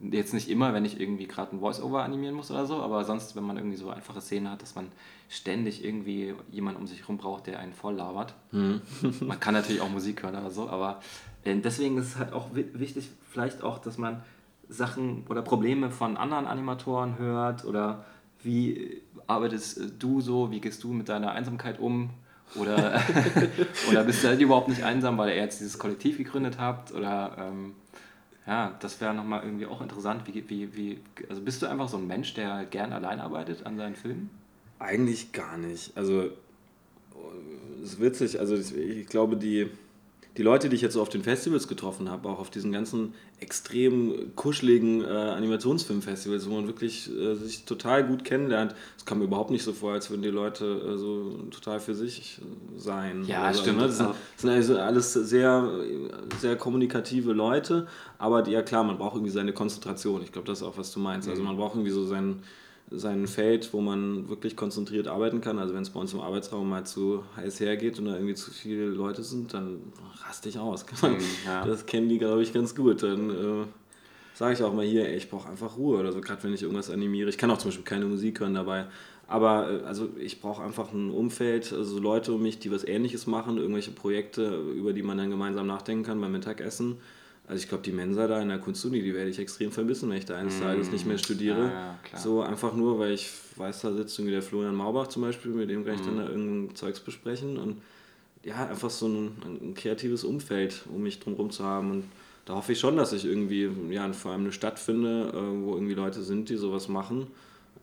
Jetzt 0.00 0.32
nicht 0.32 0.48
immer, 0.48 0.72
wenn 0.74 0.84
ich 0.84 1.00
irgendwie 1.00 1.26
gerade 1.26 1.56
ein 1.56 1.60
Voice-Over 1.60 2.04
animieren 2.04 2.36
muss 2.36 2.50
oder 2.50 2.66
so, 2.66 2.76
aber 2.76 3.04
sonst, 3.04 3.34
wenn 3.34 3.44
man 3.44 3.56
irgendwie 3.56 3.76
so 3.76 3.90
einfache 3.90 4.20
Szenen 4.20 4.50
hat, 4.50 4.62
dass 4.62 4.76
man 4.76 4.86
ständig 5.28 5.84
irgendwie 5.84 6.34
jemanden 6.52 6.80
um 6.80 6.86
sich 6.86 7.00
herum 7.00 7.18
braucht, 7.18 7.48
der 7.48 7.58
einen 7.58 7.72
voll 7.72 7.94
labert. 7.94 8.34
Mhm. 8.52 8.80
man 9.20 9.40
kann 9.40 9.54
natürlich 9.54 9.80
auch 9.80 9.90
Musik 9.90 10.22
hören 10.22 10.36
oder 10.36 10.50
so, 10.50 10.68
aber 10.68 11.00
äh, 11.44 11.56
deswegen 11.56 11.98
ist 11.98 12.06
es 12.06 12.16
halt 12.16 12.32
auch 12.32 12.50
wichtig, 12.54 13.10
vielleicht 13.30 13.62
auch, 13.62 13.78
dass 13.78 13.98
man 13.98 14.22
Sachen 14.68 15.24
oder 15.28 15.42
Probleme 15.42 15.90
von 15.90 16.16
anderen 16.16 16.46
Animatoren 16.46 17.18
hört 17.18 17.64
oder 17.64 18.04
wie 18.42 19.02
arbeitest 19.26 19.80
du 19.98 20.20
so, 20.20 20.50
wie 20.50 20.60
gehst 20.60 20.82
du 20.84 20.92
mit 20.92 21.08
deiner 21.08 21.32
Einsamkeit 21.32 21.80
um? 21.80 22.10
Oder, 22.54 23.02
oder 23.90 24.04
bist 24.04 24.22
du 24.22 24.28
halt 24.28 24.40
überhaupt 24.40 24.68
nicht 24.68 24.82
einsam, 24.82 25.18
weil 25.18 25.30
ihr 25.30 25.36
jetzt 25.36 25.60
dieses 25.60 25.78
Kollektiv 25.78 26.18
gegründet 26.18 26.58
habt? 26.58 26.92
Oder 26.92 27.36
ähm, 27.38 27.74
ja, 28.48 28.74
das 28.80 28.98
wäre 29.02 29.12
nochmal 29.12 29.44
irgendwie 29.44 29.66
auch 29.66 29.82
interessant. 29.82 30.22
Wie, 30.26 30.48
wie, 30.48 30.74
wie, 30.74 31.00
also 31.28 31.42
bist 31.42 31.60
du 31.60 31.66
einfach 31.66 31.90
so 31.90 31.98
ein 31.98 32.06
Mensch, 32.06 32.32
der 32.32 32.54
halt 32.54 32.70
gern 32.70 32.94
allein 32.94 33.20
arbeitet 33.20 33.66
an 33.66 33.76
seinen 33.76 33.94
Filmen? 33.94 34.30
Eigentlich 34.78 35.32
gar 35.32 35.58
nicht. 35.58 35.94
Also, 35.98 36.30
es 37.82 37.92
ist 37.92 38.00
witzig. 38.00 38.40
Also, 38.40 38.56
ich, 38.56 38.74
ich 38.74 39.06
glaube, 39.06 39.36
die, 39.36 39.70
die 40.38 40.44
Leute, 40.44 40.68
die 40.68 40.76
ich 40.76 40.82
jetzt 40.82 40.94
so 40.94 41.02
auf 41.02 41.08
den 41.08 41.24
Festivals 41.24 41.66
getroffen 41.66 42.08
habe, 42.08 42.28
auch 42.28 42.38
auf 42.38 42.48
diesen 42.48 42.70
ganzen 42.70 43.12
extrem 43.40 44.36
kuscheligen 44.36 45.02
äh, 45.02 45.08
Animationsfilmfestivals, 45.08 46.48
wo 46.48 46.54
man 46.54 46.68
wirklich 46.68 47.10
äh, 47.10 47.34
sich 47.34 47.64
total 47.64 48.06
gut 48.06 48.24
kennenlernt, 48.24 48.72
es 48.96 49.04
kam 49.04 49.18
mir 49.18 49.24
überhaupt 49.24 49.50
nicht 49.50 49.64
so 49.64 49.72
vor, 49.72 49.94
als 49.94 50.10
würden 50.10 50.22
die 50.22 50.28
Leute 50.28 50.64
äh, 50.64 50.96
so 50.96 51.32
total 51.50 51.80
für 51.80 51.96
sich 51.96 52.40
sein. 52.76 53.24
Ja, 53.26 53.42
also, 53.42 53.62
stimmt. 53.62 53.78
Ne? 53.78 53.88
Das, 53.88 53.98
sind, 53.98 54.10
das 54.10 54.42
sind 54.42 54.50
also 54.50 54.78
alles 54.78 55.12
sehr, 55.12 55.68
sehr 56.40 56.54
kommunikative 56.54 57.32
Leute, 57.32 57.88
aber 58.18 58.42
die, 58.42 58.52
ja 58.52 58.62
klar, 58.62 58.84
man 58.84 58.96
braucht 58.96 59.16
irgendwie 59.16 59.32
seine 59.32 59.52
Konzentration. 59.52 60.22
Ich 60.22 60.30
glaube, 60.30 60.46
das 60.46 60.60
ist 60.60 60.64
auch, 60.64 60.78
was 60.78 60.92
du 60.92 61.00
meinst. 61.00 61.28
Also 61.28 61.42
mhm. 61.42 61.48
man 61.48 61.56
braucht 61.56 61.74
irgendwie 61.74 61.90
so 61.90 62.04
seinen 62.04 62.44
sein 62.90 63.26
Feld, 63.26 63.72
wo 63.72 63.80
man 63.80 64.28
wirklich 64.28 64.56
konzentriert 64.56 65.08
arbeiten 65.08 65.40
kann. 65.40 65.58
Also 65.58 65.74
wenn 65.74 65.82
es 65.82 65.90
bei 65.90 66.00
uns 66.00 66.12
im 66.14 66.20
Arbeitsraum 66.20 66.68
mal 66.68 66.84
zu 66.84 67.22
heiß 67.36 67.60
hergeht 67.60 67.98
und 67.98 68.06
da 68.06 68.14
irgendwie 68.14 68.34
zu 68.34 68.50
viele 68.50 68.86
Leute 68.86 69.22
sind, 69.22 69.52
dann 69.54 69.92
raste 70.26 70.48
ich 70.48 70.58
aus. 70.58 70.86
Mhm, 71.02 71.18
ja. 71.46 71.64
Das 71.64 71.86
kennen 71.86 72.08
die, 72.08 72.18
glaube 72.18 72.42
ich, 72.42 72.52
ganz 72.52 72.74
gut. 72.74 73.02
Dann 73.02 73.30
äh, 73.30 73.64
sage 74.34 74.54
ich 74.54 74.62
auch 74.62 74.72
mal 74.72 74.84
hier, 74.84 75.08
ey, 75.08 75.16
ich 75.16 75.30
brauche 75.30 75.48
einfach 75.48 75.76
Ruhe 75.76 75.98
oder 75.98 76.12
so, 76.12 76.20
gerade 76.20 76.42
wenn 76.44 76.54
ich 76.54 76.62
irgendwas 76.62 76.90
animiere. 76.90 77.28
Ich 77.28 77.38
kann 77.38 77.50
auch 77.50 77.58
zum 77.58 77.68
Beispiel 77.68 77.84
keine 77.84 78.06
Musik 78.06 78.40
hören 78.40 78.54
dabei. 78.54 78.86
Aber 79.26 79.70
äh, 79.70 79.84
also 79.84 80.08
ich 80.18 80.40
brauche 80.40 80.62
einfach 80.62 80.92
ein 80.92 81.10
Umfeld, 81.10 81.72
also 81.72 81.98
Leute 81.98 82.32
um 82.32 82.42
mich, 82.42 82.58
die 82.58 82.70
was 82.70 82.84
ähnliches 82.84 83.26
machen, 83.26 83.58
irgendwelche 83.58 83.90
Projekte, 83.90 84.62
über 84.76 84.92
die 84.92 85.02
man 85.02 85.18
dann 85.18 85.30
gemeinsam 85.30 85.66
nachdenken 85.66 86.04
kann 86.04 86.20
beim 86.20 86.32
Mittagessen 86.32 86.96
also 87.48 87.62
ich 87.62 87.68
glaube, 87.68 87.82
die 87.82 87.92
Mensa 87.92 88.26
da 88.26 88.42
in 88.42 88.50
der 88.50 88.58
Kunstuni, 88.58 89.00
die 89.00 89.14
werde 89.14 89.30
ich 89.30 89.38
extrem 89.38 89.72
vermissen, 89.72 90.10
wenn 90.10 90.18
ich 90.18 90.26
da 90.26 90.36
eines 90.36 90.60
Tages 90.60 90.92
nicht 90.92 91.06
mehr 91.06 91.16
studiere. 91.16 91.64
Ja, 91.64 91.98
ja, 92.12 92.18
so 92.18 92.42
einfach 92.42 92.74
nur, 92.74 92.98
weil 92.98 93.12
ich 93.12 93.30
weiß, 93.56 93.80
da 93.80 93.92
sitzt 93.94 94.18
irgendwie 94.18 94.32
der 94.32 94.42
Florian 94.42 94.74
Maubach 94.74 95.06
zum 95.06 95.22
Beispiel, 95.22 95.52
mit 95.52 95.70
dem 95.70 95.82
kann 95.84 95.94
ich 95.94 96.02
mhm. 96.02 96.06
dann 96.06 96.16
da 96.18 96.28
irgendein 96.28 96.76
Zeugs 96.76 97.00
besprechen. 97.00 97.56
Und 97.56 97.80
ja, 98.44 98.66
einfach 98.66 98.90
so 98.90 99.08
ein, 99.08 99.32
ein 99.44 99.74
kreatives 99.74 100.24
Umfeld, 100.24 100.84
um 100.94 101.02
mich 101.02 101.20
drumherum 101.20 101.50
zu 101.50 101.64
haben. 101.64 101.90
Und 101.90 102.04
da 102.44 102.54
hoffe 102.54 102.72
ich 102.72 102.80
schon, 102.80 102.98
dass 102.98 103.14
ich 103.14 103.24
irgendwie 103.24 103.70
ja, 103.90 104.12
vor 104.12 104.32
allem 104.32 104.42
eine 104.42 104.52
Stadt 104.52 104.78
finde, 104.78 105.32
äh, 105.34 105.64
wo 105.64 105.74
irgendwie 105.74 105.94
Leute 105.94 106.22
sind, 106.22 106.50
die 106.50 106.56
sowas 106.56 106.88
machen. 106.88 107.28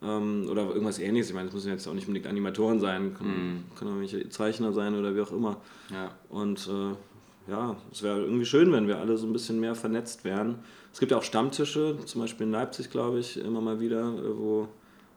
Ähm, 0.03 0.47
oder 0.47 0.67
irgendwas 0.67 0.99
ähnliches. 0.99 1.29
Ich 1.29 1.35
meine, 1.35 1.47
es 1.47 1.55
müssen 1.55 1.71
jetzt 1.71 1.87
auch 1.87 1.93
nicht 1.95 2.07
unbedingt 2.07 2.27
Animatoren 2.27 2.79
sein, 2.79 3.15
können, 3.15 3.65
mm. 3.71 3.75
können 3.77 3.95
auch 3.95 3.99
welche 3.99 4.29
Zeichner 4.29 4.73
sein 4.73 4.93
oder 4.93 5.15
wie 5.15 5.21
auch 5.21 5.31
immer. 5.31 5.57
Ja. 5.91 6.11
Und 6.29 6.67
äh, 6.67 6.95
ja, 7.47 7.75
es 7.91 8.01
wäre 8.01 8.21
irgendwie 8.21 8.45
schön, 8.45 8.71
wenn 8.71 8.87
wir 8.87 8.99
alle 8.99 9.17
so 9.17 9.27
ein 9.27 9.33
bisschen 9.33 9.59
mehr 9.59 9.75
vernetzt 9.75 10.23
wären. 10.23 10.59
Es 10.91 10.99
gibt 10.99 11.11
ja 11.11 11.17
auch 11.17 11.23
Stammtische, 11.23 11.97
zum 12.05 12.21
Beispiel 12.21 12.47
in 12.47 12.51
Leipzig, 12.51 12.89
glaube 12.89 13.19
ich, 13.19 13.39
immer 13.39 13.61
mal 13.61 13.79
wieder, 13.79 14.13
äh, 14.13 14.37
wo 14.37 14.67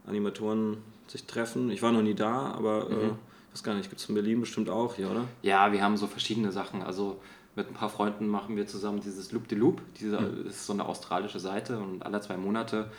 Animatoren 0.07 0.79
sich 1.07 1.24
treffen. 1.24 1.70
Ich 1.70 1.83
war 1.83 1.93
noch 1.93 2.03
nie 2.03 2.14
da, 2.14 2.53
aber 2.53 2.91
äh, 2.91 2.95
mhm. 2.95 3.01
äh, 3.01 3.05
ich 3.07 3.55
weiß 3.55 3.62
gar 3.62 3.74
nicht, 3.74 3.89
gibt 3.89 4.01
es 4.01 4.09
in 4.09 4.14
Berlin 4.14 4.41
bestimmt 4.41 4.68
auch 4.68 4.95
hier, 4.95 5.11
oder? 5.11 5.24
Ja, 5.43 5.72
wir 5.72 5.83
haben 5.83 5.97
so 5.97 6.07
verschiedene 6.07 6.53
Sachen. 6.53 6.83
Also 6.83 7.18
mit 7.57 7.68
ein 7.68 7.74
paar 7.74 7.89
Freunden 7.89 8.29
machen 8.29 8.57
wir 8.57 8.66
zusammen 8.66 9.01
dieses 9.01 9.33
Loop 9.33 9.49
de 9.49 9.59
Loop. 9.59 9.81
Diese 9.99 10.20
mhm. 10.20 10.47
ist 10.47 10.66
so 10.66 10.74
eine 10.74 10.85
australische 10.85 11.41
Seite 11.41 11.79
und 11.79 12.05
alle 12.05 12.20
zwei 12.20 12.37
Monate 12.37 12.91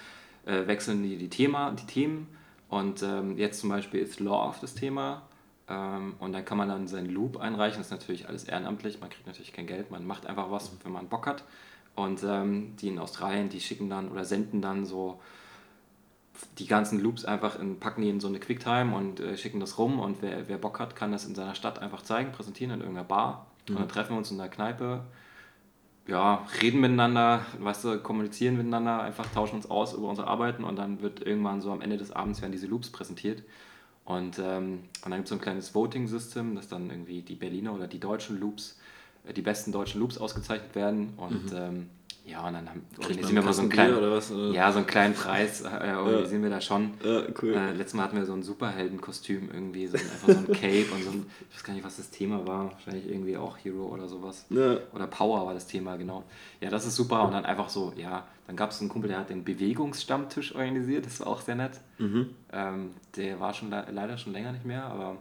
äh, 0.46 0.66
wechseln 0.66 1.04
die, 1.04 1.18
die, 1.18 1.30
Thema, 1.30 1.72
die 1.72 1.86
Themen. 1.86 2.28
Und 2.68 3.04
ähm, 3.04 3.38
jetzt 3.38 3.62
zum 3.62 3.70
Beispiel 3.70 4.02
ist 4.02 4.20
Law 4.20 4.50
of 4.50 4.60
das 4.60 4.74
Thema 4.74 5.24
und 5.70 6.32
dann 6.34 6.46
kann 6.46 6.58
man 6.58 6.68
dann 6.68 6.88
seinen 6.88 7.10
Loop 7.10 7.38
einreichen. 7.38 7.80
Das 7.80 7.88
ist 7.88 7.92
natürlich 7.92 8.28
alles 8.28 8.46
ehrenamtlich. 8.46 9.00
Man 9.02 9.10
kriegt 9.10 9.28
natürlich 9.28 9.54
kein 9.54 9.68
Geld. 9.68 9.92
Man 9.92 10.06
macht 10.06 10.26
einfach 10.26 10.50
was, 10.50 10.72
wenn 10.84 10.92
man 10.92 11.08
Bock 11.10 11.28
hat. 11.28 11.44
Und 11.96 12.24
ähm, 12.24 12.76
die 12.78 12.88
in 12.88 13.00
Australien, 13.00 13.50
die 13.50 13.60
schicken 13.60 13.90
dann 13.90 14.10
oder 14.10 14.26
senden 14.26 14.62
dann 14.62 14.86
so 14.86 15.20
die 16.58 16.68
ganzen 16.68 17.00
Loops 17.00 17.26
einfach 17.26 17.60
in, 17.60 17.80
packen 17.80 18.02
die 18.02 18.10
in 18.10 18.20
so 18.20 18.28
eine 18.28 18.40
Quicktime 18.40 18.96
und 18.96 19.20
äh, 19.20 19.38
schicken 19.38 19.60
das 19.60 19.78
rum. 19.78 20.00
Und 20.00 20.22
wer, 20.22 20.48
wer 20.48 20.58
Bock 20.58 20.80
hat, 20.80 20.96
kann 20.96 21.12
das 21.12 21.26
in 21.26 21.36
seiner 21.36 21.56
Stadt 21.56 21.80
einfach 21.80 22.02
zeigen, 22.02 22.32
präsentieren 22.32 22.74
in 22.74 22.80
irgendeiner 22.80 23.08
Bar. 23.08 23.48
Mhm. 23.68 23.76
Und 23.76 23.82
dann 23.82 23.90
treffen 23.90 24.12
wir 24.14 24.18
uns 24.18 24.32
in 24.32 24.38
der 24.38 24.50
Kneipe. 24.50 25.04
Ja, 26.08 26.48
reden 26.62 26.80
miteinander, 26.80 27.46
weißt 27.60 27.84
du, 27.86 28.00
kommunizieren 28.00 28.58
miteinander, 28.58 29.04
einfach 29.04 29.28
tauschen 29.32 29.58
uns 29.58 29.70
aus 29.70 29.94
über 29.94 30.08
unsere 30.08 30.28
Arbeiten 30.28 30.64
und 30.64 30.76
dann 30.76 31.02
wird 31.04 31.22
irgendwann 31.22 31.62
so 31.62 31.72
am 31.72 31.82
Ende 31.82 31.98
des 31.98 32.12
Abends 32.12 32.42
werden 32.42 32.52
diese 32.52 32.66
Loops 32.66 32.90
präsentiert. 32.90 33.44
Und, 34.10 34.40
ähm, 34.40 34.80
und 35.04 35.12
dann 35.12 35.20
gibt 35.20 35.26
es 35.26 35.30
so 35.30 35.36
ein 35.36 35.42
kleines 35.42 35.76
Voting-System, 35.76 36.56
dass 36.56 36.68
dann 36.68 36.90
irgendwie 36.90 37.22
die 37.22 37.36
Berliner 37.36 37.76
oder 37.76 37.86
die 37.86 38.00
deutschen 38.00 38.40
Loops, 38.40 38.76
äh, 39.24 39.34
die 39.34 39.44
besten 39.44 39.72
deutschen 39.72 40.02
Loops 40.02 40.18
ausgezeichnet 40.18 40.74
werden. 40.74 41.14
Und 41.16 41.52
mhm. 41.52 41.58
ähm, 41.58 41.90
Ja, 42.30 42.48
und 42.48 42.54
dann 42.54 42.70
haben, 42.70 42.86
organisieren 43.00 43.36
wir 43.36 43.42
mal 43.42 43.54
so 43.54 43.62
einen 43.62 43.72
kleinen, 43.72 43.96
oder 43.96 44.12
was, 44.12 44.32
oder? 44.32 44.52
Ja, 44.52 44.72
so 44.72 44.78
einen 44.78 44.88
kleinen 44.88 45.16
Preis 45.16 45.62
äh, 45.62 45.66
organisieren 45.66 46.44
ja. 46.44 46.50
wir 46.50 46.50
da 46.50 46.62
schon. 46.62 46.92
Ja, 47.04 47.24
cool. 47.42 47.56
Äh, 47.56 47.72
letztes 47.72 47.96
Mal 47.96 48.04
hatten 48.04 48.18
wir 48.18 48.26
so 48.26 48.34
ein 48.34 48.44
Superheldenkostüm 48.44 49.50
irgendwie, 49.52 49.88
so 49.88 49.98
ein, 49.98 50.04
einfach 50.04 50.28
so 50.28 50.38
ein 50.38 50.48
Cape 50.54 50.86
und 50.94 51.04
so 51.04 51.10
ein, 51.10 51.26
ich 51.50 51.56
weiß 51.56 51.64
gar 51.64 51.74
nicht, 51.74 51.84
was 51.84 51.98
das 51.98 52.12
Thema 52.12 52.46
war, 52.46 52.72
wahrscheinlich 52.72 53.10
irgendwie 53.10 53.36
auch 53.36 53.58
Hero 53.58 53.88
oder 53.88 54.08
sowas. 54.08 54.46
Ja. 54.52 54.78
Oder 54.94 55.08
Power 55.08 55.48
war 55.48 55.56
das 55.56 55.66
Thema, 55.66 55.96
genau. 55.98 56.24
Ja, 56.62 56.70
das 56.70 56.86
ist 56.86 56.96
super 56.96 57.24
und 57.24 57.32
dann 57.32 57.46
einfach 57.46 57.70
so, 57.70 57.94
ja, 57.96 58.28
dann 58.46 58.56
gab 58.56 58.72
es 58.72 58.80
einen 58.80 58.90
Kumpel, 58.90 59.10
der 59.10 59.20
hat 59.20 59.30
den 59.30 59.44
Bewegungsstammtisch 59.44 60.54
organisiert, 60.54 61.08
das 61.08 61.20
war 61.22 61.28
auch 61.28 61.42
sehr 61.42 61.56
nett. 61.56 61.80
Mhm. 61.98 62.30
Ähm, 62.54 62.92
der 63.16 63.40
war 63.40 63.56
schon 63.56 63.72
leider 63.72 64.18
schon 64.18 64.34
länger 64.34 64.52
nicht 64.52 64.66
mehr, 64.66 64.84
aber 64.84 65.18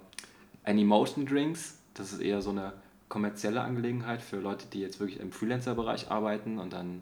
ein 0.65 0.79
Emotion 0.79 1.25
Drinks, 1.25 1.79
das 1.95 2.13
ist 2.13 2.21
eher 2.21 2.43
so 2.43 2.51
eine 2.51 2.75
kommerzielle 3.09 3.61
Angelegenheit 3.63 4.23
für 4.23 4.39
Leute, 4.39 4.67
die 4.73 4.81
jetzt 4.81 5.01
wirklich 5.01 5.21
im 5.21 5.33
Freelancer-Bereich 5.33 6.11
arbeiten 6.11 6.59
und 6.59 6.73
dann, 6.73 7.01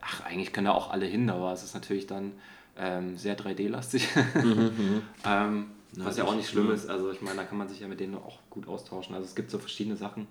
ach, 0.00 0.22
eigentlich 0.24 0.52
können 0.52 0.66
da 0.66 0.72
auch 0.72 0.90
alle 0.90 1.06
hin, 1.06 1.30
aber 1.30 1.52
es 1.52 1.62
ist 1.62 1.74
natürlich 1.74 2.06
dann 2.06 2.32
ähm, 2.76 3.16
sehr 3.16 3.38
3D-lastig. 3.38 4.08
Mhm, 4.34 4.48
mhm. 4.50 5.02
ähm, 5.24 5.66
was 5.94 6.16
ja 6.16 6.24
auch 6.24 6.34
nicht 6.34 6.48
schlimm 6.48 6.70
ist. 6.70 6.88
Also 6.88 7.10
ich 7.10 7.22
meine, 7.22 7.36
da 7.36 7.44
kann 7.44 7.58
man 7.58 7.68
sich 7.68 7.80
ja 7.80 7.88
mit 7.88 8.00
denen 8.00 8.14
auch 8.14 8.38
gut 8.50 8.68
austauschen. 8.68 9.14
Also 9.14 9.26
es 9.26 9.34
gibt 9.34 9.50
so 9.50 9.58
verschiedene 9.58 9.96
Sachen. 9.96 10.26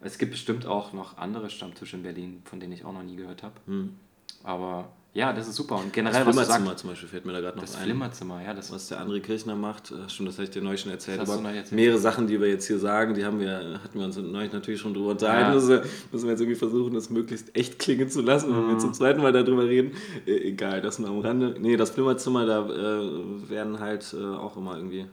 Es 0.00 0.18
gibt 0.18 0.32
bestimmt 0.32 0.66
auch 0.66 0.92
noch 0.92 1.18
andere 1.18 1.50
Stammtische 1.50 1.96
in 1.96 2.02
Berlin, 2.02 2.42
von 2.44 2.60
denen 2.60 2.72
ich 2.72 2.84
auch 2.84 2.92
noch 2.92 3.02
nie 3.02 3.16
gehört 3.16 3.42
habe. 3.42 3.54
Mhm. 3.66 3.96
Aber 4.42 4.90
ja, 5.14 5.32
das 5.32 5.46
ist 5.46 5.54
super. 5.54 5.76
Und 5.76 5.92
generell, 5.92 6.24
das 6.24 6.34
Flimmerzimmer 6.34 6.76
zum 6.76 6.90
Beispiel 6.90 7.08
fällt 7.08 7.24
mir 7.24 7.32
da 7.32 7.40
gerade 7.40 7.56
noch 7.56 7.62
das 7.62 7.76
ein. 7.76 7.78
Das 7.78 7.84
Flimmerzimmer, 7.84 8.42
ja. 8.42 8.52
Das 8.52 8.72
was 8.72 8.88
der 8.88 8.98
andere 8.98 9.20
Kirchner 9.20 9.54
macht, 9.54 9.92
äh, 9.92 10.08
stimmt, 10.08 10.28
das 10.28 10.34
habe 10.34 10.44
ich 10.44 10.50
dir 10.50 10.60
neulich 10.60 10.80
schon 10.80 10.90
erzählt. 10.90 11.20
Aber 11.20 11.34
erzählt. 11.34 11.70
mehrere 11.70 11.98
Sachen, 11.98 12.26
die 12.26 12.40
wir 12.40 12.48
jetzt 12.48 12.66
hier 12.66 12.80
sagen, 12.80 13.14
die 13.14 13.24
haben 13.24 13.38
wir, 13.38 13.78
hatten 13.80 13.96
wir 13.96 14.06
uns 14.06 14.16
neulich 14.16 14.52
natürlich 14.52 14.80
schon 14.80 14.92
drüber 14.92 15.10
unterhalten. 15.10 15.50
Ja. 15.50 15.52
Also 15.52 15.80
müssen 16.10 16.24
wir 16.24 16.32
jetzt 16.32 16.40
irgendwie 16.40 16.58
versuchen, 16.58 16.94
das 16.94 17.10
möglichst 17.10 17.56
echt 17.56 17.78
klingen 17.78 18.10
zu 18.10 18.22
lassen, 18.22 18.50
wenn 18.56 18.64
mhm. 18.64 18.70
wir 18.70 18.78
zum 18.78 18.92
zweiten 18.92 19.22
Mal 19.22 19.32
darüber 19.32 19.64
reden. 19.64 19.92
E 20.26 20.36
egal, 20.48 20.80
das 20.80 20.98
nur 20.98 21.10
am 21.10 21.20
Rande. 21.20 21.54
Nee, 21.60 21.76
das 21.76 21.90
Flimmerzimmer, 21.90 22.44
da 22.44 22.66
äh, 22.66 23.48
werden 23.48 23.78
halt 23.78 24.16
äh, 24.18 24.24
auch 24.24 24.56
immer 24.56 24.76
irgendwie 24.76 25.06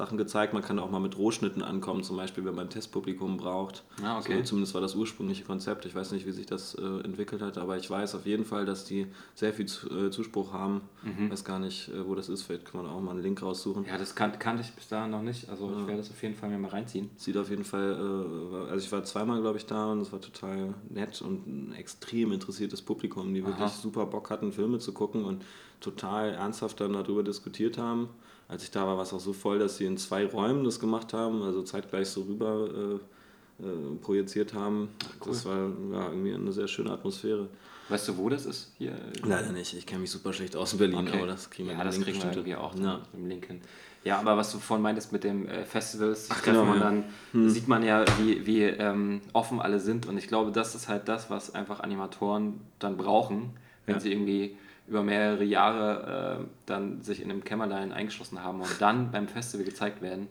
Sachen 0.00 0.16
gezeigt. 0.16 0.54
Man 0.54 0.62
kann 0.62 0.78
auch 0.78 0.90
mal 0.90 0.98
mit 0.98 1.18
Rohschnitten 1.18 1.62
ankommen, 1.62 2.02
zum 2.02 2.16
Beispiel, 2.16 2.42
wenn 2.46 2.54
man 2.54 2.68
ein 2.68 2.70
Testpublikum 2.70 3.36
braucht. 3.36 3.84
Ah, 4.02 4.18
okay. 4.18 4.38
So, 4.38 4.44
zumindest 4.44 4.72
war 4.72 4.80
das 4.80 4.94
ursprüngliche 4.94 5.44
Konzept. 5.44 5.84
Ich 5.84 5.94
weiß 5.94 6.12
nicht, 6.12 6.26
wie 6.26 6.32
sich 6.32 6.46
das 6.46 6.74
äh, 6.74 7.04
entwickelt 7.04 7.42
hat, 7.42 7.58
aber 7.58 7.76
ich 7.76 7.90
weiß 7.90 8.14
auf 8.14 8.24
jeden 8.24 8.46
Fall, 8.46 8.64
dass 8.64 8.86
die 8.86 9.08
sehr 9.34 9.52
viel 9.52 9.66
äh, 9.66 10.10
Zuspruch 10.10 10.54
haben. 10.54 10.80
Mhm. 11.02 11.24
Ich 11.24 11.32
weiß 11.32 11.44
gar 11.44 11.58
nicht, 11.58 11.90
äh, 11.90 12.06
wo 12.06 12.14
das 12.14 12.30
ist. 12.30 12.44
Vielleicht 12.44 12.64
kann 12.64 12.82
man 12.82 12.90
auch 12.90 13.00
mal 13.02 13.10
einen 13.10 13.22
Link 13.22 13.42
raussuchen. 13.42 13.84
Ja, 13.84 13.98
das 13.98 14.14
kan 14.14 14.38
kannte 14.38 14.62
ich 14.62 14.72
bis 14.72 14.88
dahin 14.88 15.10
noch 15.10 15.20
nicht. 15.20 15.50
Also 15.50 15.66
ja. 15.70 15.80
ich 15.80 15.86
werde 15.86 15.98
das 15.98 16.10
auf 16.10 16.22
jeden 16.22 16.34
Fall 16.34 16.48
mir 16.48 16.58
mal 16.58 16.70
reinziehen. 16.70 17.10
Sieht 17.16 17.36
auf 17.36 17.50
jeden 17.50 17.64
Fall, 17.64 17.92
äh, 17.92 18.70
also 18.70 18.82
ich 18.82 18.90
war 18.90 19.04
zweimal, 19.04 19.42
glaube 19.42 19.58
ich, 19.58 19.66
da 19.66 19.92
und 19.92 20.00
es 20.00 20.12
war 20.12 20.22
total 20.22 20.72
nett 20.88 21.20
und 21.20 21.46
ein 21.46 21.74
extrem 21.74 22.32
interessiertes 22.32 22.80
Publikum, 22.80 23.34
die 23.34 23.44
wirklich 23.44 23.66
Aha. 23.66 23.82
super 23.82 24.06
Bock 24.06 24.30
hatten, 24.30 24.50
Filme 24.50 24.78
zu 24.78 24.94
gucken 24.94 25.26
und 25.26 25.44
total 25.80 26.30
ernsthaft 26.30 26.80
dann 26.80 26.94
darüber 26.94 27.22
diskutiert 27.22 27.76
haben 27.76 28.08
als 28.50 28.64
ich 28.64 28.70
da 28.70 28.86
war, 28.86 28.96
war 28.96 29.04
es 29.04 29.12
auch 29.12 29.20
so 29.20 29.32
voll, 29.32 29.58
dass 29.58 29.76
sie 29.76 29.84
in 29.84 29.96
zwei 29.96 30.26
Räumen 30.26 30.64
das 30.64 30.80
gemacht 30.80 31.12
haben, 31.12 31.42
also 31.42 31.62
zeitgleich 31.62 32.08
so 32.08 32.22
rüber 32.22 32.68
äh, 32.68 33.64
äh, 33.64 33.96
projiziert 34.00 34.54
haben. 34.54 34.88
Cool. 35.20 35.32
Das 35.32 35.44
war 35.44 35.56
ja, 35.92 36.08
irgendwie 36.08 36.34
eine 36.34 36.52
sehr 36.52 36.66
schöne 36.66 36.90
Atmosphäre. 36.90 37.48
Weißt 37.88 38.08
du, 38.08 38.16
wo 38.16 38.28
das 38.28 38.46
ist? 38.46 38.72
Hier? 38.78 38.92
Leider 39.24 39.52
nicht. 39.52 39.74
Ich 39.74 39.86
kenne 39.86 40.00
mich 40.00 40.10
super 40.10 40.32
schlecht 40.32 40.56
aus 40.56 40.72
in 40.72 40.78
Berlin, 40.78 41.08
okay. 41.08 41.18
aber 41.18 41.26
das 41.26 41.50
kriegen 41.50 41.68
wir 41.68 41.76
Ja, 41.76 41.84
das 41.84 42.00
kriegen 42.00 42.22
wir 42.22 42.30
irgendwie 42.30 42.54
auch 42.54 42.74
ja. 42.76 43.00
im 43.12 43.26
Link 43.28 43.46
hin. 43.46 43.60
Ja, 44.02 44.18
aber 44.18 44.36
was 44.36 44.50
du 44.52 44.58
vorhin 44.58 44.82
meintest 44.82 45.12
mit 45.12 45.24
dem 45.24 45.46
äh, 45.46 45.64
Festivals, 45.64 46.28
Ach, 46.30 46.42
genau, 46.42 46.64
man 46.64 46.78
ja. 46.78 46.84
dann 46.84 47.04
hm. 47.32 47.50
sieht 47.50 47.68
man 47.68 47.82
ja, 47.82 48.04
wie, 48.18 48.46
wie 48.46 48.62
ähm, 48.62 49.20
offen 49.32 49.60
alle 49.60 49.78
sind. 49.78 50.06
Und 50.06 50.16
ich 50.18 50.26
glaube, 50.26 50.52
das 50.52 50.74
ist 50.74 50.88
halt 50.88 51.08
das, 51.08 51.30
was 51.30 51.54
einfach 51.54 51.80
Animatoren 51.80 52.60
dann 52.78 52.96
brauchen, 52.96 53.50
wenn 53.86 53.96
ja. 53.96 54.00
sie 54.00 54.12
irgendwie 54.12 54.56
über 54.90 55.04
mehrere 55.04 55.44
Jahre 55.44 56.40
äh, 56.40 56.44
dann 56.66 57.00
sich 57.00 57.22
in 57.22 57.30
einem 57.30 57.44
Kämmerlein 57.44 57.92
eingeschlossen 57.92 58.42
haben 58.42 58.60
und 58.60 58.80
dann 58.80 59.12
beim 59.12 59.28
Festival 59.28 59.64
gezeigt 59.64 60.02
werden, 60.02 60.26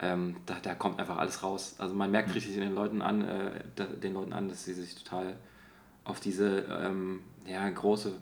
ähm, 0.00 0.36
da, 0.44 0.56
da 0.60 0.74
kommt 0.74 0.98
einfach 0.98 1.18
alles 1.18 1.44
raus. 1.44 1.76
Also 1.78 1.94
man 1.94 2.10
merkt 2.10 2.28
mhm. 2.28 2.34
richtig 2.34 2.56
den 2.56 2.74
Leuten 2.74 3.00
an, 3.00 3.22
äh, 3.22 3.62
den 4.02 4.14
Leuten 4.14 4.32
an, 4.32 4.48
dass 4.48 4.64
sie 4.64 4.74
sich 4.74 4.96
total 4.96 5.36
auf 6.02 6.18
diese 6.18 6.64
ähm, 6.82 7.20
ja, 7.46 7.68
große 7.70 8.12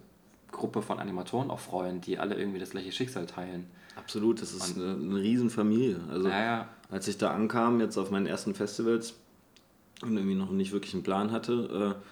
Gruppe 0.53 0.83
von 0.83 0.99
Animatoren 0.99 1.51
auch 1.51 1.61
freuen, 1.61 2.03
die 2.03 2.19
alle 2.19 2.35
irgendwie 2.35 2.59
das 2.59 2.71
gleiche 2.71 2.93
Schicksal 2.93 3.25
teilen. 3.25 3.67
Absolut, 3.97 4.43
das 4.43 4.53
ist 4.53 4.77
und, 4.77 4.83
eine, 4.83 4.95
eine 4.95 5.23
Riesenfamilie. 5.23 5.99
Also 6.11 6.29
ja, 6.29 6.43
ja. 6.43 6.69
als 6.91 7.09
ich 7.09 7.17
da 7.17 7.31
ankam, 7.31 7.81
jetzt 7.81 7.97
auf 7.97 8.11
meinen 8.11 8.27
ersten 8.27 8.55
Festivals 8.55 9.15
und 10.03 10.15
irgendwie 10.15 10.37
noch 10.37 10.51
nicht 10.51 10.73
wirklich 10.73 10.93
einen 10.93 11.05
Plan 11.05 11.33
hatte, 11.33 11.97
äh, 11.99 12.05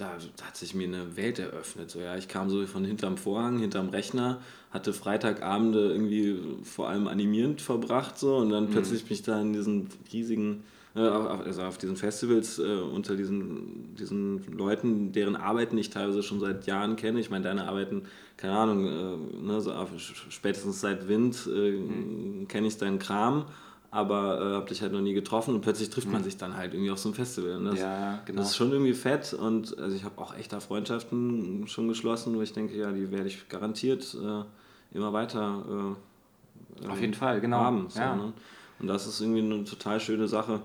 da, 0.00 0.18
hat 0.42 0.56
sich 0.56 0.74
mir 0.74 0.86
eine 0.86 1.16
Welt 1.16 1.38
eröffnet. 1.38 1.90
So, 1.90 2.00
ja, 2.00 2.16
ich 2.16 2.28
kam 2.28 2.48
so 2.50 2.64
von 2.66 2.84
hinterm 2.84 3.16
Vorhang, 3.16 3.58
hinterm 3.58 3.88
Rechner, 3.88 4.40
hatte 4.70 4.92
Freitagabende 4.92 5.92
irgendwie 5.92 6.38
vor 6.62 6.88
allem 6.88 7.08
animierend 7.08 7.60
verbracht 7.60 8.18
so 8.18 8.36
und 8.36 8.50
dann 8.50 8.64
mhm. 8.64 8.70
plötzlich 8.70 9.04
bin 9.04 9.14
ich 9.14 9.22
da 9.22 9.40
in 9.40 9.52
diesen 9.52 9.88
riesigen, 10.12 10.64
äh, 10.94 11.00
also 11.00 11.62
auf 11.62 11.78
diesen 11.78 11.96
Festivals 11.96 12.58
äh, 12.58 12.62
unter 12.62 13.16
diesen, 13.16 13.94
diesen 13.96 14.56
Leuten, 14.56 15.12
deren 15.12 15.36
Arbeiten 15.36 15.76
ich 15.78 15.90
teilweise 15.90 16.22
schon 16.22 16.40
seit 16.40 16.66
Jahren 16.66 16.96
kenne. 16.96 17.20
Ich 17.20 17.30
meine, 17.30 17.44
deine 17.44 17.66
Arbeiten, 17.66 18.02
keine 18.36 18.58
Ahnung, 18.58 18.86
äh, 18.86 19.46
ne, 19.46 19.60
so 19.60 19.72
spätestens 20.28 20.80
seit 20.80 21.08
Wind 21.08 21.48
äh, 21.52 21.72
mhm. 21.72 22.48
kenne 22.48 22.66
ich 22.66 22.76
deinen 22.76 22.98
Kram 22.98 23.46
aber 23.90 24.40
äh, 24.40 24.54
habe 24.54 24.68
dich 24.68 24.82
halt 24.82 24.92
noch 24.92 25.00
nie 25.00 25.14
getroffen 25.14 25.54
und 25.54 25.62
plötzlich 25.62 25.88
trifft 25.88 26.10
man 26.10 26.20
mhm. 26.20 26.24
sich 26.24 26.36
dann 26.36 26.56
halt 26.56 26.74
irgendwie 26.74 26.90
auf 26.90 26.98
so 26.98 27.08
einem 27.08 27.14
Festival. 27.14 27.62
Das, 27.64 27.78
ja, 27.78 28.20
genau. 28.24 28.40
Das 28.40 28.50
ist 28.50 28.56
schon 28.56 28.70
irgendwie 28.70 28.92
fett 28.92 29.32
und 29.32 29.78
also 29.78 29.96
ich 29.96 30.04
habe 30.04 30.20
auch 30.20 30.36
echt 30.36 30.52
da 30.52 30.60
Freundschaften 30.60 31.66
schon 31.68 31.88
geschlossen, 31.88 32.36
wo 32.36 32.42
ich 32.42 32.52
denke, 32.52 32.76
ja, 32.76 32.92
die 32.92 33.10
werde 33.10 33.28
ich 33.28 33.48
garantiert 33.48 34.14
äh, 34.14 34.96
immer 34.96 35.12
weiter 35.12 35.96
äh, 36.82 36.88
auf 36.88 37.00
jeden 37.00 37.14
Fall, 37.14 37.40
genau. 37.40 37.58
haben. 37.58 37.86
So, 37.88 38.00
ja. 38.00 38.14
ne? 38.14 38.32
Und 38.78 38.86
das 38.86 39.06
ist 39.06 39.20
irgendwie 39.20 39.40
eine 39.40 39.64
total 39.64 40.00
schöne 40.00 40.28
Sache. 40.28 40.60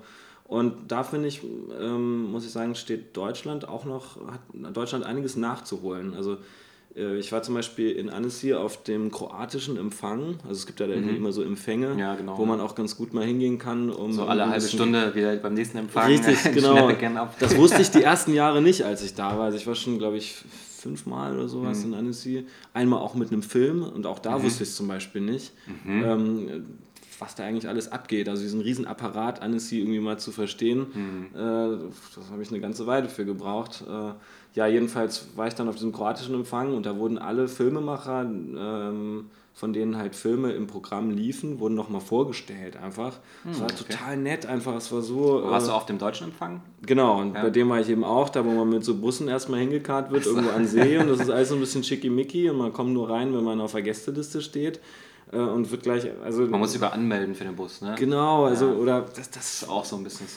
Und 0.45 0.91
da 0.91 1.03
finde 1.03 1.29
ich, 1.29 1.41
ähm, 1.79 2.31
muss 2.31 2.45
ich 2.45 2.51
sagen, 2.51 2.75
steht 2.75 3.15
Deutschland 3.15 3.67
auch 3.67 3.85
noch, 3.85 4.17
hat 4.27 4.75
Deutschland 4.75 5.05
einiges 5.05 5.35
nachzuholen. 5.35 6.13
Also 6.13 6.37
ich 6.95 7.31
war 7.31 7.41
zum 7.41 7.55
Beispiel 7.55 7.91
in 7.91 8.09
Annecy 8.09 8.53
auf 8.53 8.83
dem 8.83 9.09
kroatischen 9.09 9.77
Empfang. 9.77 10.37
Also 10.43 10.59
es 10.59 10.65
gibt 10.67 10.79
ja 10.79 10.87
mhm. 10.87 11.15
immer 11.15 11.31
so 11.31 11.41
Empfänge, 11.41 11.95
ja, 11.99 12.15
genau, 12.15 12.37
wo 12.37 12.45
man 12.45 12.61
auch 12.61 12.75
ganz 12.75 12.95
gut 12.95 13.13
mal 13.13 13.25
hingehen 13.25 13.57
kann. 13.57 13.89
Um 13.89 14.13
so 14.13 14.25
alle 14.25 14.47
halbe 14.47 14.67
Stunde 14.67 15.15
wieder 15.15 15.35
beim 15.37 15.55
nächsten 15.55 15.79
Empfang. 15.79 16.07
Richtig, 16.07 16.37
genau. 16.53 17.29
Das 17.39 17.57
wusste 17.57 17.81
ich 17.81 17.89
die 17.89 18.03
ersten 18.03 18.33
Jahre 18.33 18.61
nicht, 18.61 18.83
als 18.83 19.03
ich 19.03 19.15
da 19.15 19.37
war. 19.37 19.45
Also 19.45 19.57
ich 19.57 19.65
war 19.65 19.75
schon, 19.75 19.97
glaube 19.97 20.17
ich, 20.17 20.43
fünfmal 20.77 21.35
oder 21.35 21.47
sowas 21.47 21.79
mhm. 21.79 21.93
in 21.93 21.99
Annecy. 21.99 22.45
Einmal 22.73 22.99
auch 22.99 23.15
mit 23.15 23.31
einem 23.31 23.41
Film 23.41 23.83
und 23.83 24.05
auch 24.05 24.19
da 24.19 24.37
mhm. 24.37 24.43
wusste 24.43 24.63
ich 24.63 24.69
es 24.69 24.75
zum 24.75 24.87
Beispiel 24.87 25.21
nicht. 25.21 25.51
Mhm. 25.85 26.03
Ähm, 26.03 26.65
was 27.19 27.35
da 27.35 27.43
eigentlich 27.43 27.67
alles 27.67 27.91
abgeht. 27.91 28.27
Also 28.27 28.43
diesen 28.43 28.61
Riesenapparat 28.61 29.41
Annecy 29.41 29.79
irgendwie 29.79 29.99
mal 29.99 30.19
zu 30.19 30.31
verstehen, 30.31 30.87
mhm. 30.93 31.27
äh, 31.33 31.89
das 32.15 32.29
habe 32.29 32.41
ich 32.41 32.49
eine 32.49 32.59
ganze 32.59 32.85
Weile 32.85 33.07
für 33.07 33.25
gebraucht. 33.25 33.83
Äh, 33.87 34.13
ja, 34.55 34.67
jedenfalls 34.67 35.27
war 35.35 35.47
ich 35.47 35.55
dann 35.55 35.67
auf 35.67 35.75
diesem 35.75 35.91
kroatischen 35.91 36.35
Empfang 36.35 36.75
und 36.75 36.85
da 36.85 36.97
wurden 36.97 37.17
alle 37.17 37.47
Filmemacher, 37.47 38.21
ähm, 38.21 39.29
von 39.55 39.73
denen 39.73 39.97
halt 39.97 40.15
Filme 40.15 40.51
im 40.51 40.67
Programm 40.67 41.11
liefen, 41.11 41.59
wurden 41.59 41.75
nochmal 41.75 42.01
vorgestellt 42.01 42.77
einfach. 42.77 43.19
Es 43.49 43.57
hm, 43.57 43.61
war 43.61 43.71
okay. 43.71 43.83
total 43.87 44.17
nett 44.17 44.45
einfach, 44.45 44.75
es 44.75 44.91
war 44.91 45.01
so... 45.01 45.43
Warst 45.43 45.67
äh, 45.67 45.69
du 45.69 45.75
auf 45.75 45.85
dem 45.85 45.97
deutschen 45.97 46.27
Empfang? 46.27 46.61
Genau, 46.83 47.19
und 47.19 47.35
ja. 47.35 47.41
bei 47.41 47.49
dem 47.49 47.69
war 47.69 47.79
ich 47.79 47.89
eben 47.89 48.03
auch, 48.03 48.29
da 48.29 48.45
wo 48.45 48.51
man 48.51 48.69
mit 48.69 48.83
so 48.83 48.95
Bussen 48.95 49.27
erstmal 49.27 49.59
hingekarrt 49.59 50.11
wird, 50.11 50.25
irgendwo 50.25 50.49
an 50.51 50.67
See 50.67 50.97
und 50.97 51.07
das 51.07 51.19
ist 51.19 51.29
alles 51.31 51.49
so 51.49 51.55
ein 51.55 51.59
bisschen 51.59 51.83
schickimicki 51.83 52.49
und 52.49 52.57
man 52.57 52.73
kommt 52.73 52.93
nur 52.93 53.09
rein, 53.09 53.33
wenn 53.35 53.43
man 53.43 53.59
auf 53.61 53.71
der 53.71 53.81
Gästeliste 53.81 54.41
steht 54.41 54.79
äh, 55.31 55.37
und 55.37 55.71
wird 55.71 55.83
gleich... 55.83 56.07
Also, 56.23 56.43
man 56.43 56.59
muss 56.59 56.71
sich 56.71 56.79
über 56.79 56.93
anmelden 56.93 57.33
für 57.33 57.43
den 57.43 57.55
Bus, 57.55 57.81
ne? 57.81 57.95
Genau, 57.97 58.45
also 58.45 58.67
ja. 58.67 58.73
oder... 58.73 59.01
Das, 59.01 59.29
das 59.31 59.61
ist 59.61 59.69
auch 59.69 59.85
so 59.85 59.95
ein 59.95 60.03
bisschen... 60.03 60.27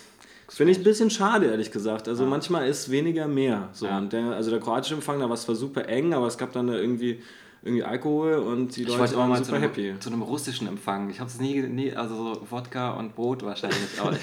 Finde 0.56 0.72
ich 0.72 0.78
ein 0.78 0.84
bisschen 0.84 1.10
schade, 1.10 1.48
ehrlich 1.48 1.70
gesagt. 1.70 2.08
Also 2.08 2.24
ja. 2.24 2.30
manchmal 2.30 2.66
ist 2.66 2.90
weniger 2.90 3.28
mehr. 3.28 3.68
So. 3.74 3.84
Ja. 3.84 4.00
Der, 4.00 4.30
also 4.30 4.50
der 4.50 4.58
kroatische 4.58 4.94
Empfang, 4.94 5.20
da 5.20 5.26
war 5.26 5.34
es 5.34 5.42
zwar 5.42 5.54
super 5.54 5.86
eng, 5.86 6.14
aber 6.14 6.28
es 6.28 6.38
gab 6.38 6.50
dann 6.54 6.68
da 6.68 6.72
irgendwie, 6.72 7.20
irgendwie 7.62 7.84
Alkohol 7.84 8.36
und 8.36 8.74
die 8.74 8.84
ich 8.84 8.88
Leute 8.88 9.16
waren 9.16 9.36
super 9.36 9.56
einem, 9.56 9.62
happy. 9.64 9.94
Zu 10.00 10.08
einem 10.08 10.22
russischen 10.22 10.66
Empfang. 10.66 11.10
Ich 11.10 11.20
habe 11.20 11.28
es 11.28 11.38
nie, 11.38 11.60
nie, 11.60 11.92
also 11.92 12.16
so 12.16 12.46
Wodka 12.48 12.92
und 12.92 13.14
Brot 13.14 13.42
wahrscheinlich. 13.42 14.00
Aber 14.00 14.16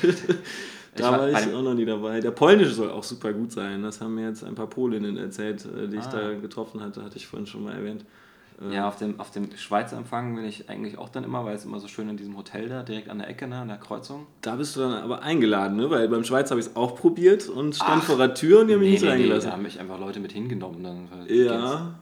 da 0.96 1.12
war, 1.12 1.20
war 1.20 1.30
ich 1.30 1.54
auch 1.54 1.62
noch 1.62 1.76
nie 1.76 1.86
dabei. 1.86 2.20
Der 2.20 2.32
polnische 2.32 2.72
soll 2.72 2.90
auch 2.90 3.04
super 3.04 3.32
gut 3.32 3.52
sein. 3.52 3.84
Das 3.84 4.02
haben 4.02 4.16
mir 4.16 4.30
jetzt 4.30 4.44
ein 4.44 4.56
paar 4.56 4.66
Polinnen 4.66 5.18
erzählt, 5.18 5.64
äh, 5.66 5.88
die 5.88 5.98
ah. 5.98 6.00
ich 6.00 6.08
da 6.08 6.34
getroffen 6.34 6.82
hatte, 6.82 7.04
hatte 7.04 7.18
ich 7.18 7.28
vorhin 7.28 7.46
schon 7.46 7.64
mal 7.64 7.76
erwähnt. 7.76 8.06
Ja, 8.72 8.88
auf 8.88 8.98
dem, 8.98 9.20
auf 9.20 9.32
dem 9.32 9.56
Schweizer 9.58 9.98
Empfang 9.98 10.36
bin 10.36 10.46
ich 10.46 10.70
eigentlich 10.70 10.98
auch 10.98 11.10
dann 11.10 11.24
immer, 11.24 11.44
weil 11.46 11.56
es 11.56 11.66
immer 11.66 11.80
so 11.80 11.88
schön 11.88 12.08
in 12.10 12.18
diesem 12.18 12.38
Hotel 12.38 12.70
da, 12.70 12.84
direkt 12.84 13.10
an 13.10 13.20
der 13.20 13.28
Ecke, 13.28 13.48
ne, 13.48 13.58
an 13.58 13.68
der 13.68 13.78
Kreuzung. 13.78 14.28
Da 14.42 14.56
bist 14.56 14.76
du 14.76 14.82
dann 14.82 14.94
aber 14.94 15.22
eingeladen, 15.22 15.78
ne? 15.78 15.90
Weil 15.90 16.08
beim 16.08 16.24
Schweizer 16.24 16.52
habe 16.52 16.62
ich 16.62 16.68
es 16.68 16.76
auch 16.76 16.96
probiert 16.96 17.50
und 17.50 17.76
stand 17.76 18.02
Ach, 18.02 18.04
vor 18.04 18.18
der 18.18 18.34
Tür 18.34 18.62
und 18.62 18.68
die 18.68 18.74
haben 18.74 18.80
mich 18.80 18.88
nee, 18.88 18.94
nicht 18.94 19.04
nee, 19.04 19.10
reingelassen. 19.10 19.48
Nee, 19.48 19.52
da 19.52 19.58
haben 19.58 19.64
mich 19.64 19.80
einfach 19.80 20.00
Leute 20.00 20.20
mit 20.20 20.32
hingenommen. 20.32 20.84
Dann 20.84 21.08
ja. 21.28 21.46
ja. 21.46 21.96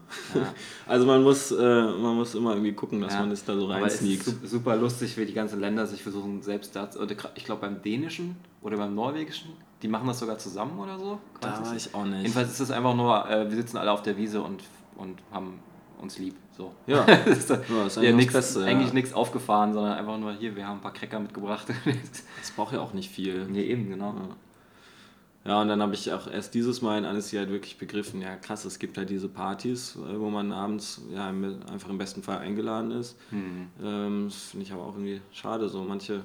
Also 0.87 1.05
man 1.05 1.23
muss, 1.23 1.51
äh, 1.51 1.55
man 1.63 2.15
muss 2.15 2.35
immer 2.35 2.51
irgendwie 2.51 2.73
gucken, 2.73 3.01
dass 3.01 3.13
ja. 3.13 3.21
man 3.21 3.31
es 3.31 3.43
da 3.45 3.55
so 3.55 3.67
reinsneakt. 3.67 4.25
Super 4.43 4.75
lustig, 4.75 5.17
wie 5.17 5.25
die 5.25 5.33
ganzen 5.33 5.59
Länder 5.59 5.87
sich 5.87 6.03
versuchen 6.03 6.41
selbst 6.41 6.75
da, 6.75 6.89
oder 6.99 7.15
ich 7.35 7.45
glaube 7.45 7.61
beim 7.61 7.81
dänischen 7.81 8.35
oder 8.61 8.77
beim 8.77 8.93
norwegischen 8.93 9.51
Die 9.81 9.87
machen 9.87 10.07
das 10.07 10.19
sogar 10.19 10.37
zusammen 10.37 10.77
oder 10.79 10.99
so? 10.99 11.19
Da 11.39 11.61
Weiß 11.61 11.73
ich 11.73 11.95
auch 11.95 12.05
nicht. 12.05 12.21
Jedenfalls 12.21 12.51
ist 12.51 12.59
es 12.59 12.71
einfach 12.71 12.95
nur, 12.95 13.29
äh, 13.29 13.49
wir 13.49 13.55
sitzen 13.55 13.77
alle 13.77 13.91
auf 13.91 14.01
der 14.01 14.17
Wiese 14.17 14.41
und, 14.41 14.63
und 14.97 15.19
haben 15.31 15.59
uns 16.01 16.17
lieb. 16.17 16.35
So. 16.57 16.73
Ja. 16.87 17.05
das 17.25 17.37
ist, 17.37 17.49
Ja, 17.49 17.85
ist 17.85 17.95
ja, 17.95 18.01
eigentlich 18.03 18.15
nix, 18.15 18.33
das 18.33 18.55
ja. 18.55 18.61
eigentlich 18.63 18.93
nichts 18.93 19.13
aufgefahren, 19.13 19.73
sondern 19.73 19.93
einfach 19.93 20.17
nur 20.17 20.33
hier, 20.33 20.55
wir 20.55 20.67
haben 20.67 20.77
ein 20.77 20.81
paar 20.81 20.93
Cracker 20.93 21.19
mitgebracht. 21.19 21.67
Das 22.39 22.51
braucht 22.51 22.73
ja 22.73 22.81
auch 22.81 22.93
nicht 22.93 23.11
viel. 23.11 23.45
nee, 23.45 23.63
eben, 23.63 23.89
genau. 23.89 24.15
Ja, 25.43 25.61
und 25.61 25.69
dann 25.69 25.81
habe 25.81 25.95
ich 25.95 26.11
auch 26.13 26.27
erst 26.27 26.53
dieses 26.53 26.81
Mal 26.81 26.99
in 26.99 27.05
Annecy 27.05 27.37
halt 27.37 27.49
wirklich 27.49 27.77
begriffen, 27.77 28.21
ja 28.21 28.35
krass, 28.35 28.63
es 28.65 28.77
gibt 28.77 28.97
halt 28.97 29.09
diese 29.09 29.27
Partys, 29.27 29.95
äh, 29.95 30.19
wo 30.19 30.29
man 30.29 30.51
abends 30.51 31.01
ja 31.11 31.27
einfach 31.27 31.89
im 31.89 31.97
besten 31.97 32.21
Fall 32.21 32.39
eingeladen 32.39 32.91
ist. 32.91 33.17
Hm. 33.31 33.67
Ähm, 33.83 34.25
das 34.29 34.49
finde 34.51 34.65
ich 34.65 34.71
aber 34.71 34.83
auch 34.83 34.93
irgendwie 34.93 35.21
schade. 35.31 35.67
So 35.69 35.83
manche 35.83 36.23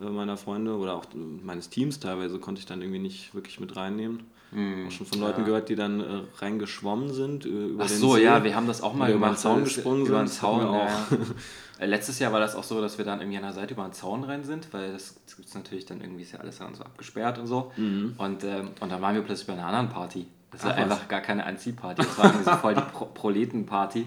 äh, 0.00 0.04
meiner 0.04 0.36
Freunde 0.36 0.76
oder 0.76 0.94
auch 0.94 1.06
meines 1.14 1.68
Teams 1.68 1.98
teilweise 1.98 2.38
konnte 2.38 2.60
ich 2.60 2.66
dann 2.66 2.80
irgendwie 2.80 3.00
nicht 3.00 3.34
wirklich 3.34 3.58
mit 3.58 3.74
reinnehmen. 3.76 4.20
Hm. 4.52 4.86
Auch 4.86 4.90
schon 4.90 5.06
von 5.06 5.20
Leuten 5.20 5.40
Ja. 5.40 5.46
gehört, 5.46 5.68
die 5.70 5.76
dann 5.76 6.00
äh, 6.00 6.04
reingeschwommen 6.38 7.12
sind 7.12 7.46
äh, 7.46 7.48
über 7.48 7.84
Ach 7.84 7.88
den 7.88 7.96
so, 7.98 8.14
See. 8.16 8.24
ja, 8.24 8.44
wir 8.44 8.54
haben 8.54 8.66
das 8.66 8.82
auch 8.82 8.92
mal 8.94 9.06
über 9.10 9.18
den 9.18 9.22
gemacht. 9.22 9.38
Zaun 9.40 9.60
das- 9.64 9.74
gesprungen 9.74 10.06
Über 10.06 10.18
den 10.18 10.26
Zaun, 10.28 10.60
ja. 10.60 10.68
auch. 10.68 10.86
ja. 10.88 11.06
Äh, 11.78 11.86
Letztes 11.86 12.18
Jahr 12.20 12.32
war 12.32 12.38
das 12.38 12.54
auch 12.54 12.62
so, 12.62 12.80
dass 12.80 12.96
wir 12.98 13.04
dann 13.04 13.18
irgendwie 13.20 13.38
an 13.38 13.42
der 13.44 13.54
Seite 13.54 13.74
über 13.74 13.82
den 13.82 13.92
Zaun 13.92 14.22
rein 14.22 14.44
sind, 14.44 14.72
weil 14.72 14.92
das 14.92 15.16
gibt 15.34 15.48
es 15.48 15.54
natürlich 15.54 15.84
dann 15.84 16.00
irgendwie, 16.00 16.22
ist 16.22 16.30
ja 16.32 16.38
alles 16.38 16.58
dann 16.58 16.72
so 16.76 16.84
abgesperrt 16.84 17.38
und 17.40 17.48
so. 17.48 17.72
Und, 17.76 18.44
ähm, 18.44 18.68
und 18.78 18.92
dann 18.92 19.02
waren 19.02 19.14
wir 19.16 19.22
plötzlich 19.22 19.48
bei 19.48 19.54
einer 19.54 19.66
anderen 19.66 19.88
Party. 19.88 20.26
Das 20.52 20.62
war 20.62 20.72
Mhm. 20.74 20.76
Ach, 20.78 20.82
einfach 20.82 21.08
gar 21.08 21.20
keine 21.22 21.44
Anziehparty, 21.44 22.02
das 22.02 22.18
war 22.18 22.26
irgendwie 22.26 22.44
so 22.44 22.56
voll 22.56 22.74
die 22.74 22.82
Pro 22.92 23.06
Proletenparty. 23.06 24.06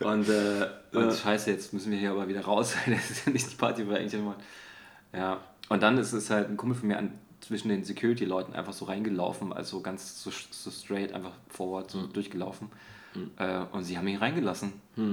Und, 0.00 0.28
äh, 0.30 0.66
und 0.92 1.12
scheiße, 1.12 1.50
jetzt 1.50 1.74
müssen 1.74 1.90
wir 1.92 1.98
hier 1.98 2.12
aber 2.12 2.26
wieder 2.28 2.42
raus, 2.42 2.74
weil 2.86 2.94
das 2.94 3.10
ist 3.10 3.26
ja 3.26 3.32
nicht 3.32 3.50
die 3.52 3.56
Party, 3.56 3.84
wo 3.86 3.90
wir 3.90 3.98
eigentlich 3.98 4.14
immer. 4.14 4.36
Ja. 5.12 5.40
Und 5.68 5.82
dann 5.82 5.98
ist 5.98 6.12
es 6.14 6.30
halt 6.30 6.48
ein 6.48 6.56
Kumpel 6.56 6.78
von 6.78 6.88
mir 6.88 6.96
an, 6.98 7.10
zwischen 7.46 7.68
den 7.68 7.84
Security-Leuten 7.84 8.54
einfach 8.54 8.72
so 8.72 8.86
reingelaufen, 8.86 9.52
also 9.52 9.80
ganz 9.80 10.22
so, 10.22 10.30
so 10.50 10.70
straight, 10.70 11.12
einfach 11.12 11.32
forward 11.48 11.90
so 11.90 12.06
durchgelaufen. 12.06 12.68
Äh, 13.36 13.60
und 13.72 13.84
sie 13.84 13.96
haben 13.96 14.08
ihn 14.08 14.16
reingelassen. 14.16 14.72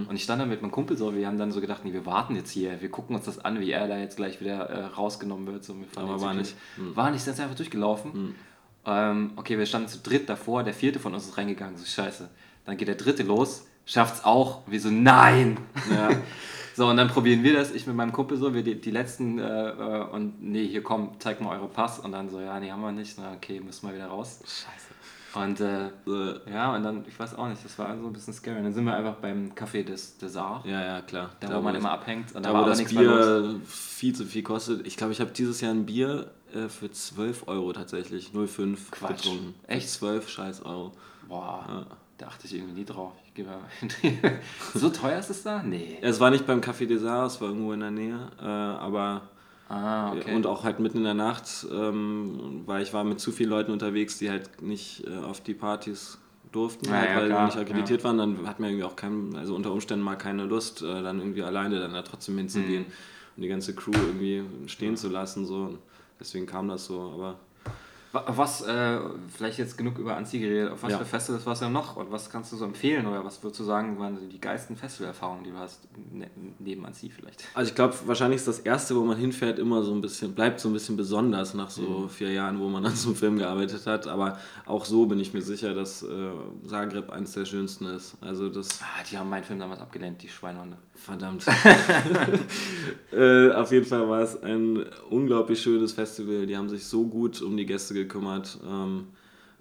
Und 0.09 0.15
ich 0.15 0.23
stand 0.23 0.41
da 0.41 0.45
mit 0.45 0.61
meinem 0.61 0.71
Kumpel 0.71 0.97
so, 0.97 1.15
wir 1.15 1.27
haben 1.27 1.37
dann 1.37 1.51
so 1.51 1.61
gedacht, 1.61 1.85
nee, 1.85 1.93
wir 1.93 2.05
warten 2.05 2.35
jetzt 2.35 2.51
hier, 2.51 2.81
wir 2.81 2.89
gucken 2.89 3.15
uns 3.15 3.25
das 3.25 3.39
an, 3.39 3.59
wie 3.59 3.71
er 3.71 3.87
da 3.87 3.97
jetzt 3.97 4.17
gleich 4.17 4.41
wieder 4.41 4.69
äh, 4.69 4.85
rausgenommen 4.85 5.45
wird. 5.47 5.63
So, 5.63 5.75
Aber 5.95 6.19
war 6.19 6.33
nicht. 6.33 6.55
War 6.77 7.11
nicht, 7.11 7.21
sind 7.21 7.39
einfach 7.39 7.55
durchgelaufen. 7.55 8.35
Ähm, 8.85 9.33
okay, 9.35 9.57
wir 9.59 9.65
standen 9.67 9.87
zu 9.87 9.99
dritt 9.99 10.27
davor, 10.29 10.63
der 10.63 10.73
vierte 10.73 10.99
von 10.99 11.13
uns 11.13 11.27
ist 11.27 11.37
reingegangen, 11.37 11.77
so 11.77 11.85
scheiße. 11.85 12.29
Dann 12.65 12.77
geht 12.77 12.87
der 12.87 12.95
dritte 12.95 13.23
los, 13.23 13.67
schafft's 13.85 14.23
auch, 14.23 14.61
wir 14.67 14.79
so, 14.79 14.89
nein! 14.89 15.57
Ja. 15.91 16.09
So, 16.81 16.87
und 16.87 16.97
dann 16.97 17.09
probieren 17.09 17.43
wir 17.43 17.53
das, 17.53 17.71
ich 17.75 17.85
mit 17.85 17.95
meinem 17.95 18.11
Kumpel 18.11 18.37
so, 18.37 18.55
wir 18.55 18.63
die, 18.63 18.73
die 18.73 18.89
letzten, 18.89 19.37
äh, 19.37 19.69
äh, 19.69 20.03
und 20.05 20.41
nee, 20.41 20.65
hier 20.65 20.81
komm, 20.81 21.11
zeig 21.19 21.39
mal 21.39 21.55
eure 21.55 21.67
Pass. 21.67 21.99
Und 21.99 22.11
dann 22.11 22.27
so, 22.27 22.41
ja, 22.41 22.59
nee, 22.59 22.71
haben 22.71 22.81
wir 22.81 22.91
nicht. 22.91 23.19
Na, 23.19 23.33
okay, 23.33 23.59
müssen 23.59 23.87
wir 23.87 23.93
wieder 23.93 24.07
raus. 24.07 24.39
Scheiße. 24.43 25.45
Und 25.45 25.59
äh, 25.59 26.51
ja, 26.51 26.75
und 26.75 26.81
dann, 26.81 27.05
ich 27.07 27.19
weiß 27.19 27.35
auch 27.35 27.47
nicht, 27.49 27.63
das 27.63 27.77
war 27.77 27.95
so 27.95 28.07
ein 28.07 28.13
bisschen 28.13 28.33
scary. 28.33 28.57
Und 28.57 28.63
dann 28.63 28.73
sind 28.73 28.85
wir 28.85 28.95
einfach 28.95 29.13
beim 29.17 29.51
Café 29.51 29.83
des, 29.83 30.17
des 30.17 30.33
Saar, 30.33 30.63
ja, 30.65 30.83
ja, 30.83 31.01
klar. 31.03 31.29
da, 31.39 31.55
wo 31.55 31.61
man 31.61 31.75
immer 31.75 31.91
abhängt. 31.91 32.33
Und 32.35 32.43
Da, 32.47 32.51
da, 32.51 32.59
wo 32.59 32.65
das 32.65 32.79
nichts. 32.79 32.95
Bier 32.95 33.61
viel 33.63 34.15
zu 34.15 34.25
viel 34.25 34.41
kostet. 34.41 34.87
Ich 34.87 34.97
glaube, 34.97 35.13
ich 35.13 35.21
habe 35.21 35.29
dieses 35.29 35.61
Jahr 35.61 35.75
ein 35.75 35.85
Bier 35.85 36.31
äh, 36.51 36.67
für 36.67 36.89
12 36.89 37.47
Euro 37.47 37.73
tatsächlich, 37.73 38.31
0,5 38.33 38.77
Quatsch. 38.89 39.17
getrunken. 39.17 39.53
Echt? 39.67 39.87
12 39.87 40.27
scheiß 40.27 40.65
Euro. 40.65 40.93
Boah, 41.29 41.85
da 42.17 42.25
achte 42.25 42.47
ich 42.47 42.55
irgendwie 42.55 42.73
nie 42.73 42.85
drauf. 42.85 43.13
Gebe 43.33 43.49
mal 43.49 43.59
so 44.73 44.89
teuer 44.89 45.19
ist 45.19 45.29
es 45.29 45.43
da? 45.43 45.63
Nee. 45.63 45.97
Es 46.01 46.19
war 46.19 46.31
nicht 46.31 46.45
beim 46.45 46.59
Café 46.59 46.85
des 46.85 47.03
Arts, 47.05 47.35
es 47.35 47.41
war 47.41 47.49
irgendwo 47.49 47.71
in 47.73 47.79
der 47.79 47.91
Nähe, 47.91 48.19
äh, 48.39 48.43
aber 48.45 49.21
Ah, 49.69 50.11
okay. 50.11 50.35
und 50.35 50.45
auch 50.47 50.65
halt 50.65 50.79
mitten 50.81 50.97
in 50.97 51.05
der 51.05 51.13
Nacht, 51.13 51.65
ähm, 51.71 52.63
weil 52.65 52.83
ich 52.83 52.93
war 52.93 53.05
mit 53.05 53.21
zu 53.21 53.31
vielen 53.31 53.49
Leuten 53.49 53.71
unterwegs, 53.71 54.17
die 54.17 54.29
halt 54.29 54.61
nicht 54.61 55.07
äh, 55.07 55.15
auf 55.23 55.39
die 55.39 55.53
Partys 55.53 56.17
durften, 56.51 56.87
Ja, 56.87 56.91
halt, 56.91 57.09
ja, 57.09 57.15
weil 57.15 57.27
klar, 57.27 57.51
sie 57.51 57.57
nicht 57.57 57.69
akkreditiert 57.69 58.03
waren, 58.03 58.17
dann 58.17 58.45
hat 58.47 58.59
man 58.59 58.69
irgendwie 58.71 58.83
auch 58.83 58.97
kein, 58.97 59.33
also 59.37 59.55
unter 59.55 59.71
Umständen 59.71 60.03
mal 60.03 60.17
keine 60.17 60.43
Lust, 60.43 60.81
äh, 60.81 61.01
dann 61.01 61.19
irgendwie 61.19 61.43
alleine 61.43 61.79
dann 61.79 61.93
da 61.93 62.01
trotzdem 62.01 62.37
hinzugehen 62.37 62.81
Mhm. 62.83 62.91
und 63.37 63.43
die 63.43 63.47
ganze 63.47 63.73
Crew 63.73 63.93
irgendwie 63.93 64.43
stehen 64.67 64.97
zu 64.97 65.07
lassen, 65.07 65.45
so. 65.45 65.77
Deswegen 66.19 66.45
kam 66.47 66.67
das 66.67 66.85
so, 66.85 66.99
aber 67.15 67.39
Was, 68.13 68.61
äh, 68.63 68.99
vielleicht 69.33 69.57
jetzt 69.57 69.77
genug 69.77 69.97
über 69.97 70.17
Anzi 70.17 70.39
geredet, 70.39 70.71
auf 70.71 70.83
was 70.83 70.91
Ja. 70.91 70.97
für 70.97 71.05
Festivals 71.05 71.45
warst 71.45 71.61
du 71.61 71.65
denn 71.65 71.73
noch 71.73 71.95
und 71.95 72.11
was 72.11 72.29
kannst 72.29 72.51
du 72.51 72.57
so 72.57 72.65
empfehlen 72.65 73.05
oder 73.05 73.23
was 73.23 73.41
würdest 73.41 73.61
du 73.61 73.63
sagen, 73.63 73.97
waren 73.99 74.29
die 74.29 74.39
geilsten 74.41 74.75
Festivalerfahrungen, 74.75 75.45
die 75.45 75.51
du 75.51 75.57
hast, 75.57 75.87
ne, 76.11 76.29
neben 76.59 76.85
Anzi 76.85 77.09
vielleicht? 77.09 77.45
Also 77.53 77.69
ich 77.69 77.75
glaube, 77.75 77.95
wahrscheinlich 78.05 78.37
ist 78.41 78.47
das 78.49 78.59
erste, 78.59 78.97
wo 78.97 79.03
man 79.05 79.15
hinfährt, 79.17 79.59
immer 79.59 79.81
so 79.83 79.93
ein 79.93 80.01
bisschen, 80.01 80.33
bleibt 80.35 80.59
so 80.59 80.67
ein 80.67 80.73
bisschen 80.73 80.97
besonders 80.97 81.53
nach 81.53 81.69
so 81.69 81.81
Mhm. 81.83 82.09
vier 82.09 82.31
Jahren, 82.33 82.59
wo 82.59 82.67
man 82.67 82.85
an 82.85 82.95
so 82.95 83.09
einem 83.09 83.15
Film 83.15 83.37
gearbeitet 83.37 83.85
hat. 83.87 84.07
Aber 84.07 84.37
auch 84.65 84.83
so 84.83 85.05
bin 85.05 85.17
ich 85.19 85.33
mir 85.33 85.41
sicher, 85.41 85.73
dass 85.73 86.03
äh, 86.03 86.07
Zagreb 86.67 87.11
eines 87.11 87.31
der 87.31 87.45
schönsten 87.45 87.85
ist. 87.85 88.17
Also 88.19 88.49
das, 88.49 88.81
Ah, 88.81 89.03
die 89.09 89.17
haben 89.17 89.29
meinen 89.29 89.45
Film 89.45 89.59
damals 89.59 89.79
abgelehnt, 89.79 90.21
die 90.21 90.27
Schweinhunde. 90.27 90.75
verdammt. 90.95 91.45
äh, 93.13 93.51
auf 93.51 93.71
jeden 93.71 93.85
Fall 93.85 94.07
war 94.09 94.21
es 94.21 94.41
ein 94.43 94.85
unglaublich 95.09 95.61
schönes 95.61 95.93
Festival. 95.93 96.45
Die 96.45 96.55
haben 96.57 96.69
sich 96.69 96.85
so 96.85 97.05
gut 97.05 97.41
um 97.41 97.55
die 97.57 97.65
Gäste 97.65 97.93
gekümmert. 97.93 98.00
Ähm, 98.67 99.07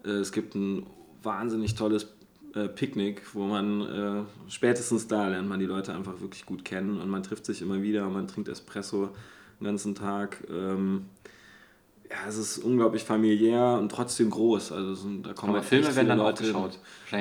äh, 0.04 0.10
es 0.10 0.32
gibt 0.32 0.54
ein 0.54 0.86
wahnsinnig 1.22 1.74
tolles 1.74 2.06
äh, 2.54 2.68
Picknick, 2.68 3.22
wo 3.34 3.44
man 3.44 3.80
äh, 3.82 4.22
spätestens 4.50 5.06
da 5.06 5.28
lernt 5.28 5.48
man 5.48 5.60
die 5.60 5.66
Leute 5.66 5.92
einfach 5.94 6.20
wirklich 6.20 6.46
gut 6.46 6.64
kennen 6.64 7.00
und 7.00 7.08
man 7.08 7.22
trifft 7.22 7.46
sich 7.46 7.62
immer 7.62 7.80
wieder 7.82 8.08
man 8.08 8.26
trinkt 8.28 8.48
Espresso 8.48 9.10
den 9.60 9.64
ganzen 9.66 9.94
Tag. 9.94 10.42
Ähm, 10.50 11.04
ja, 12.10 12.16
es 12.28 12.36
ist 12.36 12.58
unglaublich 12.58 13.04
familiär 13.04 13.78
und 13.78 13.90
trotzdem 13.92 14.30
groß. 14.30 14.72
Also 14.72 14.94
sind- 14.94 15.24
da 15.26 15.32
kommen 15.32 15.50
Aber 15.50 15.60
echt 15.60 15.68
Filme 15.68 15.94
werden 15.94 16.08
dann 16.08 16.20
auch 16.20 16.24
Leute 16.26 16.42
hin. 16.44 16.52
geschaut. 16.54 16.78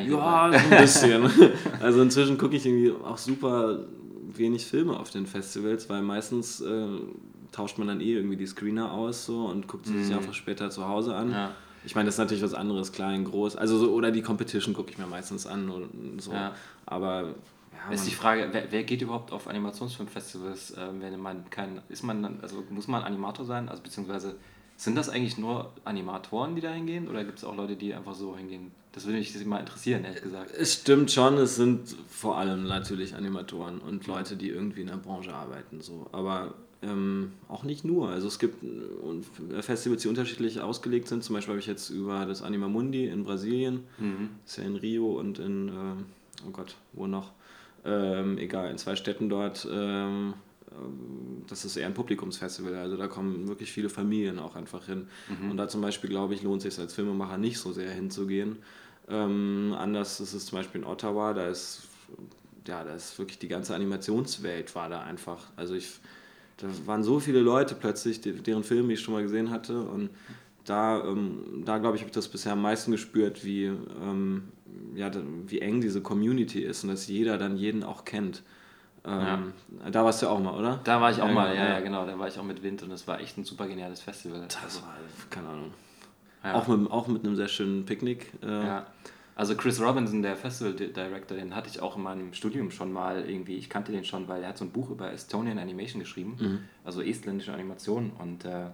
Ja, 0.10 0.52
so 0.52 0.58
ein 0.58 0.82
bisschen. 0.82 1.30
Also 1.82 2.02
inzwischen 2.02 2.38
gucke 2.40 2.56
ich 2.56 2.66
irgendwie 2.66 2.92
auch 2.92 3.18
super 3.18 3.86
wenig 4.36 4.66
Filme 4.66 5.00
auf 5.00 5.12
den 5.12 5.28
Festivals, 5.28 5.90
weil 5.90 6.02
meistens 6.02 6.62
äh, 6.62 6.88
tauscht 7.52 7.78
man 7.78 7.88
dann 7.88 8.02
eh 8.02 8.14
irgendwie 8.14 8.38
die 8.38 8.48
Screener 8.48 8.92
aus 8.92 9.26
so 9.26 9.46
und 9.46 9.68
guckt 9.68 9.86
sie 9.86 10.04
sich 10.04 10.16
einfach 10.16 10.34
später 10.34 10.70
zu 10.70 10.88
Hause 10.88 11.16
an. 11.16 11.28
Mhm. 11.28 11.34
Ja. 11.34 11.52
Ich 11.86 11.96
meine, 11.96 12.08
das 12.08 12.16
ist 12.16 12.20
natürlich 12.20 12.44
was 12.44 12.54
anderes, 12.54 12.92
klein, 12.92 13.24
groß. 13.24 13.56
Also 13.56 13.78
so, 13.78 13.92
oder 13.94 14.12
die 14.12 14.22
Competition 14.22 14.74
gucke 14.74 14.92
ich 14.92 14.98
mir 14.98 15.08
meistens 15.08 15.48
an 15.48 15.70
und 15.70 16.22
so. 16.22 16.34
Ja. 16.34 16.54
Aber 16.86 17.36
ja, 17.74 17.94
Ist 17.94 18.06
die 18.06 18.14
Frage, 18.14 18.50
wer, 18.52 18.72
wer 18.72 18.84
geht 18.84 19.02
überhaupt 19.02 19.32
auf 19.32 19.48
Animationsfilmfestivals, 19.48 20.76
ähm, 20.78 21.02
wenn 21.02 21.20
man 21.20 21.50
kein, 21.50 21.82
ist 21.88 22.04
man 22.04 22.22
dann, 22.22 22.40
also 22.42 22.64
muss 22.70 22.88
man 22.88 23.04
Animator 23.04 23.46
sein, 23.46 23.70
also 23.70 23.82
beziehungsweise 23.82 24.36
sind 24.76 24.96
das 24.96 25.10
eigentlich 25.10 25.38
nur 25.38 25.72
Animatoren, 25.86 26.56
die 26.56 26.62
da 26.62 26.72
hingehen 26.72 27.08
oder 27.08 27.24
gibt 27.24 27.38
es 27.38 27.44
auch 27.44 27.56
Leute, 27.56 27.76
die 27.76 27.94
einfach 27.94 28.16
so 28.16 28.36
hingehen? 28.36 28.72
Das 28.92 29.06
würde 29.06 29.20
mich 29.20 29.46
mal 29.46 29.60
interessieren, 29.60 30.04
ehrlich 30.04 30.22
gesagt. 30.22 30.52
Es 30.52 30.74
stimmt 30.74 31.12
schon, 31.12 31.38
es 31.38 31.56
sind 31.56 31.96
vor 32.10 32.38
allem 32.38 32.64
natürlich 32.64 33.14
Animatoren 33.14 33.80
und 33.80 34.08
Leute, 34.08 34.36
die 34.36 34.50
irgendwie 34.50 34.82
in 34.82 34.88
der 34.88 34.98
Branche 34.98 35.34
arbeiten. 35.34 35.82
So. 35.82 36.08
Aber 36.12 36.56
ähm, 36.82 37.32
auch 37.48 37.64
nicht 37.64 37.84
nur. 37.84 38.10
Also 38.10 38.28
es 38.28 38.40
gibt 38.40 38.64
Festivals, 39.62 40.02
die 40.02 40.08
unterschiedlich 40.08 40.62
ausgelegt 40.62 41.08
sind. 41.08 41.24
Zum 41.24 41.36
Beispiel 41.36 41.54
habe 41.54 41.60
ich 41.60 41.68
jetzt 41.68 41.90
über 41.90 42.26
das 42.26 42.42
Anima 42.42 42.68
Mundi 42.68 43.06
in 43.08 43.24
Brasilien, 43.24 43.84
Mhm. 43.98 44.30
ist 44.46 44.58
ja 44.58 44.64
in 44.64 44.76
Rio 44.76 45.20
und 45.20 45.40
in, 45.40 45.68
ähm, 45.70 46.06
oh 46.48 46.52
Gott, 46.52 46.76
wo 46.94 47.08
noch? 47.08 47.32
Ähm, 47.86 48.38
egal, 48.38 48.70
in 48.72 48.78
zwei 48.78 48.96
Städten 48.96 49.30
dort. 49.30 49.68
Ähm, 49.72 50.34
ähm, 50.72 51.44
das 51.48 51.66
ist 51.66 51.76
eher 51.78 51.88
ein 51.88 51.94
Publikumsfestival, 51.94 52.76
also 52.76 52.96
da 52.98 53.08
kommen 53.08 53.48
wirklich 53.48 53.72
viele 53.72 53.90
Familien 53.90 54.38
auch 54.40 54.56
einfach 54.56 54.86
hin. 54.86 55.08
Und 55.50 55.58
da 55.58 55.68
zum 55.68 55.82
Beispiel, 55.82 56.10
glaube 56.10 56.34
ich, 56.34 56.44
lohnt 56.44 56.64
es 56.66 56.76
sich 56.76 56.82
als 56.84 56.94
Filmemacher 56.94 57.38
nicht 57.38 57.58
so 57.58 57.72
sehr 57.74 57.92
hinzugehen. 57.92 58.58
Ähm, 59.08 59.74
anders 59.78 60.20
ist 60.20 60.34
es 60.34 60.46
zum 60.46 60.60
Beispiel 60.60 60.82
in 60.82 60.88
Ottawa, 60.88 61.34
da 61.34 61.48
ist, 61.48 61.84
ja, 62.68 62.84
da 62.84 62.94
ist 62.94 63.18
wirklich 63.18 63.40
die 63.40 63.48
ganze 63.48 63.74
Animationswelt 63.74 64.76
war 64.76 64.90
da 64.90 65.02
einfach. 65.02 65.48
Also 65.56 65.74
ich, 65.74 66.00
da 66.62 66.68
waren 66.86 67.04
so 67.04 67.20
viele 67.20 67.40
Leute 67.40 67.76
plötzlich, 67.76 68.22
deren 68.22 68.64
Filme 68.64 68.94
ich 68.94 69.02
schon 69.02 69.14
mal 69.14 69.24
gesehen 69.24 69.50
hatte 69.50 69.82
und 69.82 70.10
da, 70.66 71.04
ähm, 71.04 71.64
da 71.66 71.78
glaube 71.80 71.96
ich, 71.96 72.02
habe 72.04 72.10
ich 72.10 72.16
das 72.16 72.28
bisher 72.28 72.54
am 72.54 72.62
meisten 72.62 72.92
gespürt, 72.92 73.44
wie, 73.44 73.66
ähm, 73.66 74.44
ja, 74.96 75.10
wie 75.48 75.60
eng 75.62 75.82
diese 75.82 76.02
Community 76.02 76.62
ist 76.62 76.84
und 76.84 76.90
dass 76.90 77.08
jeder 77.08 77.38
dann 77.38 77.58
jeden 77.58 77.84
auch 77.84 78.06
kennt. 78.06 78.44
Ähm, 79.06 79.54
Da 79.92 80.04
warst 80.04 80.22
du 80.22 80.28
auch 80.28 80.40
mal, 80.40 80.54
oder? 80.60 80.82
Da 80.84 81.00
war 81.02 81.10
ich 81.10 81.22
auch 81.22 81.28
Ja, 81.28 81.34
mal, 81.34 81.56
ja, 81.56 81.64
ja. 81.64 81.70
ja, 81.76 81.80
genau, 81.80 82.06
da 82.06 82.20
war 82.20 82.28
ich 82.28 82.38
auch 82.38 82.44
mit 82.44 82.62
Wind 82.62 82.84
und 82.84 82.92
es 82.92 83.08
war 83.08 83.20
echt 83.22 83.38
ein 83.38 83.46
super 83.46 83.66
geniales 83.68 84.02
Festival. 84.02 84.42
Das 84.48 84.82
war, 84.84 84.96
keine 85.30 85.48
Ahnung. 85.48 85.72
Ja. 86.44 86.54
Auch, 86.56 86.68
mit, 86.68 86.92
auch 86.92 87.08
mit 87.08 87.26
einem 87.26 87.36
sehr 87.36 87.48
schönen 87.48 87.86
Picknick. 87.86 88.32
Äh, 88.44 88.48
Ja. 88.48 88.86
Also 89.40 89.56
Chris 89.56 89.80
Robinson, 89.82 90.22
der 90.22 90.36
Festival 90.36 90.74
Di- 90.74 90.92
Director, 90.92 91.38
den 91.38 91.56
hatte 91.56 91.70
ich 91.70 91.80
auch 91.82 91.96
in 91.96 92.04
meinem 92.04 92.34
Studium 92.34 92.72
schon 92.72 92.92
mal 92.92 93.24
irgendwie, 93.30 93.56
ich 93.56 93.70
kannte 93.70 93.94
den 93.94 94.04
schon, 94.04 94.28
weil 94.28 94.44
er 94.44 94.50
hat 94.50 94.58
so 94.58 94.66
ein 94.66 94.72
Buch 94.72 94.90
über 94.90 95.14
Estonian 95.14 95.58
Animation 95.58 96.02
geschrieben, 96.02 96.36
also 96.84 97.02
estländische 97.02 97.54
Animation. 97.54 98.12
Und 98.20 98.44
äh, 98.44 98.66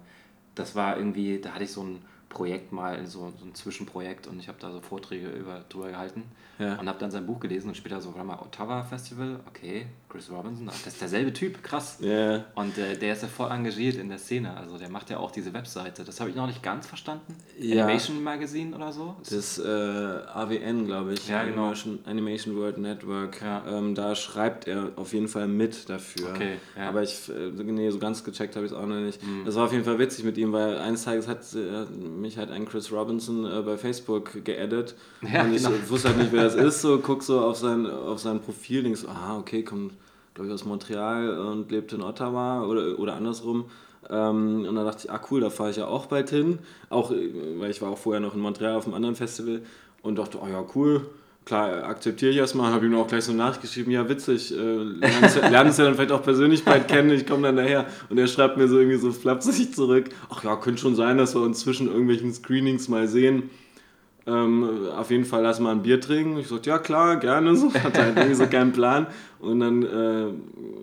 das 0.55 0.73
war 0.73 0.97
irgendwie, 0.97 1.39
da 1.39 1.51
hatte 1.51 1.65
ich 1.65 1.71
so 1.71 1.83
ein 1.83 1.99
Projekt 2.29 2.71
mal, 2.71 3.05
so, 3.05 3.31
so 3.39 3.45
ein 3.45 3.53
Zwischenprojekt 3.53 4.25
und 4.25 4.39
ich 4.39 4.47
habe 4.47 4.57
da 4.59 4.71
so 4.71 4.81
Vorträge 4.81 5.29
über, 5.29 5.63
drüber 5.69 5.89
gehalten 5.89 6.23
ja. 6.59 6.75
und 6.79 6.87
habe 6.87 6.99
dann 6.99 7.11
sein 7.11 7.25
Buch 7.25 7.39
gelesen 7.39 7.69
und 7.69 7.75
später 7.75 8.01
so, 8.01 8.13
warte 8.13 8.27
mal, 8.27 8.39
Ottawa 8.39 8.83
Festival, 8.83 9.39
okay, 9.47 9.87
Chris 10.09 10.29
Robinson, 10.31 10.65
das 10.65 10.87
ist 10.87 11.01
derselbe 11.01 11.33
Typ, 11.33 11.61
krass. 11.61 11.97
Yeah. 12.01 12.45
Und 12.55 12.77
äh, 12.77 12.97
der 12.97 13.13
ist 13.13 13.21
ja 13.21 13.27
voll 13.27 13.51
engagiert 13.51 13.95
in 13.95 14.09
der 14.09 14.17
Szene, 14.17 14.55
also 14.55 14.77
der 14.77 14.89
macht 14.89 15.09
ja 15.09 15.17
auch 15.17 15.31
diese 15.31 15.53
Webseite, 15.53 16.03
das 16.03 16.19
habe 16.19 16.29
ich 16.29 16.35
noch 16.35 16.47
nicht 16.47 16.63
ganz 16.63 16.87
verstanden. 16.87 17.35
Ja. 17.59 17.83
Animation 17.83 18.23
Magazine 18.23 18.75
oder 18.75 18.91
so? 18.91 19.15
Das 19.29 19.59
äh, 19.59 19.63
AWN, 19.63 20.85
glaube 20.85 21.13
ich, 21.13 21.27
ja, 21.27 21.43
genau. 21.43 21.63
Animation, 21.63 21.99
Animation 22.05 22.55
World 22.55 22.77
Network, 22.77 23.41
ja. 23.41 23.63
ähm, 23.67 23.95
da 23.95 24.15
schreibt 24.15 24.67
er 24.67 24.91
auf 24.95 25.13
jeden 25.13 25.27
Fall 25.27 25.47
mit 25.47 25.89
dafür. 25.89 26.29
Okay, 26.29 26.57
ja. 26.77 26.89
Aber 26.89 27.03
ich, 27.03 27.29
äh, 27.29 27.49
nee, 27.63 27.89
so 27.89 27.99
ganz 27.99 28.23
gecheckt 28.23 28.55
habe 28.55 28.65
ich 28.65 28.71
es 28.71 28.77
auch 28.77 28.85
noch 28.85 28.95
nicht. 28.95 29.21
Mhm. 29.21 29.43
Das 29.45 29.55
war 29.55 29.65
auf 29.65 29.71
jeden 29.71 29.83
Fall 29.83 29.99
witzig 29.99 30.23
mit 30.23 30.37
ihm, 30.37 30.53
weil 30.53 30.77
eines 30.77 31.03
Tages 31.03 31.27
hat 31.27 31.41
äh, 31.53 31.85
mich 31.91 32.37
halt 32.37 32.51
ein 32.51 32.65
Chris 32.65 32.91
Robinson 32.91 33.45
äh, 33.45 33.61
bei 33.61 33.77
Facebook 33.77 34.43
geaddet. 34.43 34.95
Und 35.21 35.53
ich 35.53 35.63
genau. 35.63 35.75
wusste 35.87 36.09
halt 36.09 36.17
nicht, 36.19 36.31
wer 36.31 36.44
das 36.45 36.55
ist. 36.55 36.81
So, 36.81 36.99
guck 36.99 37.23
so 37.23 37.39
auf 37.41 37.57
sein, 37.57 37.85
auf 37.89 38.19
sein 38.19 38.41
Profil, 38.41 38.83
denk 38.83 38.97
so, 38.97 39.07
ah, 39.07 39.37
okay, 39.37 39.63
kommt, 39.63 39.93
glaube 40.33 40.47
ich, 40.47 40.53
aus 40.53 40.65
Montreal 40.65 41.37
und 41.37 41.71
lebt 41.71 41.93
in 41.93 42.01
Ottawa 42.01 42.63
oder, 42.63 42.99
oder 42.99 43.15
andersrum. 43.15 43.65
Ähm, 44.09 44.65
und 44.67 44.75
dann 44.75 44.85
dachte 44.85 45.05
ich, 45.05 45.11
ah 45.11 45.21
cool, 45.31 45.41
da 45.41 45.49
fahre 45.49 45.71
ich 45.71 45.77
ja 45.77 45.87
auch 45.87 46.05
bald 46.05 46.29
hin. 46.29 46.59
Auch, 46.89 47.11
äh, 47.11 47.31
weil 47.57 47.71
ich 47.71 47.81
war 47.81 47.89
auch 47.89 47.97
vorher 47.97 48.19
noch 48.19 48.35
in 48.35 48.41
Montreal 48.41 48.75
auf 48.75 48.85
einem 48.85 48.95
anderen 48.95 49.15
Festival 49.15 49.61
und 50.01 50.17
dachte, 50.17 50.39
oh 50.41 50.47
ja, 50.47 50.63
cool 50.75 51.01
klar, 51.45 51.83
akzeptiere 51.83 52.31
ich 52.31 52.37
erstmal, 52.37 52.73
habe 52.73 52.85
ihm 52.85 52.95
auch 52.95 53.07
gleich 53.07 53.23
so 53.23 53.31
nachgeschrieben, 53.31 53.91
ja 53.91 54.09
witzig, 54.09 54.51
äh, 54.51 54.57
lernen 54.57 55.69
es 55.69 55.77
ja 55.77 55.85
dann 55.85 55.95
vielleicht 55.95 56.11
auch 56.11 56.23
persönlich 56.23 56.65
bald 56.65 56.87
kennen, 56.87 57.11
ich 57.11 57.25
komme 57.25 57.43
dann 57.43 57.55
daher 57.55 57.85
und 58.09 58.17
er 58.17 58.27
schreibt 58.27 58.57
mir 58.57 58.67
so 58.67 58.79
irgendwie 58.79 58.97
so 58.97 59.11
flapsig 59.11 59.73
zurück, 59.73 60.09
ach 60.29 60.43
ja, 60.43 60.55
könnte 60.55 60.81
schon 60.81 60.95
sein, 60.95 61.17
dass 61.17 61.35
wir 61.35 61.41
uns 61.41 61.59
zwischen 61.59 61.87
irgendwelchen 61.87 62.33
Screenings 62.33 62.89
mal 62.89 63.07
sehen. 63.07 63.49
Ähm, 64.27 64.87
auf 64.97 65.11
jeden 65.11 65.23
Fall 65.23 65.43
lass 65.43 65.59
mal 65.59 65.71
ein 65.71 65.83
Bier 65.83 66.01
trinken. 66.01 66.39
Ich 66.39 66.47
sagte, 66.47 66.69
ja 66.69 66.79
klar, 66.79 67.17
gerne. 67.17 67.55
So. 67.65 67.73
Hatte 67.73 68.01
halt 68.01 68.17
irgendwie 68.17 68.35
so 68.35 68.47
keinen 68.47 68.71
Plan. 68.71 69.07
Und 69.39 69.59
dann 69.59 69.83
äh, 69.83 70.25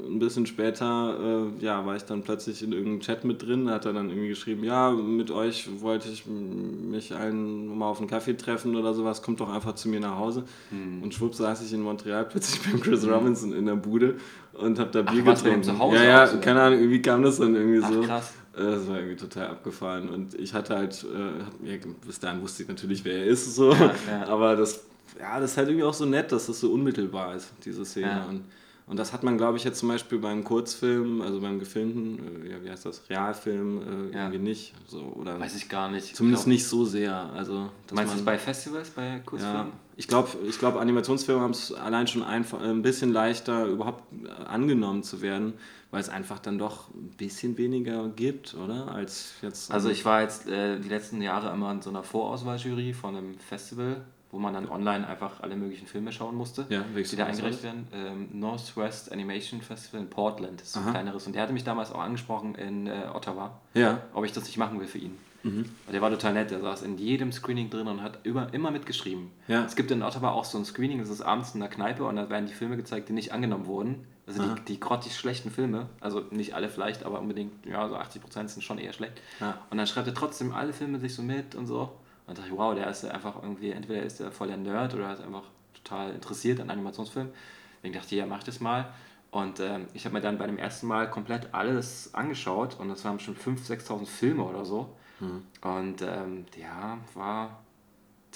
ein 0.06 0.18
bisschen 0.20 0.46
später 0.46 1.16
äh, 1.58 1.64
ja, 1.64 1.84
war 1.84 1.96
ich 1.96 2.04
dann 2.04 2.22
plötzlich 2.22 2.62
in 2.62 2.72
irgendeinem 2.72 3.00
Chat 3.00 3.24
mit 3.24 3.42
drin. 3.42 3.66
Da 3.66 3.72
hat 3.74 3.86
er 3.86 3.92
dann 3.92 4.10
irgendwie 4.10 4.28
geschrieben, 4.28 4.62
ja, 4.62 4.90
mit 4.90 5.30
euch 5.32 5.68
wollte 5.80 6.08
ich 6.08 6.24
mich 6.26 7.14
allen 7.14 7.76
mal 7.76 7.86
auf 7.88 7.98
einen 7.98 8.08
Kaffee 8.08 8.36
treffen 8.36 8.76
oder 8.76 8.94
sowas. 8.94 9.22
Kommt 9.22 9.40
doch 9.40 9.52
einfach 9.52 9.74
zu 9.74 9.88
mir 9.88 10.00
nach 10.00 10.16
Hause. 10.16 10.44
Hm. 10.70 11.02
Und 11.02 11.12
schwupp 11.12 11.34
saß 11.34 11.64
ich 11.66 11.72
in 11.72 11.82
Montreal 11.82 12.24
plötzlich 12.24 12.62
beim 12.62 12.80
Chris. 12.80 13.06
Robinson 13.08 13.52
in 13.52 13.66
der 13.66 13.74
Bude 13.74 14.16
und 14.52 14.78
hab 14.78 14.92
da 14.92 15.02
Bier 15.02 15.24
Ach, 15.26 15.34
getrunken. 15.34 15.64
Zu 15.64 15.78
Hause 15.78 15.96
ja, 15.96 16.26
ja, 16.26 16.36
keine 16.36 16.62
Ahnung, 16.62 16.78
irgendwie 16.78 17.02
kam 17.02 17.22
das 17.22 17.38
dann 17.38 17.54
irgendwie 17.54 17.80
Ach, 17.82 17.92
so. 17.92 18.00
Krass. 18.02 18.32
Äh, 18.56 18.62
das 18.62 18.88
war 18.88 18.96
irgendwie 18.96 19.16
total 19.16 19.48
abgefahren. 19.48 20.08
Und 20.08 20.34
ich 20.34 20.54
hatte 20.54 20.76
halt, 20.76 21.04
äh, 21.04 21.78
bis 22.06 22.20
dahin 22.20 22.42
wusste 22.42 22.62
ich 22.62 22.68
natürlich, 22.68 23.04
wer 23.04 23.18
er 23.18 23.24
ist, 23.26 23.54
so. 23.54 23.72
Ja, 23.72 23.94
ja. 24.08 24.26
aber 24.26 24.56
das, 24.56 24.84
ja, 25.18 25.40
das 25.40 25.52
ist 25.52 25.56
halt 25.56 25.68
irgendwie 25.68 25.84
auch 25.84 25.94
so 25.94 26.04
nett, 26.04 26.32
dass 26.32 26.46
das 26.46 26.60
so 26.60 26.72
unmittelbar 26.72 27.34
ist, 27.34 27.52
diese 27.64 27.84
Szene. 27.84 28.06
Ja. 28.06 28.24
Und, 28.28 28.44
und 28.86 28.98
das 28.98 29.12
hat 29.12 29.22
man, 29.22 29.38
glaube 29.38 29.56
ich, 29.56 29.64
jetzt 29.64 29.78
zum 29.78 29.88
Beispiel 29.88 30.18
beim 30.18 30.44
Kurzfilm, 30.44 31.22
also 31.22 31.40
beim 31.40 31.58
gefilmten, 31.58 32.44
äh, 32.44 32.50
ja, 32.50 32.62
wie 32.62 32.70
heißt 32.70 32.84
das, 32.84 33.08
Realfilm, 33.08 34.10
äh, 34.12 34.16
irgendwie 34.16 34.38
nicht. 34.38 34.74
So, 34.86 35.00
oder 35.16 35.38
Weiß 35.38 35.56
ich 35.56 35.68
gar 35.68 35.90
nicht. 35.90 36.14
Zumindest 36.14 36.44
glaub, 36.44 36.52
nicht 36.52 36.66
so 36.66 36.84
sehr. 36.84 37.14
Also, 37.34 37.70
meinst 37.92 38.14
du 38.14 38.18
es 38.18 38.24
bei 38.24 38.38
Festivals, 38.38 38.90
bei 38.90 39.22
Kurzfilmen? 39.24 39.68
Ja, 39.68 39.72
ich 39.96 40.08
glaube, 40.08 40.30
ich 40.46 40.58
glaub, 40.58 40.76
Animationsfilme 40.76 41.40
haben 41.40 41.52
es 41.52 41.72
allein 41.72 42.06
schon 42.06 42.22
einfach, 42.22 42.60
ein 42.60 42.82
bisschen 42.82 43.12
leichter, 43.12 43.66
überhaupt 43.66 44.02
angenommen 44.46 45.02
zu 45.02 45.22
werden, 45.22 45.54
weil 45.92 46.00
es 46.00 46.08
einfach 46.08 46.40
dann 46.40 46.58
doch 46.58 46.88
ein 46.94 47.10
bisschen 47.18 47.56
weniger 47.58 48.08
gibt, 48.08 48.54
oder? 48.54 48.88
Als 48.88 49.34
jetzt. 49.42 49.70
Also 49.70 49.90
ich 49.90 50.04
war 50.04 50.22
jetzt 50.22 50.48
äh, 50.48 50.80
die 50.80 50.88
letzten 50.88 51.20
Jahre 51.20 51.52
immer 51.52 51.70
in 51.70 51.82
so 51.82 51.90
einer 51.90 52.02
Vorauswahljury 52.02 52.94
von 52.94 53.14
einem 53.14 53.38
Festival, 53.38 54.02
wo 54.30 54.38
man 54.38 54.54
dann 54.54 54.68
online 54.68 55.06
einfach 55.06 55.40
alle 55.40 55.54
möglichen 55.54 55.86
Filme 55.86 56.10
schauen 56.10 56.34
musste, 56.34 56.66
ja, 56.70 56.82
die 56.94 57.16
da 57.16 57.26
eingereicht 57.26 57.62
werden. 57.62 57.86
Ähm, 57.92 58.28
Northwest 58.32 59.12
Animation 59.12 59.60
Festival 59.60 60.00
in 60.00 60.08
Portland, 60.08 60.62
das 60.62 60.68
ist 60.68 60.76
ein 60.78 60.90
kleineres. 60.90 61.26
Und 61.26 61.34
der 61.34 61.42
hatte 61.42 61.52
mich 61.52 61.64
damals 61.64 61.92
auch 61.92 62.00
angesprochen 62.00 62.54
in 62.54 62.86
äh, 62.86 63.08
Ottawa, 63.12 63.60
ja. 63.74 64.00
ob 64.14 64.24
ich 64.24 64.32
das 64.32 64.44
nicht 64.44 64.56
machen 64.56 64.80
will 64.80 64.88
für 64.88 64.98
ihn. 64.98 65.18
Mhm. 65.42 65.66
Der 65.92 66.00
war 66.00 66.10
total 66.10 66.34
nett, 66.34 66.50
der 66.50 66.60
saß 66.60 66.82
in 66.82 66.98
jedem 66.98 67.32
Screening 67.32 67.70
drin 67.70 67.88
und 67.88 68.02
hat 68.02 68.20
immer, 68.24 68.52
immer 68.54 68.70
mitgeschrieben. 68.70 69.30
Ja. 69.48 69.64
Es 69.64 69.76
gibt 69.76 69.90
in 69.90 70.02
Ottawa 70.02 70.30
auch 70.30 70.44
so 70.44 70.58
ein 70.58 70.64
Screening, 70.64 70.98
das 70.98 71.08
ist 71.08 71.20
abends 71.20 71.54
in 71.54 71.60
der 71.60 71.68
Kneipe 71.68 72.04
und 72.04 72.16
da 72.16 72.30
werden 72.30 72.46
die 72.46 72.54
Filme 72.54 72.76
gezeigt, 72.76 73.08
die 73.08 73.12
nicht 73.12 73.32
angenommen 73.32 73.66
wurden. 73.66 74.06
Also 74.26 74.42
die, 74.42 74.60
die 74.62 74.80
grottig 74.80 75.16
schlechten 75.16 75.50
Filme, 75.50 75.88
also 76.00 76.20
nicht 76.30 76.54
alle 76.54 76.68
vielleicht, 76.68 77.04
aber 77.04 77.20
unbedingt, 77.20 77.66
ja, 77.66 77.88
so 77.88 77.96
80% 77.96 78.48
sind 78.48 78.62
schon 78.62 78.78
eher 78.78 78.92
schlecht. 78.92 79.20
Ja. 79.40 79.58
Und 79.68 79.78
dann 79.78 79.86
schreibt 79.86 80.06
er 80.06 80.14
trotzdem 80.14 80.52
alle 80.52 80.72
Filme 80.72 81.00
sich 81.00 81.14
so 81.14 81.22
mit 81.22 81.56
und 81.56 81.66
so. 81.66 81.92
Und 82.26 82.38
dachte 82.38 82.48
ich, 82.48 82.56
wow, 82.56 82.72
der 82.74 82.88
ist 82.88 83.04
einfach 83.04 83.42
irgendwie, 83.42 83.70
entweder 83.70 84.02
ist 84.02 84.20
er 84.20 84.30
voll 84.30 84.46
der 84.46 84.56
Nerd 84.56 84.94
oder 84.94 85.12
ist 85.12 85.22
einfach 85.22 85.42
total 85.74 86.12
interessiert 86.12 86.60
an 86.60 86.70
Animationsfilmen. 86.70 87.32
Deswegen 87.78 87.94
dachte 87.94 88.14
ich, 88.14 88.20
ja, 88.20 88.26
mach 88.26 88.38
ich 88.38 88.44
das 88.44 88.60
mal. 88.60 88.92
Und 89.32 89.60
ähm, 89.60 89.86
ich 89.92 90.04
habe 90.04 90.14
mir 90.14 90.20
dann 90.20 90.38
bei 90.38 90.46
dem 90.46 90.58
ersten 90.58 90.86
Mal 90.86 91.10
komplett 91.10 91.52
alles 91.52 92.14
angeschaut 92.14 92.78
und 92.78 92.88
das 92.88 93.04
waren 93.04 93.18
schon 93.18 93.34
5.000, 93.34 93.86
6.000 93.86 94.06
Filme 94.06 94.44
oder 94.44 94.64
so. 94.64 94.94
Mhm. 95.22 95.42
Und 95.62 96.02
ähm, 96.02 96.44
ja, 96.60 96.98
war, 97.14 97.62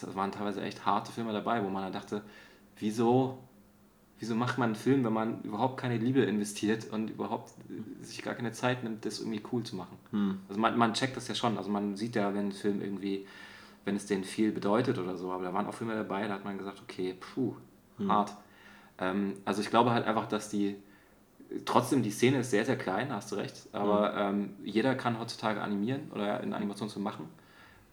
das 0.00 0.14
waren 0.14 0.32
teilweise 0.32 0.62
echt 0.62 0.86
harte 0.86 1.12
Filme 1.12 1.32
dabei, 1.32 1.62
wo 1.62 1.68
man 1.68 1.82
dann 1.82 1.92
dachte, 1.92 2.22
wieso 2.78 3.38
wieso 4.18 4.34
macht 4.34 4.58
man 4.58 4.70
einen 4.70 4.76
Film, 4.76 5.04
wenn 5.04 5.12
man 5.12 5.42
überhaupt 5.42 5.78
keine 5.78 5.98
Liebe 5.98 6.22
investiert 6.22 6.90
und 6.90 7.10
überhaupt 7.10 7.52
sich 8.00 8.22
gar 8.22 8.34
keine 8.34 8.52
Zeit 8.52 8.82
nimmt, 8.82 9.04
das 9.04 9.20
irgendwie 9.20 9.42
cool 9.52 9.62
zu 9.62 9.76
machen? 9.76 9.98
Hm. 10.10 10.38
Also 10.48 10.60
man, 10.60 10.76
man 10.78 10.94
checkt 10.94 11.16
das 11.16 11.28
ja 11.28 11.34
schon. 11.34 11.58
Also 11.58 11.70
man 11.70 11.96
sieht 11.96 12.16
ja, 12.16 12.34
wenn 12.34 12.48
ein 12.48 12.52
Film 12.52 12.80
irgendwie, 12.80 13.26
wenn 13.84 13.96
es 13.96 14.06
denen 14.06 14.24
viel 14.24 14.52
bedeutet 14.52 14.98
oder 14.98 15.16
so, 15.16 15.32
aber 15.32 15.44
da 15.44 15.52
waren 15.52 15.66
auch 15.66 15.74
Filme 15.74 15.94
dabei, 15.94 16.26
da 16.26 16.34
hat 16.34 16.44
man 16.44 16.56
gesagt, 16.56 16.80
okay, 16.82 17.14
puh, 17.18 17.54
hm. 17.98 18.10
hart. 18.10 18.32
Ähm, 18.98 19.34
also 19.44 19.60
ich 19.60 19.68
glaube 19.68 19.90
halt 19.90 20.06
einfach, 20.06 20.26
dass 20.26 20.48
die, 20.48 20.76
trotzdem 21.64 22.02
die 22.02 22.10
Szene 22.10 22.40
ist 22.40 22.50
sehr, 22.50 22.64
sehr 22.64 22.76
klein, 22.76 23.12
hast 23.12 23.32
du 23.32 23.36
recht, 23.36 23.68
aber 23.72 24.30
hm. 24.30 24.40
ähm, 24.40 24.54
jeder 24.64 24.94
kann 24.94 25.18
heutzutage 25.18 25.60
animieren 25.60 26.10
oder 26.12 26.40
einen 26.40 26.52
Animationsfilm 26.52 27.04
machen 27.04 27.28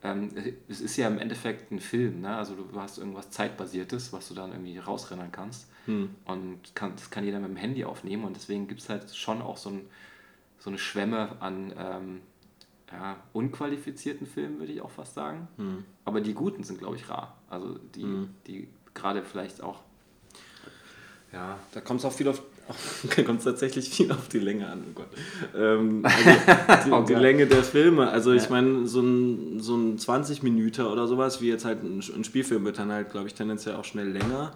ähm, 0.03 0.29
es 0.67 0.81
ist 0.81 0.97
ja 0.97 1.07
im 1.07 1.17
Endeffekt 1.17 1.71
ein 1.71 1.79
Film, 1.79 2.21
ne? 2.21 2.35
also 2.35 2.55
du 2.55 2.79
hast 2.79 2.97
irgendwas 2.97 3.29
Zeitbasiertes, 3.29 4.11
was 4.11 4.27
du 4.27 4.33
dann 4.33 4.51
irgendwie 4.51 4.77
rausrennen 4.77 5.31
kannst 5.31 5.69
hm. 5.85 6.09
und 6.25 6.75
kann, 6.75 6.93
das 6.95 7.09
kann 7.09 7.23
jeder 7.23 7.39
mit 7.39 7.49
dem 7.49 7.55
Handy 7.55 7.85
aufnehmen 7.85 8.25
und 8.25 8.35
deswegen 8.35 8.67
gibt 8.67 8.81
es 8.81 8.89
halt 8.89 9.15
schon 9.15 9.41
auch 9.41 9.55
so, 9.55 9.69
ein, 9.69 9.81
so 10.59 10.69
eine 10.69 10.77
Schwemme 10.77 11.37
an 11.39 11.73
ähm, 11.77 12.21
ja, 12.91 13.15
unqualifizierten 13.31 14.27
Filmen, 14.27 14.59
würde 14.59 14.73
ich 14.73 14.81
auch 14.81 14.91
fast 14.91 15.15
sagen. 15.15 15.47
Hm. 15.55 15.85
Aber 16.03 16.19
die 16.19 16.33
guten 16.33 16.63
sind, 16.63 16.79
glaube 16.79 16.97
ich, 16.97 17.09
rar. 17.09 17.37
Also 17.49 17.79
die, 17.95 18.03
hm. 18.03 18.29
die 18.45 18.67
gerade 18.93 19.23
vielleicht 19.23 19.63
auch. 19.63 19.81
Ja, 21.31 21.57
da 21.71 21.81
kommt 21.81 22.01
es 22.01 22.05
auch 22.05 22.11
viel 22.11 22.27
auf 22.27 22.43
kommt 23.25 23.39
es 23.39 23.45
tatsächlich 23.45 23.89
viel 23.89 24.11
auf 24.11 24.29
die 24.29 24.39
Länge 24.39 24.67
an, 24.67 24.83
oh 24.89 24.93
Gott. 24.93 25.07
Ähm, 25.55 26.05
also 26.67 26.85
die, 26.85 26.91
oh 26.91 27.01
die 27.03 27.13
Länge 27.13 27.47
der 27.47 27.63
Filme. 27.63 28.09
Also 28.09 28.31
ich 28.31 28.49
meine, 28.49 28.87
so 28.87 29.01
ein, 29.01 29.59
so 29.59 29.75
ein 29.75 29.97
20 29.97 30.43
Minuten 30.43 30.81
oder 30.81 31.07
sowas, 31.07 31.41
wie 31.41 31.49
jetzt 31.49 31.65
halt 31.65 31.83
ein, 31.83 32.01
ein 32.15 32.23
Spielfilm 32.23 32.63
wird 32.65 32.79
dann 32.79 32.91
halt, 32.91 33.11
glaube 33.11 33.27
ich, 33.27 33.33
tendenziell 33.33 33.75
auch 33.75 33.85
schnell 33.85 34.09
länger. 34.09 34.53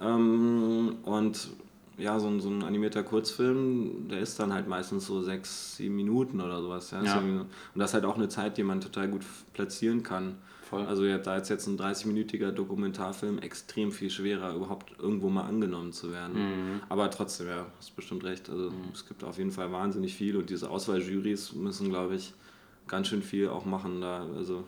Ähm, 0.00 0.96
und 1.04 1.50
ja, 1.98 2.18
so 2.18 2.28
ein, 2.28 2.40
so 2.40 2.48
ein 2.48 2.62
animierter 2.64 3.02
Kurzfilm, 3.02 4.08
der 4.08 4.20
ist 4.20 4.38
dann 4.40 4.52
halt 4.52 4.66
meistens 4.66 5.06
so 5.06 5.22
sechs, 5.22 5.76
sieben 5.76 5.96
Minuten 5.96 6.40
oder 6.40 6.60
sowas. 6.62 6.90
Ja? 6.90 7.02
ja. 7.02 7.18
Und 7.18 7.46
das 7.74 7.90
ist 7.90 7.94
halt 7.94 8.04
auch 8.04 8.16
eine 8.16 8.28
Zeit, 8.28 8.56
die 8.56 8.62
man 8.62 8.80
total 8.80 9.08
gut 9.08 9.22
platzieren 9.52 10.02
kann. 10.02 10.36
Voll. 10.72 10.86
Also 10.86 11.04
ja, 11.04 11.18
da 11.18 11.36
ist 11.36 11.50
jetzt 11.50 11.66
ein 11.66 11.78
30-minütiger 11.78 12.50
Dokumentarfilm 12.50 13.38
extrem 13.40 13.92
viel 13.92 14.08
schwerer, 14.08 14.54
überhaupt 14.54 14.98
irgendwo 14.98 15.28
mal 15.28 15.42
angenommen 15.42 15.92
zu 15.92 16.10
werden. 16.10 16.32
Mhm. 16.34 16.80
Aber 16.88 17.10
trotzdem, 17.10 17.48
ja, 17.48 17.66
hast 17.76 17.94
bestimmt 17.94 18.24
recht. 18.24 18.48
Also 18.48 18.70
mhm. 18.70 18.88
es 18.94 19.06
gibt 19.06 19.22
auf 19.22 19.36
jeden 19.36 19.50
Fall 19.50 19.70
wahnsinnig 19.70 20.14
viel 20.14 20.34
und 20.34 20.48
diese 20.48 20.70
Auswahljuries 20.70 21.52
müssen, 21.52 21.90
glaube 21.90 22.14
ich, 22.14 22.32
ganz 22.88 23.08
schön 23.08 23.22
viel 23.22 23.50
auch 23.50 23.66
machen 23.66 24.00
da. 24.00 24.26
Also 24.34 24.64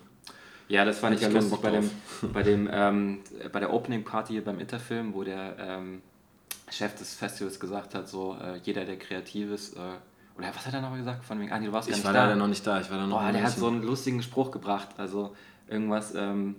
ja, 0.68 0.84
das 0.84 0.98
fand 0.98 1.16
ich 1.16 1.22
ja 1.22 1.28
lustig 1.28 1.58
bei 1.62 1.70
dem, 1.70 1.90
bei, 2.34 2.42
dem 2.42 2.68
ähm, 2.70 3.20
bei 3.50 3.60
der 3.60 3.72
Opening 3.72 4.04
Party 4.04 4.38
beim 4.42 4.60
Interfilm, 4.60 5.14
wo 5.14 5.24
der 5.24 5.56
ähm, 5.58 6.02
Chef 6.70 6.94
des 6.96 7.14
Festivals 7.14 7.58
gesagt 7.58 7.94
hat, 7.94 8.10
so 8.10 8.36
äh, 8.42 8.58
jeder, 8.62 8.84
der 8.84 8.98
kreativ 8.98 9.52
ist, 9.52 9.74
äh, 9.78 9.80
oder 10.36 10.48
was 10.54 10.66
hat 10.66 10.74
er 10.74 10.82
noch 10.82 10.94
gesagt? 10.94 11.24
Von 11.24 11.40
wegen, 11.40 11.50
ah, 11.50 11.58
nee, 11.58 11.66
du 11.66 11.72
warst 11.72 11.88
ich 11.88 11.94
gar 11.94 11.96
nicht 11.96 12.04
da. 12.04 12.10
Ich 12.10 12.14
war 12.14 12.24
leider 12.26 12.36
noch 12.36 12.48
nicht 12.48 12.66
da, 12.66 12.78
ich 12.78 12.90
war 12.90 12.98
da 12.98 13.06
noch 13.06 13.20
Boah, 13.22 13.32
der 13.32 13.42
hat 13.42 13.56
so 13.56 13.68
einen 13.68 13.82
lustigen 13.82 14.22
Spruch 14.22 14.50
gebracht, 14.50 14.88
also 14.98 15.34
irgendwas, 15.68 16.14
ähm, 16.14 16.56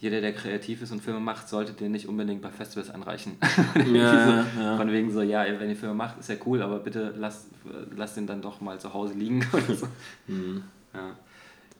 jeder, 0.00 0.20
der 0.20 0.32
kreativ 0.32 0.80
ist 0.82 0.92
und 0.92 1.02
Filme 1.02 1.18
macht, 1.18 1.48
sollte 1.48 1.72
den 1.72 1.90
nicht 1.90 2.08
unbedingt 2.08 2.40
bei 2.40 2.50
Festivals 2.50 2.90
anreichen. 2.90 3.36
Ja, 3.92 4.44
so, 4.54 4.60
ja. 4.60 4.76
Von 4.76 4.92
wegen 4.92 5.10
so, 5.12 5.22
ja, 5.22 5.44
wenn 5.58 5.68
ihr 5.68 5.76
Filme 5.76 5.94
macht, 5.94 6.18
ist 6.20 6.28
ja 6.28 6.36
cool, 6.46 6.62
aber 6.62 6.78
bitte 6.78 7.14
lasst, 7.16 7.48
lasst 7.96 8.16
den 8.16 8.26
dann 8.26 8.40
doch 8.40 8.60
mal 8.60 8.78
zu 8.78 8.94
Hause 8.94 9.14
liegen 9.14 9.44
oder 9.52 9.74
so. 9.74 9.88
Mhm. 10.28 10.62
Ja. 10.94 11.16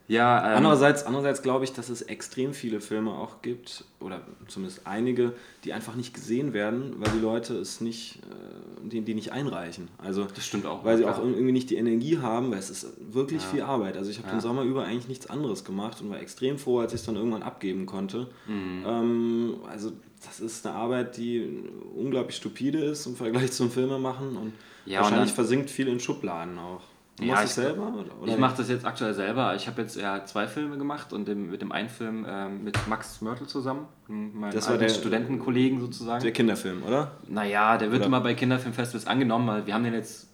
Ja, 0.08 0.38
ähm, 0.38 0.56
andererseits, 0.56 1.04
andererseits 1.04 1.42
glaube 1.42 1.64
ich, 1.64 1.74
dass 1.74 1.90
es 1.90 2.00
extrem 2.00 2.54
viele 2.54 2.80
Filme 2.80 3.12
auch 3.12 3.42
gibt, 3.42 3.84
oder 4.00 4.22
zumindest 4.46 4.86
einige, 4.86 5.34
die 5.64 5.74
einfach 5.74 5.94
nicht 5.96 6.14
gesehen 6.14 6.54
werden, 6.54 6.94
weil 6.96 7.10
die 7.12 7.20
Leute 7.20 7.54
es 7.58 7.82
nicht, 7.82 8.20
äh, 8.22 8.88
die, 8.88 9.02
die 9.02 9.14
nicht 9.14 9.32
einreichen. 9.32 9.88
Also, 9.98 10.24
das 10.24 10.46
stimmt 10.46 10.64
auch. 10.64 10.82
Weil 10.82 10.96
sie 10.96 11.02
klar. 11.02 11.18
auch 11.18 11.22
irgendwie 11.22 11.52
nicht 11.52 11.68
die 11.68 11.76
Energie 11.76 12.18
haben, 12.18 12.50
weil 12.50 12.58
es 12.58 12.70
ist 12.70 12.86
wirklich 13.12 13.42
ja. 13.42 13.48
viel 13.48 13.62
Arbeit. 13.62 13.98
Also 13.98 14.10
ich 14.10 14.18
habe 14.18 14.28
ja. 14.28 14.34
den 14.34 14.40
Sommer 14.40 14.62
über 14.62 14.84
eigentlich 14.84 15.08
nichts 15.08 15.28
anderes 15.28 15.64
gemacht 15.64 16.00
und 16.00 16.08
war 16.08 16.20
extrem 16.20 16.58
froh, 16.58 16.80
als 16.80 16.94
ich 16.94 17.00
es 17.00 17.06
dann 17.06 17.16
irgendwann 17.16 17.42
abgeben 17.42 17.84
konnte. 17.84 18.28
Mhm. 18.46 18.84
Ähm, 18.86 19.54
also 19.68 19.92
das 20.24 20.40
ist 20.40 20.66
eine 20.66 20.74
Arbeit, 20.74 21.16
die 21.16 21.46
unglaublich 21.94 22.36
stupide 22.36 22.78
ist 22.78 23.06
im 23.06 23.14
Vergleich 23.14 23.52
zum 23.52 23.70
Filmemachen 23.70 24.36
und 24.36 24.52
ja, 24.86 25.00
wahrscheinlich 25.00 25.20
und 25.20 25.28
dann, 25.28 25.34
versinkt 25.34 25.70
viel 25.70 25.88
in 25.88 26.00
Schubladen 26.00 26.58
auch. 26.58 26.82
Du 27.18 27.24
ja, 27.24 27.34
machst 27.34 27.46
ich, 27.46 27.50
selber? 27.64 27.92
Oder? 28.22 28.32
Ich 28.32 28.38
mache 28.38 28.56
das 28.58 28.68
jetzt 28.68 28.84
aktuell 28.84 29.12
selber. 29.12 29.54
Ich 29.56 29.66
habe 29.66 29.82
jetzt 29.82 29.96
ja 29.96 30.24
zwei 30.24 30.46
Filme 30.46 30.78
gemacht 30.78 31.12
und 31.12 31.26
dem, 31.26 31.50
mit 31.50 31.60
dem 31.60 31.72
einen 31.72 31.88
Film 31.88 32.24
ähm, 32.28 32.62
mit 32.62 32.86
Max 32.86 33.20
Mörtel 33.20 33.48
zusammen, 33.48 33.86
meinem 34.06 34.52
das 34.52 34.70
war 34.70 34.78
der 34.78 34.88
Studentenkollegen 34.88 35.80
sozusagen. 35.80 36.22
Der 36.22 36.32
Kinderfilm, 36.32 36.84
oder? 36.84 37.10
Naja, 37.26 37.76
der 37.76 37.90
wird 37.90 38.02
oder? 38.02 38.06
immer 38.06 38.20
bei 38.20 38.34
Kinderfilmfestivals 38.34 39.08
angenommen. 39.08 39.48
Weil 39.48 39.66
wir 39.66 39.74
haben 39.74 39.82
den 39.82 39.94
jetzt 39.94 40.28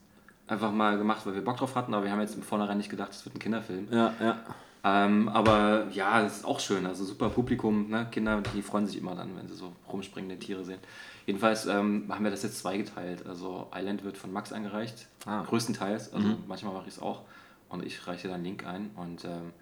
einfach 0.47 0.73
mal 0.73 0.99
gemacht, 0.99 1.25
weil 1.25 1.35
wir 1.35 1.43
Bock 1.43 1.57
drauf 1.57 1.75
hatten, 1.75 1.95
aber 1.95 2.05
wir 2.05 2.13
haben 2.13 2.21
jetzt 2.21 2.37
im 2.37 2.43
Vornherein 2.43 2.77
nicht 2.77 2.91
gedacht, 2.91 3.13
es 3.13 3.25
wird 3.25 3.37
ein 3.37 3.39
Kinderfilm. 3.39 3.89
Ja, 3.91 4.13
ja. 4.21 4.37
Ähm, 4.85 5.31
aber 5.31 5.87
ja, 5.93 6.23
es 6.23 6.39
ist 6.39 6.45
auch 6.45 6.61
schön. 6.61 6.85
Also 6.85 7.05
super 7.05 7.31
Publikum, 7.31 7.89
ne? 7.89 8.07
Kinder, 8.11 8.43
die 8.55 8.61
freuen 8.61 8.87
sich 8.87 8.99
immer 8.99 9.15
dann, 9.15 9.31
wenn 9.39 9.49
sie 9.49 9.55
so 9.55 9.73
rumspringende 9.91 10.39
Tiere 10.39 10.63
sehen. 10.65 10.81
Jedenfalls 11.27 11.67
ähm, 11.67 12.07
haben 12.09 12.25
wir 12.25 12.31
das 12.31 12.43
jetzt 12.43 12.59
zweigeteilt. 12.59 13.27
Also 13.27 13.71
Island 13.75 14.05
wird 14.05 14.17
von 14.17 14.33
Max 14.33 14.53
eingereicht, 14.53 15.09
ah. 15.27 15.43
größtenteils. 15.43 16.13
Also 16.13 16.29
mhm. 16.29 16.45
manchmal 16.47 16.75
mache 16.75 16.89
ich 16.89 16.95
es 16.95 17.01
auch 17.01 17.23
und 17.69 17.85
ich 17.85 18.07
reiche 18.07 18.29
dann 18.29 18.37
einen 18.37 18.45
Link 18.45 18.67
ein. 18.67 18.91
Und 18.97 19.25
ähm, 19.25 19.53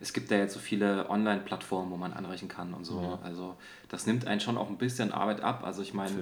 es 0.00 0.12
gibt 0.14 0.30
da 0.30 0.36
jetzt 0.36 0.54
so 0.54 0.60
viele 0.60 1.10
Online-Plattformen, 1.10 1.90
wo 1.90 1.96
man 1.96 2.12
anreichen 2.14 2.48
kann 2.48 2.72
und 2.72 2.84
so. 2.84 3.00
Mhm. 3.00 3.18
Also 3.22 3.56
das 3.88 4.06
nimmt 4.06 4.26
einen 4.26 4.40
schon 4.40 4.56
auch 4.56 4.68
ein 4.68 4.78
bisschen 4.78 5.12
Arbeit 5.12 5.42
ab. 5.42 5.62
Also 5.64 5.82
ich 5.82 5.92
meine, 5.92 6.14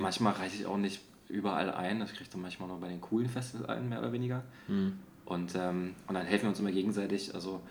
manchmal 0.00 0.34
reiche 0.34 0.56
ich 0.56 0.66
auch 0.66 0.76
nicht 0.76 1.00
überall 1.28 1.72
ein. 1.72 2.02
Ich 2.02 2.14
kriege 2.14 2.28
dann 2.30 2.42
manchmal 2.42 2.68
nur 2.68 2.80
bei 2.80 2.88
den 2.88 3.00
coolen 3.00 3.30
Festivals 3.30 3.68
ein, 3.70 3.88
mehr 3.88 4.00
oder 4.00 4.12
weniger. 4.12 4.42
Mhm. 4.68 4.98
Und, 5.24 5.54
ähm, 5.56 5.94
und 6.06 6.14
dann 6.14 6.26
helfen 6.26 6.44
wir 6.44 6.50
uns 6.50 6.60
immer 6.60 6.70
gegenseitig. 6.70 7.34
Also 7.34 7.62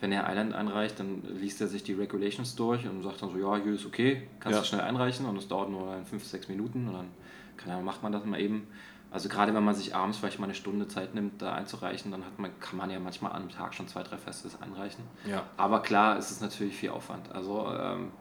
wenn 0.00 0.12
er 0.12 0.28
Island 0.28 0.54
einreicht, 0.54 0.98
dann 0.98 1.22
liest 1.38 1.60
er 1.60 1.68
sich 1.68 1.82
die 1.82 1.92
Regulations 1.92 2.56
durch 2.56 2.86
und 2.86 3.02
sagt 3.02 3.22
dann 3.22 3.30
so, 3.30 3.38
ja, 3.38 3.56
hier 3.62 3.74
ist 3.74 3.86
okay, 3.86 4.28
kannst 4.40 4.56
ja. 4.56 4.62
du 4.62 4.66
schnell 4.66 4.80
einreichen 4.80 5.26
und 5.26 5.36
es 5.36 5.46
dauert 5.46 5.70
nur 5.70 6.02
5, 6.04 6.24
6 6.24 6.48
Minuten 6.48 6.88
und 6.88 6.94
dann 6.94 7.08
kann, 7.56 7.84
macht 7.84 8.02
man 8.02 8.12
das 8.12 8.24
mal 8.24 8.40
eben. 8.40 8.66
Also 9.10 9.28
gerade 9.28 9.52
wenn 9.54 9.64
man 9.64 9.74
sich 9.74 9.94
abends 9.94 10.18
vielleicht 10.18 10.38
mal 10.38 10.44
eine 10.44 10.54
Stunde 10.54 10.86
Zeit 10.86 11.14
nimmt, 11.14 11.42
da 11.42 11.52
einzureichen, 11.52 12.12
dann 12.12 12.24
hat 12.24 12.38
man, 12.38 12.50
kann 12.60 12.78
man 12.78 12.90
ja 12.90 13.00
manchmal 13.00 13.32
am 13.32 13.48
Tag 13.48 13.74
schon 13.74 13.88
zwei, 13.88 14.02
drei 14.02 14.16
Festivals 14.16 14.62
einreichen. 14.62 15.04
Ja. 15.26 15.42
Aber 15.56 15.82
klar, 15.82 16.16
es 16.16 16.30
ist 16.30 16.40
natürlich 16.40 16.76
viel 16.76 16.90
Aufwand. 16.90 17.30
Also 17.32 17.66
ähm, 17.76 18.12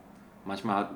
manchmal 0.46 0.90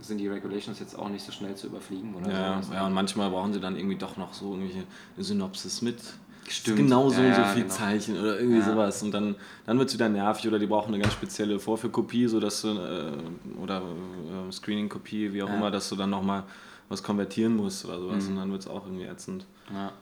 sind 0.00 0.18
die 0.18 0.28
Regulations 0.28 0.80
jetzt 0.80 0.98
auch 0.98 1.08
nicht 1.08 1.24
so 1.24 1.30
schnell 1.32 1.54
zu 1.54 1.68
überfliegen. 1.68 2.14
Oder 2.14 2.30
ja, 2.30 2.62
so. 2.62 2.72
ja, 2.74 2.86
und 2.86 2.92
manchmal 2.92 3.30
brauchen 3.30 3.52
sie 3.52 3.60
dann 3.60 3.76
irgendwie 3.76 3.96
doch 3.96 4.16
noch 4.16 4.32
so 4.32 4.54
irgendwelche 4.54 4.84
Synopsis 5.16 5.82
mit 5.82 6.02
Stimmt. 6.50 6.76
genau 6.76 7.08
so 7.08 7.22
ja, 7.22 7.28
und 7.28 7.34
so 7.34 7.42
viel 7.44 7.62
genau. 7.62 7.74
Zeichen 7.74 8.18
oder 8.18 8.38
irgendwie 8.38 8.58
ja. 8.58 8.64
sowas. 8.64 9.02
Und 9.02 9.12
dann, 9.12 9.36
dann 9.66 9.78
wird 9.78 9.88
es 9.88 9.94
wieder 9.94 10.08
nervig 10.08 10.46
oder 10.46 10.58
die 10.58 10.66
brauchen 10.66 10.94
eine 10.94 11.02
ganz 11.02 11.12
spezielle 11.12 11.58
Vorführkopie, 11.58 12.26
sodass 12.26 12.62
du, 12.62 12.68
äh, 12.68 13.60
oder 13.60 13.82
äh, 13.82 14.52
Screening-Kopie, 14.52 15.32
wie 15.32 15.42
auch 15.42 15.48
ja. 15.48 15.56
immer, 15.56 15.70
dass 15.70 15.88
du 15.88 15.96
dann 15.96 16.10
nochmal 16.10 16.44
was 16.88 17.02
konvertieren 17.02 17.56
musst 17.56 17.84
oder 17.84 17.98
sowas. 17.98 18.24
Mhm. 18.24 18.30
Und 18.30 18.36
dann 18.36 18.52
wird 18.52 18.62
es 18.62 18.68
auch 18.68 18.84
irgendwie 18.86 19.04
ätzend. 19.04 19.46
Ja, 19.72 19.92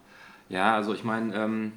ja 0.49 0.75
also 0.75 0.95
ich 0.95 1.05
meine, 1.05 1.35
ähm, 1.35 1.73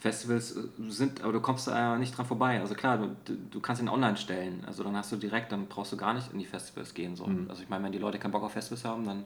Festivals 0.00 0.56
sind, 0.88 1.22
aber 1.22 1.34
du 1.34 1.40
kommst 1.40 1.68
da 1.68 1.98
nicht 1.98 2.16
dran 2.16 2.24
vorbei. 2.24 2.58
Also 2.60 2.74
klar, 2.74 2.98
du, 2.98 3.34
du 3.34 3.60
kannst 3.60 3.82
ihn 3.82 3.88
online 3.88 4.16
stellen. 4.16 4.64
Also 4.66 4.82
dann 4.82 4.96
hast 4.96 5.12
du 5.12 5.16
direkt, 5.16 5.52
dann 5.52 5.66
brauchst 5.66 5.92
du 5.92 5.98
gar 5.98 6.14
nicht 6.14 6.32
in 6.32 6.38
die 6.38 6.46
Festivals 6.46 6.94
gehen. 6.94 7.16
So. 7.16 7.26
Mhm. 7.26 7.50
Also 7.50 7.62
ich 7.62 7.68
meine, 7.68 7.84
wenn 7.84 7.92
die 7.92 7.98
Leute 7.98 8.18
keinen 8.18 8.30
Bock 8.30 8.42
auf 8.42 8.52
Festivals 8.52 8.84
haben, 8.84 9.04
dann 9.04 9.24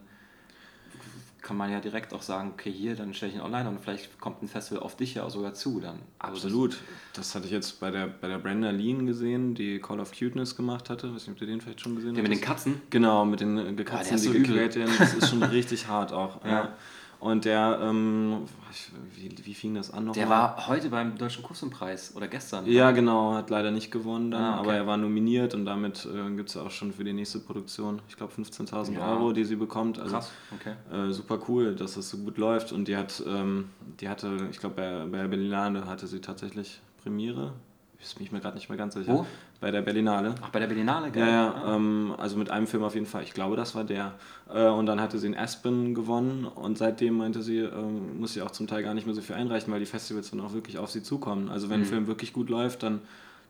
kann 1.45 1.59
man 1.59 1.71
ja 1.71 1.79
direkt 1.79 2.13
auch 2.15 2.23
sagen, 2.23 2.51
okay, 2.55 2.73
hier, 2.73 2.97
dann 2.97 3.13
stelle 3.13 3.31
ich 3.31 3.39
ihn 3.39 3.45
online 3.45 3.69
und 3.69 3.81
vielleicht 3.81 4.19
kommt 4.19 4.43
ein 4.43 4.49
Festival 4.49 4.83
auf 4.83 4.97
dich 4.97 5.15
ja 5.15 5.25
auch 5.25 5.31
sogar 5.31 5.53
zu. 5.55 5.79
Dann. 5.79 6.01
Also 6.19 6.47
Absolut. 6.47 6.73
Das, 7.13 7.29
das, 7.29 7.35
hatte 7.35 7.45
ich 7.45 7.53
jetzt 7.53 7.79
bei 7.79 7.91
der, 7.91 8.07
bei 8.09 8.29
der 8.29 8.39
Brenda 8.39 8.71
Lean 8.71 9.07
gesehen, 9.07 9.55
die 9.55 9.79
Call 9.79 10.01
of 10.01 10.11
Cuteness 10.11 10.57
gemacht 10.57 10.89
hatte. 10.89 11.15
Weiß 11.15 11.27
nicht, 11.27 11.35
ob 11.35 11.39
du 11.39 11.47
den 11.47 11.61
vielleicht 11.61 11.83
schon 11.83 11.95
gesehen 11.95 12.11
hast. 12.11 12.17
Der 12.17 12.23
mit 12.23 12.33
den 12.33 12.41
Katzen? 12.41 12.81
Genau, 12.89 13.25
mit 13.27 13.41
den 13.41 13.77
Katzen, 13.85 14.19
oh, 14.19 14.33
die 14.33 14.39
gequält 14.41 14.75
werden. 14.75 14.95
Das 14.99 15.15
ist 15.15 15.29
schon 15.29 15.43
richtig 15.43 15.87
hart 15.87 16.13
auch. 16.13 16.43
Ja. 16.45 16.51
ja. 16.51 16.77
Und 17.25 17.47
der, 17.47 17.79
ähm, 17.81 18.43
wie, 19.15 19.35
wie 19.47 19.55
fing 19.55 19.75
das 19.75 19.91
an 19.91 20.05
noch? 20.05 20.13
Der 20.13 20.27
mal? 20.27 20.43
war 20.57 20.69
heute 20.69 20.91
beim 20.91 21.17
Deutschen 21.17 21.43
Kussenpreis 21.43 22.15
oder 22.15 22.29
gestern. 22.29 22.67
Ja, 22.67 22.91
genau, 22.91 23.33
hat 23.33 23.49
leider 23.49 23.71
nicht 23.71 23.91
gewonnen 23.91 24.31
dann, 24.31 24.43
ah, 24.43 24.51
okay. 24.51 24.61
aber 24.61 24.75
er 24.75 24.87
war 24.87 24.99
nominiert 24.99 25.55
und 25.55 25.65
damit 25.65 26.05
äh, 26.05 26.31
gibt 26.37 26.51
es 26.51 26.59
auch 26.59 26.71
schon 26.71 26.93
für 26.93 27.03
die 27.03 27.15
nächste 27.15 27.39
Produktion, 27.39 28.03
ich 28.11 28.19
glaube 28.19 28.35
15.000 28.35 28.93
ja. 28.93 29.11
Euro, 29.11 29.33
die 29.33 29.45
sie 29.45 29.57
bekommt. 29.57 29.99
Also, 29.99 30.17
Krass, 30.17 30.33
okay. 30.55 30.75
Äh, 30.93 31.13
super 31.13 31.39
cool, 31.49 31.75
dass 31.75 31.95
das 31.95 32.11
so 32.11 32.19
gut 32.19 32.37
läuft 32.37 32.73
und 32.73 32.89
die 32.89 32.97
hat, 32.99 33.23
ähm, 33.27 33.71
die 34.01 34.11
hatte, 34.11 34.49
ich 34.51 34.59
glaube 34.59 34.75
bei, 34.77 35.07
bei 35.07 35.27
Berlinale 35.27 35.87
hatte 35.87 36.07
sie 36.07 36.21
tatsächlich 36.21 36.83
Premiere. 37.03 37.55
Ich 38.11 38.15
bin 38.17 38.29
mir 38.31 38.41
gerade 38.41 38.57
nicht 38.57 38.69
mehr 38.69 38.79
ganz 38.79 38.95
sicher. 38.95 39.13
Wo? 39.13 39.27
Bei 39.61 39.71
der 39.71 39.83
Berlinale. 39.83 40.35
Ach, 40.43 40.51
bei 40.51 40.61
der 40.61 40.67
Berlinale, 40.67 41.11
geil. 41.11 41.23
Ja, 41.23 41.31
ja, 41.31 41.55
ah. 41.55 41.77
ähm, 41.77 42.15
also 42.19 42.37
mit 42.37 42.51
einem 42.51 42.67
Film 42.67 42.83
auf 42.83 42.95
jeden 42.95 43.07
Fall. 43.07 43.23
Ich 43.23 43.33
glaube, 43.33 43.57
das 43.57 43.75
war 43.75 43.85
der. 43.85 44.15
Äh, 44.53 44.67
und 44.67 44.87
dann 44.87 45.01
hatte 45.01 45.19
sie 45.19 45.27
in 45.27 45.37
Aspen 45.37 45.95
gewonnen 45.95 46.45
und 46.45 46.79
seitdem 46.79 47.17
meinte 47.17 47.43
sie, 47.43 47.59
ähm, 47.59 48.21
muss 48.21 48.35
sie 48.35 48.43
auch 48.43 48.51
zum 48.51 48.67
Teil 48.67 48.83
gar 48.83 48.95
nicht 48.95 49.07
mehr 49.07 49.15
so 49.15 49.23
viel 49.23 49.37
einreichen, 49.37 49.73
weil 49.73 49.81
die 49.81 49.87
Festivals 49.87 50.31
dann 50.31 50.41
auch 50.41 50.53
wirklich 50.53 50.79
auf 50.79 50.91
sie 50.91 51.03
zukommen. 51.03 51.49
Also 51.49 51.71
wenn 51.71 51.81
mhm. 51.81 51.87
ein 51.87 51.89
Film 51.89 52.07
wirklich 52.07 52.33
gut 52.33 52.51
läuft, 52.51 52.83
dann, 52.83 53.01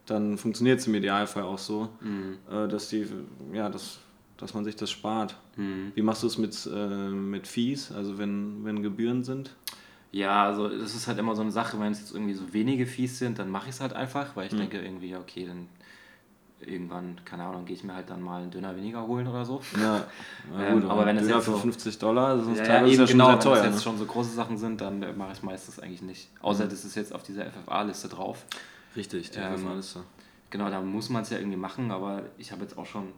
dann 0.07 0.39
funktioniert 0.39 0.81
es 0.81 0.87
im 0.87 0.95
Idealfall 0.95 1.43
auch 1.43 1.59
so, 1.59 1.89
mhm. 2.01 2.39
äh, 2.51 2.69
dass 2.69 2.89
die, 2.89 3.07
ja, 3.53 3.69
das 3.69 3.99
dass 4.37 4.55
man 4.55 4.65
sich 4.65 4.77
das 4.77 4.91
spart. 4.91 5.37
Mhm. 5.57 5.93
Wie 5.95 6.03
machst 6.03 6.23
du 6.23 6.27
es 6.27 6.39
mit, 6.39 6.69
äh, 6.73 7.09
mit 7.09 7.47
Fees, 7.47 7.93
also 7.93 8.19
wenn, 8.19 8.65
wenn 8.65 8.83
Gebühren 8.83 9.25
sind? 9.25 9.55
Ja, 10.15 10.45
also 10.45 10.69
das 10.69 10.95
ist 10.95 11.09
halt 11.09 11.19
immer 11.19 11.35
so 11.35 11.43
eine 11.43 11.51
Sache, 11.51 11.81
wenn 11.81 11.91
es 11.91 11.99
jetzt 11.99 12.15
irgendwie 12.15 12.35
so 12.35 12.53
wenige 12.53 12.87
Fees 12.87 13.19
sind, 13.19 13.41
dann 13.41 13.51
mache 13.51 13.69
ich 13.69 13.75
es 13.75 13.81
halt 13.81 13.95
einfach, 13.95 14.37
weil 14.37 14.47
ich 14.47 14.53
mhm. 14.53 14.59
denke 14.59 14.81
irgendwie, 14.81 15.17
okay, 15.17 15.45
dann 15.45 15.67
irgendwann, 16.61 17.21
keine 17.25 17.43
Ahnung, 17.43 17.65
gehe 17.65 17.75
ich 17.75 17.83
mir 17.83 17.97
halt 17.97 18.11
dann 18.11 18.23
mal 18.23 18.43
einen 18.43 18.53
Döner 18.53 18.77
weniger 18.77 19.05
holen 19.09 19.27
oder 19.27 19.45
so. 19.45 19.61
Ja, 19.77 20.07
ähm, 20.57 20.83
gut, 20.83 20.89
aber 20.89 21.05
wenn 21.05 21.17
es 21.17 21.29
jetzt 21.29 21.47
so 21.47 21.57
50 21.57 21.99
Dollar, 21.99 22.37
das 22.37 22.47
ist 22.47 22.59
ja, 22.59 22.65
teilweise 22.65 23.03
ja, 23.03 23.07
genau, 23.07 23.31
schon 23.33 23.41
sehr 23.41 23.41
teuer. 23.41 23.63
Wenn 23.65 23.71
es 23.71 23.75
jetzt 23.75 23.75
ne? 23.75 23.83
schon 23.83 23.99
so 23.99 24.05
große 24.05 24.31
Sachen 24.31 24.57
sind, 24.57 24.81
dann 24.81 25.03
äh, 25.03 25.13
mache 25.13 25.33
ich 25.33 25.39
es 25.39 25.43
meistens 25.43 25.81
eigentlich 25.81 26.03
nicht. 26.03 26.31
Außer 26.43 26.67
mhm. 26.67 26.69
das 26.69 26.85
ist 26.85 26.95
jetzt 26.95 27.13
auf 27.13 27.25
dieser 27.25 27.47
FFA-Liste 27.47 28.09
drauf. 28.09 28.45
Richtig, 28.95 29.33
die 29.33 29.41
ähm, 29.41 29.59
FFA-Liste. 29.59 30.05
Genau, 30.51 30.71
da 30.71 30.81
muss 30.81 31.11
man 31.11 31.23
es 31.23 31.31
ja 31.31 31.39
irgendwie 31.39 31.57
machen, 31.57 31.91
aber 31.91 32.23
ich 32.39 32.53
habe 32.53 32.63
jetzt 32.63 32.79
auch 32.79 32.87
schon, 32.87 33.09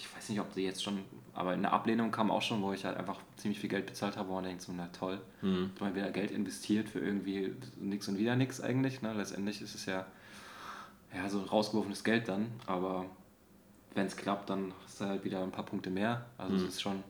ich 0.00 0.16
weiß 0.16 0.30
nicht, 0.30 0.40
ob 0.40 0.52
sie 0.54 0.64
jetzt 0.64 0.82
schon, 0.82 1.04
aber 1.34 1.50
eine 1.50 1.70
Ablehnung 1.70 2.10
kam 2.10 2.30
auch 2.30 2.42
schon, 2.42 2.62
wo 2.62 2.72
ich 2.72 2.84
halt 2.84 2.96
einfach 2.96 3.18
ziemlich 3.36 3.60
viel 3.60 3.68
Geld 3.68 3.86
bezahlt 3.86 4.16
habe, 4.16 4.28
wo 4.30 4.34
man 4.34 4.44
denkt, 4.44 4.62
so, 4.62 4.72
na 4.74 4.88
toll, 4.88 5.20
mhm. 5.42 5.70
ich 5.74 5.80
habe 5.80 5.94
wieder 5.94 6.10
Geld 6.10 6.30
investiert 6.30 6.88
für 6.88 7.00
irgendwie 7.00 7.54
nichts 7.78 8.08
und 8.08 8.18
wieder 8.18 8.34
nichts 8.34 8.60
eigentlich. 8.60 9.02
Ne? 9.02 9.12
Letztendlich 9.12 9.60
ist 9.60 9.74
es 9.74 9.86
ja 9.86 10.06
ja, 11.14 11.28
so 11.28 11.42
rausgeworfenes 11.42 12.04
Geld 12.04 12.28
dann, 12.28 12.46
aber 12.66 13.06
wenn 13.94 14.06
es 14.06 14.16
klappt, 14.16 14.48
dann 14.50 14.72
hast 14.84 15.00
du 15.00 15.06
halt 15.06 15.24
wieder 15.24 15.42
ein 15.42 15.50
paar 15.50 15.64
Punkte 15.66 15.90
mehr. 15.90 16.24
Also 16.38 16.54
es 16.54 16.62
mhm. 16.62 16.68
ist 16.68 16.80
schon, 16.80 17.04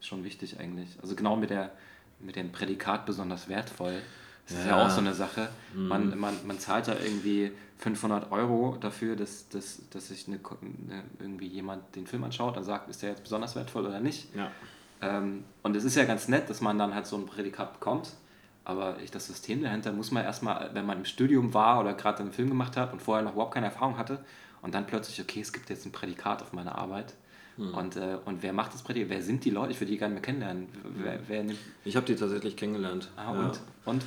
schon 0.00 0.24
wichtig 0.24 0.58
eigentlich. 0.58 0.88
Also 1.02 1.14
genau 1.14 1.36
mit 1.36 1.50
der 1.50 1.72
mit 2.20 2.34
dem 2.34 2.50
Prädikat 2.50 3.06
besonders 3.06 3.48
wertvoll. 3.48 4.02
Das 4.48 4.58
ist 4.58 4.66
ja 4.66 4.82
auch 4.82 4.90
so 4.90 5.00
eine 5.00 5.12
Sache. 5.12 5.48
Mhm. 5.74 5.88
Man, 5.88 6.18
man, 6.18 6.34
man 6.46 6.58
zahlt 6.58 6.86
ja 6.86 6.94
irgendwie 6.94 7.52
500 7.78 8.32
Euro 8.32 8.76
dafür, 8.80 9.14
dass, 9.14 9.48
dass, 9.48 9.82
dass 9.90 10.08
sich 10.08 10.26
eine, 10.26 10.38
eine, 10.38 11.04
irgendwie 11.20 11.46
jemand 11.46 11.94
den 11.94 12.06
Film 12.06 12.24
anschaut 12.24 12.56
und 12.56 12.64
sagt, 12.64 12.88
ist 12.88 13.02
der 13.02 13.10
jetzt 13.10 13.22
besonders 13.22 13.54
wertvoll 13.56 13.86
oder 13.86 14.00
nicht. 14.00 14.34
Ja. 14.34 14.50
Ähm, 15.00 15.44
und 15.62 15.76
es 15.76 15.84
ist 15.84 15.96
ja 15.96 16.04
ganz 16.04 16.28
nett, 16.28 16.48
dass 16.48 16.60
man 16.60 16.78
dann 16.78 16.94
halt 16.94 17.06
so 17.06 17.16
ein 17.16 17.26
Prädikat 17.26 17.74
bekommt. 17.74 18.14
Aber 18.64 18.98
ich, 19.02 19.10
das 19.10 19.26
System 19.26 19.62
dahinter 19.62 19.92
muss 19.92 20.10
man 20.10 20.24
erstmal, 20.24 20.70
wenn 20.74 20.86
man 20.86 20.98
im 20.98 21.04
Studium 21.04 21.54
war 21.54 21.80
oder 21.80 21.94
gerade 21.94 22.20
einen 22.20 22.32
Film 22.32 22.48
gemacht 22.48 22.76
hat 22.76 22.92
und 22.92 23.00
vorher 23.00 23.24
noch 23.24 23.32
überhaupt 23.32 23.54
keine 23.54 23.66
Erfahrung 23.66 23.96
hatte 23.96 24.24
und 24.60 24.74
dann 24.74 24.86
plötzlich, 24.86 25.20
okay, 25.20 25.40
es 25.40 25.52
gibt 25.52 25.70
jetzt 25.70 25.86
ein 25.86 25.92
Prädikat 25.92 26.42
auf 26.42 26.52
meine 26.52 26.74
Arbeit. 26.74 27.14
Mhm. 27.58 27.74
Und, 27.74 27.96
äh, 27.96 28.18
und 28.24 28.42
wer 28.42 28.52
macht 28.52 28.72
das 28.72 28.82
Prädikat? 28.82 29.10
Wer 29.10 29.22
sind 29.22 29.44
die 29.44 29.50
Leute? 29.50 29.72
Ich 29.72 29.80
würde 29.80 29.90
die 29.90 29.98
gerne 29.98 30.14
mehr 30.14 30.22
kennenlernen. 30.22 30.68
Wer, 30.96 31.18
wer 31.26 31.44
ich 31.84 31.96
habe 31.96 32.06
die 32.06 32.14
tatsächlich 32.14 32.56
kennengelernt. 32.56 33.10
Ah, 33.16 33.34
ja. 33.34 33.40
und? 33.40 33.60
Und? 33.84 34.02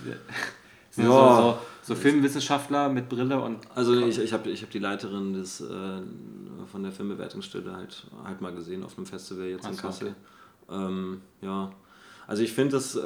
Sind 0.89 1.05
ja. 1.05 1.11
so, 1.11 1.41
so, 1.41 1.57
so, 1.83 1.95
Filmwissenschaftler 1.95 2.89
mit 2.89 3.09
Brille 3.09 3.41
und. 3.41 3.59
Also 3.75 3.93
ich, 3.93 4.17
ich 4.19 4.31
habe 4.31 4.49
ich 4.49 4.63
hab 4.63 4.71
die 4.71 4.79
Leiterin 4.79 5.33
des, 5.33 5.59
äh, 5.59 5.65
von 6.71 6.83
der 6.83 6.93
Filmbewertungsstelle 6.93 7.75
halt, 7.75 8.07
halt 8.23 8.39
mal 8.39 8.53
gesehen 8.53 8.83
auf 8.83 8.97
einem 8.97 9.05
Festival 9.05 9.47
jetzt 9.47 9.65
Ach 9.65 9.71
in 9.71 9.77
Kassel. 9.77 10.15
Okay. 10.67 10.85
Ähm, 10.85 11.21
ja, 11.41 11.71
also 12.27 12.43
ich 12.43 12.53
finde 12.53 12.77
das, 12.77 12.95
äh, 12.95 13.01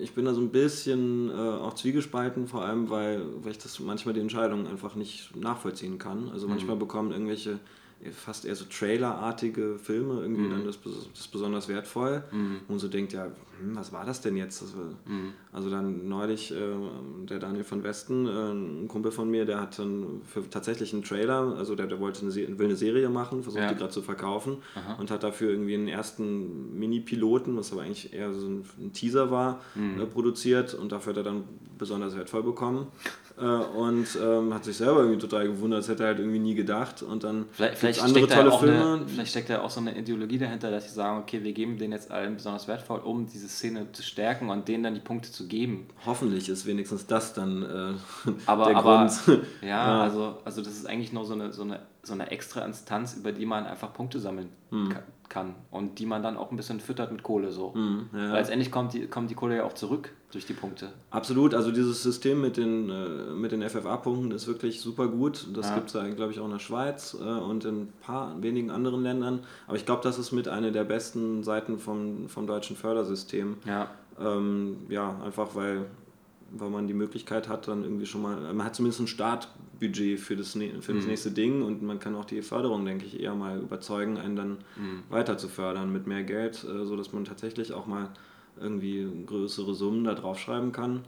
ich 0.00 0.12
bin 0.14 0.24
da 0.24 0.34
so 0.34 0.40
ein 0.40 0.50
bisschen 0.50 1.30
äh, 1.30 1.32
auch 1.32 1.74
zwiegespalten, 1.74 2.48
vor 2.48 2.64
allem 2.64 2.90
weil, 2.90 3.22
weil 3.42 3.52
ich 3.52 3.58
das 3.58 3.78
manchmal 3.78 4.14
die 4.14 4.20
Entscheidungen 4.20 4.66
einfach 4.66 4.96
nicht 4.96 5.36
nachvollziehen 5.36 5.98
kann. 5.98 6.30
Also 6.32 6.48
manchmal 6.48 6.74
mhm. 6.74 6.80
bekommen 6.80 7.12
irgendwelche 7.12 7.60
fast 8.12 8.44
eher 8.44 8.54
so 8.54 8.64
Trailerartige 8.64 9.78
Filme 9.78 10.20
irgendwie 10.20 10.42
mhm. 10.42 10.50
dann 10.50 10.64
das, 10.64 10.78
das 11.14 11.28
besonders 11.28 11.68
wertvoll. 11.68 12.22
Mhm. 12.30 12.60
Und 12.68 12.78
so 12.78 12.88
denkt, 12.88 13.12
ja, 13.12 13.28
hm, 13.58 13.76
was 13.76 13.92
war 13.92 14.04
das 14.04 14.20
denn 14.20 14.36
jetzt? 14.36 14.62
Das 14.62 14.76
war, 14.76 14.84
mhm. 15.06 15.32
Also 15.52 15.70
dann 15.70 16.08
neulich, 16.08 16.52
äh, 16.52 16.56
der 17.28 17.38
Daniel 17.38 17.64
von 17.64 17.82
Westen, 17.82 18.26
äh, 18.26 18.30
ein 18.30 18.88
Kumpel 18.88 19.12
von 19.12 19.30
mir, 19.30 19.44
der 19.44 19.60
hat 19.60 19.78
dann 19.78 20.22
für 20.24 20.48
tatsächlich 20.48 20.92
einen 20.92 21.02
Trailer, 21.02 21.56
also 21.56 21.74
der, 21.74 21.86
der 21.86 22.00
wollte 22.00 22.22
eine, 22.22 22.34
will 22.34 22.66
eine 22.66 22.76
Serie 22.76 23.08
machen, 23.08 23.42
versucht 23.42 23.62
ja. 23.62 23.72
die 23.72 23.78
gerade 23.78 23.92
zu 23.92 24.02
verkaufen 24.02 24.58
Aha. 24.74 24.94
und 24.94 25.10
hat 25.10 25.22
dafür 25.22 25.50
irgendwie 25.50 25.74
einen 25.74 25.88
ersten 25.88 26.78
Mini-Piloten, 26.78 27.56
was 27.56 27.72
aber 27.72 27.82
eigentlich 27.82 28.12
eher 28.12 28.32
so 28.32 28.46
ein, 28.46 28.64
ein 28.78 28.92
Teaser 28.92 29.30
war, 29.30 29.60
mhm. 29.74 30.00
äh, 30.00 30.06
produziert 30.06 30.74
und 30.74 30.92
dafür 30.92 31.12
hat 31.12 31.18
er 31.18 31.24
dann 31.24 31.44
besonders 31.78 32.16
wertvoll 32.16 32.42
bekommen. 32.42 32.86
Äh, 33.38 33.44
und 33.44 34.06
ähm, 34.22 34.54
hat 34.54 34.64
sich 34.64 34.78
selber 34.78 35.00
irgendwie 35.00 35.18
total 35.18 35.46
gewundert, 35.46 35.80
das 35.80 35.88
hätte 35.88 36.04
er 36.04 36.08
halt 36.08 36.20
irgendwie 36.20 36.38
nie 36.38 36.54
gedacht. 36.54 37.02
Und 37.02 37.22
dann 37.22 37.44
vielleicht, 37.52 37.78
vielleicht 37.78 38.02
andere 38.02 38.26
tolle 38.26 38.52
Filme. 38.52 38.94
Eine, 38.94 39.08
vielleicht 39.08 39.30
steckt 39.30 39.50
da 39.50 39.60
auch 39.60 39.68
so 39.68 39.80
eine 39.80 39.96
Ideologie 39.96 40.38
dahinter, 40.38 40.70
dass 40.70 40.88
sie 40.88 40.94
sagen, 40.94 41.20
okay, 41.20 41.42
wir 41.42 41.52
geben 41.52 41.76
den 41.76 41.92
jetzt 41.92 42.10
allen 42.10 42.36
besonders 42.36 42.66
wertvoll, 42.66 43.00
um 43.00 43.26
diese 43.26 43.45
Szene 43.48 43.90
zu 43.92 44.02
stärken 44.02 44.50
und 44.50 44.68
denen 44.68 44.82
dann 44.82 44.94
die 44.94 45.00
Punkte 45.00 45.30
zu 45.30 45.46
geben. 45.46 45.88
Hoffentlich 46.04 46.48
ist 46.48 46.66
wenigstens 46.66 47.06
das 47.06 47.34
dann 47.34 47.62
äh, 47.62 48.30
aber, 48.46 48.66
der 48.66 48.76
aber, 48.76 48.98
Grund. 48.98 49.44
Ja, 49.62 49.68
ja, 49.68 50.02
Also, 50.02 50.38
also 50.44 50.62
das 50.62 50.72
ist 50.72 50.86
eigentlich 50.86 51.12
nur 51.12 51.24
so 51.24 51.34
eine, 51.34 51.52
so, 51.52 51.62
eine, 51.62 51.80
so 52.02 52.12
eine 52.12 52.30
extra 52.30 52.64
Instanz, 52.64 53.14
über 53.14 53.32
die 53.32 53.46
man 53.46 53.66
einfach 53.66 53.92
Punkte 53.92 54.20
sammeln 54.20 54.50
hm. 54.70 54.94
kann 55.28 55.54
und 55.70 55.98
die 55.98 56.06
man 56.06 56.22
dann 56.22 56.36
auch 56.36 56.50
ein 56.50 56.56
bisschen 56.56 56.80
füttert 56.80 57.12
mit 57.12 57.22
Kohle 57.22 57.50
so. 57.50 57.72
Mhm, 57.74 58.10
ja. 58.12 58.18
Weil 58.18 58.38
letztendlich 58.38 58.70
kommt 58.70 58.92
die, 58.92 59.06
kommt 59.06 59.30
die 59.30 59.34
Kohle 59.34 59.56
ja 59.56 59.64
auch 59.64 59.74
zurück 59.74 60.12
durch 60.36 60.44
die 60.44 60.52
Punkte. 60.52 60.92
Absolut, 61.10 61.54
also 61.54 61.70
dieses 61.70 62.02
System 62.02 62.42
mit 62.42 62.58
den, 62.58 62.90
äh, 62.90 63.32
mit 63.34 63.52
den 63.52 63.66
FFA-Punkten 63.66 64.32
ist 64.32 64.46
wirklich 64.46 64.82
super 64.82 65.08
gut. 65.08 65.46
Das 65.54 65.70
ja. 65.70 65.74
gibt 65.76 65.94
es, 65.94 66.14
glaube 66.14 66.30
ich, 66.30 66.40
auch 66.40 66.44
in 66.44 66.50
der 66.50 66.58
Schweiz 66.58 67.16
äh, 67.18 67.24
und 67.24 67.64
in 67.64 67.82
ein 67.82 67.92
paar 68.02 68.42
wenigen 68.42 68.70
anderen 68.70 69.02
Ländern. 69.02 69.40
Aber 69.66 69.78
ich 69.78 69.86
glaube, 69.86 70.02
das 70.02 70.18
ist 70.18 70.32
mit 70.32 70.46
einer 70.46 70.72
der 70.72 70.84
besten 70.84 71.42
Seiten 71.42 71.78
vom, 71.78 72.28
vom 72.28 72.46
deutschen 72.46 72.76
Fördersystem. 72.76 73.56
Ja. 73.64 73.90
Ähm, 74.20 74.76
ja, 74.90 75.18
einfach 75.24 75.54
weil 75.54 75.86
weil 76.52 76.70
man 76.70 76.86
die 76.86 76.94
Möglichkeit 76.94 77.48
hat, 77.48 77.66
dann 77.66 77.82
irgendwie 77.82 78.06
schon 78.06 78.22
mal, 78.22 78.36
man 78.54 78.64
hat 78.64 78.76
zumindest 78.76 79.00
ein 79.00 79.08
Startbudget 79.08 80.20
für 80.20 80.36
das, 80.36 80.52
für 80.52 80.94
das 80.94 81.02
mhm. 81.02 81.08
nächste 81.08 81.32
Ding 81.32 81.62
und 81.62 81.82
man 81.82 81.98
kann 81.98 82.14
auch 82.14 82.24
die 82.24 82.40
Förderung, 82.40 82.84
denke 82.84 83.04
ich, 83.04 83.20
eher 83.20 83.34
mal 83.34 83.58
überzeugen, 83.58 84.16
einen 84.16 84.36
dann 84.36 84.50
mhm. 84.76 85.02
weiter 85.10 85.38
zu 85.38 85.48
fördern 85.48 85.92
mit 85.92 86.06
mehr 86.06 86.22
Geld, 86.22 86.64
äh, 86.64 86.86
sodass 86.86 87.12
man 87.12 87.24
tatsächlich 87.24 87.72
auch 87.72 87.86
mal 87.86 88.10
irgendwie 88.60 89.06
größere 89.26 89.74
Summen 89.74 90.04
da 90.04 90.14
draufschreiben 90.14 90.72
kann. 90.72 91.04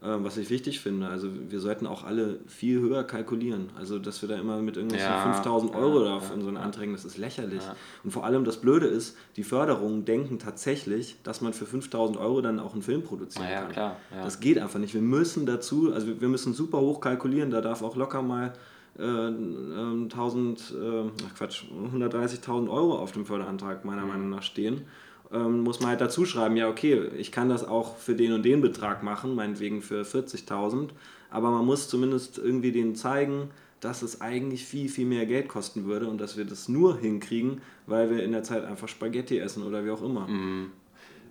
Ähm, 0.00 0.22
was 0.22 0.36
ich 0.36 0.48
wichtig 0.48 0.78
finde. 0.78 1.08
Also 1.08 1.28
wir 1.48 1.58
sollten 1.58 1.84
auch 1.84 2.04
alle 2.04 2.38
viel 2.46 2.78
höher 2.78 3.02
kalkulieren. 3.02 3.70
Also 3.76 3.98
dass 3.98 4.22
wir 4.22 4.28
da 4.28 4.36
immer 4.36 4.58
mit 4.62 4.76
irgendwelchen 4.76 5.10
ja, 5.10 5.32
5000 5.32 5.74
Euro 5.74 6.04
ja, 6.04 6.10
da 6.10 6.16
auf 6.16 6.28
ja, 6.28 6.34
unseren 6.34 6.56
Anträgen, 6.56 6.92
das 6.92 7.04
ist 7.04 7.18
lächerlich. 7.18 7.64
Ja. 7.64 7.74
Und 8.04 8.12
vor 8.12 8.24
allem 8.24 8.44
das 8.44 8.58
Blöde 8.58 8.86
ist, 8.86 9.16
die 9.34 9.42
Förderungen 9.42 10.04
denken 10.04 10.38
tatsächlich, 10.38 11.16
dass 11.24 11.40
man 11.40 11.52
für 11.52 11.66
5000 11.66 12.16
Euro 12.16 12.40
dann 12.42 12.60
auch 12.60 12.74
einen 12.74 12.82
Film 12.82 13.02
produzieren 13.02 13.50
ja, 13.50 13.62
kann. 13.62 13.72
Klar, 13.72 13.96
Das 14.22 14.38
geht 14.38 14.58
einfach 14.58 14.78
nicht. 14.78 14.94
Wir 14.94 15.02
müssen 15.02 15.46
dazu, 15.46 15.92
also 15.92 16.20
wir 16.20 16.28
müssen 16.28 16.54
super 16.54 16.78
hoch 16.78 17.00
kalkulieren, 17.00 17.50
da 17.50 17.60
darf 17.60 17.82
auch 17.82 17.96
locker 17.96 18.22
mal 18.22 18.52
äh, 18.96 19.02
1000, 19.02 20.60
äh, 20.60 21.34
Quatsch, 21.36 21.64
130.000 21.92 22.70
Euro 22.70 22.98
auf 22.98 23.10
dem 23.10 23.26
Förderantrag 23.26 23.84
meiner 23.84 24.02
mhm. 24.02 24.08
Meinung 24.08 24.30
nach 24.30 24.44
stehen 24.44 24.82
ähm, 25.32 25.60
muss 25.60 25.80
man 25.80 25.90
halt 25.90 26.00
dazu 26.00 26.24
schreiben, 26.24 26.56
ja 26.56 26.68
okay, 26.68 27.08
ich 27.16 27.32
kann 27.32 27.48
das 27.48 27.66
auch 27.66 27.96
für 27.96 28.14
den 28.14 28.32
und 28.32 28.44
den 28.44 28.60
Betrag 28.60 29.02
machen, 29.02 29.34
meinetwegen 29.34 29.82
für 29.82 30.02
40.000, 30.02 30.90
aber 31.30 31.50
man 31.50 31.64
muss 31.64 31.88
zumindest 31.88 32.38
irgendwie 32.38 32.72
denen 32.72 32.94
zeigen, 32.94 33.50
dass 33.80 34.02
es 34.02 34.20
eigentlich 34.20 34.64
viel, 34.64 34.88
viel 34.88 35.06
mehr 35.06 35.26
Geld 35.26 35.48
kosten 35.48 35.84
würde 35.84 36.08
und 36.08 36.18
dass 36.18 36.36
wir 36.36 36.44
das 36.44 36.68
nur 36.68 36.98
hinkriegen, 36.98 37.60
weil 37.86 38.10
wir 38.10 38.24
in 38.24 38.32
der 38.32 38.42
Zeit 38.42 38.64
einfach 38.64 38.88
Spaghetti 38.88 39.38
essen 39.38 39.62
oder 39.62 39.84
wie 39.84 39.90
auch 39.90 40.02
immer. 40.02 40.26
Mhm. 40.26 40.72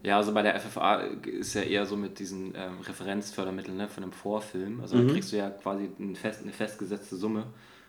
Ja, 0.04 0.18
also 0.18 0.34
bei 0.34 0.44
der 0.44 0.60
FFA 0.60 1.02
ist 1.26 1.56
ja 1.56 1.64
eher 1.64 1.86
so 1.86 1.98
mit 1.98 2.20
diesen 2.20 2.54
ähm, 2.56 2.80
Referenzfördermitteln 2.84 3.76
ne, 3.76 3.88
von 3.88 4.04
einem 4.04 4.14
Vorfilm. 4.14 4.80
Also 4.82 4.96
mhm. 4.96 5.08
da 5.08 5.14
kriegst 5.14 5.32
du 5.34 5.38
ja 5.38 5.50
quasi 5.50 5.90
eine, 6.00 6.16
fest, 6.16 6.42
eine 6.44 6.54
festgesetzte 6.54 7.16
Summe. 7.18 7.48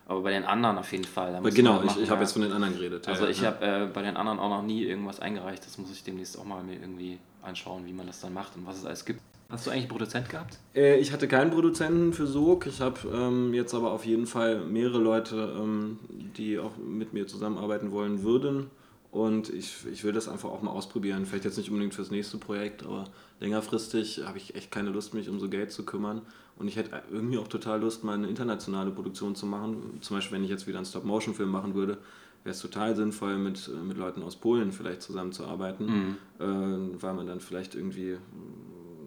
Aber 0.08 0.22
bei 0.22 0.30
den 0.30 0.44
anderen 0.44 0.78
auf 0.78 0.90
jeden 0.90 1.04
Fall. 1.04 1.38
genau, 1.52 1.82
ich, 1.84 1.98
ich 1.98 2.10
habe 2.10 2.22
jetzt 2.22 2.32
von 2.32 2.40
den 2.40 2.50
anderen 2.50 2.74
geredet. 2.74 3.06
Also 3.06 3.24
ja, 3.24 3.30
ich 3.30 3.42
ja. 3.42 3.48
habe 3.48 3.64
äh, 3.64 3.86
bei 3.92 4.00
den 4.02 4.16
anderen 4.16 4.38
auch 4.38 4.48
noch 4.48 4.62
nie 4.62 4.82
irgendwas 4.82 5.20
eingereicht. 5.20 5.64
Das 5.66 5.76
muss 5.76 5.92
ich 5.92 6.02
demnächst 6.02 6.38
auch 6.38 6.46
mal 6.46 6.64
mir 6.64 6.80
irgendwie 6.80 7.18
anschauen, 7.42 7.84
wie 7.84 7.92
man 7.92 8.06
das 8.06 8.20
dann 8.20 8.32
macht 8.32 8.56
und 8.56 8.66
was 8.66 8.78
es 8.78 8.86
alles 8.86 9.04
gibt. 9.04 9.20
Hast 9.50 9.66
du 9.66 9.70
eigentlich 9.70 9.84
einen 9.84 9.90
Produzent 9.90 10.28
gehabt? 10.30 10.58
Äh, 10.74 10.98
ich 10.98 11.12
hatte 11.12 11.28
keinen 11.28 11.50
Produzenten 11.50 12.14
für 12.14 12.26
Sog. 12.26 12.66
Ich 12.66 12.80
habe 12.80 12.98
ähm, 13.12 13.52
jetzt 13.52 13.74
aber 13.74 13.92
auf 13.92 14.06
jeden 14.06 14.26
Fall 14.26 14.60
mehrere 14.60 14.98
Leute, 14.98 15.54
ähm, 15.58 15.98
die 16.38 16.58
auch 16.58 16.76
mit 16.78 17.12
mir 17.12 17.26
zusammenarbeiten 17.26 17.92
wollen 17.92 18.22
würden. 18.22 18.70
Und 19.10 19.50
ich, 19.50 19.86
ich 19.90 20.04
will 20.04 20.12
das 20.12 20.28
einfach 20.28 20.50
auch 20.50 20.62
mal 20.62 20.70
ausprobieren. 20.70 21.26
Vielleicht 21.26 21.44
jetzt 21.44 21.58
nicht 21.58 21.70
unbedingt 21.70 21.94
fürs 21.94 22.10
nächste 22.10 22.38
Projekt, 22.38 22.82
aber 22.82 23.04
längerfristig 23.40 24.22
habe 24.26 24.38
ich 24.38 24.54
echt 24.54 24.70
keine 24.70 24.90
Lust, 24.90 25.12
mich 25.14 25.28
um 25.28 25.38
so 25.38 25.48
Geld 25.48 25.72
zu 25.72 25.84
kümmern. 25.84 26.22
Und 26.58 26.66
ich 26.66 26.76
hätte 26.76 27.02
irgendwie 27.10 27.38
auch 27.38 27.46
total 27.46 27.80
Lust, 27.80 28.02
mal 28.02 28.14
eine 28.14 28.26
internationale 28.26 28.90
Produktion 28.90 29.36
zu 29.36 29.46
machen. 29.46 29.98
Zum 30.00 30.16
Beispiel, 30.16 30.36
wenn 30.36 30.44
ich 30.44 30.50
jetzt 30.50 30.66
wieder 30.66 30.78
einen 30.78 30.86
Stop-Motion-Film 30.86 31.48
machen 31.48 31.74
würde, 31.74 31.98
wäre 32.42 32.54
es 32.54 32.60
total 32.60 32.96
sinnvoll, 32.96 33.38
mit, 33.38 33.70
mit 33.84 33.96
Leuten 33.96 34.22
aus 34.22 34.36
Polen 34.36 34.72
vielleicht 34.72 35.02
zusammenzuarbeiten, 35.02 35.86
mhm. 35.86 36.16
äh, 36.40 37.02
weil 37.02 37.14
man 37.14 37.26
dann 37.26 37.40
vielleicht 37.40 37.74
irgendwie. 37.74 38.16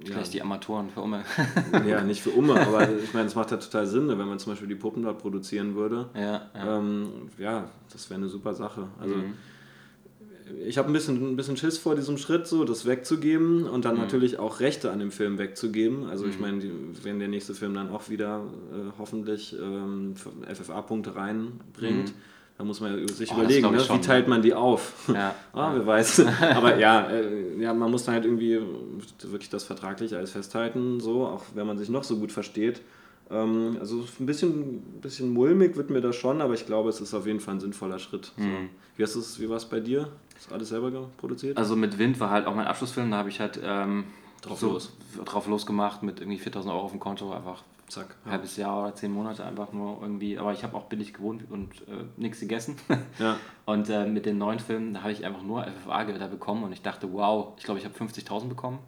Vielleicht 0.03 0.27
ja, 0.27 0.39
die 0.39 0.41
Amatoren 0.41 0.89
für 0.89 1.01
Umme. 1.01 1.23
ja, 1.87 2.01
nicht 2.01 2.21
für 2.21 2.31
Umme, 2.31 2.59
aber 2.59 2.89
ich 3.03 3.13
meine, 3.13 3.27
es 3.27 3.35
macht 3.35 3.51
ja 3.51 3.57
total 3.57 3.85
Sinn, 3.85 4.07
wenn 4.07 4.17
man 4.17 4.39
zum 4.39 4.53
Beispiel 4.53 4.67
die 4.67 4.75
Puppen 4.75 5.03
dort 5.03 5.19
produzieren 5.19 5.75
würde. 5.75 6.09
Ja, 6.15 6.49
ja. 6.55 6.77
Ähm, 6.77 7.29
ja 7.37 7.69
das 7.91 8.09
wäre 8.09 8.19
eine 8.19 8.29
super 8.29 8.53
Sache. 8.53 8.87
Also. 8.99 9.15
Mhm 9.15 9.33
ich 10.65 10.77
habe 10.77 10.89
ein 10.89 10.93
bisschen, 10.93 11.33
ein 11.33 11.35
bisschen 11.35 11.57
Schiss 11.57 11.77
vor 11.77 11.95
diesem 11.95 12.17
Schritt, 12.17 12.47
so 12.47 12.63
das 12.63 12.85
wegzugeben 12.85 13.67
und 13.67 13.85
dann 13.85 13.95
mhm. 13.95 14.01
natürlich 14.01 14.39
auch 14.39 14.59
Rechte 14.59 14.91
an 14.91 14.99
dem 14.99 15.11
Film 15.11 15.37
wegzugeben. 15.37 16.09
Also 16.09 16.25
ich 16.25 16.35
mhm. 16.35 16.41
meine, 16.41 16.63
wenn 17.03 17.19
der 17.19 17.27
nächste 17.27 17.53
Film 17.53 17.73
dann 17.73 17.89
auch 17.89 18.09
wieder 18.09 18.41
äh, 18.71 18.91
hoffentlich 18.97 19.55
ähm, 19.59 20.13
FFA-Punkte 20.15 21.15
reinbringt, 21.15 22.09
mhm. 22.09 22.13
dann 22.57 22.67
muss 22.67 22.79
man 22.79 23.07
sich 23.07 23.31
oh, 23.31 23.35
überlegen, 23.35 23.71
ne? 23.71 23.79
wie 23.79 24.01
teilt 24.01 24.27
man 24.27 24.41
die 24.41 24.53
auf? 24.53 25.09
Ja. 25.13 25.35
ah, 25.53 25.71
wer 25.73 25.85
weiß. 25.85 26.25
Aber 26.55 26.77
ja, 26.77 27.09
äh, 27.09 27.61
ja, 27.61 27.73
man 27.73 27.91
muss 27.91 28.05
dann 28.05 28.15
halt 28.15 28.25
irgendwie 28.25 28.59
wirklich 29.23 29.49
das 29.49 29.63
vertraglich 29.63 30.15
alles 30.15 30.31
festhalten, 30.31 30.99
so, 30.99 31.25
auch 31.25 31.43
wenn 31.53 31.67
man 31.67 31.77
sich 31.77 31.89
noch 31.89 32.03
so 32.03 32.17
gut 32.17 32.31
versteht. 32.31 32.81
Ähm, 33.29 33.77
also 33.79 34.05
ein 34.19 34.25
bisschen, 34.25 34.81
bisschen 35.01 35.31
mulmig 35.31 35.75
wird 35.77 35.89
mir 35.89 36.01
das 36.01 36.15
schon, 36.15 36.41
aber 36.41 36.53
ich 36.53 36.65
glaube, 36.65 36.89
es 36.89 36.99
ist 36.99 37.13
auf 37.13 37.25
jeden 37.25 37.39
Fall 37.39 37.55
ein 37.55 37.59
sinnvoller 37.59 37.99
Schritt. 37.99 38.31
So. 38.37 38.43
Mhm. 38.43 38.69
Wie, 38.97 39.05
wie 39.05 39.49
war 39.49 39.57
es 39.57 39.65
bei 39.65 39.79
dir? 39.79 40.09
Du 40.47 40.53
alles 40.53 40.69
selber 40.69 40.91
produziert? 41.18 41.57
Also 41.57 41.76
mit 41.76 41.97
Wind 41.97 42.19
war 42.19 42.30
halt 42.30 42.47
auch 42.47 42.55
mein 42.55 42.68
Abschlussfilm, 42.68 43.11
da 43.11 43.18
habe 43.18 43.30
ich 43.30 43.39
halt 43.39 43.59
ähm, 43.63 44.05
drauf, 44.41 44.59
so, 44.59 44.73
los. 44.73 44.93
drauf 45.26 45.47
losgemacht 45.47 46.03
mit 46.03 46.19
irgendwie 46.19 46.39
4000 46.39 46.73
Euro 46.73 46.85
auf 46.85 46.91
dem 46.91 46.99
Konto, 46.99 47.31
einfach 47.31 47.63
Zack. 47.91 48.15
Ein 48.23 48.31
halbes 48.31 48.55
Jahr 48.55 48.84
oder 48.84 48.95
zehn 48.95 49.11
Monate 49.11 49.43
einfach 49.43 49.73
nur 49.73 49.99
irgendwie, 50.01 50.38
aber 50.38 50.53
ich 50.53 50.63
habe 50.63 50.77
auch 50.77 50.85
billig 50.85 51.13
gewohnt 51.13 51.43
und 51.49 51.73
äh, 51.81 52.05
nichts 52.15 52.39
gegessen. 52.39 52.77
Ja. 53.19 53.35
Und 53.65 53.89
äh, 53.89 54.05
mit 54.05 54.26
den 54.26 54.38
neuen 54.38 54.59
Filmen, 54.59 54.93
da 54.93 55.01
habe 55.01 55.11
ich 55.11 55.26
einfach 55.26 55.43
nur 55.43 55.63
FFA-Gelder 55.63 56.27
bekommen 56.27 56.63
und 56.63 56.72
ich 56.72 56.81
dachte, 56.81 57.11
wow, 57.11 57.53
ich 57.57 57.65
glaube, 57.65 57.80
ich 57.80 57.85
habe 57.85 57.93
50.000 57.93 58.47
bekommen, 58.47 58.80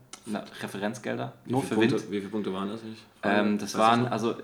Referenzgelder, 0.61 1.33
nur 1.45 1.61
für 1.61 1.75
Punkte, 1.75 1.95
Wind. 1.95 2.11
Wie 2.11 2.19
viele 2.19 2.29
Punkte 2.29 2.53
waren 2.53 2.69
das 2.69 2.81
nicht? 2.81 3.03
Ähm, 3.23 3.57
das 3.57 3.77
waren, 3.77 4.07
also 4.07 4.35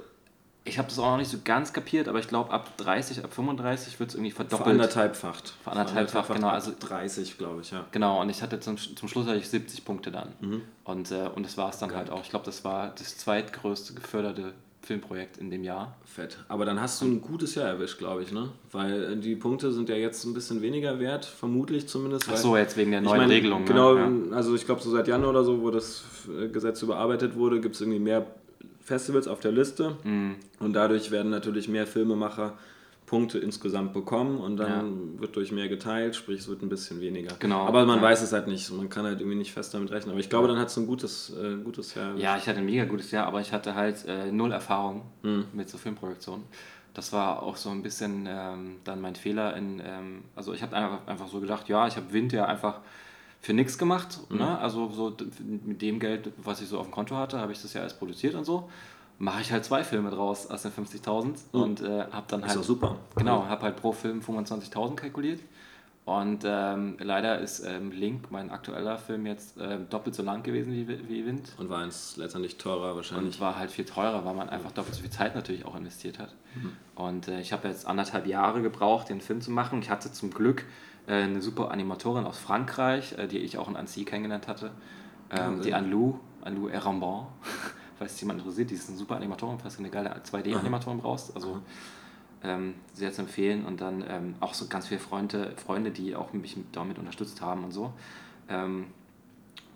ich 0.66 0.78
habe 0.78 0.88
das 0.88 1.00
auch 1.00 1.12
noch 1.12 1.18
nicht 1.18 1.32
so 1.32 1.38
ganz 1.44 1.74
kapiert, 1.74 2.08
aber 2.08 2.20
ich 2.20 2.28
glaube, 2.28 2.52
ab 2.52 2.78
30, 2.78 3.24
ab 3.24 3.34
35 3.34 4.00
wird 4.00 4.10
es 4.10 4.16
irgendwie 4.16 4.32
verdoppelt. 4.32 4.66
Veranderthalbfacht. 4.66 5.54
Veranderthalbfacht, 5.64 6.34
genau. 6.34 6.50
Also 6.50 6.72
30, 6.78 7.38
glaube 7.38 7.62
ich, 7.62 7.72
ja. 7.72 7.86
Genau, 7.92 8.22
und 8.22 8.30
ich 8.30 8.42
hatte 8.42 8.60
zum, 8.60 8.78
zum 8.78 9.08
Schluss 9.08 9.26
hatte 9.26 9.38
ich 9.38 9.50
70 9.50 9.86
Punkte 9.86 10.12
dann. 10.12 10.30
Mhm. 10.42 10.62
Und, 10.84 11.12
äh, 11.12 11.30
und 11.34 11.46
das 11.46 11.58
war 11.58 11.70
es 11.70 11.80
dann 11.80 11.90
Geil. 11.90 12.00
halt 12.00 12.10
auch. 12.12 12.22
Ich 12.22 12.30
glaube, 12.30 12.46
das 12.46 12.64
war 12.64 12.94
das 12.98 13.18
zweitgrößte 13.18 13.94
geförderte 13.94 14.54
Filmprojekt 14.82 15.38
in 15.38 15.50
dem 15.50 15.64
Jahr. 15.64 15.96
Fett. 16.06 16.38
Aber 16.48 16.66
dann 16.66 16.80
hast 16.82 17.02
du 17.02 17.06
ein 17.06 17.22
gutes 17.22 17.56
Jahr 17.56 17.68
erwischt, 17.68 17.98
glaube 17.98 18.24
ich, 18.24 18.32
ne? 18.32 18.50
Weil 18.72 19.14
äh, 19.14 19.16
die 19.18 19.36
Punkte 19.36 19.72
sind 19.72 19.90
ja 19.90 19.96
jetzt 19.96 20.24
ein 20.26 20.34
bisschen 20.34 20.62
weniger 20.62 21.00
wert, 21.00 21.26
vermutlich 21.26 21.88
zumindest. 21.88 22.28
Ach 22.32 22.38
so, 22.38 22.58
jetzt 22.58 22.78
wegen 22.78 22.92
der 22.92 23.02
neuen 23.02 23.18
meine, 23.18 23.34
Regelung. 23.34 23.62
Ne? 23.62 23.68
Genau, 23.68 23.94
ne? 23.94 24.36
also 24.36 24.56
ich 24.56 24.66
glaube, 24.66 24.82
so 24.82 24.90
seit 24.92 25.08
Januar 25.08 25.32
oder 25.32 25.44
so, 25.44 25.62
wo 25.62 25.70
das 25.70 26.04
Gesetz 26.52 26.82
überarbeitet 26.82 27.36
wurde, 27.36 27.60
gibt 27.60 27.76
es 27.76 27.82
irgendwie 27.82 28.00
mehr 28.00 28.26
Festivals 28.90 29.28
auf 29.28 29.40
der 29.40 29.52
Liste 29.52 29.98
mhm. 30.04 30.36
und 30.60 30.74
dadurch 30.74 31.12
werden 31.12 31.30
natürlich 31.30 31.70
mehr 31.70 31.86
Filmemacher 31.86 32.58
Punkte 33.06 33.40
insgesamt 33.40 33.94
bekommen 33.94 34.40
und 34.40 34.58
dann 34.58 35.16
ja. 35.16 35.22
wird 35.22 35.36
durch 35.36 35.52
mehr 35.52 35.68
geteilt, 35.68 36.16
sprich 36.16 36.40
es 36.42 36.48
wird 36.48 36.62
ein 36.62 36.70
bisschen 36.70 37.02
weniger. 37.02 37.36
Genau. 37.40 37.66
Aber 37.66 37.86
man 37.86 37.98
ja. 37.98 38.04
weiß 38.04 38.22
es 38.22 38.34
halt 38.34 38.48
nicht, 38.48 38.72
man 38.72 38.90
kann 38.90 39.06
halt 39.06 39.20
irgendwie 39.20 39.38
nicht 39.38 39.52
fest 39.52 39.74
damit 39.74 39.92
rechnen. 39.92 40.12
Aber 40.12 40.20
ich 40.20 40.30
glaube, 40.30 40.48
dann 40.48 40.60
hat 40.60 40.68
es 40.68 40.78
ein 40.78 40.86
gutes, 40.86 41.32
äh, 41.36 41.56
gutes 41.64 41.96
Jahr. 41.96 42.16
Ja, 42.18 42.38
ich 42.38 42.48
hatte 42.48 42.60
ein 42.60 42.66
mega 42.66 42.86
gutes 42.86 43.10
Jahr, 43.10 43.26
aber 43.26 43.42
ich 43.42 43.52
hatte 43.52 43.74
halt 43.74 44.06
äh, 44.08 44.32
null 44.32 44.52
Erfahrung 44.52 45.04
mhm. 45.24 45.46
mit 45.54 45.70
so 45.70 45.78
Filmproduktion. 45.80 46.44
Das 46.94 47.12
war 47.12 47.42
auch 47.42 47.58
so 47.58 47.70
ein 47.70 47.82
bisschen 47.82 48.28
ähm, 48.28 48.78
dann 48.84 49.02
mein 49.02 49.16
Fehler. 49.16 49.56
In, 49.56 49.82
ähm, 49.84 50.24
also 50.36 50.54
ich 50.54 50.62
habe 50.62 50.76
einfach, 50.76 51.08
einfach 51.08 51.28
so 51.30 51.40
gedacht, 51.40 51.68
ja, 51.68 51.88
ich 51.88 51.96
habe 51.96 52.14
Wind 52.14 52.32
ja 52.32 52.46
einfach 52.46 52.80
für 53.42 53.54
nichts 53.54 53.78
gemacht. 53.78 54.20
Mhm. 54.30 54.38
Ne? 54.38 54.60
Also 54.60 54.90
so 54.92 55.16
mit 55.66 55.82
dem 55.82 56.00
Geld, 56.00 56.32
was 56.38 56.62
ich 56.62 56.68
so 56.68 56.80
auf 56.80 56.88
dem 56.88 56.92
Konto 56.92 57.16
hatte, 57.16 57.40
habe 57.40 57.52
ich 57.52 57.62
das 57.62 57.74
ja 57.74 57.82
alles 57.82 57.94
produziert 57.94 58.36
und 58.36 58.46
so. 58.46 58.70
Mache 59.18 59.42
ich 59.42 59.52
halt 59.52 59.66
zwei 59.66 59.84
Filme 59.84 60.12
draus 60.12 60.48
aus 60.48 60.62
den 60.62 60.72
50.000 60.72 61.26
mhm. 61.26 61.62
und 61.62 61.82
äh, 61.82 62.06
habe 62.12 62.26
dann 62.30 62.42
halt. 62.42 62.52
Ist 62.52 62.58
doch 62.58 62.64
super. 62.64 62.96
Genau, 63.16 63.46
habe 63.48 63.64
halt 63.64 63.76
pro 63.76 63.92
Film 63.92 64.22
25.000 64.22 64.96
kalkuliert 64.96 65.42
Und 66.06 66.44
ähm, 66.46 66.96
leider 67.00 67.40
ist 67.40 67.60
ähm, 67.66 67.92
Link, 67.92 68.32
mein 68.32 68.50
aktueller 68.50 68.98
Film, 68.98 69.26
jetzt 69.26 69.58
ähm, 69.60 69.88
doppelt 69.90 70.16
so 70.16 70.24
lang 70.24 70.44
gewesen 70.44 70.72
wie, 70.72 70.88
wie 70.88 71.26
Wind. 71.26 71.52
Und 71.58 71.70
war 71.70 71.86
es 71.86 72.16
letztendlich 72.16 72.58
teurer 72.58 72.96
wahrscheinlich. 72.96 73.36
Und 73.36 73.42
war 73.42 73.58
halt 73.58 73.72
viel 73.72 73.84
teurer, 73.84 74.24
weil 74.24 74.36
man 74.36 74.50
einfach 74.50 74.72
doppelt 74.72 74.96
so 74.96 75.02
viel 75.02 75.12
Zeit 75.12 75.36
natürlich 75.36 75.66
auch 75.66 75.76
investiert 75.76 76.18
hat. 76.18 76.34
Mhm. 76.56 76.74
Und 76.96 77.28
äh, 77.28 77.42
ich 77.42 77.52
habe 77.52 77.68
jetzt 77.68 77.88
anderthalb 77.88 78.26
Jahre 78.26 78.62
gebraucht, 78.62 79.10
den 79.10 79.20
Film 79.20 79.42
zu 79.42 79.52
machen. 79.52 79.82
Ich 79.82 79.90
hatte 79.90 80.14
zum 80.14 80.32
Glück 80.32 80.66
eine 81.14 81.42
super 81.42 81.72
Animatorin 81.72 82.26
aus 82.26 82.38
Frankreich, 82.38 83.18
äh, 83.18 83.28
die 83.28 83.40
ich 83.40 83.58
auch 83.58 83.68
in 83.68 83.76
Annecy 83.76 84.06
kennengelernt 84.06 84.48
hatte. 84.48 84.72
Ähm, 85.32 85.56
okay. 85.56 85.64
Die 85.64 85.74
Anlou, 85.74 86.20
Anlou 86.42 86.68
Erambon, 86.68 87.28
falls 87.98 88.14
es 88.14 88.22
jemand 88.22 88.40
interessiert, 88.40 88.70
die 88.70 88.76
ist 88.76 88.90
eine 88.90 88.98
super 88.98 89.16
Animatorin, 89.16 89.60
falls 89.60 89.76
du 89.76 89.82
eine 89.82 89.90
geile 89.90 90.10
2D-Animatorin 90.12 90.98
brauchst. 90.98 91.36
Also 91.36 91.62
ähm, 92.44 92.76
sehr 92.94 93.12
zu 93.12 93.22
empfehlen. 93.22 93.66
Und 93.66 93.82
dann 93.82 94.04
ähm, 94.08 94.36
auch 94.40 94.54
so 94.54 94.68
ganz 94.68 94.88
viele 94.88 95.00
Freunde, 95.00 95.54
Freunde, 95.58 95.92
die 95.92 96.16
auch 96.16 96.34
mich 96.34 96.58
damit 96.72 96.98
unterstützt 96.98 97.42
haben 97.42 97.64
und 97.64 97.72
so. 97.72 97.94
Ähm, 98.48 98.88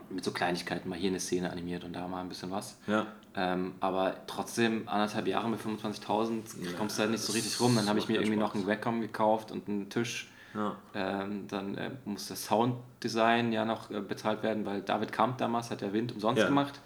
mit 0.10 0.23
so 0.23 0.31
Kleinigkeiten, 0.31 0.89
mal 0.89 0.97
hier 0.97 1.10
eine 1.10 1.19
Szene 1.19 1.51
animiert 1.51 1.84
und 1.84 1.93
da 1.93 2.07
mal 2.07 2.22
ein 2.22 2.30
bisschen 2.30 2.51
was. 2.51 2.77
Ja. 2.88 3.07
Ähm, 3.35 3.73
aber 3.80 4.15
trotzdem, 4.27 4.88
anderthalb 4.88 5.27
Jahre 5.27 5.49
mit 5.49 5.60
25.000 5.60 6.64
ja, 6.64 6.77
kommst 6.77 6.97
du 6.97 7.01
halt 7.01 7.11
nicht 7.11 7.23
so 7.23 7.34
richtig 7.34 7.60
rum. 7.60 7.76
Dann 7.76 7.88
habe 7.88 7.99
ich 7.99 8.07
mir 8.07 8.15
irgendwie 8.15 8.35
noch 8.35 8.53
einen 8.53 8.68
Wacom 8.68 9.01
gekauft 9.01 9.51
und 9.51 9.68
einen 9.68 9.89
Tisch. 9.89 10.30
Ja. 10.53 10.75
Ähm, 10.93 11.47
dann 11.47 11.75
äh, 11.75 11.91
muss 12.05 12.27
das 12.27 12.45
Sounddesign 12.45 13.51
ja 13.51 13.65
noch 13.65 13.89
äh, 13.89 14.01
bezahlt 14.01 14.43
werden, 14.43 14.65
weil 14.65 14.81
David 14.81 15.11
Kamp 15.11 15.38
damals 15.38 15.71
hat 15.71 15.81
der 15.81 15.93
Wind 15.93 16.11
umsonst 16.11 16.41
ja. 16.41 16.47
gemacht 16.47 16.80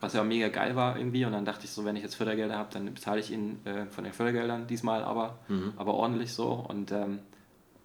was 0.00 0.12
ja 0.14 0.24
mega 0.24 0.48
geil 0.48 0.76
war 0.76 0.96
irgendwie. 0.96 1.24
Und 1.24 1.32
dann 1.32 1.44
dachte 1.44 1.64
ich 1.64 1.70
so, 1.70 1.84
wenn 1.84 1.96
ich 1.96 2.02
jetzt 2.02 2.14
Fördergelder 2.14 2.56
habe, 2.56 2.68
dann 2.72 2.92
bezahle 2.92 3.20
ich 3.20 3.30
ihn 3.30 3.64
äh, 3.64 3.86
von 3.86 4.04
den 4.04 4.12
Fördergeldern 4.12 4.66
diesmal 4.66 5.02
aber, 5.02 5.38
mhm. 5.48 5.72
aber 5.76 5.94
ordentlich 5.94 6.32
so. 6.32 6.64
Und 6.68 6.92
ähm, 6.92 7.20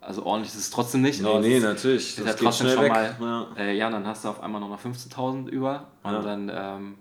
also 0.01 0.25
ordentlich 0.25 0.53
ist 0.53 0.59
es 0.59 0.69
trotzdem 0.69 1.01
nicht. 1.01 1.21
Nee, 1.21 1.39
nee, 1.39 1.59
natürlich. 1.59 2.15
Das, 2.15 2.25
das 2.25 2.35
geht 2.35 2.43
trotzdem 2.45 2.69
schon 2.69 2.83
weg. 2.83 2.91
mal. 2.91 3.15
Ja. 3.19 3.63
Äh, 3.63 3.77
ja, 3.77 3.89
dann 3.89 4.05
hast 4.05 4.25
du 4.25 4.29
auf 4.29 4.41
einmal 4.41 4.61
noch 4.61 4.79
15.000 4.79 5.47
über. 5.49 5.87
Und 6.03 6.13
ja. 6.13 6.21
dann 6.21 6.51
ähm, 6.53 6.95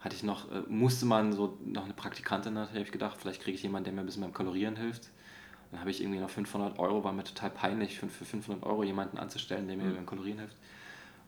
hatte 0.00 0.16
ich 0.16 0.22
noch, 0.22 0.50
äh, 0.50 0.62
musste 0.68 1.06
man 1.06 1.32
so 1.32 1.58
noch 1.64 1.84
eine 1.84 1.94
Praktikantin, 1.94 2.54
da 2.54 2.68
habe 2.68 2.80
ich 2.80 2.92
gedacht, 2.92 3.16
vielleicht 3.20 3.42
kriege 3.42 3.56
ich 3.56 3.62
jemanden, 3.62 3.84
der 3.84 3.94
mir 3.94 4.00
ein 4.00 4.06
bisschen 4.06 4.22
beim 4.22 4.32
Kalorieren 4.34 4.76
hilft. 4.76 5.10
Dann 5.70 5.80
habe 5.80 5.90
ich 5.90 6.02
irgendwie 6.02 6.18
noch 6.18 6.30
500 6.30 6.78
Euro, 6.78 7.04
war 7.04 7.12
mir 7.12 7.24
total 7.24 7.50
peinlich, 7.50 7.98
für, 7.98 8.08
für 8.08 8.24
500 8.24 8.64
Euro 8.64 8.82
jemanden 8.82 9.18
anzustellen, 9.18 9.68
der 9.68 9.76
mir 9.76 9.84
mhm. 9.84 9.96
beim 9.96 10.06
Kalorieren 10.06 10.38
hilft. 10.38 10.56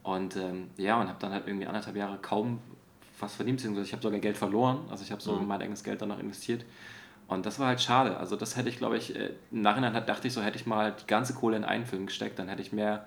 Und 0.03 0.37
ähm, 0.37 0.71
ja, 0.77 1.01
und 1.01 1.09
habe 1.09 1.19
dann 1.21 1.33
halt 1.33 1.47
irgendwie 1.47 1.67
anderthalb 1.67 1.97
Jahre 1.97 2.19
kaum 2.21 2.59
was 3.21 3.37
verdient, 3.37 3.59
beziehungsweise 3.59 3.87
ich 3.87 3.93
habe 3.93 4.03
sogar 4.03 4.19
Geld 4.19 4.37
verloren. 4.37 4.81
Also 4.91 5.05
ich 5.05 5.13
habe 5.13 5.23
so 5.23 5.37
mhm. 5.37 5.47
mein 5.47 5.63
eigenes 5.63 5.85
Geld 5.85 6.03
dann 6.03 6.09
noch 6.09 6.19
investiert. 6.19 6.65
Und 7.29 7.47
das 7.47 7.59
war 7.59 7.69
halt 7.69 7.81
schade. 7.81 8.17
Also 8.17 8.37
das 8.37 8.57
hätte 8.57 8.69
ich, 8.69 8.79
glaube 8.79 8.97
ich, 8.97 9.15
äh, 9.17 9.31
im 9.53 9.63
Nachhinein 9.63 9.95
dachte 10.07 10.27
ich 10.27 10.35
so, 10.35 10.43
hätte 10.43 10.59
ich 10.59 10.67
mal 10.67 10.93
die 11.01 11.07
ganze 11.07 11.35
Kohle 11.35 11.57
in 11.57 11.65
einen 11.65 11.87
Film 11.87 12.07
gesteckt, 12.07 12.39
dann 12.39 12.49
hätte 12.49 12.63
ich 12.63 12.73
mehr 12.73 13.07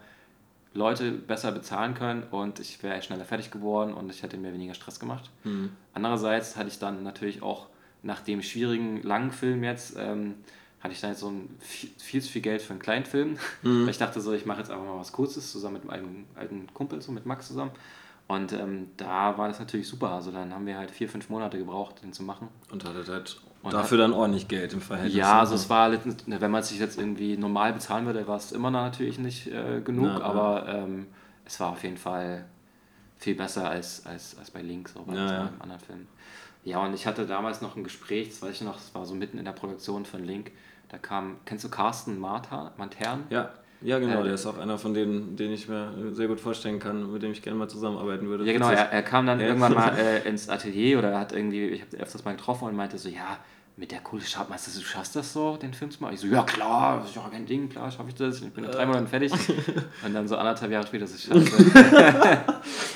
Leute 0.73 1.11
besser 1.11 1.51
bezahlen 1.51 1.93
können 1.93 2.23
und 2.31 2.59
ich 2.59 2.83
wäre 2.83 3.01
schneller 3.01 3.23
fertig 3.23 3.49
geworden 3.49 3.93
und 3.93 4.09
ich 4.09 4.23
hätte 4.23 4.37
mir 4.37 4.53
weniger 4.53 4.73
Stress 4.73 4.99
gemacht. 4.99 5.29
Mhm. 5.43 5.71
Andererseits 5.93 6.57
hatte 6.57 6.67
ich 6.67 6.79
dann 6.79 7.03
natürlich 7.03 7.41
auch 7.41 7.67
nach 8.03 8.19
dem 8.19 8.41
schwierigen 8.41 9.01
langen 9.01 9.31
Film 9.31 9.63
jetzt, 9.63 9.95
ähm, 9.97 10.35
hatte 10.85 10.93
ich 10.93 11.01
dann 11.01 11.11
jetzt 11.11 11.19
so 11.19 11.29
ein 11.29 11.49
viel, 11.59 12.21
zu 12.21 12.31
viel 12.31 12.41
Geld 12.41 12.61
für 12.61 12.71
einen 12.71 12.81
kleinen 12.81 13.05
Film. 13.05 13.37
Mhm. 13.61 13.83
Weil 13.83 13.89
ich 13.89 13.97
dachte 13.97 14.21
so, 14.21 14.33
ich 14.33 14.45
mache 14.45 14.59
jetzt 14.59 14.71
einfach 14.71 14.85
mal 14.85 14.99
was 14.99 15.11
Kurzes 15.11 15.51
zusammen 15.51 15.75
mit 15.75 15.85
meinem 15.85 16.25
alten 16.35 16.67
Kumpel, 16.73 17.01
so 17.01 17.11
mit 17.11 17.25
Max 17.25 17.47
zusammen. 17.47 17.71
Und 18.27 18.53
ähm, 18.53 18.87
da 18.97 19.37
war 19.37 19.47
das 19.47 19.59
natürlich 19.59 19.87
super. 19.87 20.11
Also 20.11 20.31
dann 20.31 20.53
haben 20.53 20.65
wir 20.65 20.77
halt 20.77 20.91
vier, 20.91 21.09
fünf 21.09 21.29
Monate 21.29 21.57
gebraucht, 21.57 22.01
den 22.03 22.13
zu 22.13 22.23
machen. 22.23 22.47
Und 22.71 22.85
hattet 22.85 23.09
halt 23.09 23.37
und 23.61 23.73
dafür 23.73 23.97
hat, 23.97 24.03
dann 24.03 24.13
ordentlich 24.13 24.47
Geld 24.47 24.73
im 24.73 24.81
Verhältnis. 24.81 25.15
Ja, 25.15 25.39
also 25.39 25.55
es 25.55 25.69
war, 25.69 25.91
wenn 25.91 26.51
man 26.51 26.61
es 26.61 26.69
sich 26.69 26.79
jetzt 26.79 26.99
irgendwie 26.99 27.35
normal 27.35 27.73
bezahlen 27.73 28.05
würde, 28.05 28.27
war 28.27 28.37
es 28.37 28.51
immer 28.51 28.69
noch 28.69 28.81
natürlich 28.81 29.17
nicht 29.17 29.47
äh, 29.47 29.81
genug, 29.83 30.11
Na, 30.19 30.21
aber 30.21 30.67
ähm, 30.67 31.07
es 31.45 31.59
war 31.59 31.71
auf 31.71 31.83
jeden 31.83 31.97
Fall 31.97 32.45
viel 33.17 33.33
besser 33.33 33.67
als, 33.67 34.05
als, 34.05 34.37
als 34.37 34.51
bei 34.51 34.61
Link, 34.61 34.89
so 34.89 35.01
bei 35.03 35.15
ja, 35.15 35.31
ja. 35.31 35.53
anderen 35.59 35.81
Filmen. 35.81 36.07
Ja, 36.63 36.83
und 36.83 36.93
ich 36.93 37.07
hatte 37.07 37.25
damals 37.25 37.61
noch 37.61 37.75
ein 37.75 37.83
Gespräch, 37.83 38.29
das 38.29 38.41
weiß 38.41 38.55
ich 38.55 38.61
noch, 38.61 38.75
das 38.75 38.93
war 38.93 39.05
so 39.05 39.13
mitten 39.13 39.37
in 39.37 39.45
der 39.45 39.51
Produktion 39.51 40.05
von 40.05 40.23
Link. 40.23 40.51
Da 40.95 40.99
kam, 40.99 41.35
kennst 41.43 41.65
du 41.65 41.69
Carsten 41.69 42.17
Martha, 42.17 42.71
Mantern? 42.77 43.25
Ja. 43.29 43.49
Ja, 43.81 43.99
genau, 43.99 44.21
äh, 44.21 44.23
der 44.23 44.35
ist 44.35 44.45
auch 44.45 44.57
einer 44.57 44.77
von 44.77 44.93
denen, 44.93 45.35
den 45.35 45.51
ich 45.51 45.67
mir 45.67 45.91
sehr 46.13 46.29
gut 46.29 46.39
vorstellen 46.39 46.79
kann, 46.79 47.11
mit 47.11 47.21
dem 47.21 47.33
ich 47.33 47.41
gerne 47.41 47.59
mal 47.59 47.67
zusammenarbeiten 47.67 48.27
würde. 48.29 48.45
Ja, 48.45 48.53
genau, 48.53 48.69
er, 48.69 48.93
er, 48.93 49.03
kam 49.03 49.25
dann 49.25 49.41
ja. 49.41 49.47
irgendwann 49.47 49.73
mal 49.73 49.89
äh, 49.97 50.25
ins 50.27 50.47
Atelier 50.47 50.99
oder 50.99 51.19
hat 51.19 51.33
irgendwie, 51.33 51.65
ich 51.65 51.81
habe 51.81 51.97
öfters 51.97 52.23
mal 52.23 52.31
getroffen 52.31 52.69
und 52.69 52.77
meinte 52.77 52.97
so, 52.97 53.09
ja, 53.09 53.39
mit 53.75 53.91
der 53.91 53.99
Kohle 53.99 54.21
schaut 54.21 54.49
meinst 54.49 54.73
du, 54.73 54.79
du 54.79 54.85
schaffst 54.85 55.17
das 55.17 55.33
so, 55.33 55.57
den 55.57 55.73
Film 55.73 55.91
zu 55.91 56.01
machen? 56.01 56.13
Ich 56.13 56.21
so, 56.21 56.27
ja 56.27 56.43
klar, 56.43 56.99
das 57.01 57.09
ist 57.09 57.15
ja 57.17 57.27
kein 57.29 57.45
Ding, 57.45 57.67
klar 57.67 57.91
schaffe 57.91 58.07
ich 58.07 58.15
das, 58.15 58.41
ich 58.41 58.53
bin 58.53 58.63
in 58.63 58.71
drei 58.71 58.85
Monaten 58.85 59.07
fertig. 59.07 59.33
und 60.05 60.13
dann 60.13 60.29
so 60.29 60.37
anderthalb 60.37 60.71
Jahre 60.71 60.87
später, 60.87 61.03
ich 61.03 61.23
schaffe. 61.25 62.41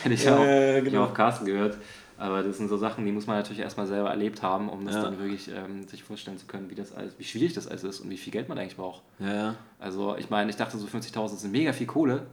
Hätte 0.03 0.15
ich 0.15 0.29
auch, 0.29 0.39
ja, 0.39 0.79
genau. 0.79 0.87
ich 0.87 0.97
auch 0.97 1.09
auf 1.09 1.13
Carsten 1.13 1.45
gehört. 1.45 1.75
Aber 2.19 2.43
das 2.43 2.57
sind 2.57 2.67
so 2.67 2.75
Sachen, 2.75 3.05
die 3.05 3.13
muss 3.13 3.27
man 3.27 3.37
natürlich 3.37 3.61
erstmal 3.61 3.87
selber 3.87 4.09
erlebt 4.09 4.43
haben, 4.43 4.67
um 4.67 4.85
das 4.85 4.95
ja. 4.95 5.03
dann 5.03 5.19
wirklich 5.19 5.49
ähm, 5.49 5.87
sich 5.87 6.03
vorstellen 6.03 6.37
zu 6.37 6.47
können, 6.47 6.69
wie 6.69 6.75
das 6.75 6.93
alles, 6.93 7.13
wie 7.17 7.23
schwierig 7.23 7.53
das 7.53 7.65
alles 7.65 7.85
ist 7.85 8.01
und 8.01 8.09
wie 8.09 8.17
viel 8.17 8.33
Geld 8.33 8.49
man 8.49 8.57
eigentlich 8.57 8.75
braucht. 8.75 9.03
Ja. 9.19 9.55
Also 9.79 10.17
ich 10.17 10.29
meine, 10.29 10.49
ich 10.49 10.57
dachte 10.57 10.77
so 10.77 10.85
50.000 10.85 11.37
sind 11.37 11.51
mega 11.53 11.71
viel 11.71 11.87
Kohle, 11.87 12.23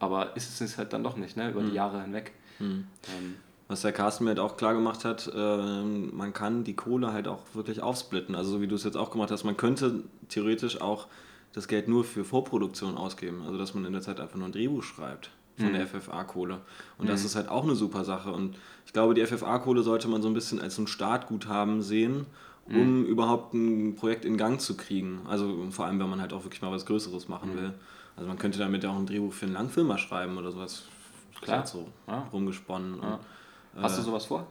aber 0.00 0.36
ist 0.36 0.60
es 0.60 0.76
halt 0.76 0.92
dann 0.92 1.04
doch 1.04 1.16
nicht, 1.16 1.36
ne, 1.36 1.50
über 1.50 1.60
mhm. 1.60 1.70
die 1.70 1.74
Jahre 1.76 2.02
hinweg. 2.02 2.32
Mhm. 2.58 2.88
Ähm, 3.16 3.36
was 3.68 3.82
der 3.82 3.92
Carsten 3.92 4.24
mir 4.24 4.30
halt 4.30 4.40
auch 4.40 4.56
klar 4.56 4.74
gemacht 4.74 5.04
hat, 5.04 5.30
äh, 5.32 5.82
man 5.82 6.32
kann 6.32 6.64
die 6.64 6.74
Kohle 6.74 7.12
halt 7.12 7.28
auch 7.28 7.42
wirklich 7.54 7.82
aufsplitten. 7.82 8.34
Also 8.34 8.50
so 8.50 8.60
wie 8.60 8.66
du 8.66 8.74
es 8.74 8.82
jetzt 8.82 8.96
auch 8.96 9.12
gemacht 9.12 9.30
hast, 9.30 9.44
man 9.44 9.56
könnte 9.56 10.02
theoretisch 10.28 10.80
auch 10.80 11.06
das 11.52 11.68
Geld 11.68 11.86
nur 11.86 12.02
für 12.02 12.24
Vorproduktion 12.24 12.96
ausgeben. 12.96 13.42
Also 13.46 13.56
dass 13.56 13.72
man 13.72 13.84
in 13.84 13.92
der 13.92 14.02
Zeit 14.02 14.18
einfach 14.18 14.36
nur 14.36 14.48
ein 14.48 14.52
Drehbuch 14.52 14.82
schreibt 14.82 15.30
von 15.56 15.68
mhm. 15.68 15.72
der 15.72 15.86
FFA-Kohle. 15.86 16.60
Und 16.98 17.04
mhm. 17.06 17.08
das 17.08 17.24
ist 17.24 17.36
halt 17.36 17.48
auch 17.48 17.64
eine 17.64 17.74
super 17.74 18.04
Sache. 18.04 18.32
Und 18.32 18.56
ich 18.84 18.92
glaube, 18.92 19.14
die 19.14 19.24
FFA-Kohle 19.24 19.82
sollte 19.82 20.08
man 20.08 20.22
so 20.22 20.28
ein 20.28 20.34
bisschen 20.34 20.60
als 20.60 20.78
ein 20.78 20.86
Startguthaben 20.86 21.82
sehen, 21.82 22.26
um 22.66 23.00
mhm. 23.00 23.06
überhaupt 23.06 23.54
ein 23.54 23.94
Projekt 23.94 24.24
in 24.24 24.36
Gang 24.36 24.60
zu 24.60 24.76
kriegen. 24.76 25.20
Also 25.28 25.66
vor 25.70 25.86
allem, 25.86 25.98
wenn 26.00 26.10
man 26.10 26.20
halt 26.20 26.32
auch 26.32 26.44
wirklich 26.44 26.62
mal 26.62 26.72
was 26.72 26.86
Größeres 26.86 27.28
machen 27.28 27.52
mhm. 27.52 27.56
will. 27.56 27.74
Also 28.16 28.28
man 28.28 28.38
könnte 28.38 28.58
damit 28.58 28.84
auch 28.86 28.96
ein 28.96 29.06
Drehbuch 29.06 29.32
für 29.32 29.46
einen 29.46 29.54
Langfilmer 29.54 29.98
schreiben 29.98 30.36
oder 30.38 30.50
sowas. 30.50 30.84
Klar. 31.40 31.66
So 31.66 31.88
ja. 32.08 32.26
rumgesponnen. 32.32 33.00
Ja. 33.02 33.20
Und, 33.74 33.82
Hast 33.82 33.98
du 33.98 34.02
äh, 34.02 34.04
sowas 34.04 34.24
vor? 34.24 34.46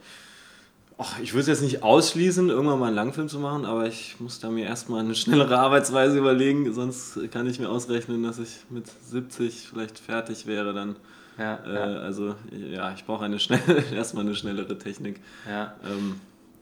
Och, 0.97 1.19
ich 1.21 1.33
würde 1.33 1.41
es 1.41 1.47
jetzt 1.47 1.61
nicht 1.61 1.83
ausschließen, 1.83 2.49
irgendwann 2.49 2.79
mal 2.79 2.87
einen 2.87 2.95
Langfilm 2.95 3.27
zu 3.27 3.39
machen, 3.39 3.65
aber 3.65 3.85
ich 3.85 4.15
muss 4.19 4.39
da 4.39 4.49
mir 4.49 4.65
erstmal 4.65 5.01
eine 5.01 5.13
schnellere 5.13 5.59
Arbeitsweise 5.59 6.17
überlegen, 6.17 6.71
sonst 6.73 7.19
kann 7.31 7.47
ich 7.47 7.59
mir 7.59 7.69
ausrechnen, 7.69 8.23
dass 8.23 8.39
ich 8.39 8.59
mit 8.69 8.87
70 8.87 9.67
vielleicht 9.67 9.99
fertig 9.99 10.45
wäre 10.45 10.73
dann. 10.73 10.95
Ja, 11.37 11.55
äh, 11.65 11.73
ja. 11.73 11.81
Also 11.99 12.35
ja, 12.51 12.93
ich 12.93 13.03
brauche 13.03 13.25
eine 13.25 13.39
schnelle, 13.39 13.83
erstmal 13.93 14.23
eine 14.23 14.35
schnellere 14.35 14.77
Technik. 14.77 15.19
Ja. 15.49 15.75
Ähm, 15.85 16.21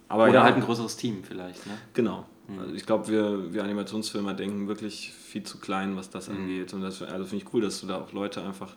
aber 0.10 0.24
Oder 0.24 0.34
ja, 0.34 0.44
halt 0.44 0.56
ein 0.56 0.62
größeres 0.62 0.98
Team 0.98 1.24
vielleicht. 1.24 1.66
Ne? 1.68 1.74
Genau. 1.94 2.26
Mhm. 2.48 2.60
Also 2.60 2.74
ich 2.74 2.86
glaube, 2.88 3.08
wir, 3.08 3.54
wir 3.54 3.64
Animationsfilmer 3.64 4.34
denken 4.34 4.68
wirklich 4.68 5.14
viel 5.14 5.44
zu 5.44 5.60
klein, 5.60 5.96
was 5.96 6.10
das 6.10 6.28
mhm. 6.30 6.38
angeht. 6.38 6.74
Und 6.74 6.82
das 6.82 7.04
also 7.04 7.26
finde 7.26 7.46
ich 7.46 7.54
cool, 7.54 7.62
dass 7.62 7.82
du 7.82 7.88
da 7.88 7.98
auch 7.98 8.12
Leute 8.14 8.44
einfach 8.44 8.76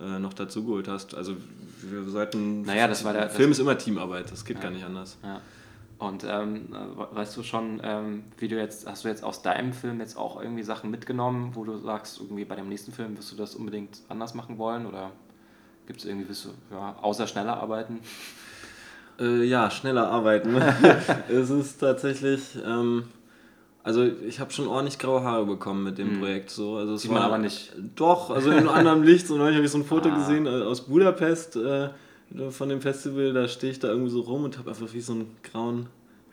äh, 0.00 0.18
noch 0.18 0.34
dazu 0.34 0.64
geholt 0.64 0.88
hast. 0.88 1.14
Also 1.14 1.36
wir 1.82 2.04
sollten. 2.04 2.62
Naja, 2.62 2.88
das 2.88 3.04
war 3.04 3.12
der. 3.12 3.30
Film 3.30 3.52
ist 3.52 3.58
immer 3.58 3.76
Teamarbeit, 3.76 4.30
das 4.30 4.44
geht 4.44 4.56
ja, 4.56 4.62
gar 4.64 4.70
nicht 4.70 4.84
anders. 4.84 5.18
Ja. 5.22 5.40
Und 5.98 6.24
ähm, 6.28 6.68
weißt 7.12 7.36
du 7.36 7.42
schon, 7.42 7.80
ähm, 7.82 8.24
wie 8.38 8.46
du 8.46 8.56
jetzt, 8.56 8.86
hast 8.86 9.04
du 9.04 9.08
jetzt 9.08 9.24
aus 9.24 9.42
deinem 9.42 9.72
Film 9.72 9.98
jetzt 9.98 10.16
auch 10.16 10.40
irgendwie 10.40 10.62
Sachen 10.62 10.92
mitgenommen, 10.92 11.50
wo 11.54 11.64
du 11.64 11.76
sagst, 11.76 12.20
irgendwie 12.20 12.44
bei 12.44 12.54
dem 12.54 12.68
nächsten 12.68 12.92
Film 12.92 13.16
wirst 13.16 13.32
du 13.32 13.36
das 13.36 13.56
unbedingt 13.56 13.98
anders 14.08 14.34
machen 14.34 14.58
wollen? 14.58 14.86
Oder 14.86 15.10
gibt 15.86 15.98
es 15.98 16.06
irgendwie, 16.06 16.28
wirst 16.28 16.44
du, 16.44 16.50
ja, 16.70 16.94
außer 17.02 17.26
schneller 17.26 17.56
arbeiten? 17.56 17.98
Äh, 19.18 19.42
ja, 19.42 19.70
schneller 19.72 20.08
arbeiten. 20.08 20.54
es 21.28 21.50
ist 21.50 21.78
tatsächlich, 21.78 22.56
ähm, 22.64 23.08
also 23.82 24.04
ich 24.04 24.40
habe 24.40 24.52
schon 24.52 24.66
ordentlich 24.66 24.98
graue 24.98 25.22
Haare 25.22 25.46
bekommen 25.46 25.84
mit 25.84 25.98
dem 25.98 26.16
mhm. 26.16 26.20
Projekt. 26.20 26.50
So. 26.50 26.76
Also 26.76 26.94
es 26.94 27.02
Sieht 27.02 27.10
war, 27.10 27.20
man 27.20 27.26
aber 27.26 27.38
nicht. 27.38 27.72
Doch, 27.96 28.30
also 28.30 28.50
in 28.50 28.58
einem 28.58 28.68
anderen 28.68 29.02
Licht. 29.02 29.26
So 29.26 29.36
neulich 29.36 29.56
habe 29.56 29.64
ich 29.64 29.72
so 29.72 29.78
ein 29.78 29.84
Foto 29.84 30.08
ah. 30.10 30.14
gesehen 30.14 30.46
äh, 30.46 30.50
aus 30.50 30.82
Budapest 30.82 31.56
äh, 31.56 31.88
von 32.50 32.68
dem 32.68 32.80
Festival. 32.80 33.32
Da 33.32 33.48
stehe 33.48 33.72
ich 33.72 33.78
da 33.78 33.88
irgendwie 33.88 34.10
so 34.10 34.20
rum 34.20 34.44
und 34.44 34.58
habe 34.58 34.70
einfach 34.70 34.92
wie 34.92 35.00
so 35.00 35.12
einen 35.12 35.36
grauen 35.42 35.86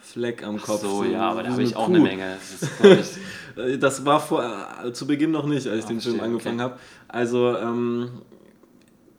Fleck 0.06 0.46
am 0.46 0.58
Kopf. 0.58 0.82
Ach 0.84 0.90
so, 0.90 1.04
so, 1.04 1.04
ja, 1.06 1.30
aber 1.32 1.44
da 1.44 1.52
habe 1.52 1.64
ich 1.64 1.76
auch 1.76 1.88
Kuh. 1.88 1.94
eine 1.94 2.00
Menge. 2.04 2.38
Das, 2.82 3.20
das 3.80 4.06
war 4.06 4.20
vor, 4.20 4.44
äh, 4.84 4.92
zu 4.94 5.08
Beginn 5.08 5.32
noch 5.32 5.46
nicht, 5.46 5.68
als 5.68 5.80
ich 5.80 5.86
Ach, 5.86 5.90
den 5.90 6.02
Film 6.02 6.20
angefangen 6.20 6.60
okay. 6.60 6.72
habe. 6.72 6.80
Also, 7.08 7.58
ähm, 7.58 8.10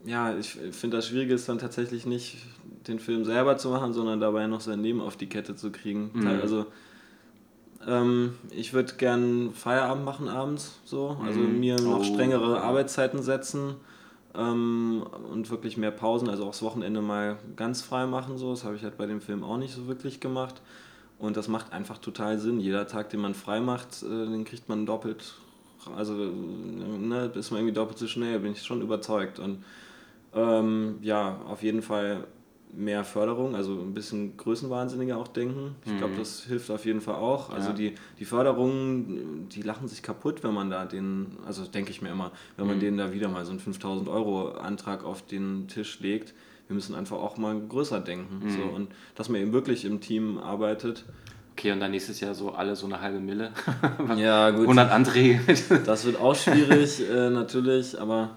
ja, 0.05 0.37
ich 0.37 0.51
finde 0.71 0.99
das 0.99 1.09
Schwierige 1.09 1.35
ist 1.35 1.49
dann 1.49 1.59
tatsächlich 1.59 2.07
nicht, 2.07 2.37
den 2.87 3.01
Film 3.01 3.25
selber 3.25 3.57
zu 3.57 3.71
machen, 3.71 3.93
sondern 3.93 4.21
dabei 4.21 4.47
noch 4.47 4.61
sein 4.61 4.81
Leben 4.81 5.01
auf 5.01 5.17
die 5.17 5.27
Kette 5.27 5.57
zu 5.57 5.73
kriegen. 5.73 6.11
Mhm. 6.13 6.27
Also, 6.27 6.67
ähm, 7.87 8.35
ich 8.51 8.73
würde 8.73 8.95
gern 8.95 9.53
Feierabend 9.53 10.05
machen 10.05 10.29
abends, 10.29 10.79
so. 10.85 11.17
Also 11.25 11.41
mhm. 11.41 11.61
mir 11.61 11.81
noch 11.81 12.01
oh. 12.01 12.05
strengere 12.05 12.61
Arbeitszeiten 12.61 13.23
setzen 13.23 13.75
ähm, 14.35 15.05
und 15.33 15.51
wirklich 15.51 15.77
mehr 15.77 15.93
Pausen, 15.93 16.29
also 16.29 16.45
auch 16.45 16.51
das 16.51 16.63
Wochenende 16.63 17.01
mal 17.01 17.37
ganz 17.57 17.83
frei 17.83 18.07
machen, 18.07 18.39
so. 18.39 18.51
Das 18.51 18.65
habe 18.65 18.77
ich 18.77 18.83
halt 18.83 18.99
bei 18.99 19.07
dem 19.07 19.21
Film 19.21 19.45
auch 19.45 19.59
nicht 19.59 19.75
so 19.75 19.87
wirklich 19.87 20.21
gemacht. 20.21 20.61
Und 21.19 21.39
das 21.39 21.49
macht 21.49 21.73
einfach 21.73 21.97
total 21.97 22.39
Sinn. 22.39 22.61
Jeder 22.61 22.87
Tag, 22.87 23.09
den 23.09 23.21
man 23.21 23.35
frei 23.35 23.61
macht, 23.61 24.03
äh, 24.03 24.07
den 24.07 24.45
kriegt 24.45 24.69
man 24.69 24.85
doppelt 24.85 25.37
also 25.95 26.15
ne, 26.15 27.31
ist 27.35 27.51
man 27.51 27.61
irgendwie 27.61 27.75
doppelt 27.75 27.99
so 27.99 28.07
schnell, 28.07 28.41
bin 28.41 28.53
ich 28.53 28.63
schon 28.63 28.83
überzeugt. 28.83 29.39
Und 29.39 29.65
ähm, 30.35 30.99
ja, 31.03 31.41
auf 31.47 31.63
jeden 31.63 31.83
Fall 31.83 32.27
mehr 32.73 33.05
Förderung, 33.05 33.55
also 33.55 33.73
ein 33.81 33.95
bisschen 33.95 34.37
größenwahnsinniger 34.37 35.17
auch 35.17 35.29
denken. 35.29 35.77
Ich 35.87 35.97
glaube, 35.97 36.15
Mhm. 36.15 36.19
das 36.19 36.43
hilft 36.43 36.71
auf 36.71 36.85
jeden 36.85 37.01
Fall 37.01 37.15
auch. 37.15 37.51
Also 37.51 37.71
Ja. 37.71 37.75
die, 37.75 37.95
die 38.19 38.25
Förderungen, 38.27 39.49
die 39.49 39.63
lachen 39.63 39.89
sich 39.89 40.03
kaputt, 40.03 40.43
wenn 40.45 40.53
man 40.55 40.69
da 40.71 40.85
den, 40.85 41.39
also 41.47 41.65
denke 41.65 41.91
ich 41.91 42.03
mir 42.03 42.11
immer, 42.11 42.33
wenn 42.57 42.67
man 42.67 42.77
Mhm. 42.77 42.81
denen 42.81 42.99
da 42.99 43.13
wieder 43.13 43.29
mal 43.29 43.45
so 43.45 43.51
einen 43.51 43.61
5000 43.61 44.09
Euro 44.09 44.51
Antrag 44.53 45.05
auf 45.05 45.25
den 45.25 45.69
Tisch 45.69 46.01
legt. 46.01 46.35
Wir 46.69 46.75
müssen 46.75 46.95
einfach 46.95 47.17
auch 47.19 47.37
mal 47.39 47.59
größer 47.59 48.01
denken. 48.01 48.45
Mhm. 48.47 48.51
So, 48.51 48.63
und 48.65 48.89
dass 49.15 49.29
man 49.29 49.41
eben 49.41 49.53
wirklich 49.53 49.85
im 49.85 50.01
Team 50.01 50.37
arbeitet. 50.39 51.05
Okay, 51.53 51.73
und 51.73 51.81
dann 51.81 51.93
nächstes 51.93 52.21
Jahr 52.21 52.35
so 52.35 52.51
alle 52.53 52.77
so 52.77 52.85
eine 52.87 53.01
halbe 53.01 53.21
Mille. 53.21 53.53
Ja, 54.19 54.51
gut. 54.51 54.63
100 54.65 54.91
Anträge. 54.91 55.41
Das 55.87 56.05
wird 56.05 56.21
auch 56.21 56.35
schwierig, 56.35 57.01
äh, 57.11 57.31
natürlich, 57.31 57.99
aber 57.99 58.37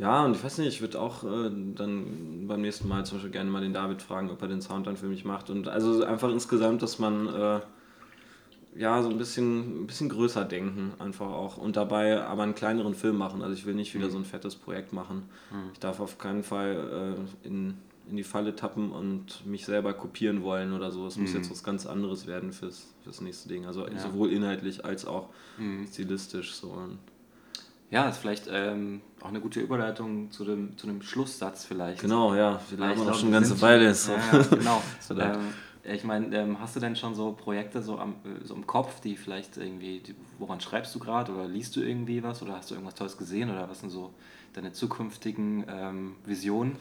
ja, 0.00 0.24
und 0.24 0.34
ich 0.34 0.42
weiß 0.42 0.56
nicht, 0.58 0.68
ich 0.68 0.80
würde 0.80 0.98
auch 0.98 1.24
äh, 1.24 1.50
dann 1.74 2.46
beim 2.48 2.62
nächsten 2.62 2.88
Mal 2.88 3.04
zum 3.04 3.18
Beispiel 3.18 3.32
gerne 3.32 3.50
mal 3.50 3.60
den 3.60 3.74
David 3.74 4.00
fragen, 4.00 4.30
ob 4.30 4.40
er 4.40 4.48
den 4.48 4.62
Sound 4.62 4.86
dann 4.86 4.96
für 4.96 5.06
mich 5.06 5.26
macht. 5.26 5.50
Und 5.50 5.68
also 5.68 6.02
einfach 6.04 6.30
insgesamt, 6.30 6.80
dass 6.80 6.98
man 6.98 7.26
äh, 7.26 7.60
ja 8.76 9.02
so 9.02 9.10
ein 9.10 9.18
bisschen, 9.18 9.82
ein 9.82 9.86
bisschen 9.86 10.08
größer 10.08 10.46
denken, 10.46 10.92
einfach 10.98 11.26
auch. 11.26 11.58
Und 11.58 11.76
dabei 11.76 12.22
aber 12.22 12.44
einen 12.44 12.54
kleineren 12.54 12.94
Film 12.94 13.18
machen. 13.18 13.42
Also 13.42 13.52
ich 13.52 13.66
will 13.66 13.74
nicht 13.74 13.94
wieder 13.94 14.08
so 14.08 14.16
ein 14.16 14.24
fettes 14.24 14.56
Projekt 14.56 14.94
machen. 14.94 15.24
Ich 15.74 15.80
darf 15.80 16.00
auf 16.00 16.16
keinen 16.16 16.44
Fall 16.44 17.16
äh, 17.44 17.46
in, 17.46 17.74
in 18.08 18.16
die 18.16 18.24
Falle 18.24 18.56
tappen 18.56 18.92
und 18.92 19.44
mich 19.44 19.66
selber 19.66 19.92
kopieren 19.92 20.42
wollen 20.42 20.72
oder 20.72 20.90
so. 20.92 21.06
Es 21.06 21.18
muss 21.18 21.32
jetzt 21.34 21.50
was 21.50 21.62
ganz 21.62 21.84
anderes 21.84 22.26
werden 22.26 22.52
fürs, 22.52 22.86
fürs 23.04 23.20
nächste 23.20 23.50
Ding. 23.50 23.66
Also 23.66 23.84
sowohl 23.98 24.32
inhaltlich 24.32 24.82
als 24.82 25.04
auch 25.04 25.28
stilistisch 25.92 26.54
so. 26.54 26.68
Und 26.68 26.98
Ja, 27.90 28.08
ist 28.08 28.18
vielleicht 28.18 28.48
ähm, 28.50 29.00
auch 29.20 29.28
eine 29.28 29.40
gute 29.40 29.60
Überleitung 29.60 30.30
zu 30.30 30.44
dem, 30.44 30.76
zu 30.78 30.86
dem 30.86 31.02
Schlusssatz 31.02 31.64
vielleicht. 31.64 32.00
Genau, 32.00 32.34
ja, 32.34 32.60
wir 32.70 32.78
labern 32.78 32.94
ich 32.94 33.00
auch 33.00 33.04
glaub, 33.06 33.16
schon 33.16 33.34
eine 33.34 33.40
wir 33.44 33.48
ganze 33.48 33.60
Weile. 33.62 33.94
schon- 33.94 33.94
So. 33.94 34.12
Ja, 34.12 34.38
ja, 34.38 34.56
genau. 34.56 34.82
Ähm, 35.84 35.94
ich 35.96 36.04
meine, 36.04 36.36
ähm, 36.36 36.60
hast 36.60 36.76
du 36.76 36.80
denn 36.80 36.94
schon 36.94 37.14
so 37.14 37.32
Projekte 37.32 37.82
so, 37.82 37.98
am, 37.98 38.10
äh, 38.24 38.44
so 38.46 38.54
im 38.54 38.66
Kopf, 38.66 39.00
die 39.00 39.16
vielleicht 39.16 39.56
irgendwie, 39.56 40.00
die, 40.00 40.14
woran 40.38 40.60
schreibst 40.60 40.94
du 40.94 40.98
gerade 40.98 41.32
oder 41.32 41.48
liest 41.48 41.74
du 41.74 41.80
irgendwie 41.80 42.22
was 42.22 42.42
oder 42.42 42.54
hast 42.56 42.70
du 42.70 42.74
irgendwas 42.74 42.94
Tolles 42.94 43.16
gesehen 43.16 43.50
oder 43.50 43.68
was 43.68 43.80
sind 43.80 43.90
so 43.90 44.12
deine 44.52 44.72
zukünftigen 44.72 45.64
ähm, 45.68 46.16
Visionen? 46.26 46.76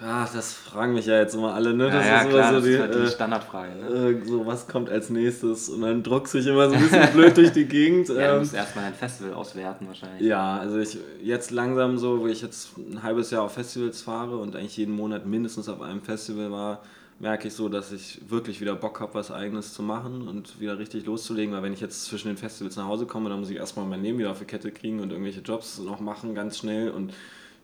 Ah, 0.00 0.28
das 0.32 0.52
fragen 0.52 0.94
mich 0.94 1.06
ja 1.06 1.18
jetzt 1.18 1.34
immer 1.34 1.54
alle, 1.54 1.74
ne? 1.74 1.90
Das 1.90 2.06
ja, 2.06 2.20
ist 2.20 2.28
klar, 2.28 2.30
immer 2.30 2.38
das 2.38 2.50
so 2.50 2.56
ist 2.58 2.66
die, 2.66 2.80
halt 2.80 2.94
die 2.94 2.98
äh, 2.98 3.10
Standardfrage. 3.10 3.72
Ne? 3.74 4.10
äh, 4.10 4.24
so 4.24 4.46
was 4.46 4.68
kommt 4.68 4.90
als 4.90 5.10
nächstes 5.10 5.68
und 5.68 5.80
dann 5.80 6.04
druckst 6.04 6.34
du 6.34 6.38
dich 6.38 6.46
immer 6.46 6.68
so 6.68 6.76
ein 6.76 6.82
bisschen 6.82 7.12
blöd 7.12 7.36
durch 7.36 7.50
die 7.50 7.64
Gegend. 7.64 8.08
ja, 8.08 8.14
du 8.14 8.20
ähm, 8.20 8.38
musst 8.38 8.54
erstmal 8.54 8.84
ein 8.84 8.94
Festival 8.94 9.32
auswerten 9.34 9.88
wahrscheinlich. 9.88 10.22
Ja, 10.22 10.58
also 10.58 10.78
ich 10.78 10.98
jetzt 11.20 11.50
langsam 11.50 11.98
so, 11.98 12.20
wo 12.20 12.28
ich 12.28 12.42
jetzt 12.42 12.78
ein 12.78 13.02
halbes 13.02 13.32
Jahr 13.32 13.42
auf 13.42 13.54
Festivals 13.54 14.00
fahre 14.00 14.36
und 14.36 14.54
eigentlich 14.54 14.76
jeden 14.76 14.94
Monat 14.94 15.26
mindestens 15.26 15.68
auf 15.68 15.80
einem 15.80 16.00
Festival 16.02 16.52
war, 16.52 16.82
merke 17.18 17.48
ich 17.48 17.54
so, 17.54 17.68
dass 17.68 17.90
ich 17.90 18.20
wirklich 18.28 18.60
wieder 18.60 18.76
Bock 18.76 19.00
habe, 19.00 19.14
was 19.14 19.32
eigenes 19.32 19.74
zu 19.74 19.82
machen 19.82 20.28
und 20.28 20.60
wieder 20.60 20.78
richtig 20.78 21.06
loszulegen, 21.06 21.52
weil 21.52 21.64
wenn 21.64 21.72
ich 21.72 21.80
jetzt 21.80 22.04
zwischen 22.04 22.28
den 22.28 22.36
Festivals 22.36 22.76
nach 22.76 22.86
Hause 22.86 23.06
komme, 23.06 23.30
dann 23.30 23.40
muss 23.40 23.50
ich 23.50 23.56
erstmal 23.56 23.86
mein 23.86 24.02
Leben 24.02 24.18
wieder 24.18 24.30
auf 24.30 24.38
die 24.38 24.44
Kette 24.44 24.70
kriegen 24.70 25.00
und 25.00 25.10
irgendwelche 25.10 25.40
Jobs 25.40 25.78
noch 25.78 25.98
machen, 25.98 26.36
ganz 26.36 26.58
schnell 26.58 26.90
und 26.90 27.12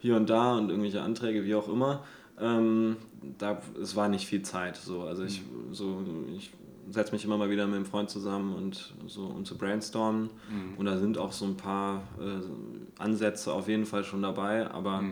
hier 0.00 0.16
und 0.16 0.28
da 0.28 0.56
und 0.56 0.70
irgendwelche 0.70 1.02
Anträge, 1.02 1.44
wie 1.44 1.54
auch 1.54 1.68
immer. 1.68 2.02
Ähm, 2.40 2.96
da, 3.38 3.60
es 3.80 3.94
war 3.96 4.08
nicht 4.08 4.26
viel 4.26 4.42
Zeit. 4.42 4.76
So. 4.76 5.02
Also 5.02 5.24
ich, 5.24 5.42
so, 5.72 6.02
ich 6.36 6.52
setze 6.90 7.12
mich 7.12 7.24
immer 7.24 7.36
mal 7.38 7.50
wieder 7.50 7.66
mit 7.66 7.76
einem 7.76 7.86
Freund 7.86 8.10
zusammen 8.10 8.54
und 8.54 8.94
so 9.06 9.24
um 9.26 9.44
zu 9.44 9.56
brainstormen. 9.56 10.30
Und 10.76 10.86
da 10.86 10.98
sind 10.98 11.16
auch 11.18 11.32
so 11.32 11.44
ein 11.46 11.56
paar 11.56 12.02
äh, 12.20 13.00
Ansätze 13.02 13.52
auf 13.52 13.68
jeden 13.68 13.86
Fall 13.86 14.04
schon 14.04 14.22
dabei, 14.22 14.70
aber 14.70 15.02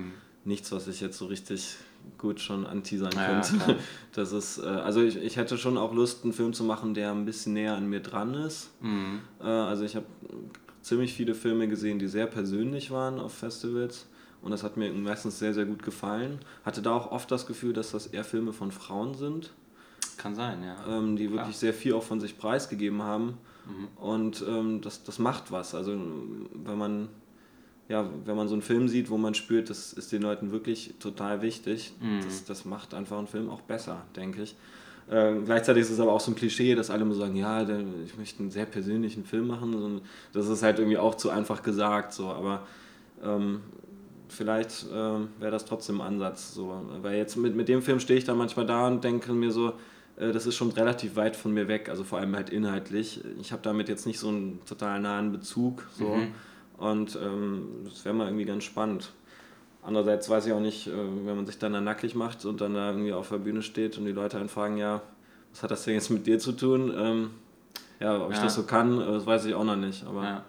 nichts, 0.45 0.73
was 0.73 0.89
ich 0.89 1.01
jetzt 1.01 1.17
so 1.19 1.27
richtig 1.27 1.77
gut 2.19 2.41
schon 2.41 2.67
anteasern 2.67 3.13
Ja, 3.15 3.27
könnte. 3.41 3.65
klar. 3.65 3.77
Das 4.13 4.33
ist, 4.33 4.59
äh, 4.59 4.63
also 4.67 5.01
ich, 5.01 5.17
ich 5.17 5.37
hätte 5.37 5.57
schon 5.57 5.79
auch 5.79 5.95
Lust, 5.95 6.25
einen 6.25 6.33
Film 6.33 6.53
zu 6.53 6.65
machen, 6.65 6.95
der 6.95 7.13
ein 7.13 7.25
bisschen 7.25 7.53
näher 7.55 7.77
an 7.77 7.89
mir 7.89 8.01
dran 8.01 8.35
ist. 8.35 8.71
Mhm. 8.83 9.21
Äh, 9.41 9.45
also 9.45 9.85
ich 9.85 9.95
habe 9.97 10.07
ziemlich 10.83 11.15
viele 11.15 11.35
Filme 11.35 11.69
gesehen, 11.69 11.99
die 12.01 12.09
sehr 12.09 12.27
persönlich 12.27 12.91
waren 12.91 13.21
auf 13.21 13.33
Festivals. 13.33 14.07
Und 14.43 14.51
das 14.51 14.63
hat 14.65 14.77
mir 14.77 14.93
meistens 14.93 15.39
sehr, 15.39 15.55
sehr 15.55 15.65
gut 15.65 15.83
gefallen. 15.83 16.41
Hatte 16.65 16.83
da 16.83 16.93
auch 16.95 17.13
oft 17.13 17.31
das 17.31 17.47
Gefühl, 17.47 17.73
dass 17.73 17.93
das 17.93 18.09
eher 18.09 18.25
Filme 18.25 18.53
von 18.53 18.73
Frauen 18.73 19.15
sind, 19.15 19.53
Kann 20.17 20.35
sein, 20.35 20.63
ja. 20.65 20.77
ähm, 20.99 21.17
die 21.17 21.25
wirklich 21.31 21.43
Klar. 21.43 21.53
sehr 21.53 21.75
viel 21.75 21.95
auch 21.95 22.03
von 22.03 22.21
sich 22.21 22.37
preisgegeben 22.39 23.03
haben. 23.03 23.39
Mhm. 23.67 23.89
Und 24.05 24.45
ähm, 24.49 24.81
das, 24.81 25.05
das 25.05 25.19
macht 25.21 25.53
was. 25.53 25.75
Also 25.77 25.93
wenn 25.93 26.77
man, 26.77 27.09
ja, 27.89 28.09
wenn 28.25 28.35
man 28.37 28.49
so 28.49 28.55
einen 28.55 28.63
Film 28.63 28.89
sieht, 28.89 29.11
wo 29.11 29.17
man 29.17 29.35
spürt, 29.35 29.71
das 29.71 29.93
ist 29.93 30.11
den 30.11 30.23
Leuten 30.23 30.51
wirklich 30.51 30.95
total 30.99 31.41
wichtig, 31.43 31.93
Mhm. 32.01 32.23
das, 32.25 32.45
das 32.45 32.65
macht 32.65 32.95
einfach 32.95 33.19
einen 33.19 33.29
Film 33.29 33.49
auch 33.49 33.61
besser, 33.61 34.03
denke 34.17 34.43
ich. 34.43 34.57
Ähm, 35.11 35.45
gleichzeitig 35.45 35.83
ist 35.83 35.91
es 35.91 36.01
aber 36.01 36.13
auch 36.13 36.21
so 36.21 36.31
ein 36.31 36.35
Klischee, 36.37 36.75
dass 36.75 36.91
alle 36.91 37.03
immer 37.03 37.15
sagen, 37.15 37.37
ja, 37.37 37.65
der, 37.65 37.81
ich 38.05 38.17
möchte 38.17 38.41
einen 38.41 38.51
sehr 38.51 38.67
persönlichen 38.67 39.25
Film 39.25 39.47
machen. 39.49 39.73
So, 39.73 40.01
das 40.33 40.49
ist 40.49 40.63
halt 40.63 40.79
irgendwie 40.79 40.99
auch 40.99 41.15
zu 41.17 41.31
einfach 41.31 41.63
gesagt, 41.63 42.13
so, 42.13 42.29
aber 42.29 42.67
ähm, 43.23 43.61
vielleicht 44.33 44.87
ähm, 44.93 45.29
wäre 45.39 45.53
das 45.53 45.65
trotzdem 45.65 46.01
ein 46.01 46.07
Ansatz. 46.15 46.55
So. 46.55 46.75
Weil 47.03 47.17
jetzt 47.17 47.37
mit, 47.37 47.55
mit 47.55 47.69
dem 47.69 47.83
Film 47.83 48.01
stehe 48.01 48.19
ich 48.19 48.25
dann 48.25 48.37
manchmal 48.39 48.67
da 48.67 48.87
und 48.87 49.03
denke 49.05 49.33
mir 49.33 49.51
so, 49.53 49.75
äh, 50.17 50.33
das 50.33 50.47
ist 50.47 50.57
schon 50.57 50.71
relativ 50.71 51.17
weit 51.17 51.37
von 51.37 51.53
mir 51.53 51.69
weg, 51.69 51.89
also 51.89 52.05
vor 52.05 52.19
allem 52.19 52.35
halt 52.35 52.51
inhaltlich. 52.51 53.21
Ich 53.41 53.53
habe 53.53 53.63
damit 53.63 53.89
jetzt 53.89 54.07
nicht 54.07 54.19
so 54.19 54.29
einen 54.29 54.61
total 54.67 55.01
nahen 55.01 55.33
Bezug. 55.33 55.87
So. 55.93 56.17
Mhm. 56.17 56.29
Und 56.79 57.17
ähm, 57.23 57.69
das 57.85 58.05
wäre 58.05 58.15
mal 58.15 58.27
irgendwie 58.27 58.45
ganz 58.45 58.65
spannend. 58.65 59.13
Andererseits 59.85 60.29
weiß 60.29 60.47
ich 60.47 60.53
auch 60.53 60.61
nicht, 60.61 60.87
äh, 60.87 60.93
wenn 60.93 61.37
man 61.37 61.47
sich 61.47 61.59
dann 61.59 61.73
da 61.73 61.81
nackig 61.81 62.15
macht 62.15 62.45
und 62.45 62.61
dann 62.61 62.75
da 62.75 62.91
irgendwie 62.91 63.13
auf 63.13 63.29
der 63.29 63.39
Bühne 63.39 63.63
steht 63.63 63.99
und 63.99 64.05
die 64.05 64.13
Leute 64.13 64.39
einen 64.39 64.49
fragen, 64.49 64.77
ja, 64.79 65.03
was 65.53 65.63
hat 65.63 65.71
das 65.71 65.85
denn 65.85 65.95
jetzt 65.95 66.11
mit 66.11 66.27
dir 66.27 66.39
zu 66.39 66.53
tun? 66.53 66.93
Ähm, 66.97 67.31
ja, 68.01 68.21
ob 68.25 68.31
ich 68.31 68.37
Ja. 68.39 68.45
das 68.45 68.55
so 68.55 68.63
kann, 68.65 69.01
äh, 69.01 69.07
das 69.07 69.27
weiß 69.27 69.45
ich 69.45 69.55
auch 69.55 69.65
noch 69.65 69.77
nicht. 69.77 70.05
Aber 70.07 70.23
Ja. 70.25 70.45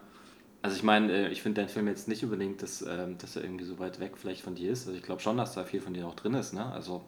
Also 0.64 0.77
ich 0.77 0.84
meine, 0.84 1.11
äh, 1.11 1.30
ich 1.30 1.41
finde 1.44 1.61
deinen 1.61 1.69
Film 1.69 1.88
jetzt 1.88 2.07
nicht 2.07 2.23
unbedingt, 2.23 2.61
dass, 2.64 2.81
ähm, 2.81 3.18
dass 3.19 3.35
er 3.35 3.44
irgendwie 3.44 3.65
so 3.65 3.77
weit 3.80 3.99
weg 3.99 4.14
vielleicht 4.18 4.41
von 4.41 4.56
dir 4.56 4.72
ist. 4.72 4.88
Also 4.88 4.98
ich 4.98 5.03
glaube 5.03 5.22
schon, 5.22 5.38
dass 5.38 5.53
da 5.53 5.64
viel 5.65 5.81
von 5.81 5.94
dir 5.94 6.07
auch 6.07 6.15
drin 6.15 6.34
ist, 6.35 6.53
ne? 6.53 6.65
Also, 6.72 7.03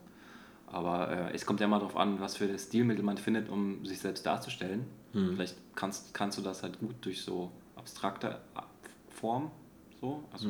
aber 0.68 1.10
äh, 1.32 1.34
es 1.34 1.46
kommt 1.46 1.62
ja 1.62 1.66
immer 1.68 1.80
darauf 1.80 1.96
an, 1.98 2.20
was 2.20 2.36
für 2.38 2.58
Stilmittel 2.60 3.04
man 3.04 3.18
findet, 3.18 3.50
um 3.50 3.86
sich 3.86 4.00
selbst 4.00 4.26
darzustellen. 4.26 4.86
Vielleicht 5.36 5.56
kannst, 5.76 6.14
kannst 6.14 6.38
du 6.38 6.42
das 6.42 6.64
halt 6.64 6.80
gut 6.80 6.96
durch 7.02 7.22
so 7.24 7.52
abstrakte 7.78 8.40
äh, 8.56 8.62
Form, 9.10 9.52
so. 10.02 10.24
Also, 10.34 10.50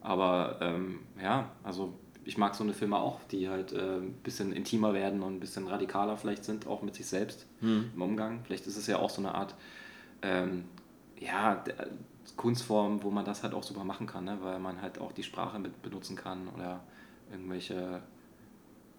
Aber 0.00 0.58
ähm, 0.60 1.00
ja, 1.22 1.52
also 1.62 1.94
ich 2.24 2.36
mag 2.38 2.54
so 2.56 2.64
eine 2.64 2.72
Filme 2.74 2.96
auch, 2.98 3.20
die 3.30 3.48
halt 3.48 3.72
äh, 3.72 3.98
ein 3.98 4.14
bisschen 4.24 4.52
intimer 4.52 4.94
werden 4.94 5.22
und 5.22 5.34
ein 5.36 5.40
bisschen 5.40 5.68
radikaler 5.68 6.16
vielleicht 6.16 6.44
sind, 6.44 6.66
auch 6.66 6.82
mit 6.82 6.94
sich 6.96 7.06
selbst 7.06 7.46
im 7.94 8.02
Umgang. 8.02 8.40
Vielleicht 8.44 8.66
ist 8.66 8.76
es 8.76 8.86
ja 8.88 8.98
auch 8.98 9.10
so 9.10 9.20
eine 9.22 9.34
Art 9.34 9.54
ähm, 10.22 10.64
ja, 11.20 11.54
d- 11.54 11.70
äh, 11.70 11.86
Kunstform, 12.36 13.02
wo 13.02 13.10
man 13.10 13.24
das 13.24 13.42
halt 13.42 13.54
auch 13.54 13.62
super 13.62 13.84
machen 13.84 14.06
kann, 14.06 14.24
ne? 14.24 14.38
weil 14.42 14.58
man 14.58 14.80
halt 14.82 14.98
auch 14.98 15.12
die 15.12 15.22
Sprache 15.22 15.58
mit 15.58 15.82
benutzen 15.82 16.16
kann 16.16 16.48
oder 16.48 16.80
irgendwelche 17.30 18.00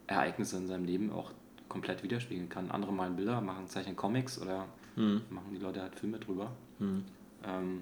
Ereignisse 0.07 0.57
in 0.57 0.68
seinem 0.68 0.85
Leben 0.85 1.11
auch 1.11 1.31
komplett 1.69 2.03
widerspiegeln 2.03 2.49
kann. 2.49 2.69
Andere 2.72 2.91
malen 2.93 3.15
Bilder, 3.15 3.41
machen 3.41 3.68
zeichnen 3.68 3.95
Comics 3.95 4.39
oder 4.41 4.65
Hm. 4.95 5.22
machen 5.30 5.48
die 5.53 5.57
Leute 5.60 5.81
halt 5.81 5.95
Filme 5.95 6.19
drüber. 6.19 6.52
Hm. 6.80 7.03
Ähm, 7.45 7.81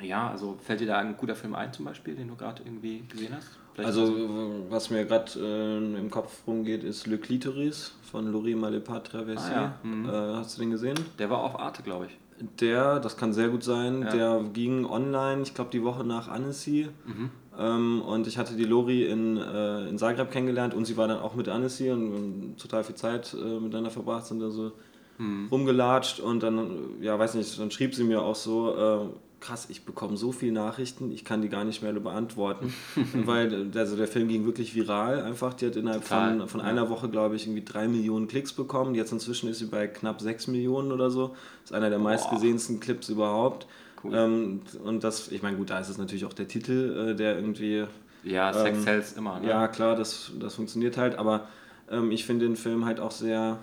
ja, 0.00 0.30
also 0.30 0.56
fällt 0.62 0.80
dir 0.80 0.86
da 0.86 0.98
ein 0.98 1.16
guter 1.16 1.36
Film 1.36 1.54
ein 1.54 1.72
zum 1.72 1.84
Beispiel, 1.84 2.14
den 2.14 2.28
du 2.28 2.36
gerade 2.36 2.62
irgendwie 2.64 3.04
gesehen 3.08 3.34
hast? 3.34 3.48
Vielleicht 3.74 3.88
Also, 3.88 4.66
was 4.70 4.90
mir 4.90 5.04
gerade 5.04 5.30
äh, 5.38 5.98
im 5.98 6.10
Kopf 6.10 6.46
rumgeht, 6.46 6.82
ist 6.84 7.06
Le 7.06 7.18
Clitoris 7.18 7.94
von 8.10 8.32
Laurie 8.32 8.54
Malepat 8.54 9.08
Traversier. 9.08 9.56
Ah, 9.56 9.60
ja. 9.84 9.90
Mhm. 9.90 10.08
Äh, 10.08 10.12
hast 10.36 10.56
du 10.56 10.62
den 10.62 10.70
gesehen? 10.70 10.98
der 11.18 11.28
war 11.30 11.38
auf 11.42 11.58
Arte, 11.60 11.82
glaube 11.82 12.06
ich. 12.06 12.16
Der, 12.60 13.00
das 13.00 13.16
kann 13.16 13.32
sehr 13.32 13.48
gut 13.48 13.62
sein, 13.64 14.02
Ja. 14.02 14.10
der 14.10 14.44
ging 14.52 14.84
online, 14.84 15.42
ich 15.42 15.54
glaube 15.54 15.70
die 15.72 15.82
Woche 15.82 16.04
nach 16.04 16.28
Annecy. 16.28 16.88
Mhm. 17.06 17.30
Ähm, 17.58 18.02
und 18.02 18.26
ich 18.26 18.36
hatte 18.36 18.54
die 18.56 18.64
Lori 18.64 19.04
in, 19.06 19.38
äh, 19.38 19.88
in 19.88 19.96
Zagreb 19.96 20.30
kennengelernt 20.30 20.74
und 20.74 20.84
sie 20.84 20.96
war 20.98 21.08
dann 21.08 21.20
auch 21.20 21.34
mit 21.34 21.48
Annecy 21.48 21.90
und 21.90 22.10
wir 22.10 22.18
haben 22.18 22.54
total 22.58 22.84
viel 22.84 22.94
Zeit 22.96 23.34
äh, 23.34 23.58
miteinander 23.60 23.90
verbracht, 23.90 24.26
sind 24.26 24.40
da 24.40 24.50
so 24.50 24.72
Mhm. 25.18 25.48
rumgelatscht 25.50 26.20
und 26.20 26.42
dann, 26.42 27.00
ja, 27.00 27.18
weiß 27.18 27.36
nicht, 27.36 27.58
dann 27.58 27.70
schrieb 27.70 27.94
sie 27.94 28.04
mir 28.04 28.20
auch 28.20 28.34
so, 28.34 28.74
äh, 28.76 28.98
krass, 29.46 29.66
ich 29.68 29.84
bekomme 29.84 30.16
so 30.16 30.32
viele 30.32 30.52
Nachrichten, 30.52 31.12
ich 31.12 31.24
kann 31.24 31.40
die 31.40 31.48
gar 31.48 31.64
nicht 31.64 31.82
mehr 31.82 31.92
beantworten, 31.92 32.74
weil 33.14 33.70
also 33.74 33.96
der 33.96 34.08
Film 34.08 34.28
ging 34.28 34.44
wirklich 34.44 34.74
viral 34.74 35.22
einfach, 35.22 35.54
die 35.54 35.66
hat 35.66 35.76
innerhalb 35.76 36.02
Total, 36.02 36.38
von, 36.38 36.48
von 36.48 36.60
ja. 36.60 36.66
einer 36.66 36.90
Woche, 36.90 37.08
glaube 37.08 37.36
ich, 37.36 37.46
irgendwie 37.46 37.64
drei 37.64 37.86
Millionen 37.86 38.26
Klicks 38.26 38.52
bekommen, 38.52 38.94
jetzt 38.94 39.12
inzwischen 39.12 39.48
ist 39.48 39.58
sie 39.60 39.66
bei 39.66 39.86
knapp 39.86 40.20
sechs 40.20 40.48
Millionen 40.48 40.90
oder 40.90 41.10
so, 41.10 41.36
ist 41.64 41.72
einer 41.72 41.90
der 41.90 41.98
meistgesehensten 42.00 42.80
Clips 42.80 43.08
überhaupt. 43.08 43.66
Cool. 44.02 44.14
Ähm, 44.14 44.60
und 44.84 45.04
das, 45.04 45.30
ich 45.30 45.42
meine, 45.42 45.56
gut, 45.56 45.70
da 45.70 45.78
ist 45.78 45.88
es 45.88 45.98
natürlich 45.98 46.24
auch 46.24 46.32
der 46.32 46.48
Titel, 46.48 47.10
äh, 47.12 47.14
der 47.14 47.36
irgendwie 47.36 47.86
Ja, 48.24 48.52
Sex 48.52 48.78
Ähm, 48.78 48.84
sells 48.84 49.12
immer. 49.12 49.40
Ne? 49.40 49.48
ja, 49.48 49.68
klar, 49.68 49.94
das, 49.96 50.32
das 50.40 50.54
funktioniert 50.54 50.96
halt, 50.96 51.18
aber 51.18 51.48
ähm, 51.90 52.10
ich 52.10 52.24
finde 52.24 52.46
den 52.46 52.56
Film 52.56 52.84
halt 52.84 52.98
auch 53.00 53.12
sehr, 53.12 53.58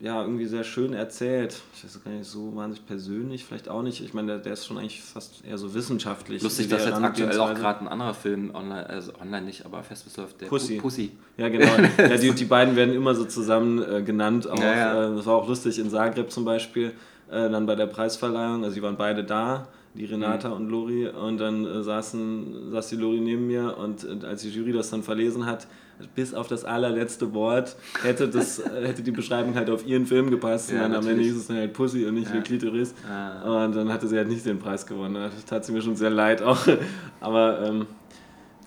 ja, 0.00 0.22
irgendwie 0.22 0.46
sehr 0.46 0.64
schön 0.64 0.94
erzählt. 0.94 1.60
Ich 1.74 1.84
weiß 1.84 2.02
gar 2.02 2.10
nicht, 2.10 2.24
so 2.24 2.56
wahnsinnig 2.56 2.86
persönlich, 2.86 3.44
vielleicht 3.44 3.68
auch 3.68 3.82
nicht. 3.82 4.02
Ich 4.02 4.14
meine, 4.14 4.28
der, 4.28 4.38
der 4.38 4.54
ist 4.54 4.64
schon 4.66 4.78
eigentlich 4.78 5.02
fast 5.02 5.44
eher 5.44 5.58
so 5.58 5.74
wissenschaftlich. 5.74 6.42
Lustig, 6.42 6.68
dass 6.68 6.86
jetzt 6.86 6.94
aktuell 6.94 7.38
auch 7.38 7.54
gerade 7.54 7.80
ein 7.80 7.88
anderer 7.88 8.14
Film 8.14 8.54
online, 8.54 8.88
also 8.88 9.12
online 9.20 9.44
nicht, 9.44 9.66
aber 9.66 9.82
fest 9.82 10.06
läuft, 10.16 10.40
der 10.40 10.46
Pussy. 10.46 10.78
Pu- 10.78 10.80
Pussy. 10.80 11.12
Ja, 11.36 11.48
genau. 11.50 11.66
ja, 11.98 12.16
die, 12.16 12.32
die 12.32 12.44
beiden 12.46 12.76
werden 12.76 12.94
immer 12.94 13.14
so 13.14 13.26
zusammen 13.26 13.82
äh, 13.82 14.02
genannt. 14.02 14.48
Auch, 14.48 14.58
Ja, 14.58 14.74
ja. 14.76 15.08
Äh, 15.12 15.16
das 15.16 15.26
war 15.26 15.34
auch 15.36 15.46
lustig 15.48 15.78
in 15.78 15.90
Zagreb 15.90 16.30
zum 16.32 16.46
Beispiel, 16.46 16.92
äh, 17.30 17.50
dann 17.50 17.66
bei 17.66 17.74
der 17.74 17.86
Preisverleihung. 17.86 18.64
Also, 18.64 18.76
die 18.76 18.82
waren 18.82 18.96
beide 18.96 19.22
da, 19.22 19.68
die 19.94 20.04
Renata 20.04 20.48
Mhm. 20.48 20.54
und 20.56 20.68
Lori. 20.70 21.08
Und 21.08 21.38
dann 21.38 21.66
äh, 21.66 21.82
saßen, 21.82 22.70
saß 22.70 22.88
die 22.90 22.96
Lori 22.96 23.20
neben 23.20 23.46
mir 23.46 23.76
und 23.78 24.04
äh, 24.04 24.26
als 24.26 24.42
die 24.42 24.50
Jury 24.50 24.72
das 24.72 24.90
dann 24.90 25.02
verlesen 25.02 25.46
hat, 25.46 25.66
bis 26.14 26.32
auf 26.32 26.46
das 26.48 26.64
allerletzte 26.64 27.34
Wort 27.34 27.76
hätte, 28.02 28.28
das, 28.28 28.58
äh, 28.60 28.86
hätte 28.86 29.02
die 29.02 29.10
Beschreibung 29.10 29.54
halt 29.56 29.68
auf 29.68 29.86
ihren 29.86 30.06
Film 30.06 30.30
gepasst. 30.30 30.70
Ja, 30.70 30.84
und 30.86 30.92
dann 30.92 31.02
am 31.02 31.08
Ende 31.08 31.22
hieß 31.22 31.36
es 31.36 31.46
dann 31.48 31.56
halt 31.56 31.72
Pussy 31.72 32.06
und 32.06 32.14
nicht 32.14 32.28
Ja. 32.28 32.34
nur 32.34 32.42
Klitoris. 32.42 32.94
Ah. 33.10 33.64
Und 33.64 33.74
dann 33.76 33.92
hatte 33.92 34.06
sie 34.06 34.16
halt 34.16 34.28
nicht 34.28 34.46
den 34.46 34.58
Preis 34.58 34.86
gewonnen. 34.86 35.14
Das 35.14 35.44
tat 35.44 35.64
sie 35.64 35.72
mir 35.72 35.82
schon 35.82 35.96
sehr 35.96 36.10
leid 36.10 36.40
auch. 36.42 36.66
Aber 37.20 37.60
ähm, 37.66 37.86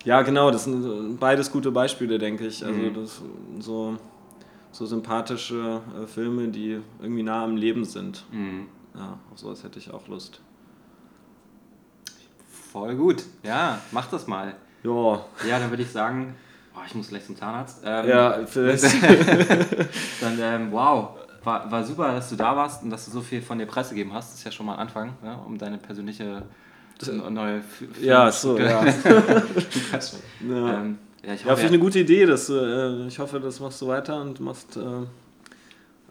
ja, 0.04 0.22
genau, 0.22 0.52
das 0.52 0.66
sind 0.66 1.18
beides 1.20 1.50
gute 1.52 1.72
Beispiele, 1.72 2.18
denke 2.20 2.46
ich. 2.46 2.66
Also 2.66 2.78
Mhm. 2.80 2.94
das 2.94 3.22
so, 3.60 3.96
so 4.72 4.86
sympathische 4.86 5.80
äh, 6.04 6.06
Filme, 6.06 6.50
die 6.50 6.80
irgendwie 7.02 7.24
nah 7.24 7.46
am 7.46 7.56
Leben 7.56 7.86
sind. 7.86 8.26
Mhm. 8.32 8.66
Ja, 8.96 9.18
auf 9.32 9.40
sowas 9.40 9.64
hätte 9.64 9.80
ich 9.80 9.92
auch 9.92 10.08
Lust. 10.10 10.42
Voll 12.74 12.96
gut. 12.96 13.24
Ja, 13.44 13.80
mach 13.92 14.08
das 14.08 14.26
mal. 14.26 14.56
Ja, 14.84 15.22
Ja, 15.48 15.60
dann 15.60 15.70
würde 15.70 15.84
ich 15.84 15.92
sagen, 15.92 16.34
oh, 16.76 16.80
ich 16.88 16.96
muss 16.96 17.10
gleich 17.10 17.24
zum 17.24 17.38
Zahnarzt. 17.38 17.84
Ähm, 17.86 18.10
ja, 18.10 18.40
vielleicht. 18.48 18.84
Dann, 20.22 20.40
ähm, 20.42 20.72
wow, 20.72 21.10
war, 21.44 21.72
war 21.72 21.84
super, 21.84 22.12
dass 22.14 22.32
du 22.32 22.36
da 22.36 22.58
warst 22.58 22.82
und 22.82 22.90
dass 22.90 23.06
du 23.06 23.12
so 23.12 23.22
viel 23.22 23.44
von 23.44 23.60
dir 23.60 23.68
preisgegeben 23.68 24.12
hast. 24.12 24.32
Das 24.32 24.40
ist 24.40 24.46
ja 24.46 24.52
schon 24.52 24.66
mal 24.66 24.74
ein 24.74 24.80
Anfang, 24.80 25.14
ne? 25.22 25.38
um 25.46 25.56
deine 25.56 25.78
persönliche 25.78 26.42
neue 27.30 27.58
F 27.60 27.84
ja, 28.02 28.32
so, 28.32 28.58
ja. 28.60 28.84
Ja, 28.86 28.92
Ähm, 30.50 30.98
ja, 31.24 31.34
ich 31.34 31.42
ja 31.42 31.52
hoffe, 31.52 31.58
finde 31.58 31.66
ich 31.66 31.66
eine 31.66 31.80
gute 31.80 32.00
Idee. 32.00 32.26
Dass, 32.26 32.48
du, 32.48 32.56
äh, 32.56 33.08
ich 33.08 33.20
hoffe, 33.20 33.40
das 33.40 33.60
machst 33.60 33.80
du 33.84 33.88
weiter 33.88 34.20
und 34.20 34.40
machst. 34.40 34.78
Äh, 34.78 34.82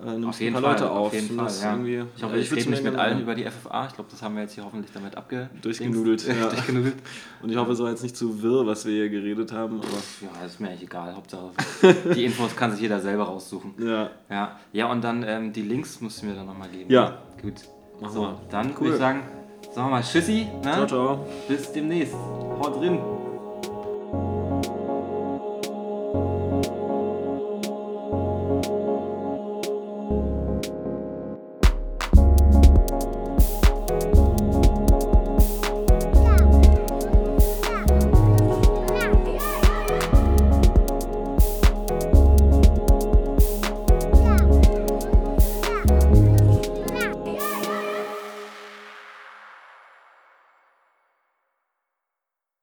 äh, 0.04 0.10
nimmst 0.12 0.28
auf 0.28 0.40
jeden 0.40 0.56
ein 0.56 0.62
paar 0.62 0.72
Fall, 0.72 0.80
Leute 0.82 0.90
auf. 0.92 1.06
auf 1.06 1.14
jeden 1.14 1.38
Und 1.38 1.50
Fall, 1.50 1.62
ja. 1.62 1.70
irgendwie- 1.72 2.02
Ich 2.16 2.22
hoffe, 2.22 2.36
äh, 2.36 2.40
ich, 2.40 2.50
würd's 2.50 2.60
rede 2.62 2.70
nicht 2.70 2.84
mit 2.84 2.96
allen 2.96 3.20
über 3.20 3.34
die 3.34 3.44
FFA. 3.44 3.86
Ich 3.88 3.94
glaube, 3.94 4.10
das 4.10 4.22
haben 4.22 4.34
wir 4.34 4.42
jetzt 4.42 4.54
hier 4.54 4.64
hoffentlich 4.64 4.92
damit 4.92 5.16
abge... 5.16 5.48
Durchgenudelt, 5.62 6.26
ja. 6.26 6.48
Durchgenudelt. 6.48 6.94
Und 7.42 7.50
ich 7.50 7.56
hoffe, 7.56 7.72
es 7.72 7.78
war 7.80 7.90
jetzt 7.90 8.02
nicht 8.02 8.16
zu 8.16 8.42
wirr, 8.42 8.66
was 8.66 8.84
wir 8.86 8.92
hier 8.92 9.08
geredet 9.10 9.52
haben. 9.52 9.78
Aber 9.78 9.86
Ja, 10.40 10.46
ist 10.46 10.60
mir 10.60 10.68
eigentlich 10.68 10.82
egal. 10.84 11.14
Hauptsache, 11.14 11.50
die 12.14 12.24
Infos 12.26 12.54
kann 12.56 12.72
sich 12.72 12.80
jeder 12.80 13.00
selber 13.00 13.24
raussuchen. 13.24 13.74
ja, 13.78 14.10
Ja, 14.30 14.58
ja 14.72 14.86
und 14.90 15.02
dann 15.02 15.22
ähm, 15.26 15.52
die 15.52 15.62
Links 15.62 16.00
musst 16.00 16.22
du 16.22 16.26
mir 16.26 16.34
dann 16.34 16.46
nochmal 16.46 16.68
geben. 16.68 16.90
Ja. 16.90 17.18
Gut. 17.40 17.54
Machen 18.00 18.12
So, 18.14 18.20
wir. 18.22 18.40
dann 18.50 18.70
Cool. 18.70 18.80
würde 18.80 18.92
ich 18.94 18.98
sagen, 18.98 19.20
sagen 19.74 19.86
wir 19.88 19.90
mal 19.92 20.02
Tschüssi. 20.02 20.46
Ne? 20.64 20.72
ciao, 20.72 20.86
ciao. 20.86 21.26
Bis 21.48 21.70
demnächst. 21.72 22.14
Haut 22.14 22.80
drin. 22.80 22.98